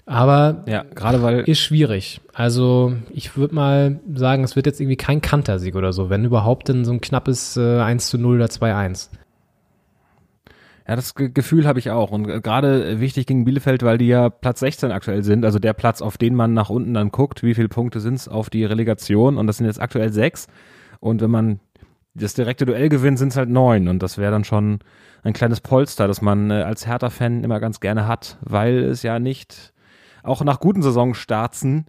Aber 0.05 0.63
ja, 0.67 0.83
gerade 0.83 1.23
weil 1.23 1.39
ist 1.41 1.61
schwierig. 1.61 2.21
Also 2.33 2.93
ich 3.11 3.37
würde 3.37 3.55
mal 3.55 3.99
sagen, 4.13 4.43
es 4.43 4.55
wird 4.55 4.67
jetzt 4.67 4.79
irgendwie 4.79 4.97
kein 4.97 5.21
Kantersieg 5.21 5.75
oder 5.75 5.93
so, 5.93 6.09
wenn 6.09 6.25
überhaupt 6.25 6.69
dann 6.69 6.85
so 6.85 6.91
ein 6.91 7.01
knappes 7.01 7.57
äh, 7.57 7.79
1 7.79 8.07
zu 8.07 8.17
0 8.19 8.35
oder 8.35 8.45
2-1. 8.45 9.09
Ja, 10.87 10.95
das 10.95 11.15
Gefühl 11.15 11.65
habe 11.67 11.79
ich 11.79 11.89
auch. 11.89 12.11
Und 12.11 12.29
äh, 12.29 12.41
gerade 12.41 12.99
wichtig 12.99 13.25
gegen 13.25 13.45
Bielefeld, 13.45 13.83
weil 13.83 13.97
die 13.97 14.07
ja 14.07 14.29
Platz 14.29 14.59
16 14.59 14.91
aktuell 14.91 15.23
sind, 15.23 15.43
also 15.43 15.57
der 15.57 15.73
Platz, 15.73 16.01
auf 16.01 16.17
den 16.17 16.35
man 16.35 16.53
nach 16.53 16.69
unten 16.69 16.93
dann 16.93 17.09
guckt, 17.09 17.41
wie 17.43 17.55
viele 17.55 17.69
Punkte 17.69 17.99
sind's 17.99 18.27
auf 18.27 18.49
die 18.49 18.65
Relegation. 18.65 19.37
Und 19.37 19.47
das 19.47 19.57
sind 19.57 19.65
jetzt 19.65 19.81
aktuell 19.81 20.11
sechs. 20.13 20.47
Und 20.99 21.21
wenn 21.21 21.31
man 21.31 21.59
das 22.13 22.33
direkte 22.33 22.65
Duell 22.65 22.89
gewinnt, 22.89 23.17
sind's 23.17 23.35
halt 23.35 23.49
neun. 23.49 23.87
Und 23.87 24.03
das 24.03 24.17
wäre 24.17 24.31
dann 24.31 24.43
schon 24.43 24.79
ein 25.23 25.33
kleines 25.33 25.59
Polster, 25.59 26.07
das 26.07 26.21
man 26.21 26.51
äh, 26.51 26.61
als 26.61 26.85
Hertha-Fan 26.85 27.43
immer 27.43 27.59
ganz 27.59 27.79
gerne 27.79 28.07
hat, 28.07 28.37
weil 28.41 28.83
es 28.83 29.01
ja 29.01 29.19
nicht 29.19 29.73
auch 30.23 30.43
nach 30.43 30.59
guten 30.59 30.81
Saisonstarzen 30.81 31.85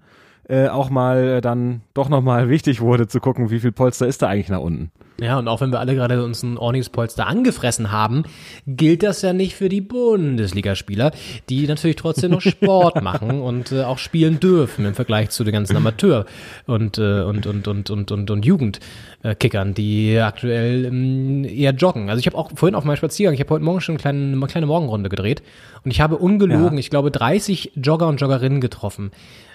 äh, 0.49 0.69
auch 0.69 0.91
mal 0.91 1.41
dann 1.41 1.83
doch 1.93 2.09
nochmal 2.09 2.49
wichtig 2.49 2.81
wurde 2.81 3.09
zu 3.09 3.21
gucken, 3.21 3.51
wie 3.51 3.61
viel 3.61 3.73
Polster 3.73 4.07
ist 4.07 4.23
da 4.23 4.29
eigentlich 4.29 4.49
nach 4.49 4.61
unten. 4.61 4.91
Ja, 5.21 5.39
und 5.39 5.49
auch 5.49 5.63
wenn 5.63 5.73
wir 5.73 5.81
alle 5.81 5.95
gerade 5.95 6.23
uns 6.23 6.43
ein 6.43 6.59
ordentliches 6.59 6.91
Polster 6.91 7.27
angefressen 7.27 7.91
haben, 7.91 8.25
gilt 8.67 9.03
das 9.03 9.23
ja 9.23 9.33
nicht 9.33 9.55
für 9.55 9.71
die 9.71 9.81
Bundesligaspieler, 9.81 11.13
die 11.49 11.67
natürlich 11.67 11.97
trotzdem 11.97 12.33
noch 12.33 12.43
Sport 12.43 13.03
machen 13.03 13.41
und 13.41 13.73
äh, 13.73 13.85
auch 13.85 13.97
spielen 13.97 14.41
dürfen 14.41 14.85
im 14.85 14.95
Vergleich 14.95 15.31
zu 15.31 15.43
den 15.43 15.55
ganzen 15.55 15.77
Amateur- 15.77 16.27
und, 16.67 16.99
äh, 16.99 17.23
und, 17.23 17.47
und, 17.47 17.67
und, 17.67 17.91
und, 17.91 18.13
und, 18.13 18.31
und 18.31 18.45
Jugendkickern, 18.45 19.73
die 19.73 20.19
aktuell 20.19 20.85
ähm, 20.85 21.45
eher 21.45 21.73
joggen. 21.73 22.11
Also 22.11 22.21
ich 22.21 22.27
habe 22.27 22.37
auch 22.37 22.51
vorhin 22.55 22.75
auf 22.75 22.85
meinem 22.85 22.97
Spaziergang, 22.97 23.35
ich 23.35 23.41
habe 23.41 23.55
heute 23.55 23.65
Morgen 23.65 23.81
schon 23.81 23.95
eine 23.95 24.01
kleine, 24.01 24.37
eine 24.37 24.47
kleine 24.47 24.67
Morgenrunde 24.67 25.09
gedreht 25.09 25.43
und 25.83 25.93
ich 25.93 26.03
habe 26.03 26.19
ungelogen, 26.19 26.75
ja. 26.75 26.79
ich 26.79 26.91
glaube, 26.91 27.11
30 27.11 27.73
Jogger 27.77 28.09
und 28.09 28.21
Joggerinnen 28.21 28.61
getroffen. 28.61 29.13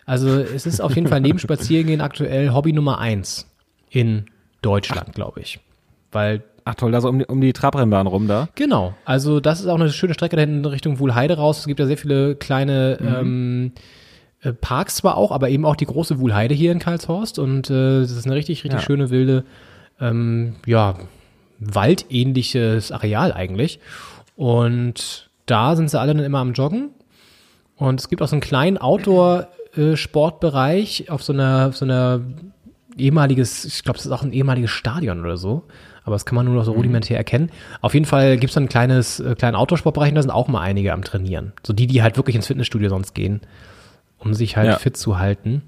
Also 0.07 0.39
es 0.39 0.65
ist 0.65 0.81
auf 0.81 0.95
jeden 0.95 1.07
Fall 1.07 1.21
neben 1.21 1.37
Spaziergehen 1.37 2.01
aktuell 2.01 2.51
Hobby 2.51 2.73
Nummer 2.73 2.97
eins 2.97 3.47
in 3.91 4.25
Deutschland, 4.61 5.13
glaube 5.13 5.41
ich. 5.41 5.59
Weil 6.11 6.43
Ach 6.63 6.75
toll, 6.75 6.91
da 6.91 7.01
so 7.01 7.09
um 7.09 7.17
die, 7.19 7.25
um 7.25 7.41
die 7.41 7.53
Trabrennbahn 7.53 8.05
rum 8.07 8.27
da. 8.27 8.49
Genau. 8.55 8.95
Also 9.05 9.39
das 9.39 9.61
ist 9.61 9.67
auch 9.67 9.75
eine 9.75 9.91
schöne 9.91 10.13
Strecke 10.13 10.35
da 10.35 10.41
hinten 10.41 10.65
Richtung 10.65 10.99
Wuhlheide 10.99 11.37
raus. 11.37 11.59
Es 11.59 11.67
gibt 11.67 11.79
ja 11.79 11.85
sehr 11.85 11.97
viele 11.97 12.35
kleine 12.35 12.97
mhm. 12.99 13.07
ähm, 13.07 13.71
äh, 14.41 14.51
Parks 14.53 14.97
zwar 14.97 15.17
auch, 15.17 15.31
aber 15.31 15.49
eben 15.49 15.65
auch 15.65 15.75
die 15.75 15.87
große 15.87 16.19
Wuhlheide 16.19 16.53
hier 16.53 16.71
in 16.71 16.77
Karlshorst. 16.79 17.39
Und 17.39 17.69
äh, 17.69 18.01
das 18.01 18.11
ist 18.11 18.25
eine 18.25 18.35
richtig, 18.35 18.63
richtig 18.63 18.81
ja. 18.81 18.85
schöne, 18.85 19.09
wilde, 19.09 19.43
ähm, 19.99 20.55
ja, 20.65 20.95
waldähnliches 21.59 22.91
Areal 22.91 23.33
eigentlich. 23.33 23.79
Und 24.35 25.29
da 25.45 25.75
sind 25.75 25.89
sie 25.89 25.99
alle 25.99 26.13
dann 26.13 26.23
immer 26.23 26.39
am 26.39 26.53
Joggen. 26.53 26.91
Und 27.75 27.99
es 27.99 28.07
gibt 28.09 28.21
auch 28.21 28.27
so 28.27 28.35
einen 28.35 28.41
kleinen 28.41 28.77
Outdoor-Sportbereich 28.77 31.09
auf 31.09 31.23
so 31.23 31.33
einer, 31.33 31.69
auf 31.69 31.77
so 31.77 31.85
einer 31.85 32.21
ehemaliges, 32.97 33.65
ich 33.65 33.83
glaube, 33.83 33.97
das 33.97 34.05
ist 34.05 34.11
auch 34.11 34.23
ein 34.23 34.33
ehemaliges 34.33 34.71
Stadion 34.71 35.21
oder 35.21 35.37
so. 35.37 35.63
Aber 36.03 36.15
das 36.15 36.25
kann 36.25 36.35
man 36.35 36.45
nur 36.45 36.55
noch 36.55 36.65
so 36.65 36.71
mhm. 36.71 36.77
rudimentär 36.77 37.17
erkennen. 37.17 37.51
Auf 37.81 37.93
jeden 37.93 38.05
Fall 38.05 38.37
gibt 38.37 38.51
es 38.51 38.57
ein 38.57 38.69
kleines, 38.69 39.19
äh, 39.19 39.35
kleinen 39.35 39.55
Autosportbereich 39.55 40.09
und 40.09 40.15
da 40.15 40.21
sind 40.21 40.31
auch 40.31 40.47
mal 40.47 40.61
einige 40.61 40.93
am 40.93 41.03
Trainieren. 41.03 41.53
So 41.63 41.73
die, 41.73 41.87
die 41.87 42.01
halt 42.01 42.17
wirklich 42.17 42.35
ins 42.35 42.47
Fitnessstudio 42.47 42.89
sonst 42.89 43.13
gehen, 43.13 43.41
um 44.17 44.33
sich 44.33 44.57
halt 44.57 44.67
ja. 44.67 44.77
fit 44.77 44.97
zu 44.97 45.19
halten. 45.19 45.61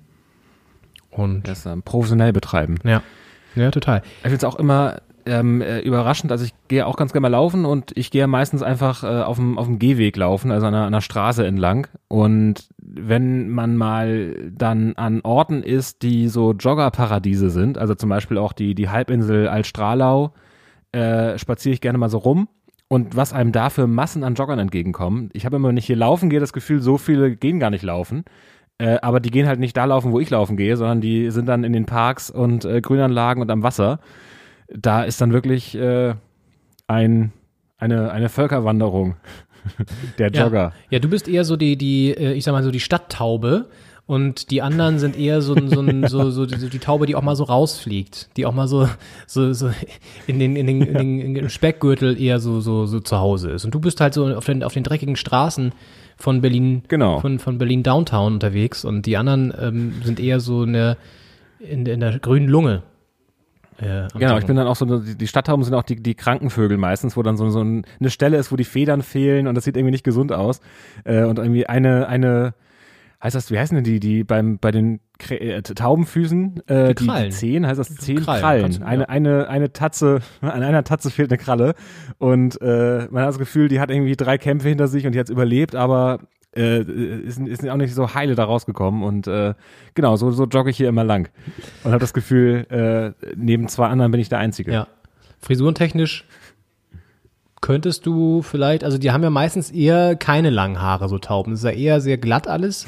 Und 1.11 1.47
das 1.47 1.67
ähm, 1.67 1.83
professionell 1.83 2.33
betreiben. 2.33 2.79
Ja, 2.83 3.03
ja, 3.55 3.69
total. 3.69 4.01
Ich 4.03 4.21
finde 4.21 4.37
es 4.37 4.43
auch 4.43 4.55
immer 4.55 5.01
ähm, 5.25 5.61
äh, 5.61 5.79
überraschend. 5.79 6.31
Also 6.31 6.45
ich 6.45 6.53
gehe 6.67 6.85
auch 6.85 6.95
ganz 6.95 7.13
gerne 7.13 7.23
mal 7.23 7.29
laufen 7.29 7.65
und 7.65 7.91
ich 7.95 8.11
gehe 8.11 8.27
meistens 8.27 8.63
einfach 8.63 9.03
äh, 9.03 9.23
auf 9.23 9.37
dem 9.37 9.79
Gehweg 9.79 10.15
laufen, 10.17 10.51
also 10.51 10.67
an 10.67 10.73
einer, 10.73 10.83
an 10.83 10.93
einer 10.93 11.01
Straße 11.01 11.45
entlang. 11.45 11.87
Und 12.07 12.67
wenn 12.77 13.49
man 13.49 13.77
mal 13.77 14.51
dann 14.51 14.93
an 14.95 15.21
Orten 15.21 15.63
ist, 15.63 16.01
die 16.01 16.27
so 16.27 16.53
Joggerparadiese 16.53 17.49
sind, 17.49 17.77
also 17.77 17.95
zum 17.95 18.09
Beispiel 18.09 18.37
auch 18.37 18.53
die 18.53 18.75
die 18.75 18.89
Halbinsel 18.89 19.47
Altstralau, 19.47 20.33
äh, 20.91 21.37
spaziere 21.37 21.73
ich 21.73 21.81
gerne 21.81 21.97
mal 21.97 22.09
so 22.09 22.19
rum. 22.19 22.47
Und 22.87 23.15
was 23.15 23.33
einem 23.33 23.51
da 23.51 23.69
für 23.69 23.87
Massen 23.87 24.23
an 24.23 24.35
Joggern 24.35 24.59
entgegenkommen. 24.59 25.29
Ich 25.33 25.45
habe 25.45 25.55
immer, 25.55 25.69
wenn 25.69 25.77
ich 25.77 25.87
hier 25.87 25.95
laufen 25.95 26.29
gehe, 26.29 26.39
das 26.39 26.53
Gefühl, 26.53 26.79
so 26.79 26.99
viele 26.99 27.35
gehen 27.35 27.59
gar 27.59 27.71
nicht 27.71 27.83
laufen. 27.83 28.23
Äh, 28.77 28.97
aber 29.01 29.19
die 29.19 29.31
gehen 29.31 29.47
halt 29.47 29.59
nicht 29.59 29.77
da 29.77 29.85
laufen, 29.85 30.11
wo 30.11 30.19
ich 30.19 30.29
laufen 30.29 30.57
gehe, 30.57 30.77
sondern 30.77 31.01
die 31.01 31.31
sind 31.31 31.47
dann 31.47 31.63
in 31.63 31.73
den 31.73 31.85
Parks 31.85 32.29
und 32.29 32.65
äh, 32.65 32.81
Grünanlagen 32.81 33.41
und 33.41 33.49
am 33.49 33.63
Wasser 33.63 33.99
da 34.69 35.03
ist 35.03 35.21
dann 35.21 35.33
wirklich 35.33 35.75
äh, 35.75 36.15
ein, 36.87 37.31
eine, 37.77 38.11
eine 38.11 38.29
Völkerwanderung 38.29 39.15
der 40.17 40.29
Jogger. 40.29 40.59
Ja. 40.59 40.73
ja, 40.91 40.99
du 40.99 41.09
bist 41.09 41.27
eher 41.27 41.45
so 41.45 41.55
die, 41.55 41.77
die, 41.77 42.11
äh, 42.11 42.33
ich 42.33 42.43
sag 42.43 42.51
mal 42.51 42.63
so 42.63 42.71
die 42.71 42.79
Stadttaube. 42.79 43.67
Und 44.05 44.51
die 44.51 44.61
anderen 44.61 44.99
sind 44.99 45.17
eher 45.17 45.41
so, 45.41 45.55
so, 45.55 45.81
so, 46.07 46.29
so, 46.29 46.45
so 46.45 46.69
die 46.69 46.79
Taube, 46.79 47.05
die 47.05 47.15
auch 47.15 47.21
mal 47.21 47.37
so 47.37 47.45
rausfliegt, 47.45 48.35
die 48.35 48.45
auch 48.45 48.53
mal 48.53 48.67
so, 48.67 48.89
so, 49.27 49.53
so 49.53 49.69
in 50.27 50.39
den, 50.39 50.57
in 50.57 50.67
den, 50.67 50.81
in 50.81 50.93
den, 50.93 51.19
in 51.21 51.33
den 51.33 51.49
Speckgürtel 51.49 52.21
eher 52.21 52.41
so, 52.41 52.59
so, 52.59 52.85
so 52.85 52.99
zu 52.99 53.19
Hause 53.19 53.51
ist. 53.51 53.63
Und 53.63 53.73
du 53.73 53.79
bist 53.79 54.01
halt 54.01 54.13
so 54.13 54.27
auf 54.35 54.45
den, 54.45 54.61
auf 54.61 54.73
den 54.73 54.83
dreckigen 54.83 55.15
Straßen 55.15 55.71
von 56.17 56.41
Berlin, 56.41 56.83
genau. 56.89 57.21
von, 57.21 57.39
von 57.39 57.57
Berlin 57.57 57.81
Downtown 57.81 58.33
unterwegs 58.33 58.83
und 58.83 59.05
die 59.05 59.15
anderen 59.15 59.53
ähm, 59.57 59.93
sind 60.03 60.19
eher 60.19 60.41
so 60.41 60.63
in 60.63 60.73
der, 60.73 60.97
in, 61.59 61.85
in 61.85 62.01
der 62.01 62.19
grünen 62.19 62.49
Lunge 62.49 62.83
äh, 63.79 64.07
genau, 64.17 64.37
ich 64.37 64.45
bin 64.45 64.55
dann 64.55 64.67
auch 64.67 64.75
so, 64.75 64.99
die, 64.99 65.17
die 65.17 65.27
Stadttauben 65.27 65.63
sind 65.63 65.73
auch 65.73 65.83
die, 65.83 66.01
die 66.01 66.15
Krankenvögel 66.15 66.77
meistens, 66.77 67.17
wo 67.17 67.23
dann 67.23 67.37
so, 67.37 67.49
so 67.49 67.61
eine 67.61 68.09
Stelle 68.09 68.37
ist, 68.37 68.51
wo 68.51 68.55
die 68.55 68.63
Federn 68.63 69.01
fehlen 69.01 69.47
und 69.47 69.55
das 69.55 69.63
sieht 69.63 69.77
irgendwie 69.77 69.91
nicht 69.91 70.03
gesund 70.03 70.31
aus. 70.31 70.61
Äh, 71.03 71.23
und 71.23 71.39
irgendwie 71.39 71.67
eine, 71.67 72.07
eine, 72.07 72.53
heißt 73.23 73.35
das, 73.35 73.51
wie 73.51 73.57
heißen 73.57 73.75
denn 73.75 73.83
die, 73.83 73.99
die 73.99 74.23
beim, 74.23 74.59
bei 74.59 74.71
den 74.71 74.99
äh, 75.29 75.61
Taubenfüßen, 75.61 76.67
äh, 76.67 76.93
die, 76.93 77.07
die, 77.07 77.23
die 77.23 77.29
Zehen, 77.29 77.65
heißt 77.65 77.79
das 77.79 77.95
Zehen? 77.95 78.21
Krallen. 78.23 78.41
Krallen. 78.41 78.71
Du, 78.71 78.85
eine, 78.85 79.03
ja. 79.03 79.09
eine, 79.09 79.47
eine 79.47 79.73
Tatze, 79.73 80.19
an 80.41 80.63
einer 80.63 80.83
Tatze 80.83 81.09
fehlt 81.09 81.31
eine 81.31 81.37
Kralle 81.37 81.73
und 82.17 82.61
äh, 82.61 83.07
man 83.09 83.23
hat 83.23 83.29
das 83.29 83.39
Gefühl, 83.39 83.69
die 83.69 83.79
hat 83.79 83.89
irgendwie 83.89 84.15
drei 84.15 84.37
Kämpfe 84.37 84.69
hinter 84.69 84.87
sich 84.87 85.05
und 85.05 85.13
die 85.13 85.19
hat 85.19 85.29
überlebt, 85.29 85.75
aber 85.75 86.19
äh, 86.55 86.81
ist, 86.81 87.39
ist 87.39 87.67
auch 87.67 87.77
nicht 87.77 87.93
so 87.93 88.13
heile 88.13 88.35
da 88.35 88.45
rausgekommen 88.45 89.03
und 89.03 89.27
äh, 89.27 89.53
genau, 89.93 90.15
so, 90.15 90.31
so 90.31 90.45
jogge 90.45 90.69
ich 90.69 90.77
hier 90.77 90.89
immer 90.89 91.03
lang 91.03 91.29
und 91.83 91.91
habe 91.91 92.01
das 92.01 92.13
Gefühl, 92.13 92.65
äh, 92.69 93.25
neben 93.35 93.67
zwei 93.67 93.87
anderen 93.87 94.11
bin 94.11 94.21
ich 94.21 94.29
der 94.29 94.39
Einzige. 94.39 94.71
Ja. 94.71 94.87
Frisurentechnisch 95.39 96.25
könntest 97.63 98.05
du 98.05 98.41
vielleicht, 98.41 98.83
also 98.83 98.97
die 98.97 99.11
haben 99.11 99.23
ja 99.23 99.29
meistens 99.29 99.71
eher 99.71 100.17
keine 100.17 100.49
langen 100.49 100.81
Haare, 100.81 101.07
so 101.07 101.17
Tauben. 101.17 101.51
Das 101.51 101.61
ist 101.61 101.65
ja 101.65 101.71
eher 101.71 102.01
sehr 102.01 102.17
glatt 102.17 102.45
alles, 102.45 102.85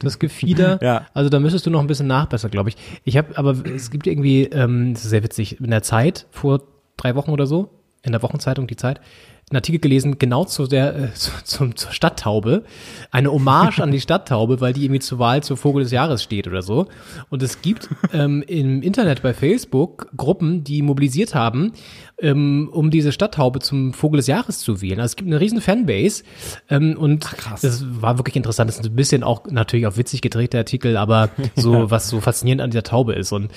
das 0.00 0.18
Gefieder. 0.18 0.80
ja. 0.82 1.06
Also 1.14 1.30
da 1.30 1.38
müsstest 1.38 1.66
du 1.66 1.70
noch 1.70 1.80
ein 1.80 1.86
bisschen 1.86 2.08
nachbessern, 2.08 2.50
glaube 2.50 2.70
ich. 2.70 2.76
Ich 3.04 3.16
habe, 3.16 3.38
aber 3.38 3.54
es 3.64 3.92
gibt 3.92 4.08
irgendwie, 4.08 4.42
ähm, 4.46 4.92
das 4.92 5.04
ist 5.04 5.10
sehr 5.10 5.22
witzig, 5.22 5.60
in 5.60 5.70
der 5.70 5.84
Zeit, 5.84 6.26
vor 6.32 6.62
drei 6.96 7.14
Wochen 7.14 7.30
oder 7.30 7.46
so, 7.46 7.70
in 8.02 8.10
der 8.10 8.20
Wochenzeitung 8.22 8.66
Die 8.66 8.74
Zeit, 8.74 9.00
einen 9.50 9.56
Artikel 9.56 9.80
gelesen, 9.80 10.18
genau 10.18 10.44
zu 10.44 10.66
der, 10.66 10.96
äh, 10.96 11.12
zu, 11.14 11.30
zum, 11.44 11.76
zur 11.76 11.92
Stadttaube. 11.92 12.64
Eine 13.10 13.32
Hommage 13.32 13.80
an 13.80 13.90
die 13.90 14.00
Stadttaube, 14.00 14.60
weil 14.60 14.72
die 14.72 14.84
irgendwie 14.84 15.00
zur 15.00 15.18
Wahl 15.18 15.42
zur 15.42 15.56
Vogel 15.56 15.82
des 15.82 15.92
Jahres 15.92 16.22
steht 16.22 16.46
oder 16.46 16.62
so. 16.62 16.86
Und 17.30 17.42
es 17.42 17.62
gibt 17.62 17.88
ähm, 18.12 18.42
im 18.46 18.82
Internet 18.82 19.22
bei 19.22 19.34
Facebook 19.34 20.08
Gruppen, 20.16 20.64
die 20.64 20.82
mobilisiert 20.82 21.34
haben, 21.34 21.72
ähm, 22.20 22.68
um 22.72 22.90
diese 22.90 23.12
Stadttaube 23.12 23.60
zum 23.60 23.92
Vogel 23.92 24.18
des 24.18 24.26
Jahres 24.26 24.58
zu 24.58 24.80
wählen. 24.82 25.00
Also 25.00 25.12
es 25.12 25.16
gibt 25.16 25.28
eine 25.28 25.40
riesen 25.40 25.60
Fanbase 25.60 26.24
ähm, 26.68 26.96
und 26.98 27.26
Ach, 27.26 27.58
das 27.60 27.84
war 28.00 28.18
wirklich 28.18 28.36
interessant. 28.36 28.68
Das 28.68 28.78
ist 28.78 28.86
ein 28.86 28.96
bisschen 28.96 29.22
auch 29.22 29.46
natürlich 29.46 29.86
auch 29.86 29.96
witzig 29.96 30.20
gedrehter 30.20 30.58
Artikel, 30.58 30.96
aber 30.96 31.30
so 31.56 31.74
ja. 31.74 31.90
was 31.90 32.08
so 32.08 32.20
faszinierend 32.20 32.62
an 32.62 32.70
dieser 32.70 32.82
Taube 32.82 33.14
ist. 33.14 33.32
Und 33.32 33.50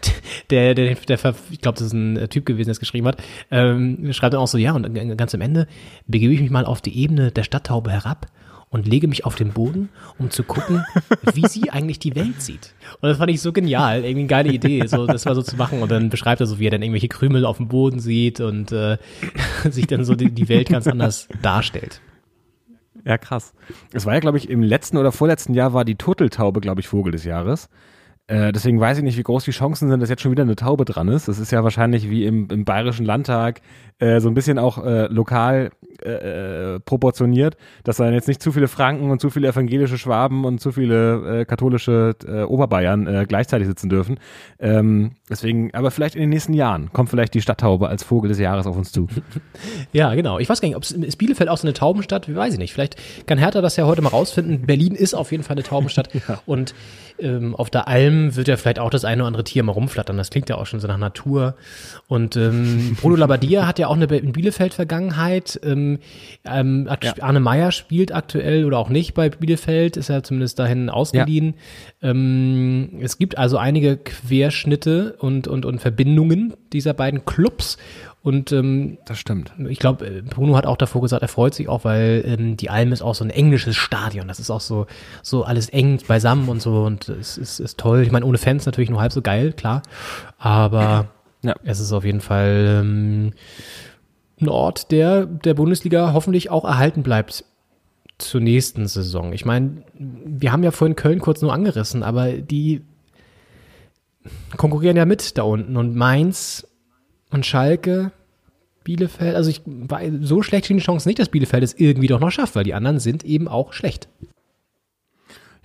der, 0.50 0.74
der, 0.74 0.94
der, 0.94 1.16
der 1.16 1.34
ich 1.50 1.60
glaube, 1.60 1.78
das 1.78 1.88
ist 1.88 1.92
ein 1.92 2.28
Typ 2.30 2.46
gewesen, 2.46 2.68
der 2.68 2.72
es 2.72 2.80
geschrieben 2.80 3.06
hat, 3.06 3.22
ähm, 3.50 4.12
schreibt 4.12 4.34
dann 4.34 4.40
auch 4.40 4.48
so, 4.48 4.58
ja, 4.58 4.72
und 4.72 5.16
ganz 5.16 5.34
am 5.34 5.40
Ende 5.40 5.66
begebe 6.06 6.32
ich 6.32 6.40
mich 6.40 6.50
mal 6.50 6.64
auf 6.64 6.80
die 6.80 6.98
Ebene 6.98 7.30
der 7.32 7.42
Stadttaube 7.42 7.90
herab 7.90 8.26
und 8.70 8.86
lege 8.86 9.08
mich 9.08 9.24
auf 9.24 9.36
den 9.36 9.52
Boden, 9.52 9.88
um 10.18 10.30
zu 10.30 10.42
gucken, 10.42 10.84
wie 11.34 11.46
sie 11.46 11.70
eigentlich 11.70 11.98
die 11.98 12.14
Welt 12.14 12.42
sieht. 12.42 12.74
Und 13.00 13.08
das 13.08 13.18
fand 13.18 13.30
ich 13.30 13.40
so 13.40 13.52
genial, 13.52 13.98
irgendwie 13.98 14.20
eine 14.20 14.26
geile 14.26 14.52
Idee, 14.52 14.86
so 14.86 15.06
das 15.06 15.24
mal 15.24 15.34
so 15.34 15.42
zu 15.42 15.56
machen. 15.56 15.82
Und 15.82 15.90
dann 15.90 16.10
beschreibt 16.10 16.40
er 16.40 16.46
so, 16.46 16.58
wie 16.58 16.66
er 16.66 16.70
dann 16.70 16.82
irgendwelche 16.82 17.08
Krümel 17.08 17.44
auf 17.44 17.58
dem 17.58 17.68
Boden 17.68 18.00
sieht 18.00 18.40
und 18.40 18.72
äh, 18.72 18.98
sich 19.70 19.86
dann 19.86 20.04
so 20.04 20.14
die, 20.14 20.30
die 20.30 20.48
Welt 20.48 20.68
ganz 20.68 20.86
anders 20.86 21.28
darstellt. 21.42 22.00
Ja, 23.04 23.18
krass. 23.18 23.54
Es 23.92 24.04
war 24.04 24.14
ja, 24.14 24.20
glaube 24.20 24.38
ich, 24.38 24.50
im 24.50 24.62
letzten 24.62 24.96
oder 24.96 25.12
vorletzten 25.12 25.54
Jahr 25.54 25.72
war 25.72 25.84
die 25.84 25.94
Turteltaube, 25.94 26.60
glaube 26.60 26.80
ich, 26.80 26.88
Vogel 26.88 27.12
des 27.12 27.24
Jahres. 27.24 27.68
Äh, 28.28 28.50
deswegen 28.50 28.80
weiß 28.80 28.98
ich 28.98 29.04
nicht, 29.04 29.16
wie 29.16 29.22
groß 29.22 29.44
die 29.44 29.52
Chancen 29.52 29.88
sind, 29.88 30.00
dass 30.00 30.10
jetzt 30.10 30.22
schon 30.22 30.32
wieder 30.32 30.42
eine 30.42 30.56
Taube 30.56 30.84
dran 30.84 31.06
ist. 31.06 31.28
Das 31.28 31.38
ist 31.38 31.52
ja 31.52 31.62
wahrscheinlich 31.62 32.10
wie 32.10 32.24
im, 32.24 32.48
im 32.50 32.64
Bayerischen 32.64 33.06
Landtag 33.06 33.60
äh, 33.98 34.20
so 34.20 34.28
ein 34.28 34.34
bisschen 34.34 34.58
auch 34.58 34.84
äh, 34.84 35.06
lokal 35.06 35.70
äh, 36.02 36.74
äh, 36.74 36.80
proportioniert, 36.80 37.56
dass 37.84 37.96
dann 37.96 38.12
jetzt 38.12 38.28
nicht 38.28 38.42
zu 38.42 38.52
viele 38.52 38.68
Franken 38.68 39.10
und 39.10 39.20
zu 39.20 39.30
viele 39.30 39.48
evangelische 39.48 39.96
Schwaben 39.96 40.44
und 40.44 40.60
zu 40.60 40.72
viele 40.72 41.40
äh, 41.40 41.44
katholische 41.46 42.14
äh, 42.26 42.42
Oberbayern 42.42 43.06
äh, 43.06 43.24
gleichzeitig 43.26 43.66
sitzen 43.66 43.88
dürfen. 43.88 44.18
Ähm, 44.58 45.12
deswegen, 45.30 45.72
aber 45.72 45.90
vielleicht 45.90 46.14
in 46.14 46.20
den 46.20 46.30
nächsten 46.30 46.52
Jahren 46.52 46.92
kommt 46.92 47.08
vielleicht 47.08 47.32
die 47.32 47.40
Stadttaube 47.40 47.88
als 47.88 48.02
Vogel 48.02 48.28
des 48.28 48.38
Jahres 48.38 48.66
auf 48.66 48.76
uns 48.76 48.92
zu. 48.92 49.06
ja, 49.92 50.14
genau. 50.14 50.38
Ich 50.38 50.48
weiß 50.48 50.60
gar 50.60 50.68
nicht, 50.68 50.76
ob 50.76 50.82
es 50.82 51.16
Bielefeld 51.16 51.48
auch 51.48 51.56
so 51.56 51.66
eine 51.66 51.72
Taubenstadt? 51.72 52.34
Weiß 52.34 52.52
ich 52.52 52.58
nicht. 52.58 52.74
Vielleicht 52.74 52.96
kann 53.26 53.38
Hertha 53.38 53.62
das 53.62 53.76
ja 53.76 53.86
heute 53.86 54.02
mal 54.02 54.10
rausfinden. 54.10 54.66
Berlin 54.66 54.94
ist 54.94 55.14
auf 55.14 55.32
jeden 55.32 55.42
Fall 55.42 55.56
eine 55.56 55.62
Taubenstadt 55.62 56.10
ja. 56.28 56.40
und 56.44 56.74
ähm, 57.18 57.54
auf 57.54 57.70
der 57.70 57.88
Alm 57.88 58.36
wird 58.36 58.48
ja 58.48 58.56
vielleicht 58.56 58.78
auch 58.78 58.90
das 58.90 59.04
eine 59.04 59.22
oder 59.22 59.28
andere 59.28 59.44
Tier 59.44 59.62
mal 59.62 59.72
rumflattern. 59.72 60.16
Das 60.16 60.30
klingt 60.30 60.48
ja 60.48 60.56
auch 60.56 60.66
schon 60.66 60.80
so 60.80 60.88
nach 60.88 60.98
Natur. 60.98 61.54
Und 62.08 62.36
ähm, 62.36 62.96
Bruno 63.00 63.16
Labbadia 63.16 63.66
hat 63.66 63.78
ja 63.78 63.85
auch 63.88 63.96
eine 63.96 64.04
in 64.16 64.32
Bielefeld-Vergangenheit. 64.32 65.60
Ähm, 65.62 65.98
ähm, 66.44 66.88
ja. 67.02 67.14
Arne 67.20 67.40
Meyer 67.40 67.72
spielt 67.72 68.14
aktuell 68.14 68.64
oder 68.64 68.78
auch 68.78 68.88
nicht 68.88 69.14
bei 69.14 69.28
Bielefeld, 69.28 69.96
ist 69.96 70.08
ja 70.08 70.22
zumindest 70.22 70.58
dahin 70.58 70.90
ausgeliehen. 70.90 71.54
Ja. 72.00 72.10
Ähm, 72.10 72.98
es 73.00 73.18
gibt 73.18 73.38
also 73.38 73.58
einige 73.58 73.96
Querschnitte 73.96 75.16
und, 75.18 75.48
und, 75.48 75.64
und 75.64 75.80
Verbindungen 75.80 76.54
dieser 76.72 76.94
beiden 76.94 77.24
Clubs. 77.24 77.78
Und 78.26 78.50
ähm, 78.50 78.98
das 79.06 79.20
stimmt. 79.20 79.52
Ich 79.68 79.78
glaube, 79.78 80.04
äh, 80.04 80.20
Bruno 80.20 80.56
hat 80.56 80.66
auch 80.66 80.76
davor 80.76 81.00
gesagt, 81.00 81.22
er 81.22 81.28
freut 81.28 81.54
sich 81.54 81.68
auch, 81.68 81.84
weil 81.84 82.24
ähm, 82.26 82.56
die 82.56 82.70
Alm 82.70 82.92
ist 82.92 83.00
auch 83.00 83.14
so 83.14 83.22
ein 83.22 83.30
englisches 83.30 83.76
Stadion. 83.76 84.26
Das 84.26 84.40
ist 84.40 84.50
auch 84.50 84.60
so 84.60 84.86
so 85.22 85.44
alles 85.44 85.68
eng 85.68 86.00
beisammen 86.08 86.48
und 86.48 86.60
so 86.60 86.82
und 86.82 87.08
es 87.08 87.38
ist, 87.38 87.60
ist 87.60 87.78
toll. 87.78 88.02
Ich 88.02 88.10
meine, 88.10 88.26
ohne 88.26 88.38
Fans 88.38 88.66
natürlich 88.66 88.90
nur 88.90 89.00
halb 89.00 89.12
so 89.12 89.22
geil, 89.22 89.52
klar. 89.52 89.82
Aber 90.38 91.06
ja. 91.46 91.54
es 91.64 91.80
ist 91.80 91.92
auf 91.92 92.04
jeden 92.04 92.20
Fall 92.20 92.80
ähm, 92.80 93.32
ein 94.40 94.48
Ort, 94.48 94.90
der 94.90 95.26
der 95.26 95.54
Bundesliga 95.54 96.12
hoffentlich 96.12 96.50
auch 96.50 96.64
erhalten 96.64 97.02
bleibt 97.02 97.44
zur 98.18 98.40
nächsten 98.40 98.86
Saison. 98.86 99.32
Ich 99.32 99.44
meine, 99.44 99.84
wir 99.94 100.52
haben 100.52 100.62
ja 100.62 100.70
vorhin 100.70 100.96
Köln 100.96 101.20
kurz 101.20 101.42
nur 101.42 101.52
angerissen, 101.52 102.02
aber 102.02 102.32
die 102.32 102.82
konkurrieren 104.56 104.96
ja 104.96 105.04
mit 105.04 105.36
da 105.38 105.42
unten 105.42 105.76
und 105.76 105.94
Mainz 105.94 106.66
und 107.30 107.44
Schalke, 107.44 108.12
Bielefeld, 108.84 109.34
also 109.34 109.50
ich 109.50 109.62
so 110.20 110.42
schlecht 110.42 110.66
stehen 110.66 110.78
die 110.78 110.82
Chancen 110.82 111.08
nicht, 111.08 111.18
dass 111.18 111.28
Bielefeld 111.28 111.62
es 111.62 111.74
irgendwie 111.74 112.06
doch 112.06 112.20
noch 112.20 112.30
schafft, 112.30 112.54
weil 112.54 112.64
die 112.64 112.74
anderen 112.74 113.00
sind 113.00 113.24
eben 113.24 113.48
auch 113.48 113.72
schlecht. 113.72 114.08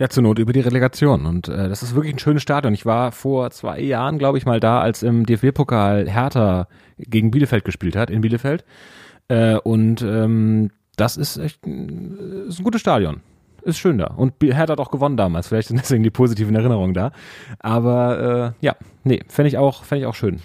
Ja, 0.01 0.09
zur 0.09 0.23
Not 0.23 0.39
über 0.39 0.51
die 0.51 0.61
Relegation. 0.61 1.27
Und 1.27 1.47
äh, 1.47 1.69
das 1.69 1.83
ist 1.83 1.93
wirklich 1.93 2.15
ein 2.15 2.17
schönes 2.17 2.41
Stadion. 2.41 2.73
Ich 2.73 2.87
war 2.87 3.11
vor 3.11 3.51
zwei 3.51 3.79
Jahren, 3.79 4.17
glaube 4.17 4.39
ich, 4.39 4.47
mal 4.47 4.59
da, 4.59 4.81
als 4.81 5.03
im 5.03 5.27
DFB-Pokal 5.27 6.09
Hertha 6.09 6.67
gegen 6.97 7.29
Bielefeld 7.29 7.63
gespielt 7.63 7.95
hat, 7.95 8.09
in 8.09 8.21
Bielefeld. 8.21 8.65
Äh, 9.27 9.57
und 9.57 10.01
ähm, 10.01 10.71
das 10.95 11.17
ist 11.17 11.37
echt 11.37 11.63
ein, 11.67 12.47
ist 12.47 12.57
ein 12.57 12.63
gutes 12.63 12.81
Stadion. 12.81 13.21
Ist 13.61 13.77
schön 13.77 13.99
da. 13.99 14.07
Und 14.07 14.33
Hertha 14.41 14.71
hat 14.71 14.79
auch 14.79 14.89
gewonnen 14.89 15.17
damals. 15.17 15.49
Vielleicht 15.49 15.67
sind 15.67 15.79
deswegen 15.79 16.01
die 16.01 16.09
positiven 16.09 16.55
Erinnerungen 16.55 16.95
da. 16.95 17.11
Aber 17.59 18.55
äh, 18.59 18.65
ja, 18.65 18.75
nee, 19.03 19.21
fände 19.27 19.49
ich 19.49 19.59
auch, 19.59 19.83
ich 19.91 20.05
auch 20.07 20.15
schön 20.15 20.41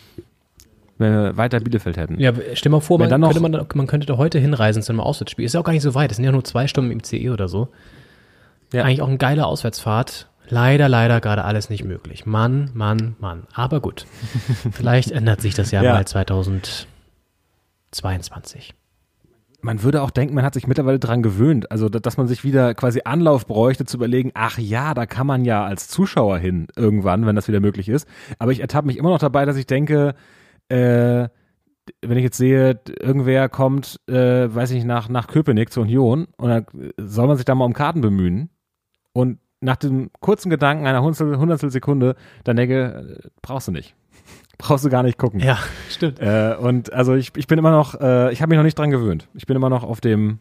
wenn 0.99 1.12
wir 1.12 1.37
weiter 1.37 1.61
Bielefeld 1.61 1.97
hätten. 1.97 2.19
Ja, 2.19 2.33
stell 2.55 2.73
mal 2.73 2.81
vor, 2.81 2.99
man, 2.99 3.11
dann 3.11 3.20
noch, 3.20 3.33
könnte 3.33 3.49
man, 3.49 3.66
man 3.74 3.87
könnte 3.87 4.07
da 4.07 4.16
heute 4.16 4.39
hinreisen 4.39 4.83
zu 4.83 4.93
einem 4.93 5.01
Auswärtsspiel. 5.01 5.45
Ist 5.45 5.53
ja 5.53 5.61
auch 5.61 5.65
gar 5.65 5.74
nicht 5.74 5.83
so 5.83 5.95
weit. 5.95 6.11
Das 6.11 6.16
sind 6.16 6.24
ja 6.24 6.33
nur 6.33 6.45
zwei 6.45 6.66
Stunden 6.66 6.91
im 6.91 7.03
CE 7.03 7.31
oder 7.31 7.49
so. 7.49 7.69
Ja. 8.72 8.84
Eigentlich 8.84 9.02
auch 9.02 9.09
eine 9.09 9.18
geile 9.18 9.47
Auswärtsfahrt. 9.47 10.28
Leider, 10.48 10.88
leider 10.88 11.20
gerade 11.20 11.44
alles 11.44 11.70
nicht 11.70 11.82
möglich. 11.84 12.24
Mann, 12.26 12.70
Mann, 12.74 13.16
Mann. 13.18 13.47
Aber 13.52 13.80
gut. 13.80 14.06
Vielleicht 14.72 15.10
ändert 15.10 15.40
sich 15.40 15.55
das 15.55 15.70
ja, 15.72 15.82
ja. 15.82 15.94
mal 15.94 16.06
2022. 16.06 18.74
man 19.62 19.82
würde 19.82 20.02
auch 20.02 20.10
denken, 20.10 20.34
man 20.36 20.44
hat 20.44 20.55
sich 20.55 20.68
mittlerweile 20.68 21.01
dran 21.01 21.22
gewöhnt. 21.22 21.70
Also, 21.72 21.88
da- 21.88 21.98
dass 21.98 22.16
man 22.16 22.28
sich 22.28 22.44
wieder 22.44 22.74
quasi 22.74 23.01
Anlauf 23.05 23.47
bräuchte, 23.47 23.84
zu 23.84 23.97
überlegen, 23.97 24.30
ach 24.34 24.59
ja, 24.59 24.94
da 24.94 25.06
kann 25.06 25.26
man 25.26 25.44
ja 25.44 25.64
als 25.64 25.88
Zuschauer 25.88 26.38
hin 26.38 26.68
irgendwann, 26.76 27.26
wenn 27.26 27.34
das 27.34 27.48
wieder 27.48 27.59
möglich 27.60 27.88
ist. 27.88 28.06
Aber 28.38 28.52
ich 28.52 28.60
ertappe 28.60 28.86
mich 28.86 28.97
immer 28.98 29.10
noch 29.10 29.18
dabei, 29.18 29.44
dass 29.44 29.56
ich 29.56 29.66
denke, 29.66 30.14
äh, 30.68 31.28
wenn 32.02 32.18
ich 32.18 32.24
jetzt 32.24 32.36
sehe, 32.36 32.78
irgendwer 33.01 33.48
kommt, 33.48 33.98
äh, 34.09 34.55
weiß 34.55 34.70
ich 34.70 34.76
nicht, 34.76 34.86
nach, 34.86 35.09
nach 35.09 35.26
Köpenick 35.28 35.72
zur 35.72 35.82
Union 35.84 36.26
und 36.36 36.48
dann 36.48 36.66
soll 36.98 37.26
man 37.26 37.36
sich 37.36 37.44
da 37.44 37.55
mal 37.56 37.64
um 37.64 37.72
Karten 37.74 38.01
bemühen. 38.01 38.51
Und 39.16 39.38
nach 39.60 39.76
dem 39.76 40.10
kurzen 40.20 40.51
Gedanken 40.51 40.86
einer 40.86 41.01
Hundertstel, 41.01 41.38
Hundertstel 41.38 41.70
Sekunde, 41.70 42.14
dann 42.44 42.56
denke, 42.56 43.18
äh, 43.24 43.28
brauchst 43.40 43.68
du 43.68 43.72
nicht. 43.72 43.94
Brauchst 44.59 44.84
du 44.84 44.90
gar 44.90 45.02
nicht 45.02 45.18
gucken. 45.18 45.40
Ja, 45.40 45.59
stimmt. 45.90 46.18
Äh, 46.20 46.55
und 46.59 46.93
also 46.93 47.14
ich, 47.14 47.32
ich 47.36 47.47
bin 47.47 47.59
immer 47.59 47.70
noch, 47.70 47.98
äh, 48.01 48.32
ich 48.32 48.40
habe 48.43 48.51
mich 48.51 48.56
noch 48.56 48.64
nicht 48.64 48.78
dran 48.78 48.90
gewöhnt. 48.90 49.28
Ich 49.34 49.47
bin 49.47 49.56
immer 49.56 49.68
noch 49.70 49.82
auf 49.84 50.01
dem, 50.01 50.38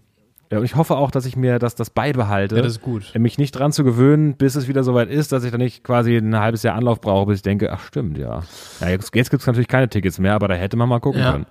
ja, 0.51 0.59
und 0.59 0.65
ich 0.65 0.75
hoffe 0.75 0.95
auch, 0.97 1.11
dass 1.11 1.25
ich 1.25 1.35
mir 1.35 1.59
das, 1.59 1.75
das 1.75 1.89
beibehalte. 1.89 2.55
Ja, 2.55 2.61
das 2.61 2.73
ist 2.73 2.81
gut. 2.81 3.11
äh, 3.13 3.19
Mich 3.19 3.37
nicht 3.37 3.51
dran 3.51 3.71
zu 3.71 3.83
gewöhnen, 3.83 4.35
bis 4.35 4.55
es 4.55 4.67
wieder 4.67 4.83
soweit 4.83 5.09
ist, 5.09 5.31
dass 5.31 5.43
ich 5.45 5.51
dann 5.51 5.59
nicht 5.61 5.83
quasi 5.83 6.15
ein 6.17 6.37
halbes 6.39 6.63
Jahr 6.63 6.75
Anlauf 6.75 6.99
brauche, 7.01 7.27
bis 7.27 7.37
ich 7.37 7.41
denke, 7.43 7.71
ach 7.73 7.81
stimmt, 7.85 8.17
ja. 8.17 8.41
ja 8.81 8.89
jetzt 8.89 9.13
jetzt 9.15 9.31
gibt 9.31 9.41
es 9.41 9.47
natürlich 9.47 9.67
keine 9.67 9.89
Tickets 9.89 10.19
mehr, 10.19 10.33
aber 10.33 10.47
da 10.49 10.55
hätte 10.55 10.75
man 10.77 10.87
mal 10.89 10.99
gucken 10.99 11.21
Ja. 11.21 11.31
können. 11.31 11.45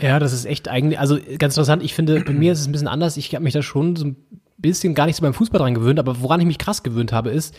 Ja, 0.00 0.18
das 0.18 0.32
ist 0.32 0.46
echt 0.46 0.68
eigentlich, 0.68 0.98
also 0.98 1.16
ganz 1.38 1.54
interessant. 1.54 1.82
Ich 1.82 1.94
finde, 1.94 2.20
bei 2.20 2.32
mir 2.32 2.52
ist 2.52 2.60
es 2.60 2.66
ein 2.66 2.72
bisschen 2.72 2.88
anders. 2.88 3.18
Ich 3.18 3.34
habe 3.34 3.44
mich 3.44 3.52
da 3.52 3.60
schon 3.62 3.96
so 3.96 4.06
ein 4.06 4.16
bisschen 4.60 4.94
gar 4.94 5.06
nicht 5.06 5.16
so 5.16 5.22
beim 5.22 5.34
Fußball 5.34 5.58
dran 5.60 5.74
gewöhnt, 5.74 5.98
aber 5.98 6.20
woran 6.20 6.40
ich 6.40 6.46
mich 6.46 6.58
krass 6.58 6.82
gewöhnt 6.82 7.12
habe, 7.12 7.30
ist 7.30 7.54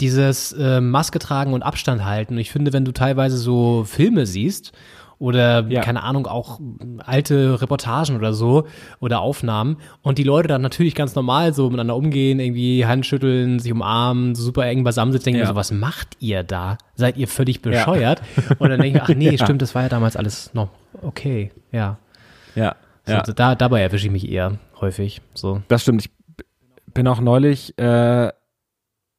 dieses 0.00 0.52
äh, 0.52 0.80
Maske 0.80 1.18
tragen 1.18 1.52
und 1.52 1.62
Abstand 1.62 2.04
halten. 2.04 2.34
Und 2.34 2.40
ich 2.40 2.50
finde, 2.50 2.72
wenn 2.72 2.84
du 2.84 2.92
teilweise 2.92 3.36
so 3.36 3.84
Filme 3.84 4.24
siehst 4.24 4.72
oder 5.18 5.66
Ja. 5.68 5.82
keine 5.82 6.02
Ahnung, 6.02 6.26
auch 6.26 6.58
alte 7.04 7.60
Reportagen 7.60 8.16
oder 8.16 8.32
so 8.32 8.66
oder 9.00 9.20
Aufnahmen 9.20 9.76
und 10.00 10.16
die 10.16 10.22
Leute 10.24 10.48
dann 10.48 10.62
natürlich 10.62 10.94
ganz 10.94 11.14
normal 11.14 11.52
so 11.52 11.66
miteinander 11.66 11.94
umgehen, 11.96 12.40
irgendwie 12.40 12.86
Handschütteln, 12.86 13.58
sich 13.58 13.70
umarmen, 13.70 14.34
super 14.34 14.64
eng 14.64 14.82
beisammen 14.84 15.12
sitzen, 15.12 15.26
denke 15.26 15.40
ich 15.40 15.44
Ja. 15.44 15.48
so, 15.50 15.56
was 15.56 15.70
macht 15.72 16.16
ihr 16.20 16.42
da? 16.42 16.78
Seid 16.94 17.18
ihr 17.18 17.28
völlig 17.28 17.60
bescheuert? 17.60 18.22
Und 18.58 18.70
dann 18.70 18.80
denke 18.80 18.96
ich, 18.98 19.02
ach 19.04 19.08
nee, 19.14 19.36
stimmt, 19.42 19.60
das 19.60 19.74
war 19.74 19.82
ja 19.82 19.88
damals 19.90 20.16
alles 20.16 20.54
noch 20.54 20.70
okay, 21.02 21.50
ja. 21.72 21.98
Ja. 22.54 22.74
So, 23.06 23.12
ja. 23.12 23.22
da, 23.22 23.54
dabei 23.54 23.82
erwische 23.82 24.06
ich 24.06 24.12
mich 24.12 24.28
eher 24.30 24.58
häufig. 24.80 25.20
So. 25.34 25.60
Das 25.68 25.82
stimmt. 25.82 26.02
Ich 26.06 26.10
bin 26.94 27.06
auch 27.08 27.20
neulich 27.20 27.78
äh, 27.78 28.30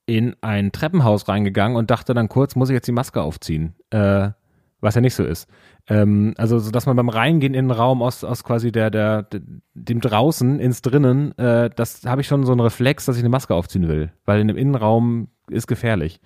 in 0.06 0.36
ein 0.42 0.72
Treppenhaus 0.72 1.28
reingegangen 1.28 1.78
und 1.78 1.92
dachte 1.92 2.14
dann 2.14 2.30
kurz, 2.30 2.56
muss 2.56 2.70
ich 2.70 2.74
jetzt 2.74 2.88
die 2.88 2.92
Maske 2.94 3.22
aufziehen? 3.22 3.76
Äh, 3.92 4.30
was 4.82 4.96
ja 4.96 5.02
nicht 5.02 5.16
so 5.16 5.24
ist. 5.24 5.48
Ähm, 5.88 6.34
also, 6.38 6.60
so 6.60 6.72
dass 6.72 6.86
man 6.88 6.96
beim 6.96 7.10
Reingehen 7.10 7.54
in 7.54 7.66
den 7.68 7.72
Raum 7.72 8.02
aus, 8.02 8.24
aus 8.24 8.44
quasi 8.44 8.72
der, 8.72 8.90
der, 8.90 9.28
dem 9.74 10.02
draußen 10.02 10.60
ins 10.60 10.82
drinnen, 10.82 11.38
äh, 11.38 11.70
das 11.70 12.06
habe 12.06 12.22
ich 12.22 12.28
schon 12.28 12.46
so 12.46 12.52
einen 12.52 12.62
Reflex, 12.62 13.06
dass 13.06 13.16
ich 13.16 13.22
eine 13.22 13.30
Maske 13.30 13.54
aufziehen 13.54 13.88
will. 13.88 14.12
Weil 14.26 14.42
in 14.42 14.48
dem 14.48 14.58
Innenraum 14.58 15.30
ist 15.50 15.68
gefährlich. 15.68 16.20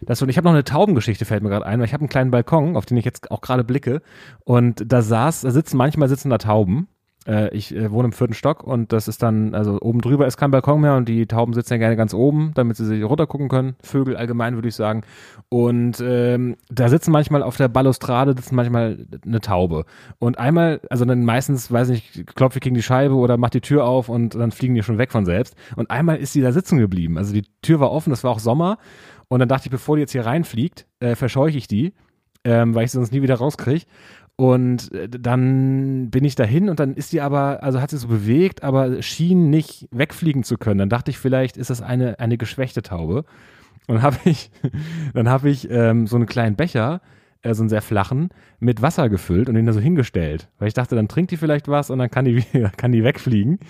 Das, 0.00 0.20
und 0.20 0.28
ich 0.28 0.36
habe 0.36 0.46
noch 0.46 0.52
eine 0.52 0.64
Taubengeschichte, 0.64 1.24
fällt 1.24 1.42
mir 1.42 1.48
gerade 1.48 1.66
ein, 1.66 1.78
weil 1.78 1.86
ich 1.86 1.92
habe 1.92 2.02
einen 2.02 2.08
kleinen 2.08 2.30
Balkon, 2.30 2.76
auf 2.76 2.86
den 2.86 2.96
ich 2.96 3.04
jetzt 3.04 3.30
auch 3.30 3.40
gerade 3.40 3.62
blicke. 3.62 4.02
Und 4.44 4.82
da 4.86 5.02
saß, 5.02 5.42
da 5.42 5.50
sitzen 5.50 5.76
manchmal 5.76 6.08
sitzen 6.08 6.30
da 6.30 6.38
Tauben. 6.38 6.88
Äh, 7.26 7.54
ich 7.54 7.74
äh, 7.74 7.90
wohne 7.90 8.06
im 8.06 8.12
vierten 8.12 8.34
Stock 8.34 8.64
und 8.64 8.92
das 8.92 9.06
ist 9.08 9.22
dann, 9.22 9.54
also 9.54 9.78
oben 9.80 10.00
drüber 10.00 10.26
ist 10.26 10.36
kein 10.36 10.50
Balkon 10.50 10.80
mehr 10.80 10.96
und 10.96 11.08
die 11.08 11.26
Tauben 11.26 11.52
sitzen 11.52 11.74
ja 11.74 11.78
gerne 11.78 11.96
ganz 11.96 12.14
oben, 12.14 12.52
damit 12.54 12.76
sie 12.76 12.84
sich 12.84 13.04
runtergucken 13.04 13.48
können. 13.48 13.76
Vögel 13.82 14.16
allgemein, 14.16 14.54
würde 14.54 14.68
ich 14.68 14.74
sagen. 14.74 15.02
Und 15.48 16.02
ähm, 16.04 16.56
da 16.70 16.88
sitzen 16.88 17.12
manchmal 17.12 17.42
auf 17.42 17.56
der 17.56 17.68
Balustrade 17.68 18.34
sitzen 18.34 18.56
manchmal 18.56 19.06
eine 19.24 19.40
Taube. 19.40 19.84
Und 20.18 20.38
einmal, 20.38 20.80
also 20.90 21.04
dann 21.04 21.24
meistens, 21.24 21.70
weiß 21.70 21.88
nicht, 21.88 22.26
klopfe 22.34 22.58
ich 22.58 22.62
gegen 22.62 22.74
die 22.74 22.82
Scheibe 22.82 23.14
oder 23.14 23.36
mach 23.36 23.50
die 23.50 23.60
Tür 23.60 23.84
auf 23.84 24.08
und 24.08 24.34
dann 24.34 24.50
fliegen 24.50 24.74
die 24.74 24.82
schon 24.82 24.98
weg 24.98 25.12
von 25.12 25.24
selbst. 25.24 25.54
Und 25.76 25.90
einmal 25.90 26.16
ist 26.16 26.32
sie 26.32 26.40
da 26.40 26.52
sitzen 26.52 26.78
geblieben. 26.78 27.18
Also 27.18 27.32
die 27.32 27.44
Tür 27.62 27.80
war 27.80 27.92
offen, 27.92 28.10
das 28.10 28.24
war 28.24 28.32
auch 28.32 28.40
Sommer. 28.40 28.78
Und 29.28 29.38
dann 29.38 29.48
dachte 29.48 29.66
ich, 29.66 29.70
bevor 29.70 29.96
die 29.96 30.00
jetzt 30.00 30.12
hier 30.12 30.26
reinfliegt, 30.26 30.86
äh, 31.00 31.14
verscheuche 31.14 31.56
ich 31.56 31.66
die, 31.66 31.94
ähm, 32.44 32.74
weil 32.74 32.84
ich 32.84 32.90
sie 32.90 32.98
sonst 32.98 33.12
nie 33.12 33.22
wieder 33.22 33.36
rauskriege. 33.36 33.86
Und 34.42 34.90
äh, 34.92 35.08
dann 35.08 36.10
bin 36.10 36.24
ich 36.24 36.34
dahin 36.34 36.68
und 36.68 36.80
dann 36.80 36.94
ist 36.94 37.12
die 37.12 37.20
aber, 37.20 37.62
also 37.62 37.80
hat 37.80 37.90
sie 37.90 37.96
so 37.96 38.08
bewegt, 38.08 38.64
aber 38.64 39.00
schien 39.00 39.50
nicht 39.50 39.86
wegfliegen 39.92 40.42
zu 40.42 40.58
können. 40.58 40.78
Dann 40.78 40.88
dachte 40.88 41.12
ich, 41.12 41.18
vielleicht 41.18 41.56
ist 41.56 41.70
das 41.70 41.80
eine, 41.80 42.18
eine 42.18 42.36
geschwächte 42.38 42.82
Taube. 42.82 43.24
Und 43.86 43.94
dann 43.94 44.02
habe 44.02 44.16
ich, 44.24 44.50
dann 45.14 45.28
habe 45.28 45.48
ich 45.48 45.70
ähm, 45.70 46.08
so 46.08 46.16
einen 46.16 46.26
kleinen 46.26 46.56
Becher, 46.56 47.02
äh, 47.42 47.54
so 47.54 47.62
einen 47.62 47.68
sehr 47.68 47.82
flachen, 47.82 48.30
mit 48.58 48.82
Wasser 48.82 49.08
gefüllt 49.08 49.48
und 49.48 49.54
ihn 49.54 49.64
da 49.64 49.72
so 49.72 49.78
hingestellt. 49.78 50.48
Weil 50.58 50.66
ich 50.66 50.74
dachte, 50.74 50.96
dann 50.96 51.06
trinkt 51.06 51.30
die 51.30 51.36
vielleicht 51.36 51.68
was 51.68 51.90
und 51.90 52.00
dann 52.00 52.10
kann 52.10 52.24
die, 52.24 52.42
kann 52.76 52.90
die 52.90 53.04
wegfliegen. 53.04 53.60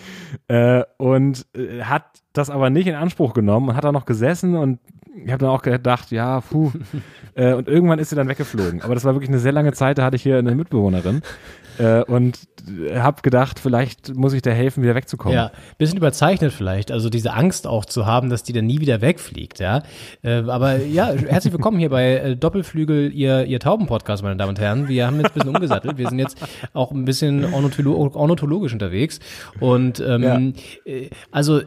Äh, 0.48 0.84
und 0.96 1.44
äh, 1.54 1.82
hat 1.82 2.22
das 2.32 2.48
aber 2.48 2.70
nicht 2.70 2.86
in 2.86 2.94
Anspruch 2.94 3.34
genommen 3.34 3.68
und 3.68 3.76
hat 3.76 3.84
da 3.84 3.92
noch 3.92 4.06
gesessen 4.06 4.54
und 4.56 4.78
ich 5.14 5.30
habe 5.30 5.38
dann 5.38 5.50
auch 5.50 5.62
gedacht, 5.62 6.10
ja, 6.10 6.40
puh. 6.40 6.72
äh, 7.34 7.52
und 7.54 7.68
irgendwann 7.68 7.98
ist 7.98 8.10
sie 8.10 8.16
dann 8.16 8.28
weggeflogen. 8.28 8.82
Aber 8.82 8.94
das 8.94 9.04
war 9.04 9.14
wirklich 9.14 9.28
eine 9.28 9.38
sehr 9.38 9.52
lange 9.52 9.72
Zeit, 9.72 9.98
da 9.98 10.04
hatte 10.04 10.16
ich 10.16 10.22
hier 10.22 10.38
eine 10.38 10.54
Mitbewohnerin 10.54 11.22
äh, 11.78 12.02
und 12.02 12.38
habe 12.94 13.22
gedacht, 13.22 13.58
vielleicht 13.58 14.14
muss 14.14 14.32
ich 14.32 14.42
der 14.42 14.54
helfen, 14.54 14.82
wieder 14.82 14.94
wegzukommen. 14.94 15.36
Ja, 15.36 15.50
bisschen 15.78 15.98
überzeichnet 15.98 16.52
vielleicht, 16.52 16.92
also 16.92 17.10
diese 17.10 17.32
Angst 17.32 17.66
auch 17.66 17.84
zu 17.84 18.06
haben, 18.06 18.30
dass 18.30 18.42
die 18.42 18.52
dann 18.52 18.66
nie 18.66 18.80
wieder 18.80 19.00
wegfliegt, 19.00 19.58
ja. 19.58 19.82
Äh, 20.22 20.42
aber 20.46 20.76
ja, 20.76 21.12
herzlich 21.12 21.52
willkommen 21.52 21.78
hier 21.78 21.90
bei 21.90 22.16
äh, 22.16 22.36
Doppelflügel, 22.36 23.12
ihr, 23.12 23.44
ihr 23.44 23.60
Tauben-Podcast, 23.60 24.22
meine 24.22 24.36
Damen 24.36 24.50
und 24.50 24.60
Herren. 24.60 24.88
Wir 24.88 25.06
haben 25.06 25.16
jetzt 25.16 25.30
ein 25.30 25.34
bisschen 25.34 25.54
umgesattelt. 25.54 25.98
Wir 25.98 26.08
sind 26.08 26.18
jetzt 26.18 26.38
auch 26.72 26.92
ein 26.92 27.04
bisschen 27.04 27.52
ornitholo 27.52 28.10
ornithologisch 28.14 28.72
unterwegs. 28.72 29.20
Und 29.60 30.00
ähm, 30.00 30.54
äh, 30.84 31.08
also 31.30 31.60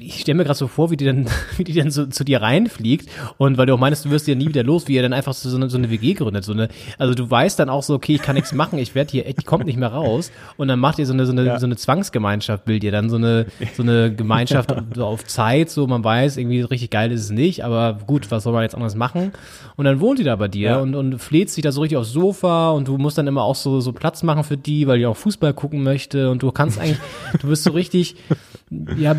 ich 0.00 0.20
stelle 0.20 0.36
mir 0.36 0.44
gerade 0.44 0.58
so 0.58 0.68
vor, 0.68 0.90
wie 0.90 0.96
die 0.96 1.04
dann, 1.04 1.26
wie 1.56 1.64
die 1.64 1.72
dann 1.74 1.90
so 1.90 2.06
zu 2.06 2.24
dir 2.24 2.42
reinfliegt 2.42 3.08
und 3.38 3.58
weil 3.58 3.66
du 3.66 3.74
auch 3.74 3.78
meinst, 3.78 4.04
du 4.04 4.10
wirst 4.10 4.26
ja 4.28 4.34
nie 4.34 4.48
wieder 4.48 4.62
los, 4.62 4.88
wie 4.88 4.96
er 4.96 5.02
dann 5.02 5.12
einfach 5.12 5.32
so 5.34 5.54
eine, 5.56 5.68
so 5.70 5.76
eine 5.78 5.90
WG 5.90 6.14
gründet, 6.14 6.44
so 6.44 6.52
eine, 6.52 6.68
also 6.98 7.14
du 7.14 7.30
weißt 7.30 7.58
dann 7.58 7.68
auch 7.68 7.82
so, 7.82 7.94
okay, 7.94 8.14
ich 8.14 8.22
kann 8.22 8.34
nichts 8.34 8.52
machen, 8.52 8.78
ich 8.78 8.94
werde 8.94 9.10
hier, 9.10 9.24
die 9.24 9.44
kommt 9.44 9.66
nicht 9.66 9.78
mehr 9.78 9.92
raus 9.92 10.30
und 10.56 10.68
dann 10.68 10.78
macht 10.78 10.98
ihr 10.98 11.06
so 11.06 11.12
eine, 11.12 11.26
so 11.26 11.32
eine, 11.32 11.58
so 11.58 11.66
eine 11.66 11.76
Zwangsgemeinschaft, 11.76 12.64
bildet 12.64 12.84
ihr 12.84 12.92
dann 12.92 13.10
so 13.10 13.16
eine, 13.16 13.46
so 13.76 13.82
eine 13.82 14.14
Gemeinschaft 14.14 14.74
so 14.94 15.04
auf 15.06 15.24
Zeit, 15.24 15.70
so 15.70 15.86
man 15.86 16.02
weiß, 16.04 16.36
irgendwie 16.36 16.60
richtig 16.62 16.90
geil 16.90 17.12
ist 17.12 17.22
es 17.22 17.30
nicht, 17.30 17.64
aber 17.64 17.98
gut, 18.06 18.30
was 18.30 18.44
soll 18.44 18.52
man 18.52 18.62
jetzt 18.62 18.74
anderes 18.74 18.94
machen? 18.94 19.32
Und 19.76 19.84
dann 19.84 20.00
wohnt 20.00 20.18
die 20.18 20.24
da 20.24 20.36
bei 20.36 20.48
dir 20.48 20.70
Ja. 20.70 20.80
und, 20.80 20.94
und 20.94 21.18
fleht 21.18 21.50
sich 21.50 21.62
da 21.62 21.72
so 21.72 21.80
richtig 21.80 21.98
aufs 21.98 22.12
Sofa 22.12 22.70
und 22.70 22.88
du 22.88 22.98
musst 22.98 23.18
dann 23.18 23.26
immer 23.26 23.42
auch 23.42 23.56
so, 23.56 23.80
so 23.80 23.92
Platz 23.92 24.22
machen 24.22 24.44
für 24.44 24.56
die, 24.56 24.86
weil 24.86 24.98
die 24.98 25.06
auch 25.06 25.16
Fußball 25.16 25.54
gucken 25.54 25.82
möchte 25.82 26.30
und 26.30 26.42
du 26.42 26.50
kannst 26.52 26.78
eigentlich, 26.78 26.98
du 27.40 27.48
bist 27.48 27.64
so 27.64 27.70
richtig, 27.72 28.16
ja, 28.96 29.14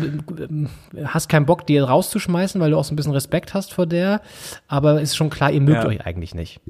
hast 1.04 1.28
keinen 1.28 1.46
Bock, 1.46 1.66
die 1.66 1.78
rauszuschmeißen, 1.78 2.60
weil 2.60 2.70
du 2.70 2.76
auch 2.78 2.84
so 2.84 2.92
ein 2.92 2.96
bisschen 2.96 3.12
Respekt 3.12 3.54
hast 3.54 3.72
vor 3.72 3.86
der, 3.86 4.20
aber 4.68 5.00
ist 5.00 5.16
schon 5.16 5.30
klar, 5.30 5.50
ihr 5.50 5.60
mögt 5.60 5.82
Ja. 5.82 5.88
euch 5.88 6.04
eigentlich 6.04 6.34
nicht. 6.34 6.60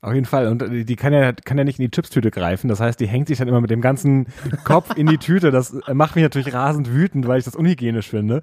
Auf 0.00 0.12
jeden 0.12 0.26
Fall. 0.26 0.48
Und 0.48 0.60
äh, 0.62 0.84
die 0.84 0.96
kann 0.96 1.14
ja, 1.14 1.32
kann 1.32 1.56
ja 1.56 1.64
nicht 1.64 1.78
in 1.78 1.84
die 1.86 1.90
Chipstüte 1.90 2.30
greifen. 2.30 2.68
Das 2.68 2.78
heißt, 2.78 3.00
die 3.00 3.06
hängt 3.06 3.28
sich 3.28 3.38
dann 3.38 3.48
immer 3.48 3.62
mit 3.62 3.70
dem 3.70 3.80
ganzen 3.80 4.26
Kopf 4.64 4.94
in 4.96 5.06
die 5.06 5.16
Tüte. 5.16 5.50
Das 5.50 5.72
äh, 5.86 5.94
macht 5.94 6.14
mich 6.14 6.22
natürlich 6.22 6.52
rasend 6.52 6.90
wütend, 6.92 7.26
weil 7.26 7.38
ich 7.38 7.46
das 7.46 7.56
unhygienisch 7.56 8.10
finde. 8.10 8.42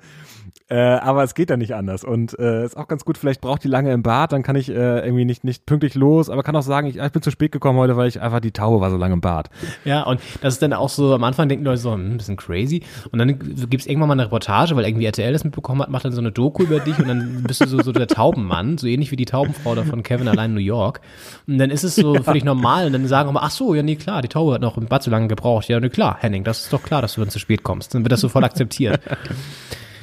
Äh, 0.71 0.75
aber 0.75 1.21
es 1.23 1.35
geht 1.35 1.49
dann 1.49 1.59
nicht 1.59 1.75
anders. 1.75 2.05
Und 2.05 2.39
äh, 2.39 2.63
ist 2.63 2.77
auch 2.77 2.87
ganz 2.87 3.03
gut, 3.03 3.17
vielleicht 3.17 3.41
braucht 3.41 3.61
die 3.65 3.67
lange 3.67 3.91
im 3.91 4.03
Bad, 4.03 4.31
dann 4.31 4.41
kann 4.41 4.55
ich 4.55 4.69
äh, 4.69 4.99
irgendwie 4.99 5.25
nicht, 5.25 5.43
nicht 5.43 5.65
pünktlich 5.65 5.95
los, 5.95 6.29
aber 6.29 6.43
kann 6.43 6.55
auch 6.55 6.61
sagen, 6.61 6.87
ich, 6.87 7.01
ah, 7.01 7.07
ich 7.07 7.11
bin 7.11 7.21
zu 7.21 7.29
spät 7.29 7.51
gekommen 7.51 7.77
heute, 7.77 7.97
weil 7.97 8.07
ich 8.07 8.21
einfach 8.21 8.39
die 8.39 8.53
Taube 8.53 8.79
war 8.79 8.89
so 8.89 8.95
lange 8.95 9.15
im 9.15 9.19
Bad. 9.19 9.49
Ja, 9.83 10.03
und 10.03 10.21
das 10.39 10.53
ist 10.53 10.61
dann 10.61 10.71
auch 10.71 10.87
so, 10.87 11.13
am 11.13 11.25
Anfang 11.25 11.49
denken 11.49 11.65
Leute 11.65 11.79
so, 11.79 11.91
hm, 11.91 12.13
ein 12.13 12.17
bisschen 12.17 12.37
crazy. 12.37 12.83
Und 13.11 13.19
dann 13.19 13.37
gibt's 13.69 13.85
irgendwann 13.85 14.07
mal 14.07 14.13
eine 14.13 14.23
Reportage, 14.23 14.73
weil 14.77 14.85
irgendwie 14.85 15.05
RTL 15.07 15.33
das 15.33 15.43
mitbekommen 15.43 15.81
hat, 15.81 15.89
macht 15.89 16.05
dann 16.05 16.13
so 16.13 16.21
eine 16.21 16.31
Doku 16.31 16.63
über 16.63 16.79
dich 16.79 16.97
und 16.97 17.09
dann 17.09 17.43
bist 17.43 17.59
du 17.59 17.67
so, 17.67 17.81
so 17.81 17.91
der 17.91 18.07
Taubenmann, 18.07 18.77
so 18.77 18.87
ähnlich 18.87 19.11
wie 19.11 19.17
die 19.17 19.25
Taubenfrau 19.25 19.75
da 19.75 19.83
von 19.83 20.03
Kevin 20.03 20.29
allein 20.29 20.51
in 20.51 20.55
New 20.55 20.61
York. 20.61 21.01
Und 21.47 21.57
dann 21.57 21.69
ist 21.69 21.83
es 21.83 21.95
so 21.95 22.13
völlig 22.23 22.45
normal 22.45 22.85
und 22.85 22.93
dann 22.93 23.05
sagen 23.07 23.33
wir, 23.33 23.43
ach 23.43 23.51
so, 23.51 23.75
ja, 23.75 23.83
nee, 23.83 23.97
klar, 23.97 24.21
die 24.21 24.29
Taube 24.29 24.53
hat 24.53 24.61
noch 24.61 24.77
im 24.77 24.85
Bad 24.85 25.03
so 25.03 25.11
lange 25.11 25.27
gebraucht. 25.27 25.67
Ja, 25.67 25.81
nee, 25.81 25.89
klar, 25.89 26.15
Henning, 26.21 26.45
das 26.45 26.61
ist 26.61 26.71
doch 26.71 26.81
klar, 26.81 27.01
dass 27.01 27.15
du 27.15 27.19
dann 27.19 27.29
zu 27.29 27.39
spät 27.39 27.63
kommst. 27.63 27.93
Dann 27.93 28.05
wird 28.05 28.13
das 28.13 28.21
so 28.21 28.29
voll 28.29 28.45
akzeptiert. 28.45 29.01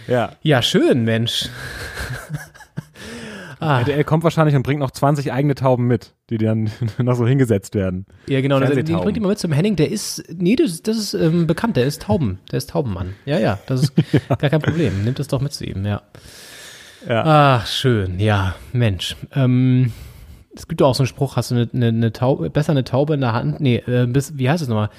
Ja. 0.09 0.32
Ja, 0.43 0.62
schön, 0.62 1.05
Mensch. 1.05 1.48
Ah. 3.60 3.80
RTL 3.80 4.05
kommt 4.05 4.22
wahrscheinlich 4.22 4.55
und 4.55 4.62
bringt 4.62 4.78
noch 4.78 4.93
20 4.93 5.32
eigene 5.32 5.55
Tauben 5.56 5.89
mit, 5.89 6.14
die 6.30 6.39
dann 6.39 6.70
noch 6.98 7.14
so 7.14 7.26
hingesetzt 7.26 7.74
werden. 7.74 8.06
Ja, 8.28 8.40
genau. 8.40 8.60
Das, 8.60 8.70
die 8.70 8.93
bringt 8.93 9.16
immer 9.16 9.28
mit 9.28 9.39
zum 9.39 9.52
Henning. 9.52 9.74
Der 9.74 9.90
ist, 9.90 10.22
nee, 10.32 10.55
das, 10.55 10.82
das 10.82 10.97
ist 10.97 11.14
ähm, 11.14 11.47
bekannt. 11.47 11.76
Der 11.76 11.85
ist 11.85 12.02
Tauben. 12.02 12.39
Der 12.52 12.59
ist 12.59 12.70
Taubenmann. 12.70 13.14
Ja, 13.24 13.39
ja. 13.39 13.59
Das 13.66 13.82
ist 13.82 13.93
gar 14.28 14.36
kein 14.36 14.62
Problem. 14.62 15.02
Nimmt 15.05 15.18
das 15.18 15.26
doch 15.26 15.40
mit 15.40 15.52
zu 15.52 15.64
ihm, 15.64 15.85
ja. 15.85 16.02
Ja. 17.09 17.22
Ach, 17.24 17.66
schön. 17.66 18.20
Ja, 18.20 18.55
Mensch. 18.72 19.16
Ähm, 19.35 19.93
es 20.55 20.68
gibt 20.68 20.80
doch 20.80 20.89
auch 20.89 20.94
so 20.94 21.02
einen 21.02 21.09
Spruch, 21.09 21.36
hast 21.36 21.51
du 21.51 21.56
eine, 21.56 21.68
eine, 21.72 21.89
eine 21.89 22.12
Taube, 22.12 22.51
besser 22.51 22.72
eine 22.72 22.85
Taube 22.85 23.14
in 23.14 23.20
der 23.20 23.32
Hand? 23.32 23.60
Nee, 23.60 23.82
äh, 23.86 24.06
bis, 24.06 24.39
wie 24.39 24.48
heißt 24.48 24.62
es 24.62 24.68
nochmal? 24.68 24.90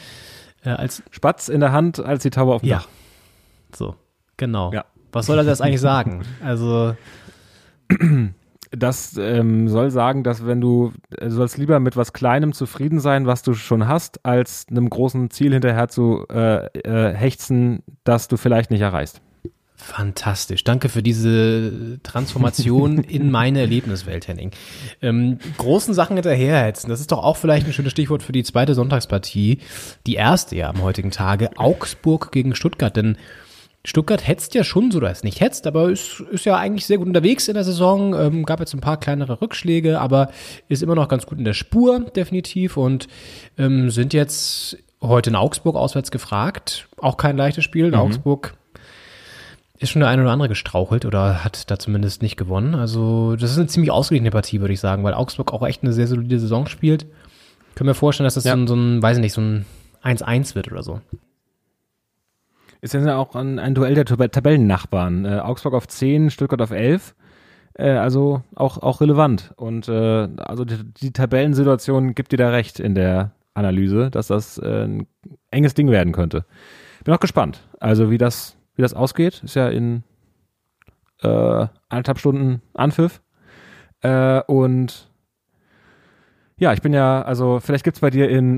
Äh, 0.64 0.72
als, 0.72 1.04
Spatz 1.12 1.48
in 1.48 1.62
der 1.62 1.72
Hand 1.72 2.00
als 2.00 2.24
die 2.24 2.30
Taube 2.30 2.54
auf 2.54 2.62
dem 2.62 2.70
ja. 2.70 2.78
Dach. 2.80 2.88
So, 3.74 3.96
genau. 4.38 4.74
Ja. 4.74 4.86
Was 5.12 5.26
soll 5.26 5.38
das 5.38 5.48
jetzt 5.48 5.62
eigentlich 5.62 5.82
sagen? 5.82 6.24
Also, 6.44 6.96
das 8.72 9.18
ähm, 9.18 9.68
soll 9.68 9.90
sagen, 9.90 10.24
dass 10.24 10.46
wenn 10.46 10.62
du, 10.62 10.94
du 11.10 11.32
sollst 11.32 11.58
lieber 11.58 11.80
mit 11.80 11.98
was 11.98 12.14
Kleinem 12.14 12.54
zufrieden 12.54 13.00
sein, 13.00 13.26
was 13.26 13.42
du 13.42 13.54
schon 13.54 13.88
hast, 13.88 14.26
als 14.26 14.68
einem 14.70 14.90
großen 14.90 15.32
Ziel 15.32 15.54
hinterher 15.54 15.88
zu 15.88 16.26
äh, 16.30 16.66
äh, 16.80 17.14
hechzen, 17.16 17.82
das 18.04 18.28
du 18.28 18.38
vielleicht 18.38 18.70
nicht 18.70 18.82
erreichst. 18.82 19.22
Fantastisch. 19.82 20.66
Danke 20.66 20.90
für 20.90 21.02
diese 21.02 22.00
Transformation 22.04 22.98
in 23.04 23.32
meine 23.32 23.62
Erlebniswelt, 23.62 24.28
Henning. 24.28 24.52
Ähm, 25.02 25.40
großen 25.58 25.94
Sachen 25.94 26.18
hinterherhetzen, 26.18 26.90
das 26.90 27.00
ist 27.00 27.14
doch 27.14 27.24
auch 27.24 27.38
vielleicht 27.38 27.66
ein 27.66 27.72
schönes 27.72 27.94
Stichwort 27.94 28.22
für 28.22 28.34
die 28.34 28.44
zweite 28.44 28.76
Sonntagspartie. 28.76 29.60
Die 30.06 30.16
erste 30.16 30.58
ja 30.58 30.70
am 30.70 30.82
heutigen 30.82 31.12
Tage. 31.12 31.58
Augsburg 31.58 32.34
gegen 32.34 32.56
Stuttgart. 32.56 32.96
Denn 32.96 33.18
Stuttgart 33.86 34.28
hetzt 34.28 34.56
ja 34.56 34.64
schon 34.64 34.92
so, 34.92 35.00
dass 35.00 35.24
nicht 35.24 35.40
hetzt, 35.40 35.66
aber 35.66 35.90
ist, 35.90 36.20
ist 36.32 36.46
ja 36.46 36.58
eigentlich 36.58 36.86
sehr 36.86 36.98
gut 36.98 37.08
unterwegs 37.08 37.48
in 37.48 37.54
der 37.54 37.64
Saison. 37.64 38.14
Ähm, 38.14 38.46
gab 38.46 38.60
jetzt 38.60 38.74
ein 38.74 38.82
paar 38.82 39.00
kleinere 39.00 39.42
Rückschläge, 39.42 40.02
aber 40.02 40.32
ist 40.68 40.84
immer 40.84 40.96
noch 40.96 41.08
ganz 41.08 41.26
gut 41.26 41.38
in 41.38 41.46
der 41.46 41.54
Spur, 41.54 42.02
definitiv. 42.02 42.76
Und 42.76 43.08
ähm, 43.58 43.90
sind 43.90 44.14
jetzt 44.14 44.78
heute 45.02 45.30
in 45.30 45.36
Augsburg 45.38 45.78
auswärts 45.78 46.12
gefragt. 46.12 46.90
Auch 46.98 47.16
kein 47.16 47.38
leichtes 47.38 47.64
Spiel. 47.64 47.86
In 47.86 47.92
mhm. 47.92 48.00
Augsburg 48.00 48.54
ist 49.80 49.92
schon 49.92 50.02
der 50.02 50.10
eine 50.10 50.24
oder 50.24 50.32
andere 50.32 50.50
gestrauchelt 50.50 51.06
oder 51.06 51.46
hat 51.46 51.72
da 51.72 51.80
zumindest 51.80 52.22
nicht 52.22 52.36
gewonnen. 52.36 52.76
Also 52.76 53.38
das 53.38 53.52
ist 53.52 53.58
eine 53.58 53.68
ziemlich 53.68 53.92
ausgeglichene 53.92 54.32
Partie, 54.32 54.60
würde 54.60 54.74
ich 54.74 54.82
sagen, 54.82 55.04
weil 55.06 55.14
Augsburg 55.14 55.54
auch 55.54 55.66
echt 55.66 55.84
eine 55.84 55.94
sehr 55.94 56.08
solide 56.08 56.38
Saison 56.38 56.68
spielt. 56.68 57.06
Können 57.76 57.88
wir 57.88 57.96
vorstellen, 57.96 58.26
dass 58.26 58.34
das 58.34 58.44
ja. 58.44 58.56
so, 58.56 58.58
ein, 58.58 58.68
so 58.68 58.76
ein, 58.76 59.02
weiß 59.02 59.18
ich 59.18 59.22
nicht, 59.22 59.34
so 59.34 59.42
ein 59.42 59.66
1-1 60.04 60.56
wird 60.56 60.70
oder 60.70 60.84
so. 60.84 61.00
Ist 62.82 62.94
ja 62.94 63.18
auch 63.18 63.36
ein, 63.36 63.60
ein 63.60 63.76
Duell 63.76 63.94
der 63.94 64.06
Tabellennachbarn. 64.06 65.26
Äh, 65.26 65.40
Augsburg 65.40 65.74
auf 65.74 65.88
10, 65.88 66.30
Stuttgart 66.30 66.62
auf 66.62 66.72
11. 66.72 67.14
Äh, 67.74 67.92
also 67.92 68.42
auch, 68.56 68.78
auch 68.78 69.02
relevant. 69.02 69.54
Und 69.58 69.90
äh, 69.90 70.30
also 70.38 70.64
die, 70.66 70.78
die 71.02 71.12
Tabellensituation 71.12 72.16
gibt 72.16 72.32
dir 72.32 72.38
da 72.38 72.50
recht 72.50 72.80
in 72.80 72.96
der 72.96 73.32
Analyse, 73.54 74.10
dass 74.10 74.28
das 74.28 74.58
äh, 74.60 74.86
ein 74.86 75.08
enges 75.52 75.74
Ding 75.74 75.92
werden 75.92 76.14
könnte. 76.14 76.46
Bin 77.04 77.14
auch 77.14 77.20
gespannt. 77.20 77.62
Also 77.80 78.12
wie 78.12 78.18
das 78.18 78.56
wie 78.76 78.82
das 78.82 78.94
ausgeht. 78.94 79.42
Ist 79.44 79.56
ja 79.56 79.68
in 79.68 80.04
äh, 81.22 81.68
anderthalb 81.90 82.18
Stunden 82.18 82.62
Anpfiff. 82.74 83.22
Äh, 84.02 84.42
und 84.44 85.10
ja, 86.58 86.72
ich 86.72 86.82
bin 86.82 86.94
ja, 86.94 87.22
also 87.22 87.60
vielleicht 87.60 87.84
gibt 87.84 87.98
es 87.98 88.02
bei 88.02 88.10
dir 88.10 88.30
in 88.30 88.58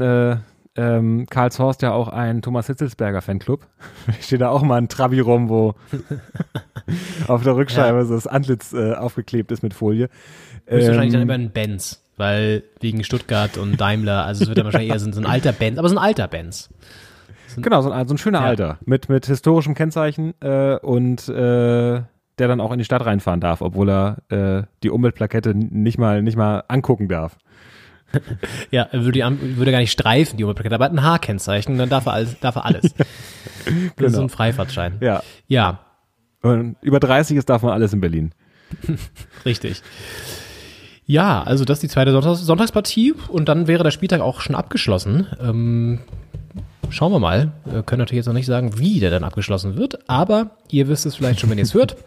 ähm, 0.75 1.25
Karlshorst 1.29 1.81
ja 1.81 1.91
auch 1.91 2.07
einen 2.07 2.41
Thomas 2.41 2.67
Hitzelsberger 2.67 3.21
Fanclub. 3.21 3.67
Steht 4.21 4.41
da 4.41 4.49
auch 4.49 4.61
mal 4.61 4.77
ein 4.77 4.87
Trabi 4.87 5.19
rum, 5.19 5.49
wo 5.49 5.75
auf 7.27 7.43
der 7.43 7.55
Rückscheibe 7.55 7.99
ja. 7.99 8.05
so 8.05 8.15
das 8.15 8.27
Antlitz 8.27 8.73
äh, 8.73 8.93
aufgeklebt 8.93 9.51
ist 9.51 9.63
mit 9.63 9.73
Folie. 9.73 10.09
Ähm, 10.67 10.87
wahrscheinlich 10.87 11.13
dann 11.13 11.23
immer 11.23 11.33
ein 11.33 11.51
Benz, 11.51 12.03
weil 12.17 12.63
wegen 12.79 13.03
Stuttgart 13.03 13.57
und 13.57 13.79
Daimler, 13.79 14.25
also 14.25 14.43
es 14.43 14.47
wird 14.47 14.57
dann 14.57 14.65
wahrscheinlich 14.65 14.91
eher 14.91 14.99
so, 14.99 15.11
so 15.11 15.19
ein 15.19 15.25
alter 15.25 15.51
Benz, 15.51 15.77
aber 15.77 15.89
so 15.89 15.95
ein 15.95 16.03
alter 16.03 16.27
Benz. 16.27 16.69
Genau, 17.57 17.81
so 17.81 17.91
ein, 17.91 18.07
so 18.07 18.13
ein 18.13 18.17
schöner 18.17 18.39
ja. 18.39 18.45
Alter 18.45 18.77
mit, 18.85 19.09
mit 19.09 19.25
historischem 19.25 19.75
Kennzeichen 19.75 20.33
äh, 20.41 20.77
und 20.77 21.27
äh, 21.27 22.01
der 22.37 22.47
dann 22.47 22.61
auch 22.61 22.71
in 22.71 22.77
die 22.77 22.85
Stadt 22.85 23.05
reinfahren 23.05 23.41
darf, 23.41 23.61
obwohl 23.61 23.89
er 23.89 24.17
äh, 24.29 24.63
die 24.83 24.89
Umweltplakette 24.89 25.53
nicht 25.53 25.97
mal, 25.97 26.21
nicht 26.23 26.37
mal 26.37 26.63
angucken 26.67 27.07
darf. 27.07 27.37
Ja, 28.71 28.87
würde, 28.91 29.11
die, 29.11 29.57
würde 29.57 29.71
gar 29.71 29.79
nicht 29.79 29.91
streifen, 29.91 30.37
die 30.37 30.43
Umweltplakette, 30.43 30.75
aber 30.75 30.85
hat 30.85 30.93
ein 30.93 31.03
H-Kennzeichen, 31.03 31.77
dann 31.77 31.89
darf 31.89 32.05
er 32.05 32.13
alles. 32.13 32.39
Darf 32.39 32.55
er 32.55 32.65
alles. 32.65 32.93
Das 32.93 33.07
genau. 33.95 34.07
ist 34.07 34.15
so 34.15 34.21
ein 34.21 34.29
Freifahrtschein. 34.29 34.97
Ja. 35.01 35.23
Ja. 35.47 35.79
Und 36.41 36.75
über 36.81 36.99
30 36.99 37.37
ist 37.37 37.49
darf 37.49 37.61
man 37.61 37.73
alles 37.73 37.93
in 37.93 38.01
Berlin. 38.01 38.31
Richtig. 39.45 39.81
Ja, 41.05 41.43
also 41.43 41.65
das 41.65 41.77
ist 41.77 41.83
die 41.83 41.89
zweite 41.89 42.11
Sonntags 42.11 42.41
Sonntagspartie 42.41 43.13
und 43.27 43.49
dann 43.49 43.67
wäre 43.67 43.83
der 43.83 43.91
Spieltag 43.91 44.21
auch 44.21 44.41
schon 44.41 44.55
abgeschlossen. 44.55 45.27
Ähm, 45.41 45.99
Schauen 46.91 47.13
wir 47.13 47.19
mal. 47.19 47.53
Wir 47.63 47.83
können 47.83 47.99
natürlich 47.99 48.17
jetzt 48.17 48.25
noch 48.25 48.33
nicht 48.33 48.45
sagen, 48.45 48.77
wie 48.77 48.99
der 48.99 49.11
dann 49.11 49.23
abgeschlossen 49.23 49.77
wird, 49.77 50.09
aber 50.09 50.51
ihr 50.69 50.89
wisst 50.89 51.05
es 51.05 51.15
vielleicht 51.15 51.39
schon, 51.39 51.49
wenn 51.49 51.57
ihr 51.57 51.63
es 51.63 51.73
hört. 51.73 51.95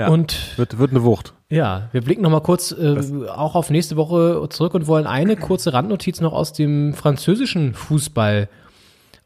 Ja, 0.00 0.08
und 0.08 0.56
wird, 0.56 0.78
wird 0.78 0.92
eine 0.92 1.04
Wucht. 1.04 1.34
Ja, 1.50 1.90
wir 1.92 2.00
blicken 2.00 2.22
noch 2.22 2.30
mal 2.30 2.40
kurz 2.40 2.72
äh, 2.72 3.28
auch 3.28 3.54
auf 3.54 3.68
nächste 3.68 3.96
Woche 3.96 4.46
zurück 4.48 4.72
und 4.72 4.86
wollen 4.86 5.06
eine 5.06 5.36
kurze 5.36 5.74
Randnotiz 5.74 6.22
noch 6.22 6.32
aus 6.32 6.54
dem 6.54 6.94
französischen 6.94 7.74
Fußball, 7.74 8.48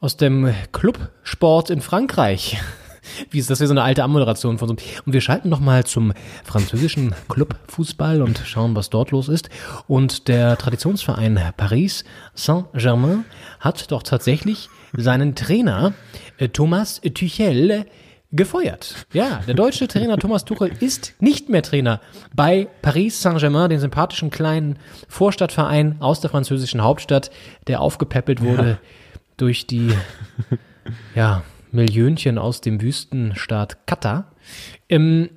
aus 0.00 0.16
dem 0.16 0.52
Clubsport 0.72 1.70
in 1.70 1.80
Frankreich 1.80 2.58
wie 3.30 3.38
ist 3.38 3.50
das 3.50 3.58
hier 3.58 3.68
so 3.68 3.72
eine 3.72 3.84
alte 3.84 4.02
Anmoderation 4.02 4.58
von 4.58 4.66
so 4.66 4.74
Und 5.06 5.12
wir 5.12 5.20
schalten 5.20 5.48
noch 5.48 5.60
mal 5.60 5.84
zum 5.84 6.12
französischen 6.42 7.14
Clubfußball 7.28 8.20
und 8.20 8.42
schauen, 8.44 8.74
was 8.74 8.90
dort 8.90 9.12
los 9.12 9.28
ist. 9.28 9.50
Und 9.86 10.26
der 10.26 10.58
Traditionsverein 10.58 11.38
Paris 11.56 12.04
Saint-Germain 12.34 13.24
hat 13.60 13.92
doch 13.92 14.02
tatsächlich 14.02 14.68
seinen 14.96 15.36
Trainer 15.36 15.92
äh, 16.38 16.48
Thomas 16.48 17.00
Tuchel 17.14 17.86
gefeuert. 18.34 19.06
Ja, 19.12 19.42
der 19.46 19.54
deutsche 19.54 19.88
Trainer 19.88 20.18
Thomas 20.18 20.44
Tuchel 20.44 20.72
ist 20.80 21.14
nicht 21.20 21.48
mehr 21.48 21.62
Trainer 21.62 22.00
bei 22.34 22.68
Paris 22.82 23.22
Saint-Germain, 23.22 23.70
dem 23.70 23.80
sympathischen 23.80 24.30
kleinen 24.30 24.78
Vorstadtverein 25.08 25.96
aus 26.00 26.20
der 26.20 26.30
französischen 26.30 26.82
Hauptstadt, 26.82 27.30
der 27.66 27.80
aufgepäppelt 27.80 28.42
wurde 28.42 28.68
ja. 28.68 28.78
durch 29.36 29.66
die 29.66 29.92
ja, 31.14 31.42
Millionchen 31.70 32.38
aus 32.38 32.60
dem 32.60 32.80
Wüstenstaat 32.80 33.86
Katar. 33.86 34.32
Ähm, 34.88 35.30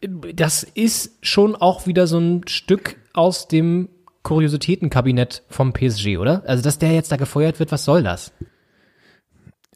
das 0.00 0.62
ist 0.62 1.18
schon 1.22 1.56
auch 1.56 1.86
wieder 1.86 2.06
so 2.06 2.18
ein 2.18 2.46
Stück 2.46 2.96
aus 3.14 3.48
dem 3.48 3.88
Kuriositätenkabinett 4.22 5.42
vom 5.48 5.72
PSG, 5.72 6.18
oder? 6.18 6.42
Also, 6.46 6.62
dass 6.62 6.78
der 6.78 6.92
jetzt 6.92 7.10
da 7.10 7.16
gefeuert 7.16 7.58
wird, 7.58 7.72
was 7.72 7.84
soll 7.84 8.02
das? 8.02 8.32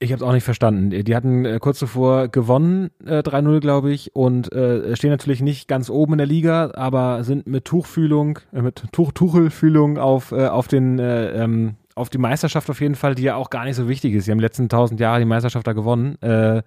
Ich 0.03 0.11
habe 0.11 0.17
es 0.17 0.29
auch 0.29 0.33
nicht 0.33 0.43
verstanden. 0.43 0.91
Die 0.91 1.15
hatten 1.15 1.45
äh, 1.45 1.61
kurz 1.61 1.79
zuvor 1.79 2.27
gewonnen, 2.27 2.91
äh, 3.07 3.19
3-0, 3.21 3.61
glaube 3.61 3.93
ich, 3.93 4.17
und 4.17 4.53
äh, 4.53 4.97
stehen 4.97 5.11
natürlich 5.11 5.43
nicht 5.43 5.69
ganz 5.69 5.91
oben 5.91 6.15
in 6.15 6.19
der 6.19 6.27
Liga, 6.27 6.73
aber 6.75 7.23
sind 7.23 7.47
mit 7.47 7.65
Tuchfühlung, 7.67 8.41
äh, 8.53 8.63
mit 8.63 8.83
Tuch 8.91 9.13
Tuchelfühlung 9.13 9.99
auf, 9.99 10.33
äh, 10.33 10.49
auf 10.49 10.67
den 10.67 10.99
äh, 10.99 11.45
ähm, 11.45 11.77
auf 11.95 12.11
die 12.11 12.19
Meisterschaft 12.19 12.69
auf 12.69 12.81
jeden 12.81 12.97
Fall, 12.97 13.15
die 13.15 13.23
ja 13.23 13.37
auch 13.37 13.49
gar 13.49 13.65
nicht 13.65 13.77
so 13.77 13.89
wichtig 13.89 14.15
ist. 14.15 14.25
Sie 14.25 14.33
haben 14.33 14.39
die 14.39 14.45
letzten 14.45 14.69
tausend 14.69 14.99
Jahre 14.99 15.21
die 15.21 15.25
Meisterschaft 15.25 15.69
da 15.69 15.73
gewonnen. 15.73 16.21
Äh, 16.21 16.63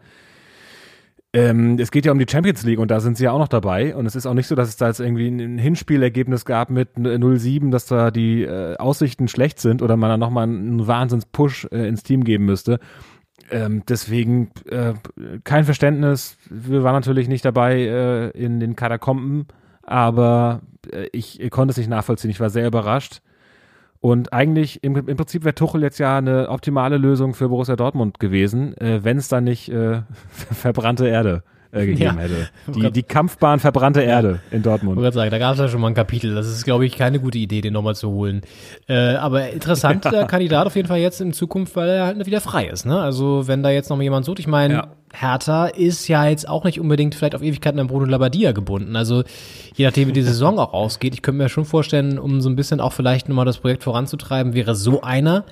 ähm, 1.33 1.77
es 1.77 1.91
geht 1.91 2.05
ja 2.05 2.13
um 2.13 2.19
die 2.19 2.27
Champions 2.29 2.63
League 2.63 2.79
und 2.79 2.89
da 2.89 3.01
sind 3.01 3.17
sie 3.17 3.25
ja 3.25 3.31
auch 3.33 3.39
noch 3.39 3.49
dabei. 3.49 3.93
Und 3.95 4.05
es 4.05 4.15
ist 4.15 4.25
auch 4.25 4.33
nicht 4.33 4.47
so, 4.47 4.55
dass 4.55 4.69
es 4.69 4.77
da 4.77 4.87
jetzt 4.87 5.01
irgendwie 5.01 5.27
ein 5.27 5.57
Hinspielergebnis 5.57 6.45
gab 6.45 6.69
mit 6.69 6.95
0-7, 6.95 7.71
dass 7.71 7.87
da 7.87 8.11
die 8.11 8.43
äh, 8.43 8.77
Aussichten 8.77 9.27
schlecht 9.27 9.59
sind 9.59 9.81
oder 9.81 9.97
man 9.97 10.09
dann 10.09 10.21
nochmal 10.21 10.43
einen 10.43 10.87
Wahnsinns-Push 10.87 11.67
äh, 11.71 11.89
ins 11.89 12.03
Team 12.03 12.23
geben 12.23 12.45
müsste. 12.45 12.79
Ähm, 13.51 13.83
deswegen 13.87 14.51
äh, 14.69 14.93
kein 15.43 15.65
Verständnis. 15.65 16.37
Wir 16.49 16.83
waren 16.83 16.95
natürlich 16.95 17.27
nicht 17.27 17.45
dabei 17.45 17.79
äh, 17.79 18.29
in 18.31 18.59
den 18.59 18.75
Katakomben, 18.75 19.47
aber 19.83 20.61
äh, 20.91 21.07
ich, 21.11 21.39
ich 21.39 21.51
konnte 21.51 21.71
es 21.71 21.77
nicht 21.77 21.89
nachvollziehen. 21.89 22.31
Ich 22.31 22.39
war 22.39 22.49
sehr 22.49 22.67
überrascht. 22.67 23.21
Und 24.01 24.33
eigentlich, 24.33 24.83
im, 24.83 24.95
im 24.95 25.17
Prinzip 25.17 25.43
wäre 25.43 25.55
Tuchel 25.55 25.81
jetzt 25.81 25.99
ja 25.99 26.17
eine 26.17 26.49
optimale 26.49 26.97
Lösung 26.97 27.33
für 27.33 27.49
Borussia 27.49 27.75
Dortmund 27.75 28.19
gewesen, 28.19 28.77
äh, 28.77 29.03
wenn 29.03 29.17
es 29.17 29.27
dann 29.27 29.43
nicht 29.43 29.69
äh, 29.69 30.01
verbrannte 30.29 31.07
Erde 31.07 31.43
äh, 31.75 31.85
gegeben 31.85 32.17
ja. 32.17 32.23
hätte. 32.23 32.49
Die, 32.73 32.91
die 32.91 33.03
Kampfbahn 33.03 33.59
verbrannte 33.59 34.01
Erde 34.01 34.39
in 34.51 34.63
Dortmund. 34.63 34.97
Ich 34.97 35.03
wollte 35.03 35.15
sagen, 35.15 35.31
da 35.31 35.37
gab 35.37 35.53
es 35.53 35.59
ja 35.59 35.67
schon 35.67 35.81
mal 35.81 35.89
ein 35.89 35.93
Kapitel. 35.93 36.33
Das 36.33 36.47
ist, 36.47 36.63
glaube 36.63 36.85
ich, 36.85 36.97
keine 36.97 37.19
gute 37.19 37.37
Idee, 37.37 37.61
den 37.61 37.73
nochmal 37.73 37.95
zu 37.95 38.09
holen. 38.09 38.41
Äh, 38.87 39.15
aber 39.15 39.49
interessanter 39.49 40.13
ja. 40.13 40.23
Kandidat 40.27 40.67
auf 40.67 40.75
jeden 40.75 40.87
Fall 40.87 40.99
jetzt 40.99 41.21
in 41.21 41.33
Zukunft, 41.33 41.75
weil 41.75 41.89
er 41.89 42.05
halt 42.05 42.25
wieder 42.25 42.41
frei 42.41 42.67
ist. 42.67 42.85
Ne? 42.85 42.99
Also 42.99 43.47
wenn 43.47 43.61
da 43.61 43.69
jetzt 43.69 43.89
noch 43.89 43.97
mal 43.97 44.03
jemand 44.03 44.25
sucht, 44.25 44.39
ich 44.39 44.47
meine, 44.47 44.73
ja. 44.73 44.87
Hertha 45.13 45.67
ist 45.67 46.07
ja 46.07 46.25
jetzt 46.27 46.47
auch 46.47 46.63
nicht 46.63 46.79
unbedingt 46.79 47.15
vielleicht 47.15 47.35
auf 47.35 47.41
Ewigkeiten 47.41 47.79
an 47.79 47.87
Bruno 47.87 48.05
Labbadia 48.05 48.51
gebunden. 48.51 48.95
Also 48.95 49.23
je 49.75 49.85
nachdem, 49.85 50.07
wie 50.07 50.13
die 50.13 50.21
Saison 50.21 50.59
auch 50.59 50.73
ausgeht, 50.73 51.13
ich 51.13 51.21
könnte 51.21 51.43
mir 51.43 51.49
schon 51.49 51.65
vorstellen, 51.65 52.19
um 52.19 52.41
so 52.41 52.49
ein 52.49 52.55
bisschen 52.55 52.81
auch 52.81 52.93
vielleicht 52.93 53.29
nochmal 53.29 53.45
das 53.45 53.59
Projekt 53.59 53.83
voranzutreiben, 53.83 54.53
wäre 54.53 54.75
so 54.75 55.01
einer 55.01 55.45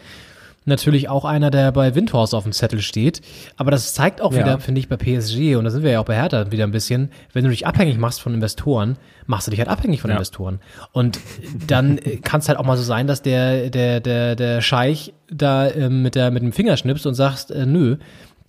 natürlich 0.66 1.10
auch 1.10 1.26
einer, 1.26 1.52
der 1.52 1.72
bei 1.72 1.96
Windhorst 1.96 2.34
auf 2.34 2.44
dem 2.44 2.54
Zettel 2.54 2.82
steht. 2.82 3.22
Aber 3.58 3.72
das 3.72 3.94
zeigt 3.94 4.22
auch 4.22 4.32
ja. 4.34 4.40
wieder, 4.40 4.60
finde 4.60 4.80
ich, 4.80 4.90
bei 4.90 4.98
PSG, 4.98 5.56
und 5.56 5.66
da 5.66 5.70
sind 5.70 5.84
wir 5.84 5.92
ja 5.92 6.00
auch 6.00 6.06
bei 6.06 6.16
Hertha 6.16 6.52
wieder 6.52 6.64
ein 6.64 6.72
bisschen, 6.72 7.12
wenn 7.34 7.44
du 7.44 7.50
dich 7.50 7.68
abhängig 7.68 7.98
machst 7.98 8.22
von 8.22 8.34
Investoren, 8.34 8.98
machst 9.26 9.48
du 9.48 9.52
dich 9.52 9.60
halt 9.60 9.70
abhängig 9.70 10.02
von 10.02 10.10
ja. 10.10 10.16
Investoren. 10.16 10.60
Und 10.92 11.20
dann 11.68 12.00
kann 12.24 12.40
es 12.40 12.50
halt 12.50 12.60
auch 12.60 12.66
mal 12.66 12.78
so 12.78 12.84
sein, 12.84 13.08
dass 13.08 13.22
der, 13.22 13.70
der, 13.70 14.00
der, 14.00 14.36
der 14.36 14.62
Scheich 14.62 15.14
da 15.30 15.68
äh, 15.68 15.90
mit, 15.90 16.16
der, 16.16 16.32
mit 16.32 16.44
dem 16.44 16.54
Finger 16.54 16.78
schnippst 16.78 17.06
und 17.06 17.14
sagst, 17.14 17.52
äh, 17.52 17.66
nö, 17.66 17.98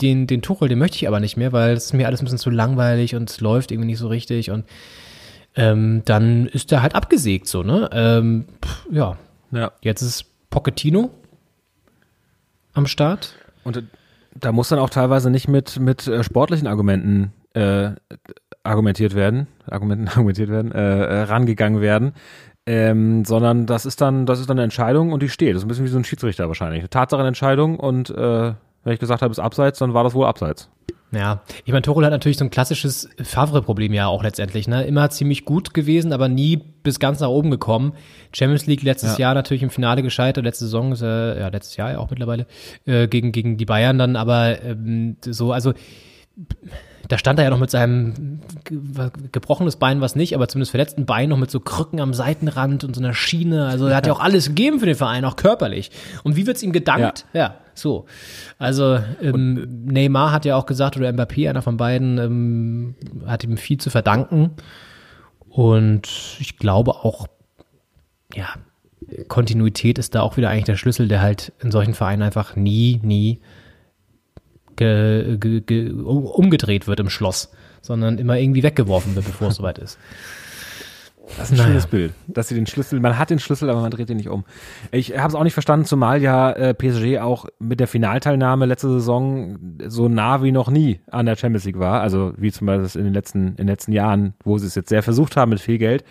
den, 0.01 0.27
den 0.27 0.43
Tuchel, 0.43 0.69
den 0.69 0.79
möchte 0.79 0.97
ich 0.97 1.09
aber 1.09 1.21
nicht 1.21 1.37
mehr, 1.37 1.53
weil 1.53 1.75
es 1.75 1.93
mir 1.93 2.07
alles 2.07 2.21
ein 2.21 2.25
bisschen 2.25 2.39
zu 2.39 2.51
langweilig 2.51 3.15
und 3.15 3.31
es 3.31 3.41
läuft 3.41 3.71
irgendwie 3.71 3.87
nicht 3.87 3.99
so 3.99 4.09
richtig 4.09 4.51
und 4.51 4.65
ähm, 5.57 6.03
dann 6.05 6.47
ist 6.47 6.71
der 6.73 6.83
halt 6.83 6.95
abgesägt 6.95 7.47
so, 7.47 7.63
ne? 7.63 7.89
Ähm, 7.93 8.47
pff, 8.65 8.87
ja. 8.91 9.17
ja. 9.53 9.73
Jetzt 9.83 10.03
ist 10.03 10.25
Pochettino 10.51 11.11
am 12.75 12.87
Start. 12.87 13.35
Und 13.63 13.85
da 14.35 14.53
muss 14.53 14.69
dann 14.69 14.79
auch 14.79 14.91
teilweise 14.91 15.31
nicht 15.31 15.49
mit, 15.49 15.79
mit 15.79 16.07
äh, 16.07 16.23
sportlichen 16.23 16.67
Argumenten 16.67 17.33
äh, 17.55 17.91
argumentiert 18.63 19.15
werden, 19.15 19.47
Argumenten 19.67 20.09
argumentiert 20.09 20.51
werden, 20.51 20.73
äh, 20.73 21.05
äh, 21.05 21.23
rangegangen 21.23 21.81
werden. 21.81 22.13
Ähm, 22.67 23.27
sondern 23.27 23.67
das 23.67 23.85
ist 23.85 24.01
dann, 24.01 24.25
das 24.25 24.41
ist 24.41 24.49
dann 24.49 24.57
eine 24.57 24.65
Entscheidung 24.65 25.13
und 25.13 25.23
die 25.23 25.29
steht. 25.29 25.55
Das 25.55 25.59
ist 25.59 25.67
ein 25.67 25.69
bisschen 25.69 25.85
wie 25.85 25.91
so 25.91 25.99
ein 25.99 26.05
Schiedsrichter 26.05 26.49
wahrscheinlich. 26.49 26.81
Eine 26.81 26.89
Tatsachenentscheidung 26.89 27.79
und 27.79 28.09
äh, 28.09 28.55
wenn 28.85 28.93
ich 28.93 29.01
gesagt 29.01 29.21
habe, 29.21 29.33
es 29.33 29.39
ist 29.39 29.45
abseits, 29.45 29.79
dann 29.79 29.93
war 29.93 30.03
das 30.03 30.15
wohl 30.15 30.27
abseits. 30.27 30.71
Ja, 31.15 31.43
ich 31.65 31.73
meine, 31.73 31.83
Tuchel 31.83 32.05
hat 32.05 32.11
natürlich 32.13 32.39
so 32.39 32.45
ein 32.45 32.51
klassisches 32.51 33.09
Favre-Problem 33.23 33.93
ja 33.93 34.07
auch 34.07 34.23
letztendlich. 34.23 34.69
Ne? 34.69 34.85
Immer 34.85 35.11
ziemlich 35.11 35.45
gut 35.45 35.75
gewesen, 35.75 36.13
aber 36.13 36.29
nie 36.29 36.57
bis 36.57 36.99
ganz 36.99 37.21
nach 37.21 37.29
oben 37.29 37.51
gekommen. 37.51 37.93
Champions 38.33 38.67
League 38.67 38.83
letztes 38.83 39.19
Ja. 39.19 39.27
Jahr 39.29 39.35
natürlich 39.35 39.63
im 39.63 39.71
Finale 39.71 40.03
gescheitert, 40.03 40.45
letzte 40.45 40.65
Saison, 40.65 40.93
ist, 40.93 41.03
äh, 41.03 41.39
ja, 41.41 41.49
letztes 41.49 41.77
Jahr 41.77 41.93
ja 41.93 41.99
auch 41.99 42.11
mittlerweile, 42.11 42.47
äh, 42.87 43.09
gegen, 43.09 43.33
gegen 43.33 43.57
die 43.57 43.65
Bayern 43.65 43.99
dann, 43.99 44.17
aber 44.17 44.63
ähm, 44.63 45.17
so, 45.25 45.53
also 45.53 45.73
da 47.09 47.19
stand 47.19 47.39
er 47.39 47.45
ja 47.45 47.51
noch 47.51 47.59
mit 47.61 47.71
seinem 47.71 48.41
ge 48.65 48.79
gebrochenes 49.31 49.77
Bein, 49.77 50.01
was 50.01 50.17
nicht, 50.17 50.35
aber 50.35 50.49
zumindest 50.49 50.71
verletzten 50.71 51.07
Bein 51.07 51.29
noch 51.29 51.37
mit 51.37 51.51
so 51.51 51.61
Krücken 51.61 52.01
am 52.01 52.15
Seitenrand 52.15 52.83
und 52.83 52.97
so 52.97 53.01
einer 53.03 53.15
Schiene. 53.15 53.67
Also 53.67 53.87
er 53.87 53.97
hat 53.97 54.07
ja 54.07 54.13
auch 54.13 54.21
alles 54.21 54.47
gegeben 54.49 54.81
für 54.81 54.87
den 54.87 54.97
Verein, 54.97 55.25
auch 55.25 55.37
körperlich. 55.37 55.91
Und 56.25 56.35
wie 56.37 56.47
wird's 56.47 56.63
ihm 56.63 56.73
gedankt? 56.73 57.27
Ja, 57.35 57.57
so. 57.75 58.07
Also 58.59 58.99
ähm, 59.21 59.85
Neymar 59.85 60.33
hat 60.33 60.45
ja 60.45 60.57
auch 60.57 60.67
gesagt, 60.67 60.97
oder 60.97 61.09
Mbappé, 61.11 61.49
einer 61.49 61.63
von 61.63 61.77
beiden, 61.77 62.19
ähm, 62.19 62.95
hat 63.27 63.45
ihm 63.45 63.57
viel 63.57 63.79
zu 63.79 63.91
verdanken. 63.91 64.51
Und 65.49 66.37
ich 66.41 66.57
glaube 66.57 66.93
auch, 66.93 67.27
ja, 68.35 68.49
Kontinuität 69.29 69.99
ist 69.99 70.15
da 70.15 70.23
auch 70.23 70.37
wieder 70.37 70.51
eigentlich 70.51 70.65
der 70.65 70.77
Schlüssel, 70.77 71.09
der 71.09 71.21
halt 71.21 71.53
in 71.61 71.71
solchen 71.71 71.95
Vereinen 71.95 72.23
einfach 72.23 72.57
nie, 72.57 73.01
nie 73.03 73.41
ge, 74.77 75.37
ge, 75.39 75.61
ge, 75.61 75.91
um- 75.93 76.27
umgedreht 76.27 76.87
wird 76.87 77.01
im 77.01 77.11
Schloss, 77.11 77.51
sondern 77.83 78.19
immer 78.19 78.39
irgendwie 78.39 78.63
weggeworfen 78.63 79.15
wird, 79.15 79.27
bevor 79.27 79.49
es 79.49 79.57
soweit 79.57 79.79
ist. 79.79 79.99
Das 81.39 81.47
ist 81.47 81.53
ein 81.53 81.57
Naja. 81.57 81.69
schönes 81.69 81.87
Bild, 81.87 82.13
dass 82.27 82.49
sie 82.49 82.55
den 82.55 82.67
Schlüssel, 82.67 83.01
man 83.01 83.19
hat 83.19 83.31
den 83.31 83.39
Schlüssel, 83.39 83.71
aber 83.71 83.81
man 83.81 83.91
dreht 83.91 84.11
ihn 84.11 84.17
nicht 84.19 84.29
um. 84.29 84.45
Ich 84.91 85.17
habe 85.19 85.29
es 85.29 85.35
auch 85.35 85.43
nicht 85.43 85.55
verstanden, 85.55 85.87
zumal 85.87 86.21
ja 86.23 86.51
äh, 86.53 86.75
PSG 86.75 87.19
auch 87.21 87.47
mit 87.59 87.81
der 87.81 87.89
Finalteilnahme 87.89 88.67
letzte 88.67 88.89
Saison 88.91 89.59
so 89.87 90.09
nah 90.09 90.43
wie 90.43 90.53
noch 90.53 90.69
nie 90.71 91.01
an 91.11 91.27
der 91.27 91.37
Champions 91.37 91.65
League 91.65 91.79
war, 91.79 92.03
also 92.03 92.35
wie 92.37 92.53
zum 92.53 92.67
Beispiel 92.67 93.01
in 93.01 93.07
den 93.07 93.15
letzten, 93.15 93.49
in 93.49 93.57
den 93.57 93.69
letzten 93.69 93.93
Jahren, 93.93 94.35
wo 94.45 94.59
sie 94.59 94.67
es 94.67 94.75
jetzt 94.75 94.91
sehr 94.91 95.03
versucht 95.03 95.37
haben 95.37 95.49
mit 95.51 95.61
viel 95.61 95.79
Geld. 95.79 96.05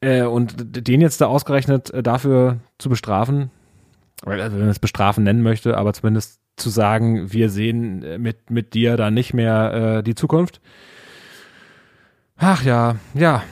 Äh, 0.00 0.22
und 0.22 0.54
den 0.88 1.00
jetzt 1.00 1.20
da 1.20 1.26
ausgerechnet 1.26 1.90
äh, 1.90 2.02
dafür 2.02 2.58
zu 2.78 2.88
bestrafen, 2.88 3.50
also 4.24 4.52
wenn 4.56 4.60
man 4.62 4.70
es 4.70 4.78
bestrafen 4.78 5.24
nennen 5.24 5.42
möchte, 5.42 5.76
aber 5.76 5.92
zumindest 5.92 6.40
zu 6.56 6.70
sagen, 6.70 7.32
wir 7.32 7.50
sehen 7.50 8.02
äh, 8.02 8.18
mit, 8.18 8.50
mit 8.50 8.74
dir 8.74 8.96
da 8.96 9.10
nicht 9.10 9.32
mehr 9.34 9.98
äh, 9.98 10.02
die 10.02 10.14
Zukunft. 10.14 10.60
Ach 12.36 12.64
ja, 12.64 12.96
ja. 13.14 13.42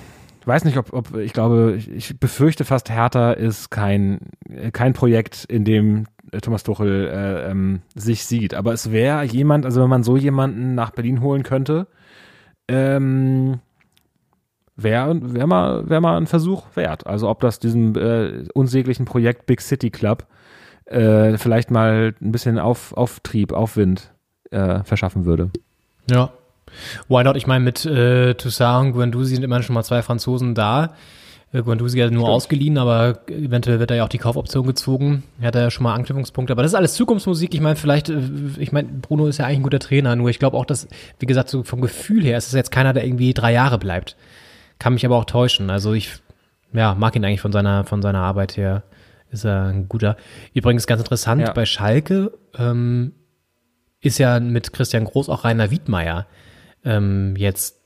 Weiß 0.45 0.65
nicht, 0.65 0.77
ob, 0.77 0.93
ob 0.93 1.17
ich 1.17 1.33
glaube, 1.33 1.75
ich, 1.77 1.91
ich 1.91 2.19
befürchte 2.19 2.65
fast, 2.65 2.91
Hertha 2.91 3.33
ist 3.33 3.71
kein, 3.71 4.21
kein 4.73 4.93
Projekt, 4.93 5.45
in 5.45 5.65
dem 5.65 6.07
äh, 6.33 6.41
Thomas 6.41 6.63
Tuchel 6.63 7.09
äh, 7.09 7.51
ähm, 7.51 7.83
sich 7.95 8.25
sieht. 8.25 8.55
Aber 8.55 8.73
es 8.73 8.91
wäre 8.91 9.25
jemand, 9.25 9.65
also 9.65 9.83
wenn 9.83 9.91
man 9.91 10.03
so 10.03 10.17
jemanden 10.17 10.75
nach 10.75 10.91
Berlin 10.91 11.21
holen 11.21 11.43
könnte, 11.43 11.87
ähm, 12.69 13.61
wäre 14.77 15.35
wär 15.35 15.47
mal, 15.47 15.89
wär 15.89 16.01
mal 16.01 16.17
ein 16.17 16.27
Versuch 16.27 16.65
wert. 16.75 17.07
Also 17.07 17.29
ob 17.29 17.41
das 17.41 17.59
diesem 17.59 17.95
äh, 17.97 18.45
unsäglichen 18.55 19.05
Projekt 19.05 19.47
Big 19.47 19.61
City 19.61 19.91
Club 19.91 20.27
äh, 20.87 21.39
vielleicht 21.39 21.71
mal 21.71 22.15
ein 22.21 22.33
bisschen 22.33 22.59
auf, 22.59 22.93
Auftrieb, 22.93 23.53
Aufwind 23.53 24.13
äh, 24.51 24.83
verschaffen 24.85 25.25
würde. 25.25 25.51
Ja. 26.11 26.33
Why 27.09 27.25
not? 27.25 27.37
Ich 27.37 27.47
meine, 27.47 27.65
mit 27.65 27.85
äh, 27.87 28.35
Toussaint 28.35 28.87
und 28.87 28.93
Guendouzi 28.93 29.35
sind 29.35 29.45
immerhin 29.45 29.63
schon 29.63 29.75
mal 29.75 29.83
zwei 29.85 30.03
Franzosen 30.03 30.55
da. 30.55 30.95
Äh, 31.53 31.63
Guendouzi 31.63 31.99
hat 31.99 32.11
nur 32.13 32.29
ausgeliehen, 32.29 32.79
aber 32.79 33.21
eventuell 33.29 33.79
wird 33.79 33.91
da 33.91 33.95
ja 33.95 34.05
auch 34.05 34.09
die 34.09 34.19
Kaufoption 34.19 34.67
gezogen. 34.67 35.23
Er 35.41 35.49
hat 35.49 35.55
da 35.55 35.61
ja 35.61 35.71
schon 35.71 35.85
mal 35.85 35.95
Anknüpfungspunkte. 35.95 36.53
Aber 36.53 36.63
das 36.63 36.73
ist 36.73 36.77
alles 36.77 36.95
Zukunftsmusik. 36.95 37.55
Ich 37.55 37.61
meine, 37.61 37.77
vielleicht, 37.77 38.09
äh, 38.09 38.19
ich 38.59 38.73
meine, 38.73 38.89
Bruno 38.89 39.27
ist 39.27 39.39
ja 39.39 39.47
eigentlich 39.47 39.59
ein 39.61 39.63
guter 39.65 39.79
Trainer, 39.79 40.17
nur 40.17 40.31
ich 40.31 40.39
glaube 40.39 40.57
auch, 40.57 40.65
dass, 40.65 40.89
wie 41.19 41.27
gesagt, 41.27 41.49
so 41.49 41.63
vom 41.63 41.81
Gefühl 41.81 42.25
her 42.25 42.39
ist 42.39 42.47
es 42.49 42.53
jetzt 42.55 42.71
keiner, 42.73 42.93
der 42.93 43.05
irgendwie 43.05 43.35
drei 43.35 43.53
Jahre 43.53 43.79
bleibt. 43.79 44.17
Kann 44.79 44.95
mich 44.95 45.05
aber 45.07 45.17
auch 45.17 45.27
täuschen. 45.27 45.71
Also 45.71 45.93
ich, 45.93 46.11
ja, 46.73 46.95
mag 46.95 47.15
ihn 47.17 47.25
eigentlich 47.25 47.41
von 47.43 47.53
seiner, 47.53 47.85
von 47.85 48.03
seiner 48.03 48.21
Arbeit 48.21 48.57
her. 48.57 48.83
Ist 49.31 49.45
er 49.45 49.67
ein 49.67 49.89
guter. 49.89 50.17
Übrigens 50.53 50.87
ganz 50.87 51.01
interessant, 51.01 51.41
Ja. 51.43 51.53
bei 51.53 51.65
Schalke 51.65 52.33
ähm, 52.59 53.13
ist 54.01 54.19
ja 54.19 54.39
mit 54.41 54.73
Christian 54.75 55.05
Groß 55.05 55.29
auch 55.31 55.45
Rainer 55.45 55.71
Wiedmeier 55.71 56.27
ähm, 56.85 57.35
jetzt 57.37 57.81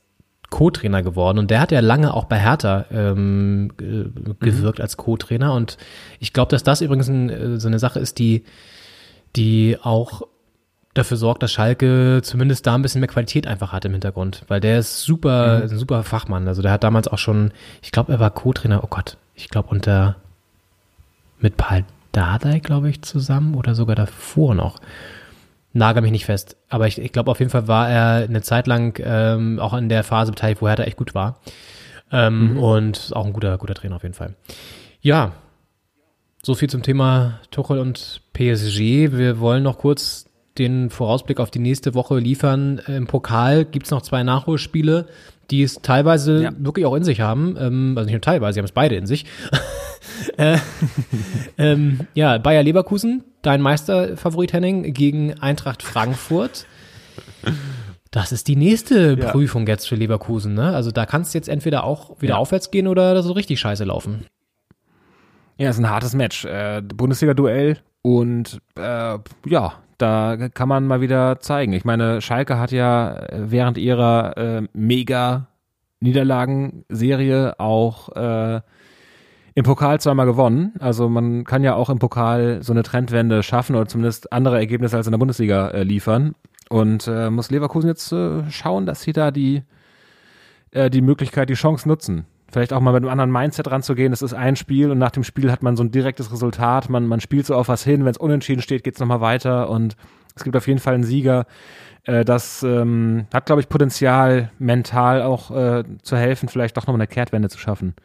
Co-Trainer 0.49 1.03
geworden. 1.03 1.39
Und 1.39 1.51
der 1.51 1.59
hat 1.59 1.71
ja 1.71 1.81
lange 1.81 2.13
auch 2.13 2.25
bei 2.25 2.39
Hertha 2.39 2.85
ähm, 2.91 3.71
ge- 3.77 4.09
gewirkt 4.39 4.79
als 4.79 4.95
Co-Trainer. 4.97 5.53
Und 5.53 5.77
ich 6.19 6.31
glaube, 6.31 6.51
dass 6.51 6.63
das 6.63 6.81
übrigens 6.81 7.09
ein, 7.09 7.29
äh, 7.29 7.59
so 7.59 7.67
eine 7.67 7.79
Sache 7.79 7.99
ist, 7.99 8.19
die 8.19 8.43
die 9.35 9.77
auch 9.81 10.23
dafür 10.93 11.17
sorgt, 11.17 11.43
dass 11.43 11.51
Schalke 11.51 12.21
zumindest 12.23 12.65
da 12.65 12.73
ein 12.73 12.81
bisschen 12.81 13.01
mehr 13.01 13.09
Qualität 13.09 13.45
einfach 13.45 13.71
hat 13.71 13.85
im 13.85 13.91
Hintergrund, 13.91 14.43
weil 14.47 14.59
der 14.59 14.79
ist 14.79 15.03
super, 15.03 15.61
ein 15.61 15.77
super 15.77 16.01
Fachmann. 16.03 16.47
Also 16.47 16.63
der 16.63 16.71
hat 16.71 16.83
damals 16.83 17.07
auch 17.07 17.19
schon, 17.19 17.51
ich 17.83 17.91
glaube, 17.91 18.13
er 18.13 18.19
war 18.19 18.31
Co-Trainer, 18.31 18.83
oh 18.83 18.87
Gott, 18.89 19.17
ich 19.35 19.49
glaube 19.49 19.69
unter 19.69 20.15
mit 21.39 21.55
Paul 21.55 21.83
Dardai, 22.13 22.59
glaube 22.59 22.89
ich, 22.89 23.03
zusammen 23.03 23.53
oder 23.53 23.75
sogar 23.75 23.95
davor 23.95 24.55
noch. 24.55 24.79
Nagel 25.73 26.01
mich 26.01 26.11
nicht 26.11 26.25
fest. 26.25 26.57
Aber 26.69 26.87
ich, 26.87 26.97
ich 26.99 27.11
glaube, 27.11 27.29
auf 27.31 27.39
jeden 27.39 27.51
Fall 27.51 27.67
war 27.67 27.89
er 27.89 28.25
eine 28.27 28.41
Zeit 28.41 28.67
lang 28.67 28.99
ähm, 29.03 29.59
auch 29.59 29.73
in 29.73 29.89
der 29.89 30.03
Phase 30.03 30.31
beteiligt, 30.31 30.61
wo 30.61 30.67
Hertha 30.67 30.83
echt 30.83 30.97
gut 30.97 31.13
war. 31.13 31.39
Ähm, 32.11 32.57
Und 32.57 33.11
auch 33.13 33.25
ein 33.25 33.33
guter, 33.33 33.57
guter 33.57 33.73
Trainer 33.75 33.97
auf 33.97 34.03
jeden 34.03 34.15
Fall. 34.15 34.33
Ja, 35.01 35.33
so 36.41 36.55
viel 36.55 36.69
zum 36.69 36.81
Thema 36.83 37.39
Tuchel 37.51 37.79
und 37.79 38.21
PSG. 38.33 39.11
Wir 39.11 39.39
wollen 39.39 39.63
noch 39.63 39.77
kurz 39.79 40.25
den 40.57 40.89
Vorausblick 40.89 41.39
auf 41.39 41.51
die 41.51 41.59
nächste 41.59 41.93
Woche 41.93 42.17
liefern. 42.17 42.81
Im 42.87 43.05
Pokal 43.05 43.65
gibt's 43.65 43.91
noch 43.91 44.01
zwei 44.01 44.23
Nachholspiele, 44.23 45.07
die 45.51 45.61
es 45.63 45.75
teilweise 45.81 46.43
Ja. 46.43 46.51
wirklich 46.57 46.85
auch 46.85 46.95
in 46.95 47.03
sich 47.03 47.21
haben. 47.21 47.55
Ähm, 47.59 47.93
also 47.97 48.05
nicht 48.05 48.13
nur 48.13 48.21
teilweise, 48.21 48.53
sie 48.55 48.59
haben 48.61 48.65
es 48.65 48.71
beide 48.71 48.95
in 48.95 49.05
sich. 49.05 49.25
äh, 50.37 50.57
ähm, 51.57 52.07
ja, 52.13 52.37
Bayer 52.37 52.63
Leverkusen, 52.63 53.23
dein 53.47 53.61
Meisterfavorit 53.61 54.51
Henning, 54.51 54.93
gegen 54.93 55.39
Eintracht 55.39 55.81
Frankfurt. 55.81 56.65
Das 58.11 58.33
ist 58.33 58.49
die 58.49 58.57
nächste 58.57 59.17
Ja. 59.17 59.31
Prüfung 59.31 59.65
jetzt 59.67 59.87
für 59.87 59.95
Leverkusen. 59.95 60.53
Ne? 60.53 60.75
Also 60.75 60.91
da 60.91 61.05
kannst 61.05 61.33
du 61.33 61.37
jetzt 61.37 61.47
entweder 61.47 61.85
auch 61.85 62.21
wieder 62.21 62.37
aufwärts 62.39 62.71
gehen 62.71 62.87
oder 62.87 63.23
so 63.23 63.31
richtig 63.31 63.61
scheiße 63.61 63.85
laufen. 63.85 64.25
Ja, 65.57 65.69
ist 65.69 65.79
ein 65.79 65.89
hartes 65.89 66.13
Match. 66.13 66.43
Äh, 66.43 66.81
Bundesliga-Duell 66.81 67.77
und 68.01 68.59
äh, 68.77 69.17
ja, 69.45 69.73
da 69.97 70.49
kann 70.53 70.67
man 70.67 70.85
mal 70.85 70.99
wieder 70.99 71.39
zeigen. 71.39 71.71
Ich 71.71 71.85
meine, 71.85 72.19
Schalke 72.19 72.59
hat 72.59 72.73
ja 72.73 73.15
äh, 73.15 73.49
während 73.49 73.77
ihrer 73.77 74.35
äh, 74.37 74.61
mega 74.73 75.47
Niederlagenserie 76.01 77.59
auch 77.61 78.09
äh, 78.15 78.61
im 79.57 79.63
Pokal 79.63 79.99
zweimal 79.99 80.27
gewonnen. 80.27 80.73
Also 80.77 81.09
man 81.09 81.43
kann 81.43 81.63
ja 81.63 81.73
auch 81.73 81.89
im 81.89 81.97
Pokal 81.97 82.61
so 82.61 82.73
eine 82.73 82.83
Trendwende 82.83 83.41
schaffen 83.41 83.75
oder 83.75 83.87
zumindest 83.87 84.31
andere 84.31 84.59
Ergebnisse 84.59 84.97
als 84.97 85.07
in 85.07 85.11
der 85.13 85.17
Bundesliga 85.17 85.69
äh, 85.69 85.81
liefern. 85.81 86.35
Und 86.69 87.07
äh, 87.07 87.31
muss 87.31 87.49
Leverkusen 87.49 87.87
jetzt 87.87 88.11
äh, 88.11 88.47
schauen, 88.51 88.85
dass 88.85 89.01
sie 89.01 89.13
da 89.13 89.31
die, 89.31 89.63
äh, 90.69 90.91
die 90.91 91.01
Möglichkeit, 91.01 91.49
die 91.49 91.55
Chance 91.55 91.87
nutzen. 91.87 92.27
Vielleicht 92.51 92.71
auch 92.71 92.81
mal 92.81 92.91
mit 92.91 93.01
einem 93.01 93.09
anderen 93.09 93.31
Mindset 93.31 93.71
ranzugehen. 93.71 94.13
Es 94.13 94.21
ist 94.21 94.35
ein 94.35 94.55
Spiel 94.55 94.91
und 94.91 94.99
nach 94.99 95.09
dem 95.09 95.23
Spiel 95.23 95.51
hat 95.51 95.63
man 95.63 95.75
so 95.75 95.83
ein 95.83 95.89
direktes 95.89 96.31
Resultat. 96.31 96.91
Man, 96.91 97.07
man 97.07 97.19
spielt 97.19 97.47
so 97.47 97.55
auf 97.55 97.67
was 97.67 97.83
hin. 97.83 98.05
Wenn 98.05 98.11
es 98.11 98.19
unentschieden 98.19 98.61
steht, 98.61 98.83
geht 98.83 98.93
es 98.93 98.99
nochmal 98.99 99.21
weiter 99.21 99.71
und 99.71 99.95
es 100.35 100.43
gibt 100.43 100.55
auf 100.55 100.67
jeden 100.67 100.79
Fall 100.79 100.93
einen 100.93 101.03
Sieger. 101.03 101.47
Äh, 102.03 102.25
das 102.25 102.61
ähm, 102.61 103.25
hat, 103.33 103.47
glaube 103.47 103.61
ich, 103.61 103.69
Potenzial, 103.69 104.51
mental 104.59 105.23
auch 105.23 105.49
äh, 105.49 105.83
zu 106.03 106.15
helfen, 106.15 106.47
vielleicht 106.47 106.77
doch 106.77 106.83
nochmal 106.83 107.01
eine 107.01 107.07
Kehrtwende 107.07 107.49
zu 107.49 107.57
schaffen. 107.57 107.95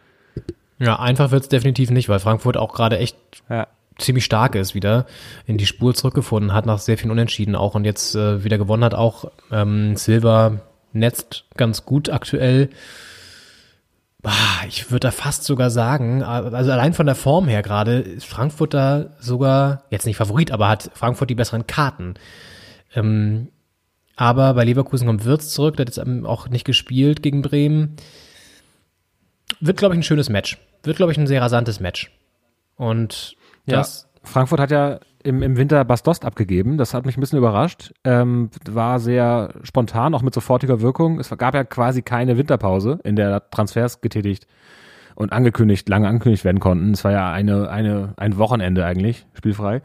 Ja, 0.79 0.99
einfach 0.99 1.31
wird's 1.31 1.49
definitiv 1.49 1.91
nicht, 1.91 2.09
weil 2.09 2.19
Frankfurt 2.19 2.57
auch 2.57 2.73
gerade 2.73 2.99
echt 2.99 3.17
Ja. 3.49 3.69
ziemlich 3.99 4.25
stark 4.25 4.55
ist 4.55 4.75
wieder, 4.75 5.07
in 5.47 5.59
die 5.59 5.67
Spur 5.67 5.95
zurückgefunden 5.95 6.53
hat, 6.53 6.67
nach 6.67 6.79
sehr 6.79 6.99
vielen 6.99 7.11
Unentschieden 7.11 7.55
auch 7.55 7.75
und 7.75 7.85
jetzt 7.85 8.15
äh, 8.15 8.43
wieder 8.45 8.59
gewonnen 8.59 8.85
hat 8.85 8.95
auch. 8.95 9.31
Ähm, 9.51 9.97
Silva 9.97 10.61
netzt 10.93 11.45
ganz 11.57 11.85
gut 11.85 12.11
aktuell. 12.11 12.69
Ich 14.69 14.91
würde 14.91 15.01
da 15.01 15.11
fast 15.11 15.43
sogar 15.43 15.69
sagen, 15.71 16.23
also 16.23 16.71
allein 16.71 16.93
von 16.95 17.07
der 17.07 17.17
Form 17.17 17.49
her 17.49 17.63
gerade, 17.63 17.99
ist 17.99 18.25
Frankfurt 18.27 18.73
da 18.73 19.07
sogar, 19.19 19.83
jetzt 19.91 20.07
nicht 20.07 20.17
Favorit, 20.17 20.53
aber 20.53 20.69
hat 20.69 20.91
Frankfurt 20.95 21.29
die 21.29 21.35
besseren 21.35 21.67
Karten. 21.67 22.15
Ähm, 22.95 23.49
aber 24.15 24.55
bei 24.55 24.65
Leverkusen 24.65 25.09
kommt 25.09 25.25
Wirtz 25.25 25.49
zurück, 25.49 25.77
der 25.77 25.87
hat 25.87 25.97
jetzt 25.97 26.07
ähm, 26.07 26.25
auch 26.25 26.49
nicht 26.49 26.65
gespielt 26.65 27.23
gegen 27.23 27.43
Bremen. 27.43 27.97
Wird, 29.65 29.79
glaube 29.79 29.95
ich, 29.95 30.01
ein 30.01 30.03
schönes 30.03 30.29
Match. 30.29 30.59
Wird, 30.83 30.97
glaube 30.97 31.13
ich, 31.13 31.19
ein 31.19 31.27
sehr 31.29 31.41
rasantes 31.41 31.79
Match. 31.81 32.11
Und 32.77 33.37
Ja. 33.65 33.77
das, 33.79 34.09
Frankfurt 34.25 34.59
hat 34.61 34.71
ja 34.73 34.99
im, 35.23 35.41
im 35.43 35.57
Winter 35.57 35.85
Bastost 35.85 36.25
abgegeben. 36.25 36.79
Das 36.79 36.95
hat 36.95 37.07
mich 37.07 37.17
ein 37.17 37.21
bisschen 37.21 37.39
überrascht. 37.39 37.93
Ähm, 38.03 38.51
war 38.69 38.99
sehr 38.99 39.55
spontan, 39.63 40.15
auch 40.15 40.23
mit 40.23 40.35
sofortiger 40.35 40.81
Wirkung. 40.81 41.21
Es 41.21 41.31
gab 41.39 41.55
ja 41.55 41.63
quasi 41.63 42.03
keine 42.03 42.37
Winterpause, 42.37 42.99
in 43.05 43.15
der 43.15 43.49
Transfers 43.51 44.01
getätigt 44.01 44.49
und 45.15 45.33
angekündigt, 45.33 45.89
lange 45.89 46.09
angekündigt 46.09 46.45
werden 46.45 46.59
konnten. 46.59 46.91
Es 46.93 47.05
war 47.05 47.13
ja 47.13 47.31
eine, 47.33 47.71
eine, 47.71 48.15
ein 48.17 48.37
Wochenende 48.39 48.85
eigentlich, 48.85 49.27
spielfrei. 49.35 49.81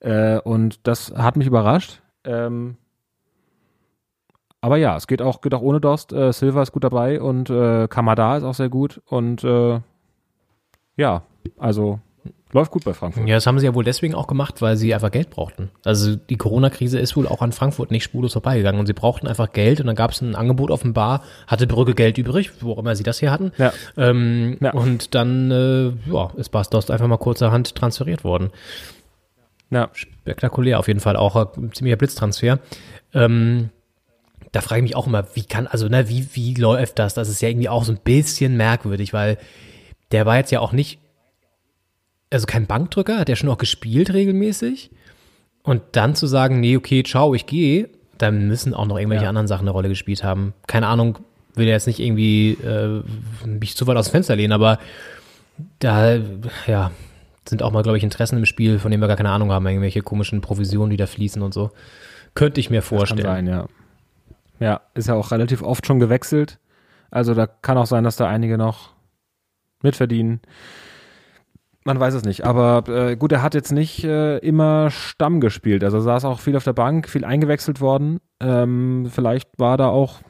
Äh, 0.00 0.40
und 0.40 0.86
das 0.86 1.12
hat 1.16 1.36
mich 1.36 1.46
überrascht. 1.46 2.02
Ähm, 2.24 2.76
aber 4.62 4.76
ja, 4.76 4.96
es 4.96 5.08
geht 5.08 5.20
auch, 5.20 5.40
geht 5.40 5.52
auch 5.54 5.60
ohne 5.60 5.80
Dost. 5.80 6.12
Äh, 6.12 6.32
Silva 6.32 6.62
ist 6.62 6.70
gut 6.72 6.84
dabei 6.84 7.20
und 7.20 7.50
äh, 7.50 7.88
Kamada 7.88 8.36
ist 8.36 8.44
auch 8.44 8.54
sehr 8.54 8.68
gut. 8.68 9.02
Und 9.06 9.42
äh, 9.42 9.80
ja, 10.96 11.22
also 11.58 11.98
läuft 12.52 12.70
gut 12.70 12.84
bei 12.84 12.94
Frankfurt. 12.94 13.26
Ja, 13.26 13.34
das 13.34 13.46
haben 13.46 13.58
sie 13.58 13.66
ja 13.66 13.74
wohl 13.74 13.82
deswegen 13.82 14.14
auch 14.14 14.28
gemacht, 14.28 14.62
weil 14.62 14.76
sie 14.76 14.94
einfach 14.94 15.10
Geld 15.10 15.30
brauchten. 15.30 15.70
Also 15.84 16.14
die 16.14 16.36
Corona-Krise 16.36 17.00
ist 17.00 17.16
wohl 17.16 17.26
auch 17.26 17.42
an 17.42 17.50
Frankfurt 17.50 17.90
nicht 17.90 18.04
spurlos 18.04 18.34
vorbeigegangen 18.34 18.78
und 18.78 18.86
sie 18.86 18.92
brauchten 18.92 19.26
einfach 19.26 19.50
Geld 19.52 19.80
und 19.80 19.88
dann 19.88 19.96
gab 19.96 20.12
es 20.12 20.20
ein 20.20 20.36
Angebot 20.36 20.70
auf 20.70 20.82
dem 20.82 20.92
Bar, 20.92 21.24
hatte 21.48 21.66
Brügge 21.66 21.94
Geld 21.94 22.18
übrig, 22.18 22.52
wo 22.60 22.74
auch 22.74 22.78
immer 22.78 22.94
sie 22.94 23.02
das 23.02 23.18
hier 23.18 23.32
hatten. 23.32 23.50
Ja. 23.58 23.72
Ähm, 23.96 24.58
Ja. 24.60 24.72
Und 24.74 25.16
dann 25.16 25.50
äh, 25.50 26.12
ja, 26.12 26.30
ist 26.36 26.50
Bas 26.50 26.70
Dost 26.70 26.92
einfach 26.92 27.08
mal 27.08 27.16
kurzerhand 27.16 27.74
transferiert 27.74 28.22
worden. 28.22 28.50
Ja. 29.70 29.88
Spektakulär 29.92 30.78
auf 30.78 30.86
jeden 30.86 31.00
Fall, 31.00 31.16
auch 31.16 31.34
ein 31.56 31.72
ziemlicher 31.72 31.96
Blitztransfer. 31.96 32.60
Ähm, 33.12 33.70
da 34.52 34.60
frage 34.60 34.80
ich 34.80 34.82
mich 34.84 34.96
auch 34.96 35.06
immer, 35.06 35.24
wie 35.34 35.44
kann, 35.44 35.66
also 35.66 35.88
ne, 35.88 36.08
wie, 36.08 36.28
wie 36.34 36.54
läuft 36.54 36.98
das? 36.98 37.14
Das 37.14 37.28
ist 37.28 37.40
ja 37.42 37.48
irgendwie 37.48 37.68
auch 37.68 37.84
so 37.84 37.92
ein 37.92 37.98
bisschen 38.04 38.56
merkwürdig, 38.56 39.12
weil 39.12 39.38
der 40.12 40.26
war 40.26 40.36
jetzt 40.36 40.52
ja 40.52 40.60
auch 40.60 40.72
nicht, 40.72 40.98
also 42.30 42.46
kein 42.46 42.66
Bankdrücker, 42.66 43.18
hat 43.18 43.28
ja 43.28 43.36
schon 43.36 43.48
auch 43.48 43.58
gespielt 43.58 44.12
regelmäßig. 44.12 44.90
Und 45.62 45.82
dann 45.92 46.14
zu 46.14 46.26
sagen, 46.26 46.60
nee, 46.60 46.76
okay, 46.76 47.02
ciao, 47.02 47.34
ich 47.34 47.46
gehe, 47.46 47.88
dann 48.18 48.46
müssen 48.48 48.74
auch 48.74 48.86
noch 48.86 48.98
irgendwelche 48.98 49.24
Ja. 49.24 49.28
anderen 49.28 49.46
Sachen 49.48 49.62
eine 49.62 49.70
Rolle 49.70 49.88
gespielt 49.88 50.24
haben. 50.24 50.54
Keine 50.66 50.86
Ahnung, 50.88 51.18
will 51.54 51.66
ja 51.66 51.72
jetzt 51.72 51.86
nicht 51.86 52.00
irgendwie 52.00 52.52
äh, 52.52 53.02
mich 53.46 53.76
zu 53.76 53.86
weit 53.86 53.96
aus 53.96 54.06
dem 54.08 54.12
Fenster 54.12 54.34
lehnen, 54.36 54.52
aber 54.52 54.78
da, 55.78 56.16
ja, 56.66 56.90
sind 57.48 57.62
auch 57.62 57.70
mal, 57.70 57.82
glaube 57.82 57.98
ich, 57.98 58.04
Interessen 58.04 58.38
im 58.38 58.46
Spiel, 58.46 58.78
von 58.78 58.90
denen 58.90 59.02
wir 59.02 59.08
gar 59.08 59.16
keine 59.16 59.30
Ahnung 59.30 59.52
haben, 59.52 59.66
irgendwelche 59.66 60.02
komischen 60.02 60.40
Provisionen, 60.40 60.90
die 60.90 60.96
da 60.96 61.06
fließen 61.06 61.42
und 61.42 61.54
so. 61.54 61.70
Könnte 62.34 62.60
ich 62.60 62.70
mir 62.70 62.80
Das 62.80 62.88
kann 62.88 62.98
vorstellen. 62.98 63.22
sein, 63.22 63.46
ja. 63.46 63.66
Ja, 64.62 64.80
ist 64.94 65.08
ja 65.08 65.14
auch 65.14 65.32
relativ 65.32 65.60
oft 65.60 65.84
schon 65.84 65.98
gewechselt. 65.98 66.60
Also 67.10 67.34
da 67.34 67.48
kann 67.48 67.76
auch 67.76 67.86
sein, 67.86 68.04
dass 68.04 68.14
da 68.14 68.28
einige 68.28 68.56
noch 68.56 68.90
mitverdienen. 69.82 70.40
Man 71.84 71.98
weiß 71.98 72.14
es 72.14 72.22
nicht. 72.22 72.44
Aber 72.44 72.88
äh, 72.88 73.16
gut, 73.16 73.32
er 73.32 73.42
hat 73.42 73.54
jetzt 73.54 73.72
nicht 73.72 74.04
äh, 74.04 74.38
immer 74.38 74.90
Stamm 74.90 75.40
gespielt. 75.40 75.82
Also 75.82 75.98
saß 75.98 76.24
auch 76.26 76.38
viel 76.38 76.56
auf 76.56 76.62
der 76.62 76.74
Bank, 76.74 77.08
viel 77.08 77.24
eingewechselt 77.24 77.80
worden. 77.80 78.20
Ähm, 78.38 79.08
vielleicht 79.10 79.58
war 79.58 79.76
da 79.76 79.88
auch 79.88 80.20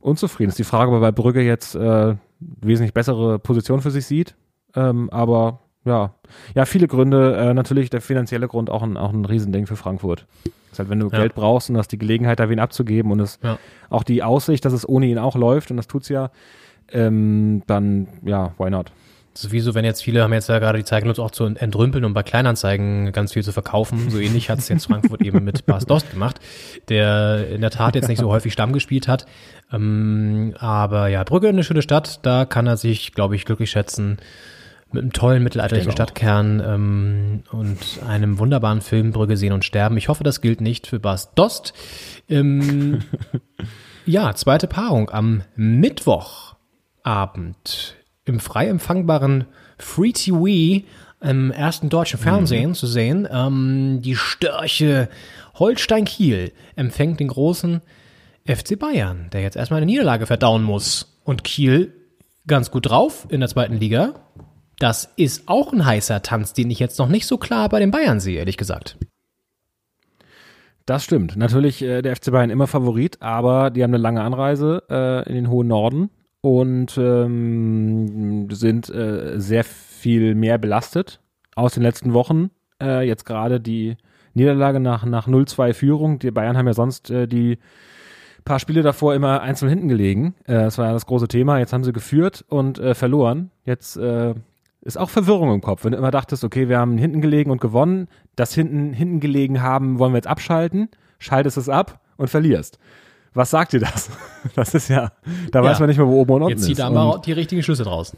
unzufrieden. 0.00 0.50
Ist 0.50 0.58
die 0.60 0.64
Frage, 0.64 0.92
ob 0.92 0.98
er 0.98 1.00
bei 1.00 1.12
Brügge 1.12 1.42
jetzt 1.42 1.74
äh, 1.74 2.14
wesentlich 2.38 2.94
bessere 2.94 3.40
Position 3.40 3.80
für 3.80 3.90
sich 3.90 4.06
sieht. 4.06 4.36
Ähm, 4.76 5.10
aber 5.10 5.58
ja, 5.84 6.14
ja, 6.54 6.64
viele 6.64 6.86
Gründe. 6.88 7.36
Äh, 7.36 7.54
natürlich 7.54 7.90
der 7.90 8.00
finanzielle 8.00 8.48
Grund 8.48 8.70
auch 8.70 8.82
ein, 8.82 8.96
auch 8.96 9.12
ein 9.12 9.24
Riesending 9.24 9.66
für 9.66 9.76
Frankfurt. 9.76 10.26
Ist 10.70 10.78
halt, 10.78 10.88
wenn 10.90 11.00
du 11.00 11.08
Ja. 11.08 11.18
Geld 11.18 11.34
brauchst 11.34 11.70
und 11.70 11.76
hast 11.76 11.88
die 11.92 11.98
Gelegenheit, 11.98 12.38
da 12.38 12.48
wen 12.48 12.60
abzugeben 12.60 13.10
und 13.12 13.20
es 13.20 13.38
Ja. 13.42 13.58
auch 13.88 14.02
die 14.04 14.22
Aussicht, 14.22 14.64
dass 14.64 14.72
es 14.72 14.88
ohne 14.88 15.06
ihn 15.06 15.18
auch 15.18 15.36
läuft 15.36 15.70
und 15.70 15.76
das 15.76 15.86
tut's 15.88 16.08
ja, 16.08 16.30
ähm, 16.92 17.62
dann 17.66 18.08
ja, 18.24 18.52
why 18.58 18.70
not? 18.70 18.92
Sowieso, 19.32 19.74
wenn 19.76 19.84
jetzt 19.84 20.02
viele 20.02 20.22
haben 20.24 20.32
jetzt 20.32 20.48
ja 20.48 20.58
gerade 20.58 20.78
die 20.78 20.84
Zeit 20.84 21.02
genutzt, 21.02 21.20
auch 21.20 21.30
zu 21.30 21.44
entrümpeln 21.44 22.04
und 22.04 22.14
bei 22.14 22.24
Kleinanzeigen 22.24 23.12
ganz 23.12 23.32
viel 23.32 23.44
zu 23.44 23.52
verkaufen. 23.52 24.10
So 24.10 24.18
ähnlich 24.18 24.50
hat 24.50 24.58
es 24.58 24.68
jetzt 24.68 24.86
Frankfurt 24.86 25.22
eben 25.22 25.44
mit 25.44 25.64
Bas 25.66 25.86
Dost 25.86 26.10
gemacht, 26.10 26.40
der 26.88 27.48
in 27.48 27.60
der 27.60 27.70
Tat 27.70 27.94
jetzt 27.94 28.08
nicht 28.08 28.18
so 28.18 28.28
häufig 28.28 28.52
Stamm 28.52 28.72
gespielt 28.72 29.06
hat. 29.06 29.26
Ähm, 29.72 30.54
aber 30.58 31.06
ja, 31.08 31.22
Brügge 31.22 31.48
eine 31.48 31.62
schöne 31.62 31.80
Stadt, 31.80 32.18
da 32.26 32.44
kann 32.44 32.66
er 32.66 32.76
sich, 32.76 33.14
glaube 33.14 33.36
ich, 33.36 33.44
glücklich 33.44 33.70
schätzen. 33.70 34.18
Mit 34.92 35.02
einem 35.02 35.12
tollen 35.12 35.42
mittelalterlichen. 35.42 35.92
Stadtkern 35.92 36.62
ähm, 36.64 37.42
und 37.52 37.78
einem 38.06 38.38
wunderbaren 38.38 38.80
Film 38.80 39.12
Brügge 39.12 39.36
sehen 39.36 39.52
und 39.52 39.64
sterben. 39.64 39.96
Ich 39.96 40.08
hoffe, 40.08 40.24
das 40.24 40.40
gilt 40.40 40.60
nicht 40.60 40.88
für 40.88 40.98
Bas 40.98 41.34
Dost. 41.34 41.72
Ähm, 42.28 43.02
ja, 44.06 44.34
zweite 44.34 44.66
Paarung 44.66 45.10
am 45.10 45.42
Mittwochabend 45.54 46.56
im 48.24 48.40
frei 48.40 48.68
empfangbaren 48.68 49.44
Free 49.78 50.12
TV 50.12 50.84
im 51.22 51.50
ersten 51.50 51.88
deutschen 51.88 52.18
Fernsehen 52.18 52.74
zu 52.74 52.86
sehen. 52.86 53.28
Ähm, 53.30 54.00
die 54.02 54.16
Störche 54.16 55.08
Holstein 55.54 56.04
Kiel 56.04 56.52
empfängt 56.76 57.20
den 57.20 57.28
großen 57.28 57.82
FC 58.46 58.78
Bayern, 58.78 59.28
der 59.32 59.42
jetzt 59.42 59.56
erstmal 59.56 59.78
eine 59.78 59.86
Niederlage 59.86 60.26
verdauen 60.26 60.62
muss. 60.62 61.18
Und 61.24 61.44
Kiel 61.44 61.92
ganz 62.46 62.70
gut 62.70 62.88
drauf 62.88 63.26
in 63.28 63.40
der 63.40 63.48
zweiten 63.48 63.76
Liga. 63.76 64.14
Das 64.80 65.12
ist 65.16 65.42
auch 65.46 65.74
ein 65.74 65.84
heißer 65.84 66.22
Tanz, 66.22 66.54
den 66.54 66.70
ich 66.70 66.78
jetzt 66.78 66.98
noch 66.98 67.08
nicht 67.08 67.26
so 67.26 67.36
klar 67.36 67.68
bei 67.68 67.78
den 67.78 67.90
Bayern 67.90 68.18
sehe, 68.18 68.38
ehrlich 68.38 68.56
gesagt. 68.56 68.96
Das 70.86 71.04
stimmt. 71.04 71.36
Natürlich 71.36 71.82
äh, 71.82 72.00
der 72.00 72.16
FC 72.16 72.32
Bayern 72.32 72.48
immer 72.48 72.66
Favorit, 72.66 73.20
aber 73.20 73.68
die 73.68 73.82
haben 73.82 73.90
eine 73.90 74.02
lange 74.02 74.22
Anreise 74.22 74.82
äh, 74.88 75.28
in 75.28 75.34
den 75.34 75.50
hohen 75.50 75.68
Norden 75.68 76.08
und 76.40 76.96
ähm, 76.96 78.48
sind 78.50 78.88
äh, 78.88 79.38
sehr 79.38 79.64
viel 79.64 80.34
mehr 80.34 80.56
belastet 80.56 81.20
aus 81.54 81.74
den 81.74 81.82
letzten 81.82 82.14
Wochen. 82.14 82.50
Äh, 82.82 83.06
jetzt 83.06 83.26
gerade 83.26 83.60
die 83.60 83.98
Niederlage 84.32 84.80
nach, 84.80 85.04
nach 85.04 85.28
0-2 85.28 85.74
Führung. 85.74 86.18
Die 86.20 86.30
Bayern 86.30 86.56
haben 86.56 86.66
ja 86.66 86.72
sonst 86.72 87.10
äh, 87.10 87.28
die 87.28 87.58
paar 88.46 88.58
Spiele 88.58 88.80
davor 88.80 89.14
immer 89.14 89.42
einzeln 89.42 89.68
hinten 89.68 89.88
gelegen. 89.88 90.34
Äh, 90.44 90.54
das 90.54 90.78
war 90.78 90.86
ja 90.86 90.94
das 90.94 91.04
große 91.04 91.28
Thema. 91.28 91.58
Jetzt 91.58 91.74
haben 91.74 91.84
sie 91.84 91.92
geführt 91.92 92.46
und 92.48 92.78
verloren. 92.94 93.50
Jetzt 93.66 93.98
ist 94.82 94.98
auch 94.98 95.10
Verwirrung 95.10 95.52
im 95.54 95.60
Kopf, 95.60 95.84
wenn 95.84 95.92
du 95.92 95.98
immer 95.98 96.10
dachtest, 96.10 96.42
okay, 96.44 96.68
wir 96.68 96.78
haben 96.78 96.96
hinten 96.98 97.20
gelegen 97.20 97.50
und 97.50 97.60
gewonnen. 97.60 98.08
Das 98.36 98.54
hinten, 98.54 98.92
hinten 98.92 99.20
gelegen 99.20 99.62
haben 99.62 99.98
wollen 99.98 100.12
wir 100.12 100.18
jetzt 100.18 100.26
abschalten, 100.26 100.88
schaltest 101.18 101.56
es 101.58 101.68
ab 101.68 102.00
und 102.16 102.30
verlierst. 102.30 102.78
Was 103.34 103.50
sagt 103.50 103.72
dir 103.72 103.80
das? 103.80 104.10
Das 104.56 104.74
ist 104.74 104.88
ja, 104.88 105.12
da 105.52 105.60
Ja. 105.62 105.64
weiß 105.70 105.80
man 105.80 105.88
nicht 105.88 105.98
mehr, 105.98 106.06
wo 106.08 106.20
oben 106.20 106.32
und 106.32 106.42
unten 106.42 106.50
Jetzt 106.52 106.60
ist. 106.62 106.66
zieht 106.68 106.78
da 106.78 106.88
Und- 106.88 106.94
mal 106.94 107.20
die 107.24 107.32
richtigen 107.32 107.62
Schlüsse 107.62 107.84
draus. 107.84 108.16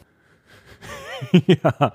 ja. 1.46 1.92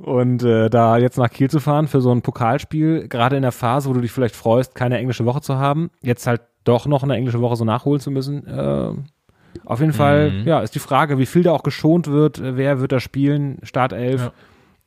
Und 0.00 0.42
äh, 0.42 0.68
da 0.70 0.96
jetzt 0.98 1.18
nach 1.18 1.30
Kiel 1.30 1.50
zu 1.50 1.60
fahren 1.60 1.88
für 1.88 2.00
so 2.00 2.10
ein 2.12 2.22
Pokalspiel, 2.22 3.08
gerade 3.08 3.36
in 3.36 3.42
der 3.42 3.52
Phase, 3.52 3.88
wo 3.88 3.92
du 3.92 4.00
dich 4.00 4.12
vielleicht 4.12 4.36
freust, 4.36 4.74
keine 4.74 4.98
englische 4.98 5.24
Woche 5.24 5.40
zu 5.40 5.56
haben, 5.58 5.90
jetzt 6.02 6.26
halt 6.26 6.42
doch 6.64 6.86
noch 6.86 7.02
eine 7.02 7.14
englische 7.16 7.40
Woche 7.40 7.56
so 7.56 7.64
nachholen 7.64 8.00
zu 8.00 8.10
müssen. 8.10 8.46
Äh, 8.46 8.92
auf 9.64 9.80
jeden 9.80 9.92
Fall, 9.92 10.30
Mhm. 10.30 10.46
ja, 10.46 10.60
ist 10.60 10.74
die 10.74 10.78
Frage, 10.80 11.18
wie 11.18 11.26
viel 11.26 11.42
da 11.42 11.52
auch 11.52 11.62
geschont 11.62 12.06
wird, 12.08 12.38
äh, 12.38 12.56
wer 12.56 12.80
wird 12.80 12.92
da 12.92 13.00
spielen, 13.00 13.58
Startelf 13.62 14.20
Ja. 14.22 14.32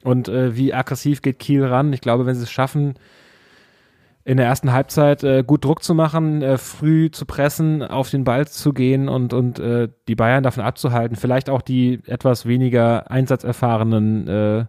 und 0.04 0.28
äh, 0.28 0.56
wie 0.56 0.74
aggressiv 0.74 1.22
geht 1.22 1.40
Kiel 1.40 1.64
ran. 1.66 1.94
Ich 1.94 2.02
glaube, 2.02 2.26
wenn 2.26 2.36
sie 2.36 2.44
es 2.44 2.52
schaffen, 2.52 2.96
in 4.24 4.36
der 4.38 4.46
ersten 4.46 4.74
Halbzeit 4.74 5.24
äh, 5.24 5.42
gut 5.48 5.64
Druck 5.64 5.84
zu 5.84 5.94
machen, 5.96 6.42
äh, 6.42 6.58
früh 6.58 7.10
zu 7.10 7.26
pressen, 7.26 7.82
auf 7.82 8.10
den 8.10 8.26
Ball 8.26 8.46
zu 8.46 8.74
gehen 8.74 9.08
und, 9.08 9.32
und 9.34 9.58
äh, 9.60 9.88
die 10.10 10.16
Bayern 10.16 10.44
davon 10.44 10.64
abzuhalten, 10.66 11.16
vielleicht 11.16 11.50
auch 11.50 11.62
die 11.62 12.02
etwas 12.08 12.46
weniger 12.46 13.10
einsatzerfahrenen 13.10 14.28
äh, 14.28 14.66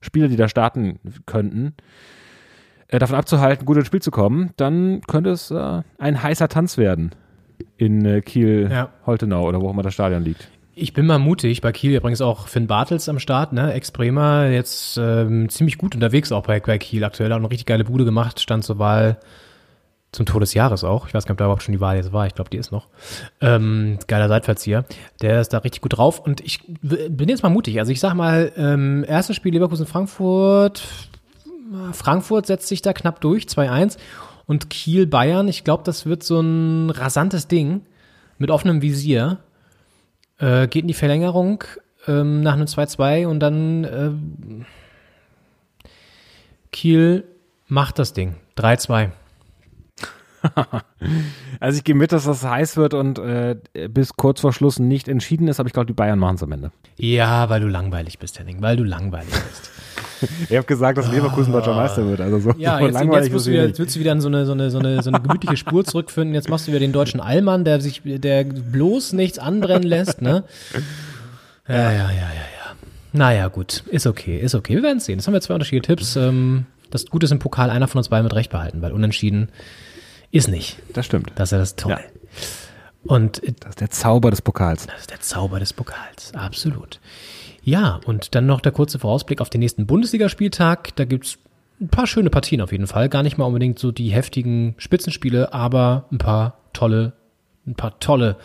Spieler, 0.00 0.26
die 0.28 0.34
da 0.36 0.48
starten 0.48 0.98
könnten, 1.24 1.74
äh, 2.88 2.98
davon 2.98 3.16
abzuhalten, 3.16 3.64
gut 3.64 3.76
ins 3.76 3.86
Spiel 3.86 4.02
zu 4.02 4.10
kommen, 4.10 4.50
dann 4.56 5.00
könnte 5.06 5.30
es 5.30 5.52
äh, 5.52 5.82
ein 5.98 6.22
heißer 6.22 6.48
Tanz 6.48 6.76
werden 6.76 7.12
in 7.76 8.04
äh, 8.04 8.14
Ja. 8.16 8.20
Kiel-Holtenau 8.20 9.46
oder 9.48 9.60
wo 9.60 9.68
auch 9.68 9.72
immer 9.72 9.82
das 9.82 9.94
Stadion 9.94 10.22
liegt. 10.24 10.48
Ich 10.74 10.92
bin 10.92 11.06
mal 11.06 11.18
mutig. 11.18 11.62
Bei 11.62 11.72
Kiel 11.72 11.96
übrigens 11.96 12.20
auch 12.20 12.48
Finn 12.48 12.66
Bartels 12.66 13.08
am 13.08 13.18
Start, 13.18 13.52
ne? 13.54 13.72
Ex-Bremer, 13.72 14.48
jetzt 14.48 14.98
ähm, 14.98 15.48
ziemlich 15.48 15.78
gut 15.78 15.94
unterwegs 15.94 16.32
auch 16.32 16.42
bei, 16.42 16.60
bei 16.60 16.76
Kiel 16.78 17.02
aktuell. 17.04 17.32
Auch 17.32 17.36
eine 17.36 17.50
richtig 17.50 17.66
geile 17.66 17.84
Bude 17.84 18.04
gemacht, 18.04 18.40
stand 18.40 18.62
zur 18.64 18.78
Wahl 18.78 19.18
zum 20.12 20.26
Tod 20.26 20.42
des 20.42 20.54
Jahres 20.54 20.84
auch. 20.84 21.08
Ich 21.08 21.14
weiß 21.14 21.24
gar 21.24 21.32
nicht, 21.32 21.36
ob 21.36 21.38
da 21.38 21.44
überhaupt 21.44 21.62
schon 21.62 21.72
die 21.72 21.80
Wahl 21.80 21.96
jetzt 21.96 22.12
war. 22.12 22.26
Ich 22.26 22.34
glaube, 22.34 22.50
die 22.50 22.56
ist 22.58 22.72
noch. 22.72 22.88
Ähm, 23.40 23.98
geiler 24.06 24.28
Seitverzieher. 24.28 24.84
Der 25.22 25.40
ist 25.40 25.52
da 25.54 25.58
richtig 25.58 25.82
gut 25.82 25.96
drauf. 25.96 26.20
Und 26.20 26.40
ich 26.42 26.60
bin 26.82 27.28
jetzt 27.28 27.42
mal 27.42 27.48
mutig. 27.48 27.78
Also 27.78 27.92
ich 27.92 28.00
sag 28.00 28.14
mal, 28.14 28.52
ähm, 28.56 29.04
erstes 29.08 29.36
Spiel 29.36 29.52
Leverkusen-Frankfurt. 29.54 30.82
Frankfurt 31.92 32.46
setzt 32.46 32.68
sich 32.68 32.80
da 32.82 32.92
knapp 32.92 33.20
durch, 33.20 33.44
2-1. 33.44 33.98
Und 34.46 34.70
Kiel-Bayern, 34.70 35.48
ich 35.48 35.64
glaube, 35.64 35.82
das 35.84 36.06
wird 36.06 36.22
so 36.22 36.40
ein 36.40 36.90
rasantes 36.90 37.48
Ding 37.48 37.82
mit 38.38 38.50
offenem 38.50 38.82
Visier 38.82 39.38
äh, 40.38 40.68
geht 40.68 40.82
in 40.82 40.88
die 40.88 40.94
Verlängerung 40.94 41.64
ähm, 42.06 42.42
nach 42.42 42.54
einem 42.54 42.66
2-2 42.66 43.26
und 43.26 43.40
dann 43.40 43.84
äh, 43.84 44.10
Kiel 46.72 47.24
macht 47.68 47.98
das 47.98 48.12
Ding. 48.12 48.36
3-2. 48.56 49.10
Also 51.58 51.78
ich 51.78 51.84
gehe 51.84 51.94
mit, 51.94 52.12
dass 52.12 52.24
das 52.24 52.44
heiß 52.44 52.76
wird 52.76 52.94
und 52.94 53.18
äh, 53.18 53.56
bis 53.88 54.12
kurz 54.12 54.42
vor 54.42 54.52
Schluss 54.52 54.78
nicht 54.78 55.08
entschieden 55.08 55.48
ist, 55.48 55.58
aber 55.58 55.66
ich 55.66 55.72
glaube, 55.72 55.86
die 55.86 55.92
Bayern 55.92 56.18
machen 56.18 56.36
es 56.36 56.42
am 56.42 56.52
Ende. 56.52 56.70
Ja, 56.96 57.48
weil 57.48 57.60
du 57.60 57.68
langweilig 57.68 58.18
bist, 58.18 58.38
Henning, 58.38 58.62
weil 58.62 58.76
du 58.76 58.84
langweilig 58.84 59.32
bist. 59.32 59.70
Ich 60.48 60.56
habe 60.56 60.66
gesagt, 60.66 60.96
dass 60.98 61.10
Leverkusen 61.10 61.52
deutscher 61.52 61.74
Meister 61.74 62.06
wird. 62.08 62.20
Also 62.20 62.38
so 62.38 62.54
Ja, 62.58 62.80
jetzt, 62.80 62.94
langweilig 62.94 63.26
jetzt 63.26 63.36
ist 63.36 63.46
du 63.46 63.50
wieder, 63.52 63.66
jetzt 63.66 63.78
willst 63.78 63.96
du 63.96 64.00
wieder 64.00 64.12
in 64.12 64.20
so 64.20 64.28
eine, 64.28 64.46
so 64.46 64.52
eine, 64.52 64.70
so 64.70 64.78
eine, 64.78 65.02
so 65.02 65.10
eine 65.10 65.20
gemütliche 65.20 65.56
Spur 65.56 65.84
zurückfinden. 65.84 66.34
Jetzt 66.34 66.48
machst 66.48 66.66
du 66.66 66.72
wieder 66.72 66.80
den 66.80 66.92
deutschen 66.92 67.20
Allmann, 67.20 67.64
der 67.64 67.80
sich, 67.80 68.02
der 68.04 68.44
bloß 68.44 69.12
nichts 69.12 69.38
anbrennen 69.38 69.82
lässt, 69.86 70.22
ne? 70.22 70.44
Ja, 71.68 71.74
ja, 71.74 71.90
ja, 71.90 72.10
ja, 72.10 72.10
ja. 72.10 72.74
Naja, 73.12 73.48
gut. 73.48 73.82
Ist 73.90 74.06
okay, 74.06 74.38
ist 74.38 74.54
okay. 74.54 74.74
Wir 74.76 74.82
werden 74.82 75.00
sehen. 75.00 75.18
Jetzt 75.18 75.26
haben 75.26 75.34
wir 75.34 75.40
zwei 75.40 75.54
unterschiedliche 75.54 75.96
Tipps. 75.96 76.16
Ähm, 76.16 76.66
Das 76.90 77.06
Gute 77.06 77.24
ist 77.26 77.32
im 77.32 77.38
Pokal, 77.38 77.70
einer 77.70 77.88
von 77.88 77.98
uns 77.98 78.08
beiden 78.08 78.24
mit 78.24 78.34
Recht 78.34 78.50
behalten, 78.50 78.82
weil 78.82 78.92
unentschieden 78.92 79.48
ist 80.30 80.48
nicht. 80.48 80.76
Das 80.92 81.06
stimmt. 81.06 81.32
Das 81.34 81.48
ist 81.48 81.52
ja 81.52 81.58
das 81.58 81.76
Tolle. 81.76 82.00
Und 83.04 83.40
Das 83.60 83.70
ist 83.70 83.80
der 83.80 83.90
Zauber 83.90 84.30
des 84.30 84.42
Pokals. 84.42 84.86
das 84.86 85.00
ist 85.00 85.10
der 85.10 85.20
Zauber 85.20 85.60
des 85.60 85.72
Pokals, 85.72 86.32
absolut. 86.34 87.00
Ja, 87.66 87.98
und 88.06 88.36
dann 88.36 88.46
noch 88.46 88.60
der 88.60 88.70
kurze 88.70 89.00
Vorausblick 89.00 89.40
auf 89.40 89.50
den 89.50 89.58
nächsten 89.58 89.86
Bundesligaspieltag. 89.86 90.94
Da 90.94 91.04
gibt's 91.04 91.36
ein 91.80 91.88
paar 91.88 92.06
schöne 92.06 92.30
Partien 92.30 92.60
auf 92.60 92.70
jeden 92.70 92.86
Fall. 92.86 93.08
Gar 93.08 93.24
nicht 93.24 93.38
mal 93.38 93.44
unbedingt 93.44 93.80
so 93.80 93.90
die 93.90 94.10
heftigen 94.10 94.76
Spitzenspiele, 94.78 95.52
aber 95.52 96.04
ein 96.12 96.18
paar 96.18 96.58
tolle, 96.72 97.14
ein 97.66 97.74
paar 97.74 97.98
tolle 97.98 98.36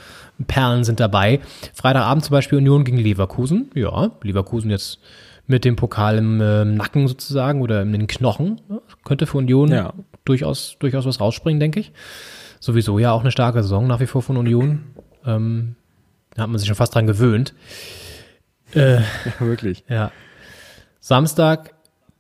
Perlen 0.48 0.84
sind 0.84 1.00
dabei. 1.00 1.40
Freitagabend 1.76 2.26
zum 2.26 2.32
Beispiel 2.34 2.58
Union 2.58 2.84
gegen 2.84 2.98
Leverkusen. 2.98 3.70
Ja, 3.76 4.10
Leverkusen 4.24 4.72
jetzt 4.72 4.98
mit 5.46 5.66
dem 5.66 5.76
Pokal 5.76 6.18
im 6.18 6.42
äh, 6.42 6.66
Nacken 6.66 7.08
sozusagen 7.08 7.62
oder 7.62 7.84
in 7.84 7.92
den 7.92 8.08
Knochen. 8.08 8.60
Könnte 9.04 9.28
für 9.28 9.38
Union 9.38 9.70
Ja. 9.70 9.94
durchaus, 10.26 10.78
durchaus 10.80 11.06
was 11.06 11.20
rausspringen, 11.20 11.60
denke 11.60 11.80
ich. 11.80 11.92
Sowieso 12.60 12.98
ja 12.98 13.12
auch 13.12 13.22
eine 13.22 13.32
starke 13.32 13.62
Saison 13.62 13.86
nach 13.86 14.00
wie 14.00 14.08
vor 14.08 14.24
von 14.24 14.36
Union. 14.38 14.84
Ähm, 15.28 15.76
da 16.34 16.42
hat 16.42 16.50
man 16.50 16.58
sich 16.58 16.68
schon 16.68 16.76
fast 16.76 16.96
dran 16.96 17.06
gewöhnt. 17.06 17.54
Ja, 18.74 19.04
wirklich. 19.40 19.84
Ja. 19.90 20.12
Samstag 21.00 21.74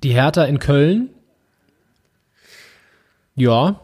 die 0.04 0.12
Hertha 0.14 0.44
in 0.46 0.58
Köln. 0.60 1.10
Ja, 3.36 3.80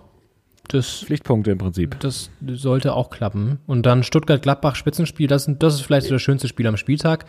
das, 0.67 1.03
Pflichtpunkte 1.03 1.51
im 1.51 1.57
Prinzip. 1.57 1.97
das 1.99 2.29
sollte 2.45 2.93
auch 2.93 3.09
klappen. 3.09 3.59
Und 3.67 3.85
dann 3.85 4.03
Stuttgart-Gladbach 4.03 4.75
Spitzenspiel, 4.75 5.27
das, 5.27 5.49
das 5.59 5.75
ist 5.75 5.81
vielleicht 5.81 6.07
so 6.07 6.13
das 6.15 6.21
schönste 6.21 6.47
Spiel 6.47 6.67
am 6.67 6.77
Spieltag. 6.77 7.25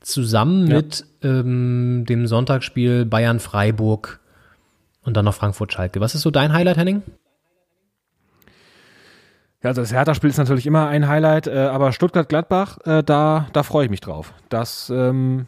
Zusammen 0.00 0.66
Ja. 0.66 0.76
mit 0.76 1.04
ähm, 1.22 2.04
dem 2.08 2.26
Sonntagsspiel 2.26 3.04
Bayern-Freiburg 3.04 4.18
und 5.02 5.16
dann 5.16 5.24
noch 5.26 5.34
Frankfurt-Schalke. 5.34 6.00
Was 6.00 6.14
ist 6.14 6.22
so 6.22 6.30
dein 6.30 6.52
Highlight, 6.52 6.78
Henning? 6.78 7.02
Ja, 9.62 9.68
also 9.68 9.82
das 9.82 9.92
Hertha-Spiel 9.92 10.30
ist 10.30 10.38
natürlich 10.38 10.66
immer 10.66 10.88
ein 10.88 11.06
Highlight, 11.06 11.46
äh, 11.46 11.58
aber 11.58 11.92
Stuttgart-Gladbach, 11.92 12.78
äh, 12.84 13.02
da, 13.02 13.46
da 13.52 13.62
freue 13.62 13.84
ich 13.84 13.90
mich 13.90 14.00
drauf. 14.00 14.32
Das, 14.48 14.88
ähm, 14.88 15.46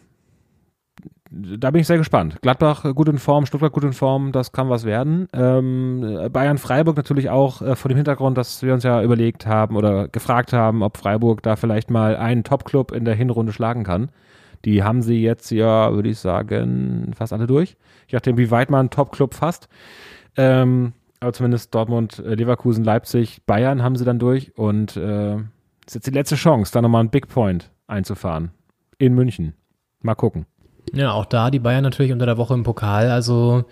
da 1.31 1.71
bin 1.71 1.81
ich 1.81 1.87
sehr 1.87 1.97
gespannt. 1.97 2.37
Gladbach 2.43 2.85
äh, 2.85 2.93
gut 2.93 3.09
in 3.09 3.19
Form, 3.19 3.47
Stuttgart 3.47 3.73
gut 3.73 3.85
in 3.85 3.95
Form, 3.95 4.33
das 4.33 4.53
kann 4.53 4.69
was 4.69 4.85
werden. 4.85 5.29
Ähm, 5.33 6.29
Bayern-Freiburg 6.31 6.95
natürlich 6.95 7.31
auch 7.31 7.63
äh, 7.63 7.75
vor 7.75 7.89
dem 7.89 7.97
Hintergrund, 7.97 8.37
dass 8.37 8.63
wir 8.63 8.75
uns 8.75 8.85
ja 8.85 9.03
überlegt 9.03 9.47
haben 9.47 9.77
oder 9.77 10.09
gefragt 10.09 10.53
haben, 10.53 10.83
ob 10.83 10.99
Freiburg 10.99 11.43
da 11.43 11.57
vielleicht 11.57 11.91
mal 11.91 12.15
einen 12.17 12.45
Top-Club 12.45 12.93
in 12.93 13.07
der 13.07 13.15
Hinrunde 13.15 13.55
schlagen 13.55 13.83
kann. 13.83 14.11
Die 14.67 14.83
haben 14.85 15.01
sie 15.01 15.23
jetzt 15.23 15.51
ja, 15.51 15.93
würde 15.95 16.11
ich 16.11 16.19
sagen, 16.19 17.13
fast 17.17 17.33
alle 17.33 17.47
durch. 17.47 17.77
Je 18.09 18.17
nachdem, 18.17 18.37
wie 18.37 18.51
weit 18.51 18.71
man 18.71 18.91
Top-Club 18.91 19.33
fasst. 19.33 19.69
Ähm, 20.37 20.93
aber 21.23 21.33
zumindest 21.33 21.75
Dortmund, 21.75 22.19
äh, 22.19 22.35
Leverkusen, 22.35 22.85
Leipzig, 22.85 23.43
Bayern 23.47 23.83
haben 23.83 23.97
sie 23.97 24.05
dann 24.05 24.19
durch 24.19 24.57
und 24.59 24.97
äh, 24.97 25.37
ist 25.87 25.95
jetzt 25.95 26.07
die 26.07 26.13
letzte 26.13 26.35
Chance, 26.37 26.73
da 26.73 26.83
nochmal 26.83 27.01
einen 27.01 27.11
Big 27.11 27.29
Point 27.29 27.71
einzufahren. 27.87 28.51
In 28.99 29.15
München. 29.15 29.55
Mal 30.01 30.15
gucken. 30.15 30.47
Ja, 30.93 31.13
auch 31.13 31.27
da 31.27 31.51
die 31.51 31.59
Bayern 31.61 31.85
natürlich 31.85 32.13
unter 32.13 32.27
der 32.27 32.39
Woche 32.39 32.55
im 32.55 32.65
Pokal. 32.65 33.11
Also 33.11 33.65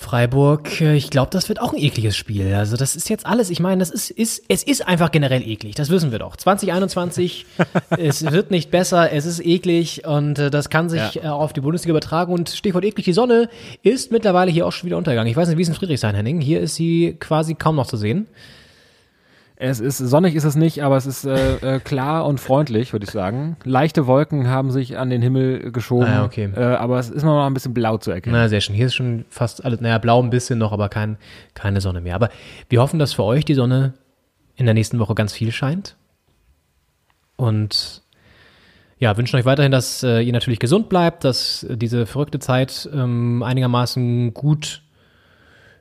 Freiburg, 0.00 0.80
äh, 0.80 0.96
ich 0.96 1.10
glaube, 1.10 1.30
das 1.30 1.48
wird 1.48 1.60
auch 1.60 1.72
ein 1.72 1.78
ekliges 1.78 2.16
Spiel. 2.16 2.54
Also 2.54 2.76
das 2.76 2.96
ist 2.96 3.08
jetzt 3.10 3.26
alles, 3.26 3.50
ich 3.50 3.60
meine, 3.60 3.80
das 3.80 3.90
ist, 3.90 4.10
ist, 4.10 4.42
es 4.48 4.62
ist 4.62 4.86
einfach 4.88 5.10
generell 5.12 5.46
eklig, 5.46 5.74
das 5.74 5.90
wissen 5.90 6.10
wir 6.10 6.18
doch. 6.18 6.36
2021, 6.36 7.44
es 7.90 8.22
wird 8.30 8.50
nicht 8.50 8.70
besser, 8.70 9.12
es 9.12 9.26
ist 9.26 9.44
eklig 9.44 10.06
und 10.06 10.38
äh, 10.38 10.50
das 10.50 10.70
kann 10.70 10.88
sich 10.88 11.14
Ja. 11.16 11.22
äh, 11.24 11.26
auf 11.28 11.52
die 11.52 11.60
Bundesliga 11.60 11.90
übertragen. 11.92 12.32
Und 12.32 12.48
Stichwort 12.48 12.84
eklig, 12.84 13.04
die 13.04 13.12
Sonne 13.12 13.48
ist 13.82 14.10
mittlerweile 14.10 14.50
hier 14.50 14.66
auch 14.66 14.72
schon 14.72 14.86
wieder 14.86 14.96
untergegangen. 14.96 15.30
Ich 15.30 15.36
weiß 15.36 15.48
nicht, 15.48 15.58
wie 15.58 15.62
es 15.62 15.68
in 15.68 15.74
Friedrichshain, 15.74 16.14
Henning, 16.14 16.40
hier 16.40 16.60
ist 16.60 16.74
sie 16.76 17.16
quasi 17.20 17.54
kaum 17.54 17.76
noch 17.76 17.86
zu 17.86 17.96
sehen. 17.96 18.26
Es 19.62 19.78
ist 19.78 19.98
sonnig 19.98 20.36
ist 20.36 20.44
es 20.44 20.56
nicht, 20.56 20.82
aber 20.82 20.96
es 20.96 21.04
ist 21.04 21.26
äh, 21.26 21.76
äh, 21.76 21.80
klar 21.80 22.24
und 22.24 22.40
freundlich, 22.40 22.92
würde 22.94 23.04
ich 23.04 23.10
sagen. 23.10 23.58
Leichte 23.64 24.06
Wolken 24.06 24.48
haben 24.48 24.70
sich 24.70 24.96
an 24.96 25.10
den 25.10 25.20
Himmel 25.20 25.70
geschoben, 25.70 26.06
Ah, 26.08 26.24
okay. 26.24 26.50
äh, 26.56 26.60
aber 26.62 26.98
es 26.98 27.10
ist 27.10 27.24
noch 27.24 27.44
ein 27.44 27.52
bisschen 27.52 27.74
blau 27.74 27.98
zu 27.98 28.10
erkennen. 28.10 28.34
Na, 28.34 28.48
sehr 28.48 28.62
schön. 28.62 28.74
Hier 28.74 28.86
ist 28.86 28.94
schon 28.94 29.26
fast 29.28 29.62
alles, 29.62 29.82
naja, 29.82 29.98
blau 29.98 30.22
ein 30.22 30.30
bisschen 30.30 30.58
noch, 30.58 30.72
aber 30.72 30.88
kein, 30.88 31.18
keine 31.52 31.82
Sonne 31.82 32.00
mehr. 32.00 32.14
Aber 32.14 32.30
wir 32.70 32.80
hoffen, 32.80 32.98
dass 32.98 33.12
für 33.12 33.24
euch 33.24 33.44
die 33.44 33.52
Sonne 33.52 33.92
in 34.56 34.64
der 34.64 34.72
nächsten 34.72 34.98
Woche 34.98 35.14
ganz 35.14 35.34
viel 35.34 35.52
scheint. 35.52 35.94
Und 37.36 38.00
ja, 38.98 39.14
wünschen 39.18 39.36
euch 39.36 39.44
weiterhin, 39.44 39.72
dass 39.72 40.02
äh, 40.02 40.20
ihr 40.22 40.32
natürlich 40.32 40.58
gesund 40.58 40.88
bleibt, 40.88 41.22
dass 41.24 41.66
diese 41.68 42.06
verrückte 42.06 42.38
Zeit 42.38 42.88
ähm, 42.94 43.42
einigermaßen 43.42 44.32
gut 44.32 44.80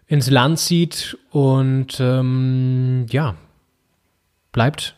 ins 0.05 0.29
Land 0.29 0.59
zieht 0.59 1.17
und 1.31 1.97
ähm, 2.01 3.05
ja, 3.09 3.35
bleibt 4.59 4.97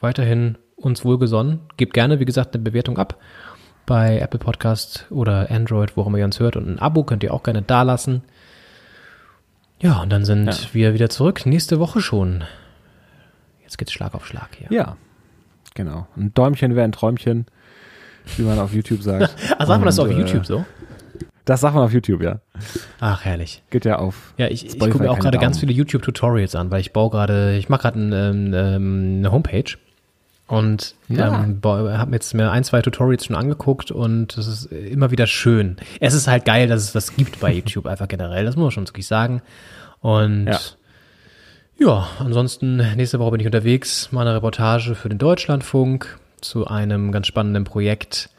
weiterhin 0.00 0.56
uns 0.74 1.04
wohlgesonnen. 1.04 1.60
Gebt 1.76 1.92
gerne, 1.92 2.18
wie 2.18 2.24
gesagt, 2.24 2.54
eine 2.54 2.64
Bewertung 2.64 2.96
ab 2.96 3.18
bei 3.84 4.18
Apple 4.18 4.38
Podcast 4.38 5.04
oder 5.10 5.50
Android, 5.50 5.98
wo 5.98 6.00
auch 6.00 6.06
immer 6.06 6.16
ihr 6.16 6.24
uns 6.24 6.40
hört. 6.40 6.56
Und 6.56 6.66
ein 6.66 6.78
Abo 6.78 7.04
könnt 7.04 7.22
ihr 7.22 7.34
auch 7.34 7.42
gerne 7.42 7.60
dalassen. 7.60 8.22
Ja, 9.80 10.00
und 10.00 10.08
dann 10.08 10.24
sind 10.24 10.46
Ja. 10.46 10.54
wir 10.72 10.94
wieder 10.94 11.10
zurück. 11.10 11.44
Nächste 11.44 11.78
Woche 11.78 12.00
schon. 12.00 12.44
Jetzt 13.62 13.76
geht's 13.76 13.92
Schlag 13.92 14.14
auf 14.14 14.26
Schlag 14.26 14.48
hier. 14.56 14.68
Ja, 14.70 14.96
genau. 15.74 16.06
Ein 16.16 16.32
Däumchen 16.32 16.74
wäre 16.74 16.84
ein 16.84 16.92
Träumchen, 16.92 17.44
wie 18.38 18.44
man 18.44 18.58
auf 18.58 18.72
YouTube 18.72 19.02
sagt. 19.02 19.36
Ah, 19.58 19.66
sagt 19.66 19.80
man 19.80 19.84
das 19.84 19.98
auf 19.98 20.08
äh, 20.08 20.14
YouTube 20.14 20.46
so? 20.46 20.64
Das 21.44 21.60
sagt 21.60 21.74
man 21.74 21.82
auf 21.84 21.92
YouTube, 21.92 22.22
ja. 22.22 22.40
Ach, 23.00 23.24
herrlich. 23.24 23.62
Geht 23.70 23.84
ja 23.84 23.96
auf. 23.98 24.32
Ja, 24.36 24.46
ich, 24.46 24.64
ich 24.66 24.78
gucke 24.78 24.98
mir 24.98 25.10
auch 25.10 25.18
gerade 25.18 25.38
ganz 25.38 25.58
viele 25.58 25.72
YouTube-Tutorials 25.72 26.54
an, 26.54 26.70
weil 26.70 26.80
ich 26.80 26.92
baue 26.92 27.10
gerade, 27.10 27.56
ich 27.56 27.68
mache 27.68 27.82
gerade 27.82 27.98
ein, 27.98 28.12
ähm, 28.12 28.54
ähm, 28.54 29.14
eine 29.18 29.32
Homepage 29.32 29.76
und 30.46 30.94
Ja. 31.08 31.42
ähm, 31.44 31.58
habe 31.64 32.12
jetzt 32.12 32.32
mir 32.34 32.50
ein, 32.52 32.62
zwei 32.62 32.80
Tutorials 32.82 33.24
schon 33.26 33.34
angeguckt 33.34 33.90
und 33.90 34.36
es 34.38 34.46
ist 34.46 34.66
immer 34.66 35.10
wieder 35.10 35.26
schön. 35.26 35.76
Es 35.98 36.14
ist 36.14 36.28
halt 36.28 36.44
geil, 36.44 36.68
dass 36.68 36.82
es 36.82 36.94
was 36.94 37.16
gibt 37.16 37.40
bei 37.40 37.52
YouTube 37.54 37.86
einfach 37.86 38.06
generell, 38.08 38.44
das 38.44 38.54
muss 38.54 38.64
man 38.66 38.70
schon 38.70 38.88
wirklich 38.88 39.06
sagen. 39.08 39.42
Und 40.00 40.46
Ja. 40.46 40.58
ja, 41.78 42.08
ansonsten 42.20 42.76
nächste 42.96 43.18
Woche 43.18 43.32
bin 43.32 43.40
ich 43.40 43.46
unterwegs, 43.46 44.12
mal 44.12 44.20
eine 44.22 44.34
Reportage 44.36 44.94
für 44.94 45.08
den 45.08 45.18
Deutschlandfunk 45.18 46.18
zu 46.40 46.66
einem 46.68 47.10
ganz 47.12 47.26
spannenden 47.26 47.64
Projekt 47.64 48.30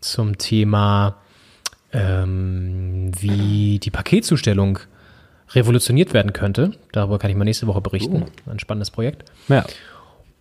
zum 0.00 0.36
Thema, 0.36 1.16
ähm, 1.92 3.10
wie 3.18 3.78
die 3.78 3.90
Paketzustellung 3.90 4.78
revolutioniert 5.50 6.14
werden 6.14 6.32
könnte. 6.32 6.72
Darüber 6.92 7.18
kann 7.18 7.30
ich 7.30 7.36
mal 7.36 7.44
nächste 7.44 7.66
Woche 7.66 7.80
berichten. 7.80 8.24
Ein 8.46 8.58
spannendes 8.58 8.90
Projekt. 8.90 9.30
Ja. 9.48 9.64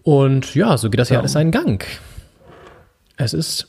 Und 0.04 0.56
ja, 0.56 0.78
so 0.78 0.90
geht 0.90 1.00
das 1.00 1.10
ja 1.10 1.16
Ja. 1.16 1.20
alles 1.20 1.34
seinen 1.34 1.52
Gang. 1.52 1.86
Es 3.18 3.34
ist 3.34 3.68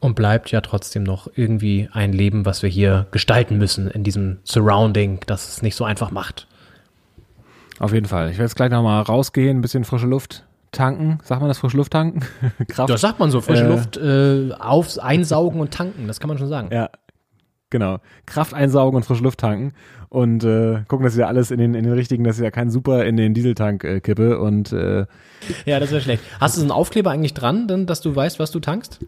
und 0.00 0.16
bleibt 0.16 0.50
ja 0.50 0.60
trotzdem 0.60 1.02
noch 1.02 1.28
irgendwie 1.34 1.88
ein 1.92 2.12
Leben, 2.12 2.44
was 2.44 2.62
wir 2.62 2.68
hier 2.68 3.06
gestalten 3.10 3.56
müssen 3.56 3.88
in 3.90 4.04
diesem 4.04 4.38
Surrounding, 4.44 5.20
das 5.26 5.48
es 5.48 5.62
nicht 5.62 5.76
so 5.76 5.84
einfach 5.84 6.10
macht. 6.10 6.46
Auf 7.78 7.92
jeden 7.94 8.06
Fall. 8.06 8.26
Ich 8.30 8.34
werde 8.36 8.44
jetzt 8.44 8.56
gleich 8.56 8.70
nochmal 8.70 9.02
rausgehen, 9.02 9.58
ein 9.58 9.62
bisschen 9.62 9.84
frische 9.84 10.06
Luft 10.06 10.44
tanken. 10.74 11.18
Sagt 11.22 11.40
man 11.40 11.48
das 11.48 11.58
frische 11.58 11.76
Luft 11.76 11.92
tanken? 11.92 12.20
Kraft. 12.68 12.90
Das 12.90 13.00
sagt 13.00 13.18
man 13.18 13.30
so, 13.30 13.40
frische 13.40 13.64
Äh, 13.64 13.68
Luft 13.68 13.96
äh, 13.96 14.52
auf, 14.58 14.98
einsaugen 14.98 15.60
und 15.60 15.72
tanken, 15.72 16.06
das 16.06 16.20
kann 16.20 16.28
man 16.28 16.38
schon 16.38 16.48
sagen. 16.48 16.68
Ja, 16.72 16.90
genau. 17.70 17.98
Kraft 18.26 18.54
einsaugen 18.54 18.96
und 18.96 19.04
frische 19.04 19.22
Luft 19.22 19.40
tanken 19.40 19.72
und 20.08 20.44
äh, 20.44 20.82
gucken, 20.86 21.04
dass 21.04 21.14
ich 21.14 21.20
da 21.20 21.26
alles 21.26 21.50
in 21.50 21.58
den, 21.58 21.74
in 21.74 21.84
den 21.84 21.92
richtigen, 21.92 22.24
dass 22.24 22.38
ich 22.38 22.44
da 22.44 22.50
keinen 22.50 22.70
Super 22.70 23.04
in 23.04 23.16
den 23.16 23.34
Dieseltank 23.34 23.82
äh, 23.84 24.00
kippe 24.00 24.38
und 24.38 24.72
äh, 24.72 25.06
Ja, 25.64 25.80
das 25.80 25.90
wäre 25.90 26.00
schlecht. 26.00 26.22
Hast 26.40 26.56
du 26.56 26.60
so 26.60 26.64
einen 26.64 26.70
Aufkleber 26.70 27.10
eigentlich 27.10 27.34
dran, 27.34 27.66
denn, 27.68 27.86
dass 27.86 28.00
du 28.00 28.14
weißt, 28.14 28.38
was 28.38 28.50
du 28.50 28.60
tankst? 28.60 29.00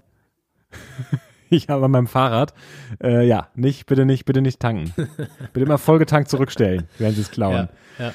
ich 1.50 1.68
habe 1.68 1.84
an 1.84 1.90
meinem 1.92 2.06
Fahrrad, 2.08 2.54
äh, 3.02 3.24
ja, 3.26 3.48
nicht, 3.54 3.86
bitte 3.86 4.04
nicht, 4.04 4.24
bitte 4.24 4.42
nicht 4.42 4.58
tanken. 4.60 4.92
bitte 5.52 5.64
immer 5.66 5.78
vollgetankt 5.78 6.28
zurückstellen, 6.28 6.88
während 6.98 7.14
sie 7.16 7.22
es 7.22 7.30
klauen. 7.30 7.68
ja. 7.98 8.12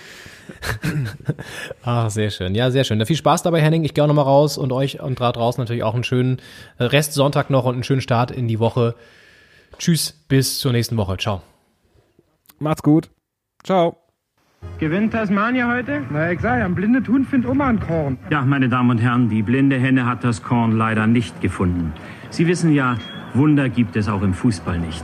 Ach, 1.84 2.10
sehr 2.10 2.30
schön. 2.30 2.56
Ja, 2.56 2.72
sehr 2.72 2.84
schön. 2.84 3.00
Da 3.00 3.06
viel 3.06 3.16
Spaß 3.16 3.44
dabei, 3.44 3.62
Henning. 3.62 3.84
Ich 3.84 3.94
gehe 3.94 4.04
auch 4.04 4.08
nochmal 4.08 4.26
raus 4.26 4.58
und 4.58 4.72
euch 4.72 5.02
und 5.02 5.20
da 5.20 5.32
draußen 5.32 5.62
natürlich 5.62 5.84
auch 5.84 5.94
einen 5.96 6.04
schönen 6.04 6.38
Rest 6.80 7.14
Sonntag 7.14 7.50
noch 7.50 7.66
und 7.66 7.74
einen 7.74 7.84
schönen 7.84 8.02
Start 8.02 8.32
in 8.32 8.48
die 8.48 8.60
Woche. 8.60 8.96
Tschüss, 9.78 10.12
bis 10.28 10.60
zur 10.60 10.72
nächsten 10.72 10.98
Woche. 10.98 11.18
Ciao. 11.18 11.42
Macht's 12.60 12.84
gut. 12.84 13.10
Ciao. 13.64 13.98
Gewinnt 14.78 15.14
Tasmania 15.14 15.72
heute? 15.72 16.04
Na, 16.12 16.32
ich 16.32 16.40
sag 16.40 16.60
ja, 16.60 16.66
ein 16.66 16.76
blinde 16.76 17.02
Huhn 17.08 17.26
findet 17.26 17.50
immer 17.50 17.66
ein 17.66 17.80
Korn. 17.80 18.18
Ja, 18.30 18.42
meine 18.44 18.70
Damen 18.70 18.92
und 18.92 18.98
Herren, 19.00 19.30
die 19.30 19.42
blinde 19.42 19.80
Henne 19.80 20.06
hat 20.06 20.24
das 20.24 20.44
Korn 20.44 20.78
leider 20.78 21.08
nicht 21.08 21.42
gefunden. 21.42 21.94
Sie 22.30 22.48
wissen 22.48 22.74
ja, 22.74 22.98
Wunder 23.34 23.70
gibt 23.70 23.96
es 23.96 24.08
auch 24.08 24.22
im 24.22 24.34
Fußball 24.34 24.78
nicht. 24.78 25.04